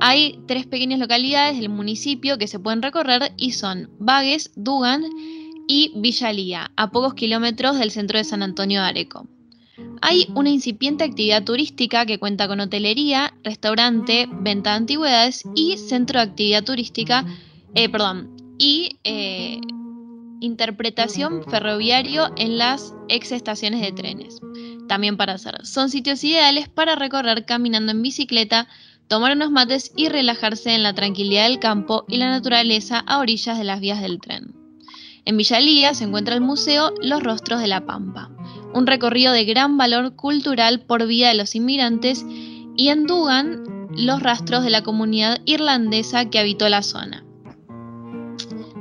Hay 0.00 0.40
tres 0.48 0.66
pequeñas 0.66 0.98
localidades 0.98 1.56
del 1.56 1.68
municipio 1.68 2.36
que 2.36 2.48
se 2.48 2.58
pueden 2.58 2.82
recorrer 2.82 3.32
y 3.36 3.52
son 3.52 3.90
Vagues, 4.00 4.50
Dugan 4.56 5.04
y 5.70 5.92
Villalía, 5.94 6.72
a 6.74 6.90
pocos 6.90 7.14
kilómetros 7.14 7.78
del 7.78 7.92
centro 7.92 8.18
de 8.18 8.24
San 8.24 8.42
Antonio 8.42 8.80
de 8.80 8.88
Areco. 8.88 9.28
Hay 10.02 10.26
una 10.34 10.50
incipiente 10.50 11.04
actividad 11.04 11.44
turística 11.44 12.06
que 12.06 12.18
cuenta 12.18 12.48
con 12.48 12.58
hotelería, 12.58 13.34
restaurante, 13.44 14.26
venta 14.28 14.70
de 14.70 14.76
antigüedades 14.78 15.44
y 15.54 15.76
centro 15.76 16.18
de 16.18 16.26
actividad 16.26 16.64
turística, 16.64 17.24
eh, 17.76 17.88
perdón, 17.88 18.36
y 18.58 18.98
eh, 19.04 19.60
interpretación 20.40 21.44
ferroviario 21.48 22.32
en 22.36 22.58
las 22.58 22.92
ex 23.08 23.30
estaciones 23.30 23.80
de 23.80 23.92
trenes. 23.92 24.40
También 24.88 25.16
para 25.16 25.34
hacer. 25.34 25.64
Son 25.64 25.88
sitios 25.88 26.24
ideales 26.24 26.68
para 26.68 26.96
recorrer 26.96 27.44
caminando 27.44 27.92
en 27.92 28.02
bicicleta, 28.02 28.66
tomar 29.06 29.36
unos 29.36 29.52
mates 29.52 29.92
y 29.96 30.08
relajarse 30.08 30.74
en 30.74 30.82
la 30.82 30.94
tranquilidad 30.94 31.44
del 31.44 31.60
campo 31.60 32.04
y 32.08 32.16
la 32.16 32.28
naturaleza 32.28 32.98
a 32.98 33.20
orillas 33.20 33.56
de 33.56 33.64
las 33.64 33.78
vías 33.78 34.02
del 34.02 34.18
tren. 34.18 34.59
En 35.24 35.36
Villalía 35.36 35.94
se 35.94 36.04
encuentra 36.04 36.34
el 36.34 36.40
Museo 36.40 36.92
Los 37.02 37.22
Rostros 37.22 37.60
de 37.60 37.68
la 37.68 37.84
Pampa, 37.84 38.30
un 38.72 38.86
recorrido 38.86 39.32
de 39.32 39.44
gran 39.44 39.76
valor 39.76 40.16
cultural 40.16 40.80
por 40.80 41.06
vida 41.06 41.28
de 41.28 41.34
los 41.34 41.54
inmigrantes, 41.54 42.24
y 42.76 42.88
en 42.88 43.06
Dugan 43.06 43.88
los 43.96 44.22
rastros 44.22 44.64
de 44.64 44.70
la 44.70 44.82
comunidad 44.82 45.40
irlandesa 45.44 46.30
que 46.30 46.38
habitó 46.38 46.68
la 46.68 46.82
zona. 46.82 47.24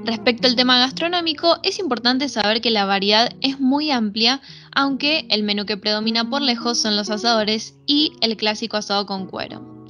Respecto 0.05 0.47
al 0.47 0.55
tema 0.55 0.79
gastronómico, 0.79 1.57
es 1.61 1.77
importante 1.77 2.29
saber 2.29 2.61
que 2.61 2.71
la 2.71 2.85
variedad 2.85 3.29
es 3.41 3.59
muy 3.59 3.91
amplia, 3.91 4.41
aunque 4.73 5.27
el 5.29 5.43
menú 5.43 5.65
que 5.65 5.77
predomina 5.77 6.29
por 6.29 6.41
lejos 6.41 6.79
son 6.79 6.95
los 6.95 7.09
asadores 7.09 7.77
y 7.85 8.13
el 8.21 8.37
clásico 8.37 8.77
asado 8.77 9.05
con 9.05 9.27
cuero. 9.27 9.85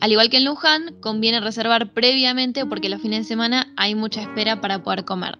Al 0.00 0.12
igual 0.12 0.30
que 0.30 0.38
en 0.38 0.46
Luján, 0.46 0.94
conviene 1.00 1.40
reservar 1.40 1.92
previamente 1.92 2.64
porque 2.64 2.88
los 2.88 3.02
fines 3.02 3.20
de 3.20 3.24
semana 3.24 3.72
hay 3.76 3.94
mucha 3.94 4.22
espera 4.22 4.60
para 4.60 4.82
poder 4.82 5.04
comer. 5.04 5.38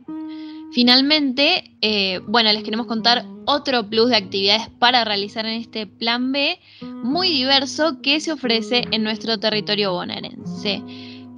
Finalmente, 0.72 1.76
eh, 1.80 2.20
bueno, 2.26 2.52
les 2.52 2.62
queremos 2.62 2.86
contar 2.86 3.24
otro 3.44 3.88
plus 3.88 4.10
de 4.10 4.16
actividades 4.16 4.68
para 4.78 5.04
realizar 5.04 5.44
en 5.44 5.60
este 5.60 5.86
plan 5.86 6.30
B 6.30 6.60
muy 6.80 7.28
diverso 7.28 8.00
que 8.02 8.20
se 8.20 8.32
ofrece 8.32 8.84
en 8.92 9.02
nuestro 9.02 9.38
territorio 9.38 9.92
bonaerense, 9.92 10.82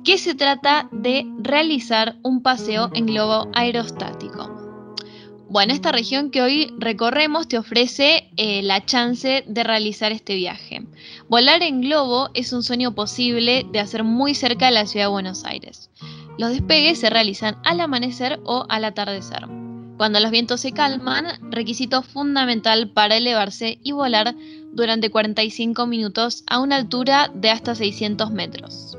que 0.05 0.19
se 0.19 0.35
trata 0.35 0.89
de 0.93 1.25
realizar 1.39 2.17
un 2.23 2.43
paseo 2.43 2.91
en 2.95 3.07
globo 3.07 3.49
aerostático. 3.55 4.63
Bueno, 5.49 5.75
esta 5.75 5.93
región 5.93 6.31
que 6.31 6.41
hoy 6.41 6.73
recorremos 6.79 7.47
te 7.47 7.59
ofrece 7.59 8.31
eh, 8.39 8.63
la 8.63 8.87
chance 8.87 9.45
de 9.47 9.63
realizar 9.63 10.11
este 10.11 10.35
viaje. 10.35 10.83
Volar 11.29 11.63
en 11.63 11.83
globo 11.83 12.31
es 12.33 12.55
un 12.55 12.63
sueño 12.63 12.95
posible 12.95 13.67
de 13.71 13.81
hacer 13.81 14.03
muy 14.03 14.35
cerca 14.35 14.67
de 14.67 14.73
la 14.73 14.87
ciudad 14.87 15.07
de 15.07 15.11
Buenos 15.13 15.45
Aires. 15.45 15.91
Los 16.39 16.51
despegues 16.51 16.99
se 16.99 17.11
realizan 17.11 17.59
al 17.65 17.81
amanecer 17.81 18.41
o 18.45 18.65
al 18.69 18.85
atardecer. 18.85 19.47
Cuando 19.99 20.19
los 20.19 20.31
vientos 20.31 20.61
se 20.61 20.73
calman, 20.73 21.27
requisito 21.51 22.03
fundamental 22.03 22.91
para 22.91 23.17
elevarse 23.17 23.79
y 23.83 23.93
volar 23.93 24.35
durante 24.73 25.11
45 25.11 25.87
minutos 25.87 26.43
a 26.47 26.59
una 26.59 26.77
altura 26.77 27.31
de 27.35 27.51
hasta 27.51 27.75
600 27.75 28.31
metros, 28.31 28.97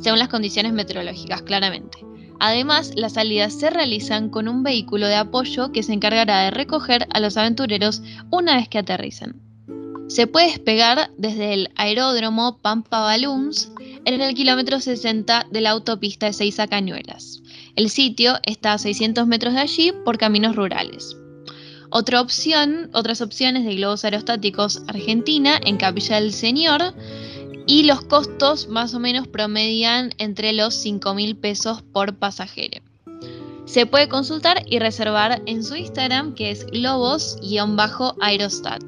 según 0.00 0.18
las 0.18 0.28
condiciones 0.28 0.72
meteorológicas, 0.72 1.42
claramente. 1.42 1.98
Además, 2.40 2.92
las 2.96 3.12
salidas 3.12 3.52
se 3.52 3.68
realizan 3.68 4.30
con 4.30 4.48
un 4.48 4.62
vehículo 4.62 5.06
de 5.06 5.16
apoyo 5.16 5.72
que 5.72 5.82
se 5.82 5.92
encargará 5.92 6.44
de 6.44 6.50
recoger 6.50 7.06
a 7.12 7.20
los 7.20 7.36
aventureros 7.36 8.02
una 8.30 8.56
vez 8.56 8.68
que 8.68 8.78
aterricen. 8.78 9.49
Se 10.10 10.26
puede 10.26 10.48
despegar 10.48 11.10
desde 11.18 11.54
el 11.54 11.70
aeródromo 11.76 12.58
Pampa 12.60 12.98
Balloons 12.98 13.70
en 14.04 14.20
el 14.20 14.34
kilómetro 14.34 14.80
60 14.80 15.46
de 15.52 15.60
la 15.60 15.70
autopista 15.70 16.26
de 16.26 16.32
Seiza 16.32 16.66
Cañuelas. 16.66 17.40
El 17.76 17.90
sitio 17.90 18.40
está 18.42 18.72
a 18.72 18.78
600 18.78 19.28
metros 19.28 19.54
de 19.54 19.60
allí 19.60 19.92
por 20.04 20.18
caminos 20.18 20.56
rurales. 20.56 21.16
Otra 21.90 22.20
opción, 22.20 22.90
otras 22.92 23.20
opciones 23.20 23.64
de 23.64 23.76
globos 23.76 24.04
aerostáticos 24.04 24.82
Argentina 24.88 25.60
en 25.64 25.76
Capilla 25.76 26.16
del 26.16 26.32
Señor 26.32 26.92
y 27.68 27.84
los 27.84 28.00
costos 28.00 28.66
más 28.66 28.94
o 28.94 28.98
menos 28.98 29.28
promedian 29.28 30.10
entre 30.18 30.52
los 30.52 30.74
5 30.74 31.14
mil 31.14 31.36
pesos 31.36 31.82
por 31.82 32.16
pasajero. 32.16 32.82
Se 33.64 33.86
puede 33.86 34.08
consultar 34.08 34.64
y 34.66 34.80
reservar 34.80 35.40
en 35.46 35.62
su 35.62 35.76
Instagram 35.76 36.34
que 36.34 36.50
es 36.50 36.66
globos-aerostat. 36.66 38.82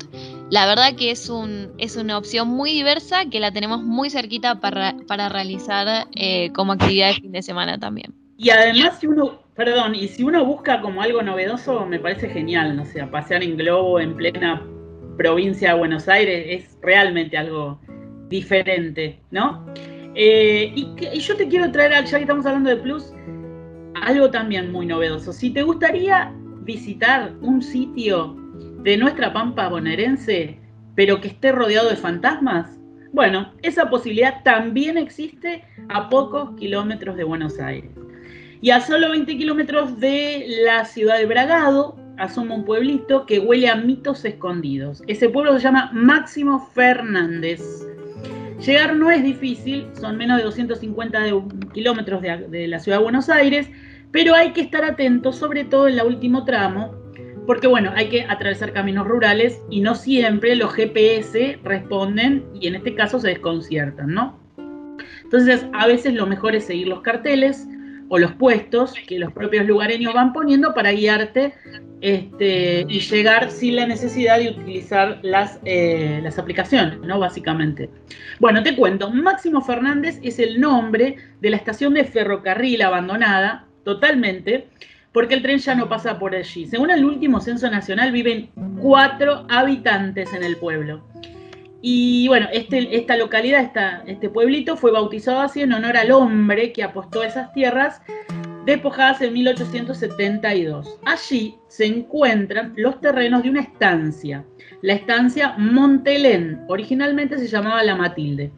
La 0.53 0.67
verdad 0.67 0.95
que 0.99 1.11
es, 1.11 1.31
un, 1.31 1.73
es 1.79 1.97
una 1.97 2.19
opción 2.19 2.47
muy 2.47 2.75
diversa 2.75 3.25
que 3.31 3.41
la 3.41 3.53
tenemos 3.53 3.83
muy 3.83 4.11
cerquita 4.11 4.61
para, 4.61 4.93
realizar 5.31 6.09
eh, 6.15 6.53
como 6.53 6.73
actividad 6.73 7.09
de 7.09 7.15
fin 7.15 7.33
de 7.33 7.41
semana 7.41 7.79
también. 7.79 8.13
Y 8.37 8.51
además, 8.51 8.99
si 9.01 9.07
uno, 9.07 9.41
perdón, 9.57 9.95
y 9.95 10.09
si 10.09 10.23
uno 10.23 10.45
busca 10.45 10.83
como 10.83 11.01
algo 11.01 11.23
novedoso, 11.23 11.87
me 11.87 11.99
parece 11.99 12.29
genial, 12.29 12.77
no 12.77 12.85
sé, 12.85 13.03
pasear 13.07 13.43
en 13.43 13.57
globo 13.57 13.99
en 13.99 14.15
plena 14.15 14.63
provincia 15.17 15.73
de 15.73 15.79
Buenos 15.79 16.07
Aires 16.07 16.45
es 16.47 16.77
realmente 16.83 17.39
algo 17.39 17.81
diferente, 18.29 19.21
¿no? 19.31 19.65
Eh, 20.15 20.71
y, 20.77 20.87
y, 21.15 21.19
yo 21.21 21.35
te 21.35 21.49
quiero 21.49 21.73
traer, 21.73 22.05
ya 22.05 22.19
que 22.19 22.25
estamos 22.25 22.45
hablando 22.45 22.69
de 22.69 22.77
Plus, 22.77 23.15
algo 24.03 24.31
también 24.31 24.71
muy 24.71 24.85
novedoso. 24.85 25.33
Si 25.33 25.49
te 25.49 25.63
gustaría 25.63 26.31
visitar 26.61 27.33
un 27.41 27.63
sitio 27.63 28.42
de 28.83 28.97
nuestra 28.97 29.33
pampa 29.33 29.69
bonaerense, 29.69 30.59
pero 30.95 31.21
que 31.21 31.29
esté 31.29 31.53
rodeado 31.53 31.89
de 31.89 31.97
fantasmas, 31.97 32.79
bueno, 33.13 33.53
esa 33.63 33.91
posibilidad 33.91 34.43
también 34.43 34.97
existe 34.97 35.65
a 35.91 36.09
pocos 36.09 36.57
kilómetros 36.57 37.17
de 37.17 37.25
Buenos 37.25 37.61
Aires. 37.61 37.91
Y 38.63 38.71
a 38.71 38.81
solo 38.81 39.11
20 39.11 39.37
kilómetros 39.37 40.01
de 40.01 40.47
la 40.65 40.85
ciudad 40.85 41.19
de 41.19 41.27
Bragado, 41.27 41.97
asoma 42.17 42.55
un 42.55 42.65
pueblito 42.65 43.27
que 43.27 43.39
huele 43.39 43.69
a 43.69 43.77
mitos 43.77 44.25
escondidos. 44.25 45.03
Ese 45.09 45.29
pueblo 45.29 45.53
se 45.55 45.65
llama 45.65 45.91
Máximo 45.93 46.71
Fernández. 46.73 47.61
Llegar 48.65 48.97
no 48.97 49.11
es 49.11 49.23
difícil, 49.23 49.89
son 50.01 50.17
menos 50.17 50.39
de 50.39 50.45
250 50.45 51.21
kilómetros 51.75 52.23
de, 52.23 52.49
de 52.49 52.69
la 52.69 52.79
ciudad 52.79 52.99
de 52.99 53.05
Buenos 53.05 53.29
Aires, 53.29 53.69
pero 54.11 54.35
hay 54.35 54.53
que 54.53 54.61
estar 54.63 54.85
atentos, 54.85 55.37
sobre 55.37 55.65
todo 55.65 55.89
en 55.89 55.99
el 55.99 56.07
último 56.07 56.45
tramo, 56.45 57.02
porque 57.47 57.67
bueno, 57.67 57.93
hay 57.95 58.09
que 58.09 58.23
atravesar 58.23 58.73
caminos 58.73 59.07
rurales 59.07 59.61
y 59.71 59.81
no 59.81 59.95
siempre 59.95 60.57
los 60.57 60.73
GPS 60.75 61.59
responden 61.65 62.45
y 62.55 62.69
en 62.69 62.77
este 62.77 62.95
caso 62.95 63.19
se 63.21 63.29
desconciertan, 63.29 64.13
¿no? 64.13 64.41
Entonces, 65.25 65.67
a 65.73 65.87
veces 65.87 66.15
lo 66.15 66.27
mejor 66.27 66.55
es 66.55 66.65
seguir 66.65 66.89
los 66.89 67.01
carteles 67.01 67.67
o 68.09 68.19
los 68.19 68.33
puestos 68.33 68.93
que 69.07 69.19
los 69.19 69.33
propios 69.33 69.67
lugareños 69.67 70.13
van 70.13 70.35
poniendo 70.35 70.75
para 70.75 70.93
guiarte 70.93 71.55
este, 72.03 72.85
y 72.87 73.01
llegar 73.01 73.51
sin 73.51 73.77
la 73.77 73.87
necesidad 73.87 74.39
de 74.39 74.51
utilizar 74.51 75.21
las, 75.23 75.59
eh, 75.65 76.21
las 76.23 76.39
aplicaciones, 76.39 76.99
¿no? 77.01 77.19
Básicamente. 77.19 77.89
Bueno, 78.39 78.63
te 78.63 78.77
cuento, 78.77 79.11
Máximo 79.11 79.63
Fernández 79.63 80.19
es 80.23 80.39
el 80.39 80.61
nombre 80.61 81.17
de 81.41 81.51
la 81.51 81.57
estación 81.57 81.95
de 81.95 82.05
ferrocarril 82.05 82.83
abandonada 82.83 83.67
totalmente, 83.85 84.69
porque 85.13 85.35
el 85.35 85.43
tren 85.43 85.59
ya 85.59 85.75
no 85.75 85.89
pasa 85.89 86.19
por 86.19 86.35
allí. 86.35 86.67
Según 86.67 86.91
el 86.91 87.05
último 87.05 87.41
censo 87.41 87.71
nacional, 87.71 88.13
viven 88.13 88.51
cuatro 88.81 89.47
habitantes 89.49 90.33
en 90.33 90.43
el 90.43 90.57
pueblo. 90.57 91.03
Y 91.83 92.29
bueno, 92.29 92.47
este, 92.53 92.97
esta 92.97 93.17
localidad, 93.17 93.73
este 94.07 94.31
pueblito 94.31 94.77
fue 94.77 94.93
bautizado 94.93 95.41
así 95.41 95.63
en 95.63 95.73
honor 95.73 95.97
al 95.97 96.13
hombre 96.13 96.73
que 96.73 96.85
apostó 96.85 97.23
a 97.23 97.27
esas 97.27 97.53
tierras 97.53 98.01
despojadas 98.65 99.21
en 99.21 99.33
1872. 99.33 100.99
Allí 101.05 101.57
se 101.67 101.87
encuentran 101.87 102.73
los 102.77 103.01
terrenos 103.01 103.43
de 103.43 103.51
una 103.51 103.63
estancia, 103.63 104.45
la 104.83 104.95
estancia 104.95 105.55
Montelén, 105.59 106.61
originalmente 106.69 107.39
se 107.39 107.49
llamaba 107.49 107.83
La 107.83 107.97
Matilde. 107.97 108.53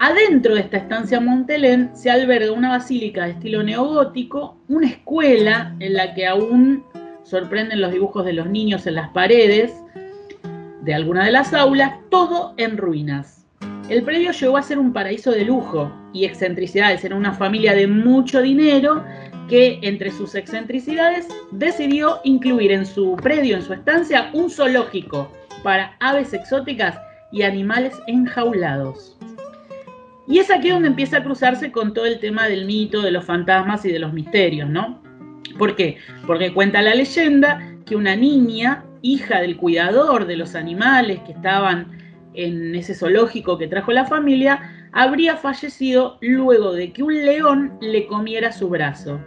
Adentro 0.00 0.54
de 0.54 0.60
esta 0.60 0.76
estancia 0.76 1.18
Montelén 1.18 1.90
se 1.92 2.08
alberga 2.08 2.52
una 2.52 2.68
basílica 2.68 3.24
de 3.24 3.32
estilo 3.32 3.64
neogótico, 3.64 4.56
una 4.68 4.86
escuela 4.86 5.74
en 5.80 5.94
la 5.94 6.14
que 6.14 6.24
aún 6.24 6.84
sorprenden 7.24 7.80
los 7.80 7.90
dibujos 7.90 8.24
de 8.24 8.32
los 8.32 8.48
niños 8.48 8.86
en 8.86 8.94
las 8.94 9.08
paredes 9.08 9.74
de 10.82 10.94
alguna 10.94 11.24
de 11.24 11.32
las 11.32 11.52
aulas, 11.52 11.94
todo 12.10 12.54
en 12.58 12.76
ruinas. 12.76 13.44
El 13.88 14.04
predio 14.04 14.30
llegó 14.30 14.56
a 14.56 14.62
ser 14.62 14.78
un 14.78 14.92
paraíso 14.92 15.32
de 15.32 15.44
lujo 15.44 15.90
y 16.12 16.26
excentricidades. 16.26 17.02
Era 17.02 17.16
una 17.16 17.32
familia 17.32 17.74
de 17.74 17.88
mucho 17.88 18.40
dinero 18.40 19.04
que 19.48 19.80
entre 19.82 20.12
sus 20.12 20.36
excentricidades 20.36 21.26
decidió 21.50 22.20
incluir 22.22 22.70
en 22.70 22.86
su 22.86 23.16
predio, 23.16 23.56
en 23.56 23.62
su 23.62 23.72
estancia, 23.72 24.30
un 24.32 24.48
zoológico 24.48 25.32
para 25.64 25.96
aves 25.98 26.32
exóticas 26.34 26.96
y 27.32 27.42
animales 27.42 27.94
enjaulados. 28.06 29.18
Y 30.28 30.38
es 30.38 30.50
aquí 30.50 30.68
donde 30.68 30.88
empieza 30.88 31.18
a 31.18 31.24
cruzarse 31.24 31.72
con 31.72 31.94
todo 31.94 32.04
el 32.04 32.20
tema 32.20 32.46
del 32.46 32.66
mito, 32.66 33.00
de 33.00 33.10
los 33.10 33.24
fantasmas 33.24 33.84
y 33.86 33.92
de 33.92 33.98
los 33.98 34.12
misterios, 34.12 34.68
¿no? 34.68 35.02
¿Por 35.58 35.74
qué? 35.74 35.96
Porque 36.26 36.52
cuenta 36.52 36.82
la 36.82 36.94
leyenda 36.94 37.76
que 37.86 37.96
una 37.96 38.14
niña, 38.14 38.84
hija 39.00 39.40
del 39.40 39.56
cuidador 39.56 40.26
de 40.26 40.36
los 40.36 40.54
animales 40.54 41.20
que 41.20 41.32
estaban 41.32 41.98
en 42.34 42.74
ese 42.74 42.94
zoológico 42.94 43.56
que 43.56 43.68
trajo 43.68 43.90
la 43.92 44.04
familia, 44.04 44.88
habría 44.92 45.36
fallecido 45.36 46.18
luego 46.20 46.72
de 46.72 46.92
que 46.92 47.02
un 47.02 47.14
león 47.24 47.78
le 47.80 48.06
comiera 48.06 48.52
su 48.52 48.68
brazo. 48.68 49.20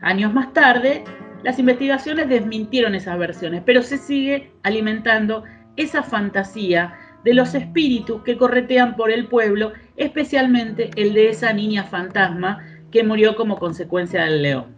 Años 0.00 0.32
más 0.32 0.52
tarde, 0.54 1.04
las 1.42 1.58
investigaciones 1.58 2.28
desmintieron 2.28 2.94
esas 2.94 3.18
versiones, 3.18 3.62
pero 3.66 3.82
se 3.82 3.98
sigue 3.98 4.50
alimentando 4.62 5.44
esa 5.76 6.02
fantasía 6.02 6.94
de 7.24 7.34
los 7.34 7.54
espíritus 7.54 8.22
que 8.22 8.36
corretean 8.36 8.96
por 8.96 9.10
el 9.10 9.26
pueblo, 9.26 9.72
especialmente 10.00 10.90
el 10.96 11.12
de 11.12 11.28
esa 11.28 11.52
niña 11.52 11.84
fantasma 11.84 12.58
que 12.90 13.04
murió 13.04 13.36
como 13.36 13.58
consecuencia 13.58 14.24
del 14.24 14.42
león. 14.42 14.74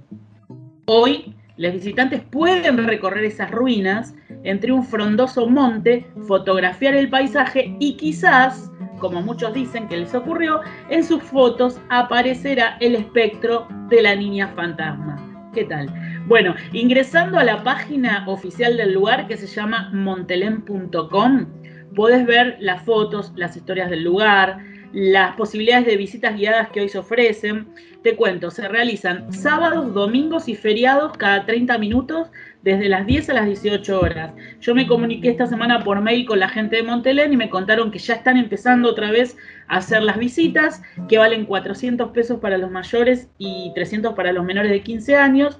Hoy, 0.87 1.35
los 1.57 1.73
visitantes 1.73 2.23
pueden 2.23 2.85
recorrer 2.87 3.25
esas 3.25 3.51
ruinas 3.51 4.15
entre 4.43 4.73
un 4.73 4.85
frondoso 4.85 5.47
monte, 5.47 6.07
fotografiar 6.27 6.95
el 6.95 7.09
paisaje 7.09 7.77
y 7.79 7.97
quizás, 7.97 8.71
como 8.99 9.23
muchos 9.23 9.55
dicen 9.55 9.87
que 9.87 9.97
les 9.97 10.13
ocurrió, 10.13 10.61
en 10.91 11.05
sus 11.05 11.23
fotos 11.23 11.81
aparecerá 11.89 12.77
el 12.81 12.97
espectro 12.97 13.69
de 13.89 14.03
la 14.03 14.17
niña 14.17 14.49
fantasma. 14.57 15.51
¿Qué 15.55 15.65
tal? 15.65 15.89
Bueno, 16.27 16.57
ingresando 16.73 17.39
a 17.39 17.45
la 17.45 17.63
página 17.63 18.25
oficial 18.27 18.77
del 18.77 18.93
lugar 18.93 19.29
que 19.29 19.37
se 19.37 19.47
llama 19.47 19.91
montelén.com, 19.93 21.47
podés 21.95 22.27
ver 22.27 22.57
las 22.59 22.83
fotos, 22.83 23.33
las 23.37 23.57
historias 23.57 23.91
del 23.91 24.03
lugar, 24.03 24.72
las 24.93 25.37
posibilidades 25.37 25.87
de 25.87 25.97
visitas 25.97 26.37
guiadas 26.37 26.69
que 26.71 26.81
hoy 26.81 26.89
se 26.89 26.99
ofrecen. 26.99 27.69
Te 28.03 28.17
cuento, 28.17 28.51
se 28.51 28.69
realizan 28.69 29.33
sábados, 29.33 29.95
domingos 29.95 30.49
y 30.49 30.55
feriados 30.55 31.17
cada 31.17 31.47
30 31.47 31.79
minutos 31.79 32.29
desde 32.63 32.89
las 32.89 33.07
10 33.07 33.31
a 33.31 33.35
las 33.35 33.47
18 33.47 34.01
horas. 34.01 34.33
Yo 34.61 34.75
me 34.75 34.87
comuniqué 34.87 35.31
esta 35.31 35.47
semana 35.47 35.83
por 35.83 36.01
mail 36.01 36.27
con 36.27 36.39
la 36.39 36.49
gente 36.49 36.77
de 36.77 36.83
Montelén 36.83 37.33
y 37.33 37.37
me 37.37 37.51
contaron 37.51 37.91
que 37.91 37.99
ya 37.99 38.15
están 38.15 38.37
empezando 38.37 38.91
otra 38.91 39.11
vez 39.11 39.37
a 39.69 39.79
hacer 39.79 40.03
las 40.03 40.19
visitas, 40.19 40.83
que 41.09 41.19
valen 41.19 41.47
400 41.47 42.11
pesos 42.11 42.41
para 42.41 42.59
los 42.59 42.71
mayores 42.71 43.29
y 43.39 43.73
300 43.75 44.15
para 44.15 44.33
los 44.33 44.45
menores 44.45 44.71
de 44.71 44.83
15 44.83 45.17
años. 45.17 45.59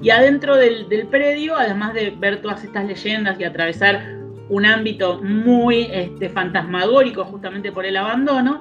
Y 0.00 0.10
adentro 0.10 0.56
del, 0.56 0.88
del 0.88 1.08
predio, 1.08 1.56
además 1.56 1.94
de 1.94 2.10
ver 2.10 2.40
todas 2.40 2.64
estas 2.64 2.84
leyendas 2.86 3.38
y 3.40 3.44
atravesar 3.44 4.19
un 4.50 4.66
ámbito 4.66 5.22
muy 5.22 5.88
este, 5.92 6.28
fantasmagórico 6.28 7.24
justamente 7.24 7.72
por 7.72 7.86
el 7.86 7.96
abandono, 7.96 8.60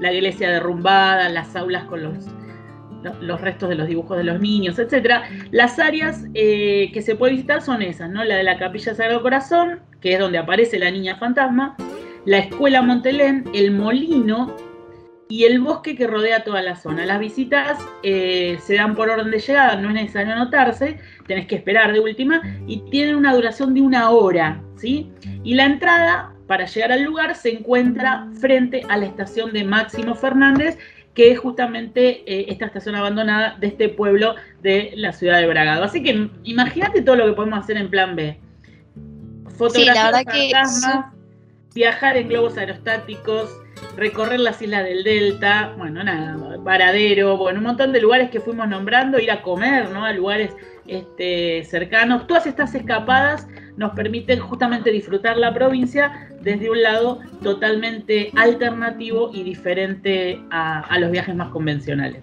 la 0.00 0.12
iglesia 0.12 0.50
derrumbada, 0.50 1.28
las 1.28 1.56
aulas 1.56 1.84
con 1.84 2.02
los, 2.02 2.26
los 3.20 3.40
restos 3.40 3.68
de 3.68 3.76
los 3.76 3.86
dibujos 3.86 4.18
de 4.18 4.24
los 4.24 4.40
niños, 4.40 4.78
etc. 4.78 5.22
Las 5.50 5.78
áreas 5.78 6.24
eh, 6.34 6.90
que 6.92 7.00
se 7.00 7.14
puede 7.14 7.32
visitar 7.32 7.62
son 7.62 7.80
esas, 7.80 8.10
¿no? 8.10 8.24
La 8.24 8.36
de 8.36 8.42
la 8.42 8.58
Capilla 8.58 8.94
Sagrado 8.94 9.22
Corazón, 9.22 9.80
que 10.00 10.14
es 10.14 10.18
donde 10.18 10.38
aparece 10.38 10.78
la 10.78 10.90
niña 10.90 11.16
fantasma, 11.16 11.76
la 12.24 12.38
Escuela 12.38 12.82
Montelén, 12.82 13.44
el 13.54 13.70
Molino, 13.70 14.54
y 15.28 15.44
el 15.44 15.60
bosque 15.60 15.94
que 15.94 16.06
rodea 16.06 16.42
toda 16.42 16.62
la 16.62 16.76
zona. 16.76 17.04
Las 17.04 17.20
visitas 17.20 17.78
eh, 18.02 18.58
se 18.62 18.74
dan 18.76 18.94
por 18.94 19.10
orden 19.10 19.30
de 19.30 19.38
llegada, 19.38 19.76
no 19.76 19.88
es 19.88 19.94
necesario 19.94 20.32
anotarse, 20.32 20.98
tenés 21.26 21.46
que 21.46 21.56
esperar 21.56 21.92
de 21.92 22.00
última 22.00 22.42
y 22.66 22.80
tienen 22.90 23.16
una 23.16 23.34
duración 23.34 23.74
de 23.74 23.82
una 23.82 24.10
hora, 24.10 24.62
¿sí? 24.76 25.10
Y 25.44 25.54
la 25.54 25.66
entrada 25.66 26.32
para 26.46 26.64
llegar 26.64 26.92
al 26.92 27.02
lugar 27.02 27.34
se 27.34 27.50
encuentra 27.50 28.26
frente 28.40 28.82
a 28.88 28.96
la 28.96 29.06
estación 29.06 29.52
de 29.52 29.64
Máximo 29.64 30.14
Fernández, 30.14 30.78
que 31.12 31.32
es 31.32 31.38
justamente 31.38 32.22
eh, 32.26 32.46
esta 32.48 32.66
estación 32.66 32.94
abandonada 32.94 33.56
de 33.58 33.66
este 33.66 33.90
pueblo 33.90 34.34
de 34.62 34.92
la 34.94 35.12
ciudad 35.12 35.40
de 35.40 35.46
Bragado. 35.46 35.84
Así 35.84 36.02
que 36.02 36.30
imagínate 36.44 37.02
todo 37.02 37.16
lo 37.16 37.26
que 37.26 37.32
podemos 37.32 37.58
hacer 37.58 37.76
en 37.76 37.90
plan 37.90 38.16
B. 38.16 38.40
Fotografías 39.58 40.80
sí, 40.80 40.88
viajar 41.74 42.16
en 42.16 42.28
globos 42.28 42.56
aerostáticos, 42.56 43.50
recorrer 43.96 44.40
las 44.40 44.60
islas 44.62 44.84
del 44.84 45.04
Delta, 45.04 45.74
bueno, 45.76 46.02
nada, 46.02 46.36
Varadero, 46.58 47.36
bueno, 47.36 47.58
un 47.58 47.66
montón 47.66 47.92
de 47.92 48.00
lugares 48.00 48.30
que 48.30 48.40
fuimos 48.40 48.68
nombrando, 48.68 49.18
ir 49.18 49.30
a 49.30 49.42
comer, 49.42 49.90
¿no? 49.90 50.04
A 50.04 50.12
lugares 50.12 50.52
este, 50.86 51.64
cercanos. 51.64 52.26
Todas 52.26 52.46
estas 52.46 52.74
escapadas 52.74 53.46
nos 53.76 53.92
permiten 53.92 54.40
justamente 54.40 54.90
disfrutar 54.90 55.36
la 55.36 55.52
provincia 55.52 56.28
desde 56.40 56.70
un 56.70 56.82
lado 56.82 57.20
totalmente 57.42 58.30
alternativo 58.36 59.30
y 59.32 59.42
diferente 59.42 60.40
a 60.50 60.98
los 60.98 61.10
viajes 61.10 61.34
más 61.34 61.50
convencionales. 61.50 62.22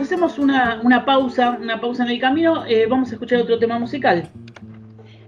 Hacemos 0.00 0.38
una, 0.38 0.80
una 0.82 1.04
pausa, 1.04 1.58
una 1.60 1.80
pausa 1.80 2.04
en 2.04 2.10
el 2.10 2.20
camino, 2.20 2.64
eh, 2.66 2.86
vamos 2.88 3.10
a 3.10 3.14
escuchar 3.14 3.40
otro 3.40 3.58
tema 3.58 3.78
musical. 3.78 4.30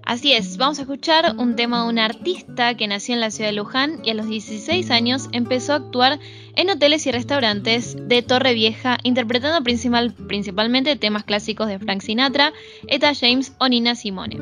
Así 0.05 0.33
es, 0.33 0.57
vamos 0.57 0.79
a 0.79 0.83
escuchar 0.83 1.35
un 1.37 1.55
tema 1.55 1.83
de 1.83 1.91
un 1.91 1.99
artista 1.99 2.75
que 2.79 2.89
nació 2.89 3.15
en 3.15 3.21
la 3.21 3.31
ciudad 3.31 3.51
de 3.51 3.57
Luján 3.57 4.01
y 4.03 4.09
a 4.09 4.15
los 4.15 4.27
16 4.27 4.91
años 4.91 5.29
empezó 5.33 5.75
a 5.75 5.77
actuar 5.77 6.19
en 6.57 6.71
hoteles 6.71 7.07
y 7.07 7.13
restaurantes 7.13 7.95
de 8.09 8.23
Torre 8.23 8.55
Vieja, 8.55 8.97
interpretando 9.03 9.63
principal, 9.63 10.15
principalmente 10.15 10.97
temas 10.97 11.25
clásicos 11.25 11.69
de 11.69 11.79
Frank 11.79 12.01
Sinatra, 12.01 12.55
Etta 12.87 13.13
James 13.15 13.53
o 13.59 13.69
Nina 13.69 13.95
Simone. 13.95 14.39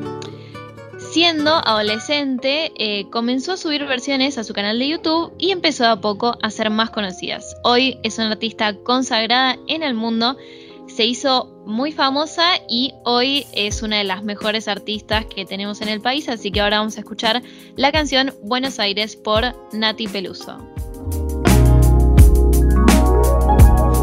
Siendo 1.17 1.49
adolescente, 1.65 2.71
eh, 2.77 3.09
comenzó 3.09 3.53
a 3.53 3.57
subir 3.57 3.83
versiones 3.85 4.37
a 4.37 4.43
su 4.43 4.53
canal 4.53 4.77
de 4.77 4.89
YouTube 4.89 5.33
y 5.39 5.49
empezó 5.49 5.87
a 5.87 5.99
poco 5.99 6.37
a 6.43 6.51
ser 6.51 6.69
más 6.69 6.91
conocidas. 6.91 7.55
Hoy 7.63 7.97
es 8.03 8.19
una 8.19 8.33
artista 8.33 8.75
consagrada 8.75 9.57
en 9.65 9.81
el 9.81 9.95
mundo 9.95 10.37
se 10.85 11.05
hizo 11.05 11.49
muy 11.65 11.91
famosa 11.91 12.43
y 12.69 12.93
hoy 13.03 13.47
es 13.53 13.81
una 13.81 13.97
de 13.97 14.03
las 14.03 14.23
mejores 14.23 14.67
artistas 14.67 15.25
que 15.25 15.43
tenemos 15.43 15.81
en 15.81 15.89
el 15.89 16.01
país, 16.01 16.29
así 16.29 16.51
que 16.51 16.61
ahora 16.61 16.77
vamos 16.77 16.97
a 16.97 16.99
escuchar 16.99 17.41
la 17.75 17.91
canción 17.91 18.35
Buenos 18.43 18.79
Aires 18.79 19.15
por 19.15 19.43
Nati 19.73 20.07
Peluso. 20.07 20.59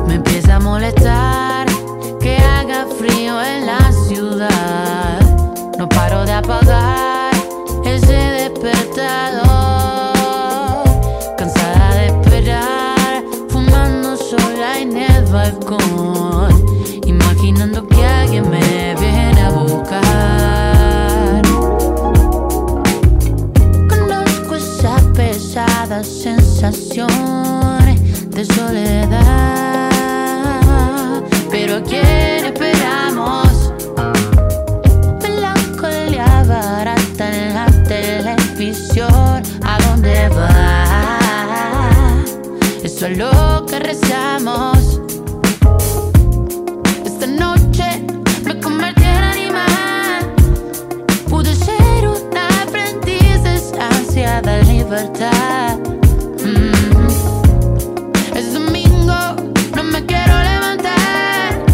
Me 0.09 0.15
empieza 0.15 0.57
a 0.57 0.61
molestar 0.61 1.69
que 2.20 2.39
haga 2.39 2.86
frío 2.86 3.41
en 3.41 3.66
la 3.66 3.93
ciudad. 4.09 5.20
No 5.78 5.89
paro 5.89 6.24
de 6.24 6.32
apagar 6.32 6.93
Cansada 11.36 11.94
de 11.94 12.06
esperar, 12.06 13.24
fumando 13.48 14.16
sola 14.16 14.78
en 14.78 14.96
el 14.96 15.24
balcón 15.24 16.64
imaginando 17.04 17.84
que 17.88 18.06
alguien 18.06 18.48
me 18.48 18.94
viene 18.94 19.40
a 19.40 19.50
buscar. 19.50 21.42
Conozco 23.88 24.54
esa 24.54 24.96
pesada 25.12 26.04
sensación 26.04 27.08
de 28.30 28.44
soledad, 28.44 29.90
pero 31.50 31.78
¿a 31.78 31.82
que 44.35 44.40
rezamos. 44.40 44.94
libertad. 54.94 55.78
Mm. 56.44 57.09
Es 58.36 58.52
domingo, 58.52 59.15
no 59.74 59.82
me 59.82 60.05
quiero 60.05 60.35
levantar. 60.51 61.65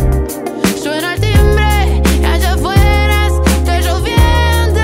Suena 0.83 1.15
el 1.15 1.21
timbre 1.21 2.03
y 2.21 2.25
allá 2.25 2.55
afuera 2.55 3.27
está 3.27 3.81
lloviendo. 3.81 4.81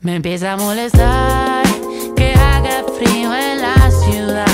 Me 0.00 0.16
empieza 0.16 0.52
a 0.52 0.56
molestar 0.56 1.61
frío 3.04 3.34
en 3.34 3.60
la 3.60 3.90
ciudad. 3.90 4.51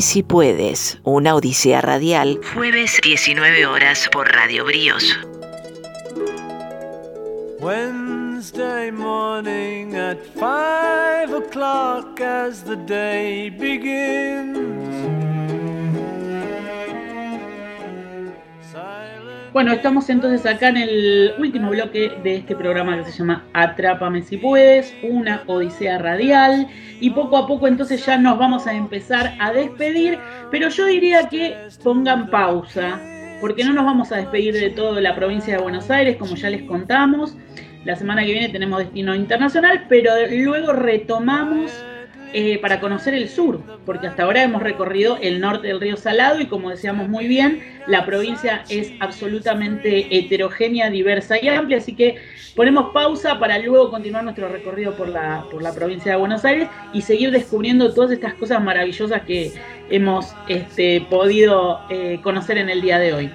Si 0.00 0.22
puedes, 0.22 0.98
una 1.04 1.34
odisea 1.34 1.80
radial 1.82 2.40
jueves 2.54 2.98
19 3.04 3.66
horas 3.66 4.08
por 4.10 4.26
Radio 4.26 4.64
Bríos. 4.64 5.18
Wednesday 7.60 8.90
morning 8.90 9.94
at 9.94 10.18
five 10.34 11.32
o'clock 11.36 12.20
as 12.20 12.64
the 12.64 12.76
day 12.86 13.50
begins. 13.50 14.72
Bueno, 19.52 19.72
estamos 19.72 20.08
entonces 20.08 20.46
acá 20.46 20.70
en 20.70 20.78
el 20.78 21.34
último 21.38 21.70
bloque 21.70 22.10
de 22.24 22.36
este 22.36 22.56
programa 22.56 22.96
que 22.96 23.10
se 23.10 23.18
llama 23.18 23.44
Atrápame 23.52 24.22
si 24.22 24.38
puedes, 24.38 24.94
una 25.02 25.42
odisea 25.46 25.98
radial. 25.98 26.66
Y 27.02 27.10
poco 27.10 27.36
a 27.36 27.48
poco 27.48 27.66
entonces 27.66 28.06
ya 28.06 28.16
nos 28.16 28.38
vamos 28.38 28.68
a 28.68 28.74
empezar 28.74 29.34
a 29.40 29.52
despedir, 29.52 30.20
pero 30.52 30.68
yo 30.68 30.86
diría 30.86 31.28
que 31.28 31.66
pongan 31.82 32.30
pausa, 32.30 33.00
porque 33.40 33.64
no 33.64 33.72
nos 33.72 33.84
vamos 33.84 34.12
a 34.12 34.18
despedir 34.18 34.54
de 34.54 34.70
toda 34.70 35.00
la 35.00 35.12
provincia 35.16 35.56
de 35.56 35.62
Buenos 35.64 35.90
Aires, 35.90 36.16
como 36.16 36.36
ya 36.36 36.48
les 36.48 36.62
contamos. 36.62 37.36
La 37.84 37.96
semana 37.96 38.24
que 38.24 38.30
viene 38.30 38.50
tenemos 38.50 38.78
destino 38.78 39.16
internacional, 39.16 39.86
pero 39.88 40.12
luego 40.30 40.74
retomamos 40.74 41.72
eh, 42.32 42.58
para 42.58 42.80
conocer 42.80 43.14
el 43.14 43.28
sur, 43.28 43.60
porque 43.84 44.06
hasta 44.06 44.22
ahora 44.22 44.42
hemos 44.42 44.62
recorrido 44.62 45.18
el 45.20 45.40
norte 45.40 45.68
del 45.68 45.80
río 45.80 45.96
Salado 45.96 46.40
y 46.40 46.46
como 46.46 46.70
decíamos 46.70 47.08
muy 47.08 47.26
bien, 47.26 47.62
la 47.86 48.06
provincia 48.06 48.64
es 48.68 48.92
absolutamente 49.00 50.16
heterogénea, 50.16 50.90
diversa 50.90 51.36
y 51.42 51.48
amplia, 51.48 51.78
así 51.78 51.94
que 51.94 52.16
ponemos 52.56 52.92
pausa 52.92 53.38
para 53.38 53.58
luego 53.58 53.90
continuar 53.90 54.24
nuestro 54.24 54.48
recorrido 54.48 54.94
por 54.94 55.08
la, 55.08 55.44
por 55.50 55.62
la 55.62 55.74
provincia 55.74 56.12
de 56.12 56.18
Buenos 56.18 56.44
Aires 56.44 56.68
y 56.92 57.02
seguir 57.02 57.30
descubriendo 57.30 57.92
todas 57.92 58.10
estas 58.10 58.34
cosas 58.34 58.62
maravillosas 58.62 59.22
que 59.22 59.52
hemos 59.90 60.34
este, 60.48 61.06
podido 61.10 61.80
eh, 61.90 62.20
conocer 62.22 62.58
en 62.58 62.70
el 62.70 62.80
día 62.80 62.98
de 62.98 63.12
hoy. 63.12 63.30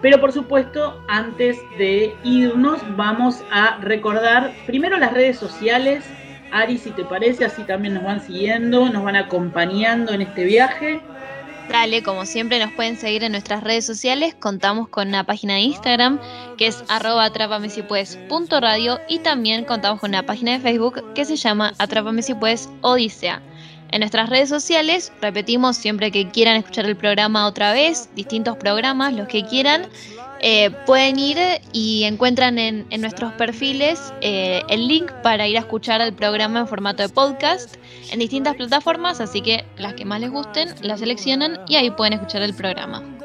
Pero 0.00 0.20
por 0.20 0.32
supuesto, 0.32 1.02
antes 1.08 1.58
de 1.76 2.14
irnos, 2.22 2.80
vamos 2.96 3.42
a 3.50 3.78
recordar 3.80 4.52
primero 4.66 4.96
las 4.96 5.12
redes 5.12 5.38
sociales 5.38 6.04
Ari, 6.52 6.78
si 6.78 6.90
te 6.90 7.04
parece, 7.04 7.44
así 7.44 7.62
también 7.62 7.94
nos 7.94 8.04
van 8.04 8.20
siguiendo, 8.20 8.88
nos 8.88 9.02
van 9.02 9.16
acompañando 9.16 10.12
en 10.12 10.22
este 10.22 10.44
viaje. 10.44 11.00
Dale, 11.68 12.02
como 12.02 12.24
siempre 12.24 12.58
nos 12.58 12.72
pueden 12.72 12.96
seguir 12.96 13.24
en 13.24 13.32
nuestras 13.32 13.62
redes 13.62 13.84
sociales, 13.84 14.34
contamos 14.34 14.88
con 14.88 15.08
una 15.08 15.24
página 15.24 15.54
de 15.54 15.60
Instagram 15.60 16.18
que 16.56 16.66
es 16.66 16.82
arroba 16.88 17.30
y 19.08 19.18
también 19.18 19.64
contamos 19.64 20.00
con 20.00 20.10
una 20.10 20.24
página 20.24 20.52
de 20.52 20.60
Facebook 20.60 21.12
que 21.14 21.26
se 21.26 21.36
llama 21.36 21.74
Atrápame 21.78 22.22
si 22.22 22.32
puedes 22.32 22.70
Odisea. 22.80 23.42
En 23.90 24.00
nuestras 24.00 24.30
redes 24.30 24.48
sociales, 24.48 25.12
repetimos 25.20 25.76
siempre 25.76 26.10
que 26.10 26.30
quieran 26.30 26.56
escuchar 26.56 26.86
el 26.86 26.96
programa 26.96 27.46
otra 27.46 27.72
vez, 27.72 28.08
distintos 28.14 28.56
programas, 28.56 29.12
los 29.14 29.28
que 29.28 29.44
quieran, 29.44 29.86
eh, 30.40 30.70
pueden 30.86 31.18
ir 31.18 31.38
y 31.72 32.04
encuentran 32.04 32.58
en, 32.58 32.86
nuestros 33.00 33.32
perfiles 33.34 34.12
eh, 34.20 34.62
el 34.68 34.86
link 34.88 35.10
para 35.22 35.46
ir 35.46 35.56
a 35.56 35.60
escuchar 35.60 36.00
el 36.00 36.12
programa 36.12 36.60
en 36.60 36.68
formato 36.68 37.02
de 37.02 37.08
podcast 37.08 37.76
en 38.10 38.18
distintas 38.18 38.56
plataformas, 38.56 39.20
así 39.20 39.40
que 39.40 39.64
las 39.76 39.94
que 39.94 40.04
más 40.04 40.20
les 40.20 40.30
gusten 40.30 40.74
las 40.82 41.00
seleccionan 41.00 41.60
y 41.68 41.76
ahí 41.76 41.90
pueden 41.90 42.14
escuchar 42.14 42.42
el 42.42 42.54
programa. 42.54 43.17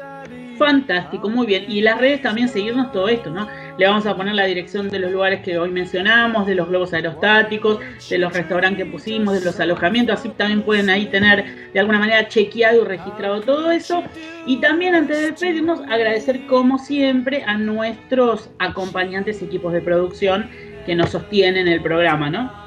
Fantástico, 0.58 1.28
muy 1.28 1.46
bien. 1.46 1.64
Y 1.68 1.80
las 1.80 1.98
redes 1.98 2.22
también 2.22 2.48
seguirnos 2.48 2.92
todo 2.92 3.08
esto, 3.08 3.30
¿no? 3.30 3.48
Le 3.76 3.86
vamos 3.86 4.06
a 4.06 4.16
poner 4.16 4.34
la 4.34 4.44
dirección 4.44 4.88
de 4.88 5.00
los 5.00 5.10
lugares 5.10 5.40
que 5.40 5.58
hoy 5.58 5.70
mencionamos, 5.70 6.46
de 6.46 6.54
los 6.54 6.68
globos 6.68 6.92
aerostáticos, 6.92 7.80
de 8.08 8.18
los 8.18 8.32
restaurantes 8.32 8.84
que 8.84 8.90
pusimos, 8.90 9.34
de 9.34 9.44
los 9.44 9.58
alojamientos, 9.58 10.20
así 10.20 10.28
también 10.30 10.62
pueden 10.62 10.90
ahí 10.90 11.06
tener 11.06 11.72
de 11.72 11.80
alguna 11.80 11.98
manera 11.98 12.28
chequeado 12.28 12.82
y 12.82 12.84
registrado 12.84 13.40
todo 13.40 13.70
eso. 13.72 14.04
Y 14.46 14.60
también 14.60 14.94
antes 14.94 15.18
de 15.18 15.30
despedirnos, 15.32 15.80
agradecer 15.88 16.46
como 16.46 16.78
siempre 16.78 17.42
a 17.44 17.58
nuestros 17.58 18.50
acompañantes 18.60 19.42
y 19.42 19.46
equipos 19.46 19.72
de 19.72 19.80
producción 19.80 20.48
que 20.86 20.94
nos 20.94 21.10
sostienen 21.10 21.66
el 21.66 21.82
programa, 21.82 22.30
¿no? 22.30 22.64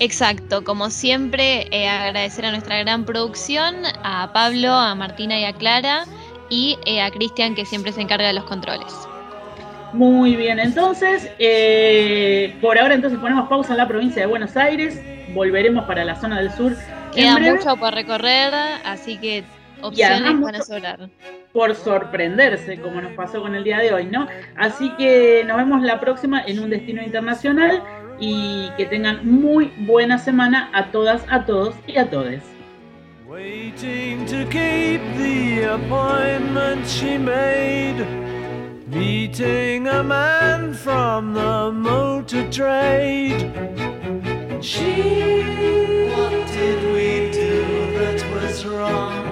Exacto, 0.00 0.62
como 0.62 0.90
siempre, 0.90 1.66
eh, 1.72 1.88
agradecer 1.88 2.44
a 2.46 2.52
nuestra 2.52 2.78
gran 2.78 3.04
producción, 3.04 3.74
a 4.04 4.32
Pablo, 4.32 4.72
a 4.72 4.94
Martina 4.94 5.40
y 5.40 5.44
a 5.44 5.52
Clara 5.52 6.04
y 6.48 6.78
eh, 6.84 7.00
a 7.00 7.10
Cristian 7.10 7.54
que 7.54 7.64
siempre 7.64 7.92
se 7.92 8.00
encarga 8.00 8.28
de 8.28 8.34
los 8.34 8.44
controles. 8.44 8.94
Muy 9.92 10.36
bien, 10.36 10.58
entonces, 10.58 11.30
eh, 11.38 12.54
por 12.60 12.78
ahora 12.78 12.94
entonces 12.94 13.18
ponemos 13.18 13.48
pausa 13.48 13.72
en 13.72 13.78
la 13.78 13.88
provincia 13.88 14.20
de 14.20 14.26
Buenos 14.26 14.56
Aires, 14.56 15.00
volveremos 15.34 15.84
para 15.86 16.04
la 16.04 16.14
zona 16.14 16.40
del 16.40 16.52
sur. 16.52 16.76
Queda 17.14 17.38
mucho 17.38 17.76
por 17.76 17.94
recorrer, 17.94 18.52
así 18.84 19.16
que 19.16 19.44
opciones 19.80 20.40
van 20.40 20.54
a 20.54 20.62
sobrar. 20.62 21.08
Por 21.52 21.74
sorprenderse, 21.74 22.78
como 22.80 23.00
nos 23.00 23.12
pasó 23.12 23.40
con 23.40 23.54
el 23.54 23.64
día 23.64 23.78
de 23.78 23.94
hoy, 23.94 24.04
¿no? 24.04 24.26
Así 24.56 24.90
que 24.98 25.42
nos 25.46 25.56
vemos 25.56 25.82
la 25.82 26.00
próxima 26.00 26.42
en 26.42 26.58
un 26.58 26.68
destino 26.68 27.02
internacional 27.02 27.82
y 28.20 28.70
que 28.76 28.84
tengan 28.84 29.26
muy 29.26 29.72
buena 29.78 30.18
semana 30.18 30.68
a 30.74 30.90
todas, 30.90 31.24
a 31.30 31.46
todos 31.46 31.74
y 31.86 31.96
a 31.96 32.10
todes. 32.10 32.42
Waiting 33.28 34.24
to 34.24 34.44
keep 34.44 35.02
the 35.18 35.74
appointment 35.74 36.88
she 36.88 37.18
made. 37.18 37.98
Meeting 38.86 39.86
a 39.86 40.02
man 40.02 40.72
from 40.72 41.34
the 41.34 41.70
motor 41.70 42.50
trade. 42.50 43.52
She, 44.64 45.42
what 46.08 46.30
did 46.48 46.82
we 46.94 47.30
do 47.30 47.98
that 47.98 48.24
was 48.32 48.64
wrong? 48.64 49.28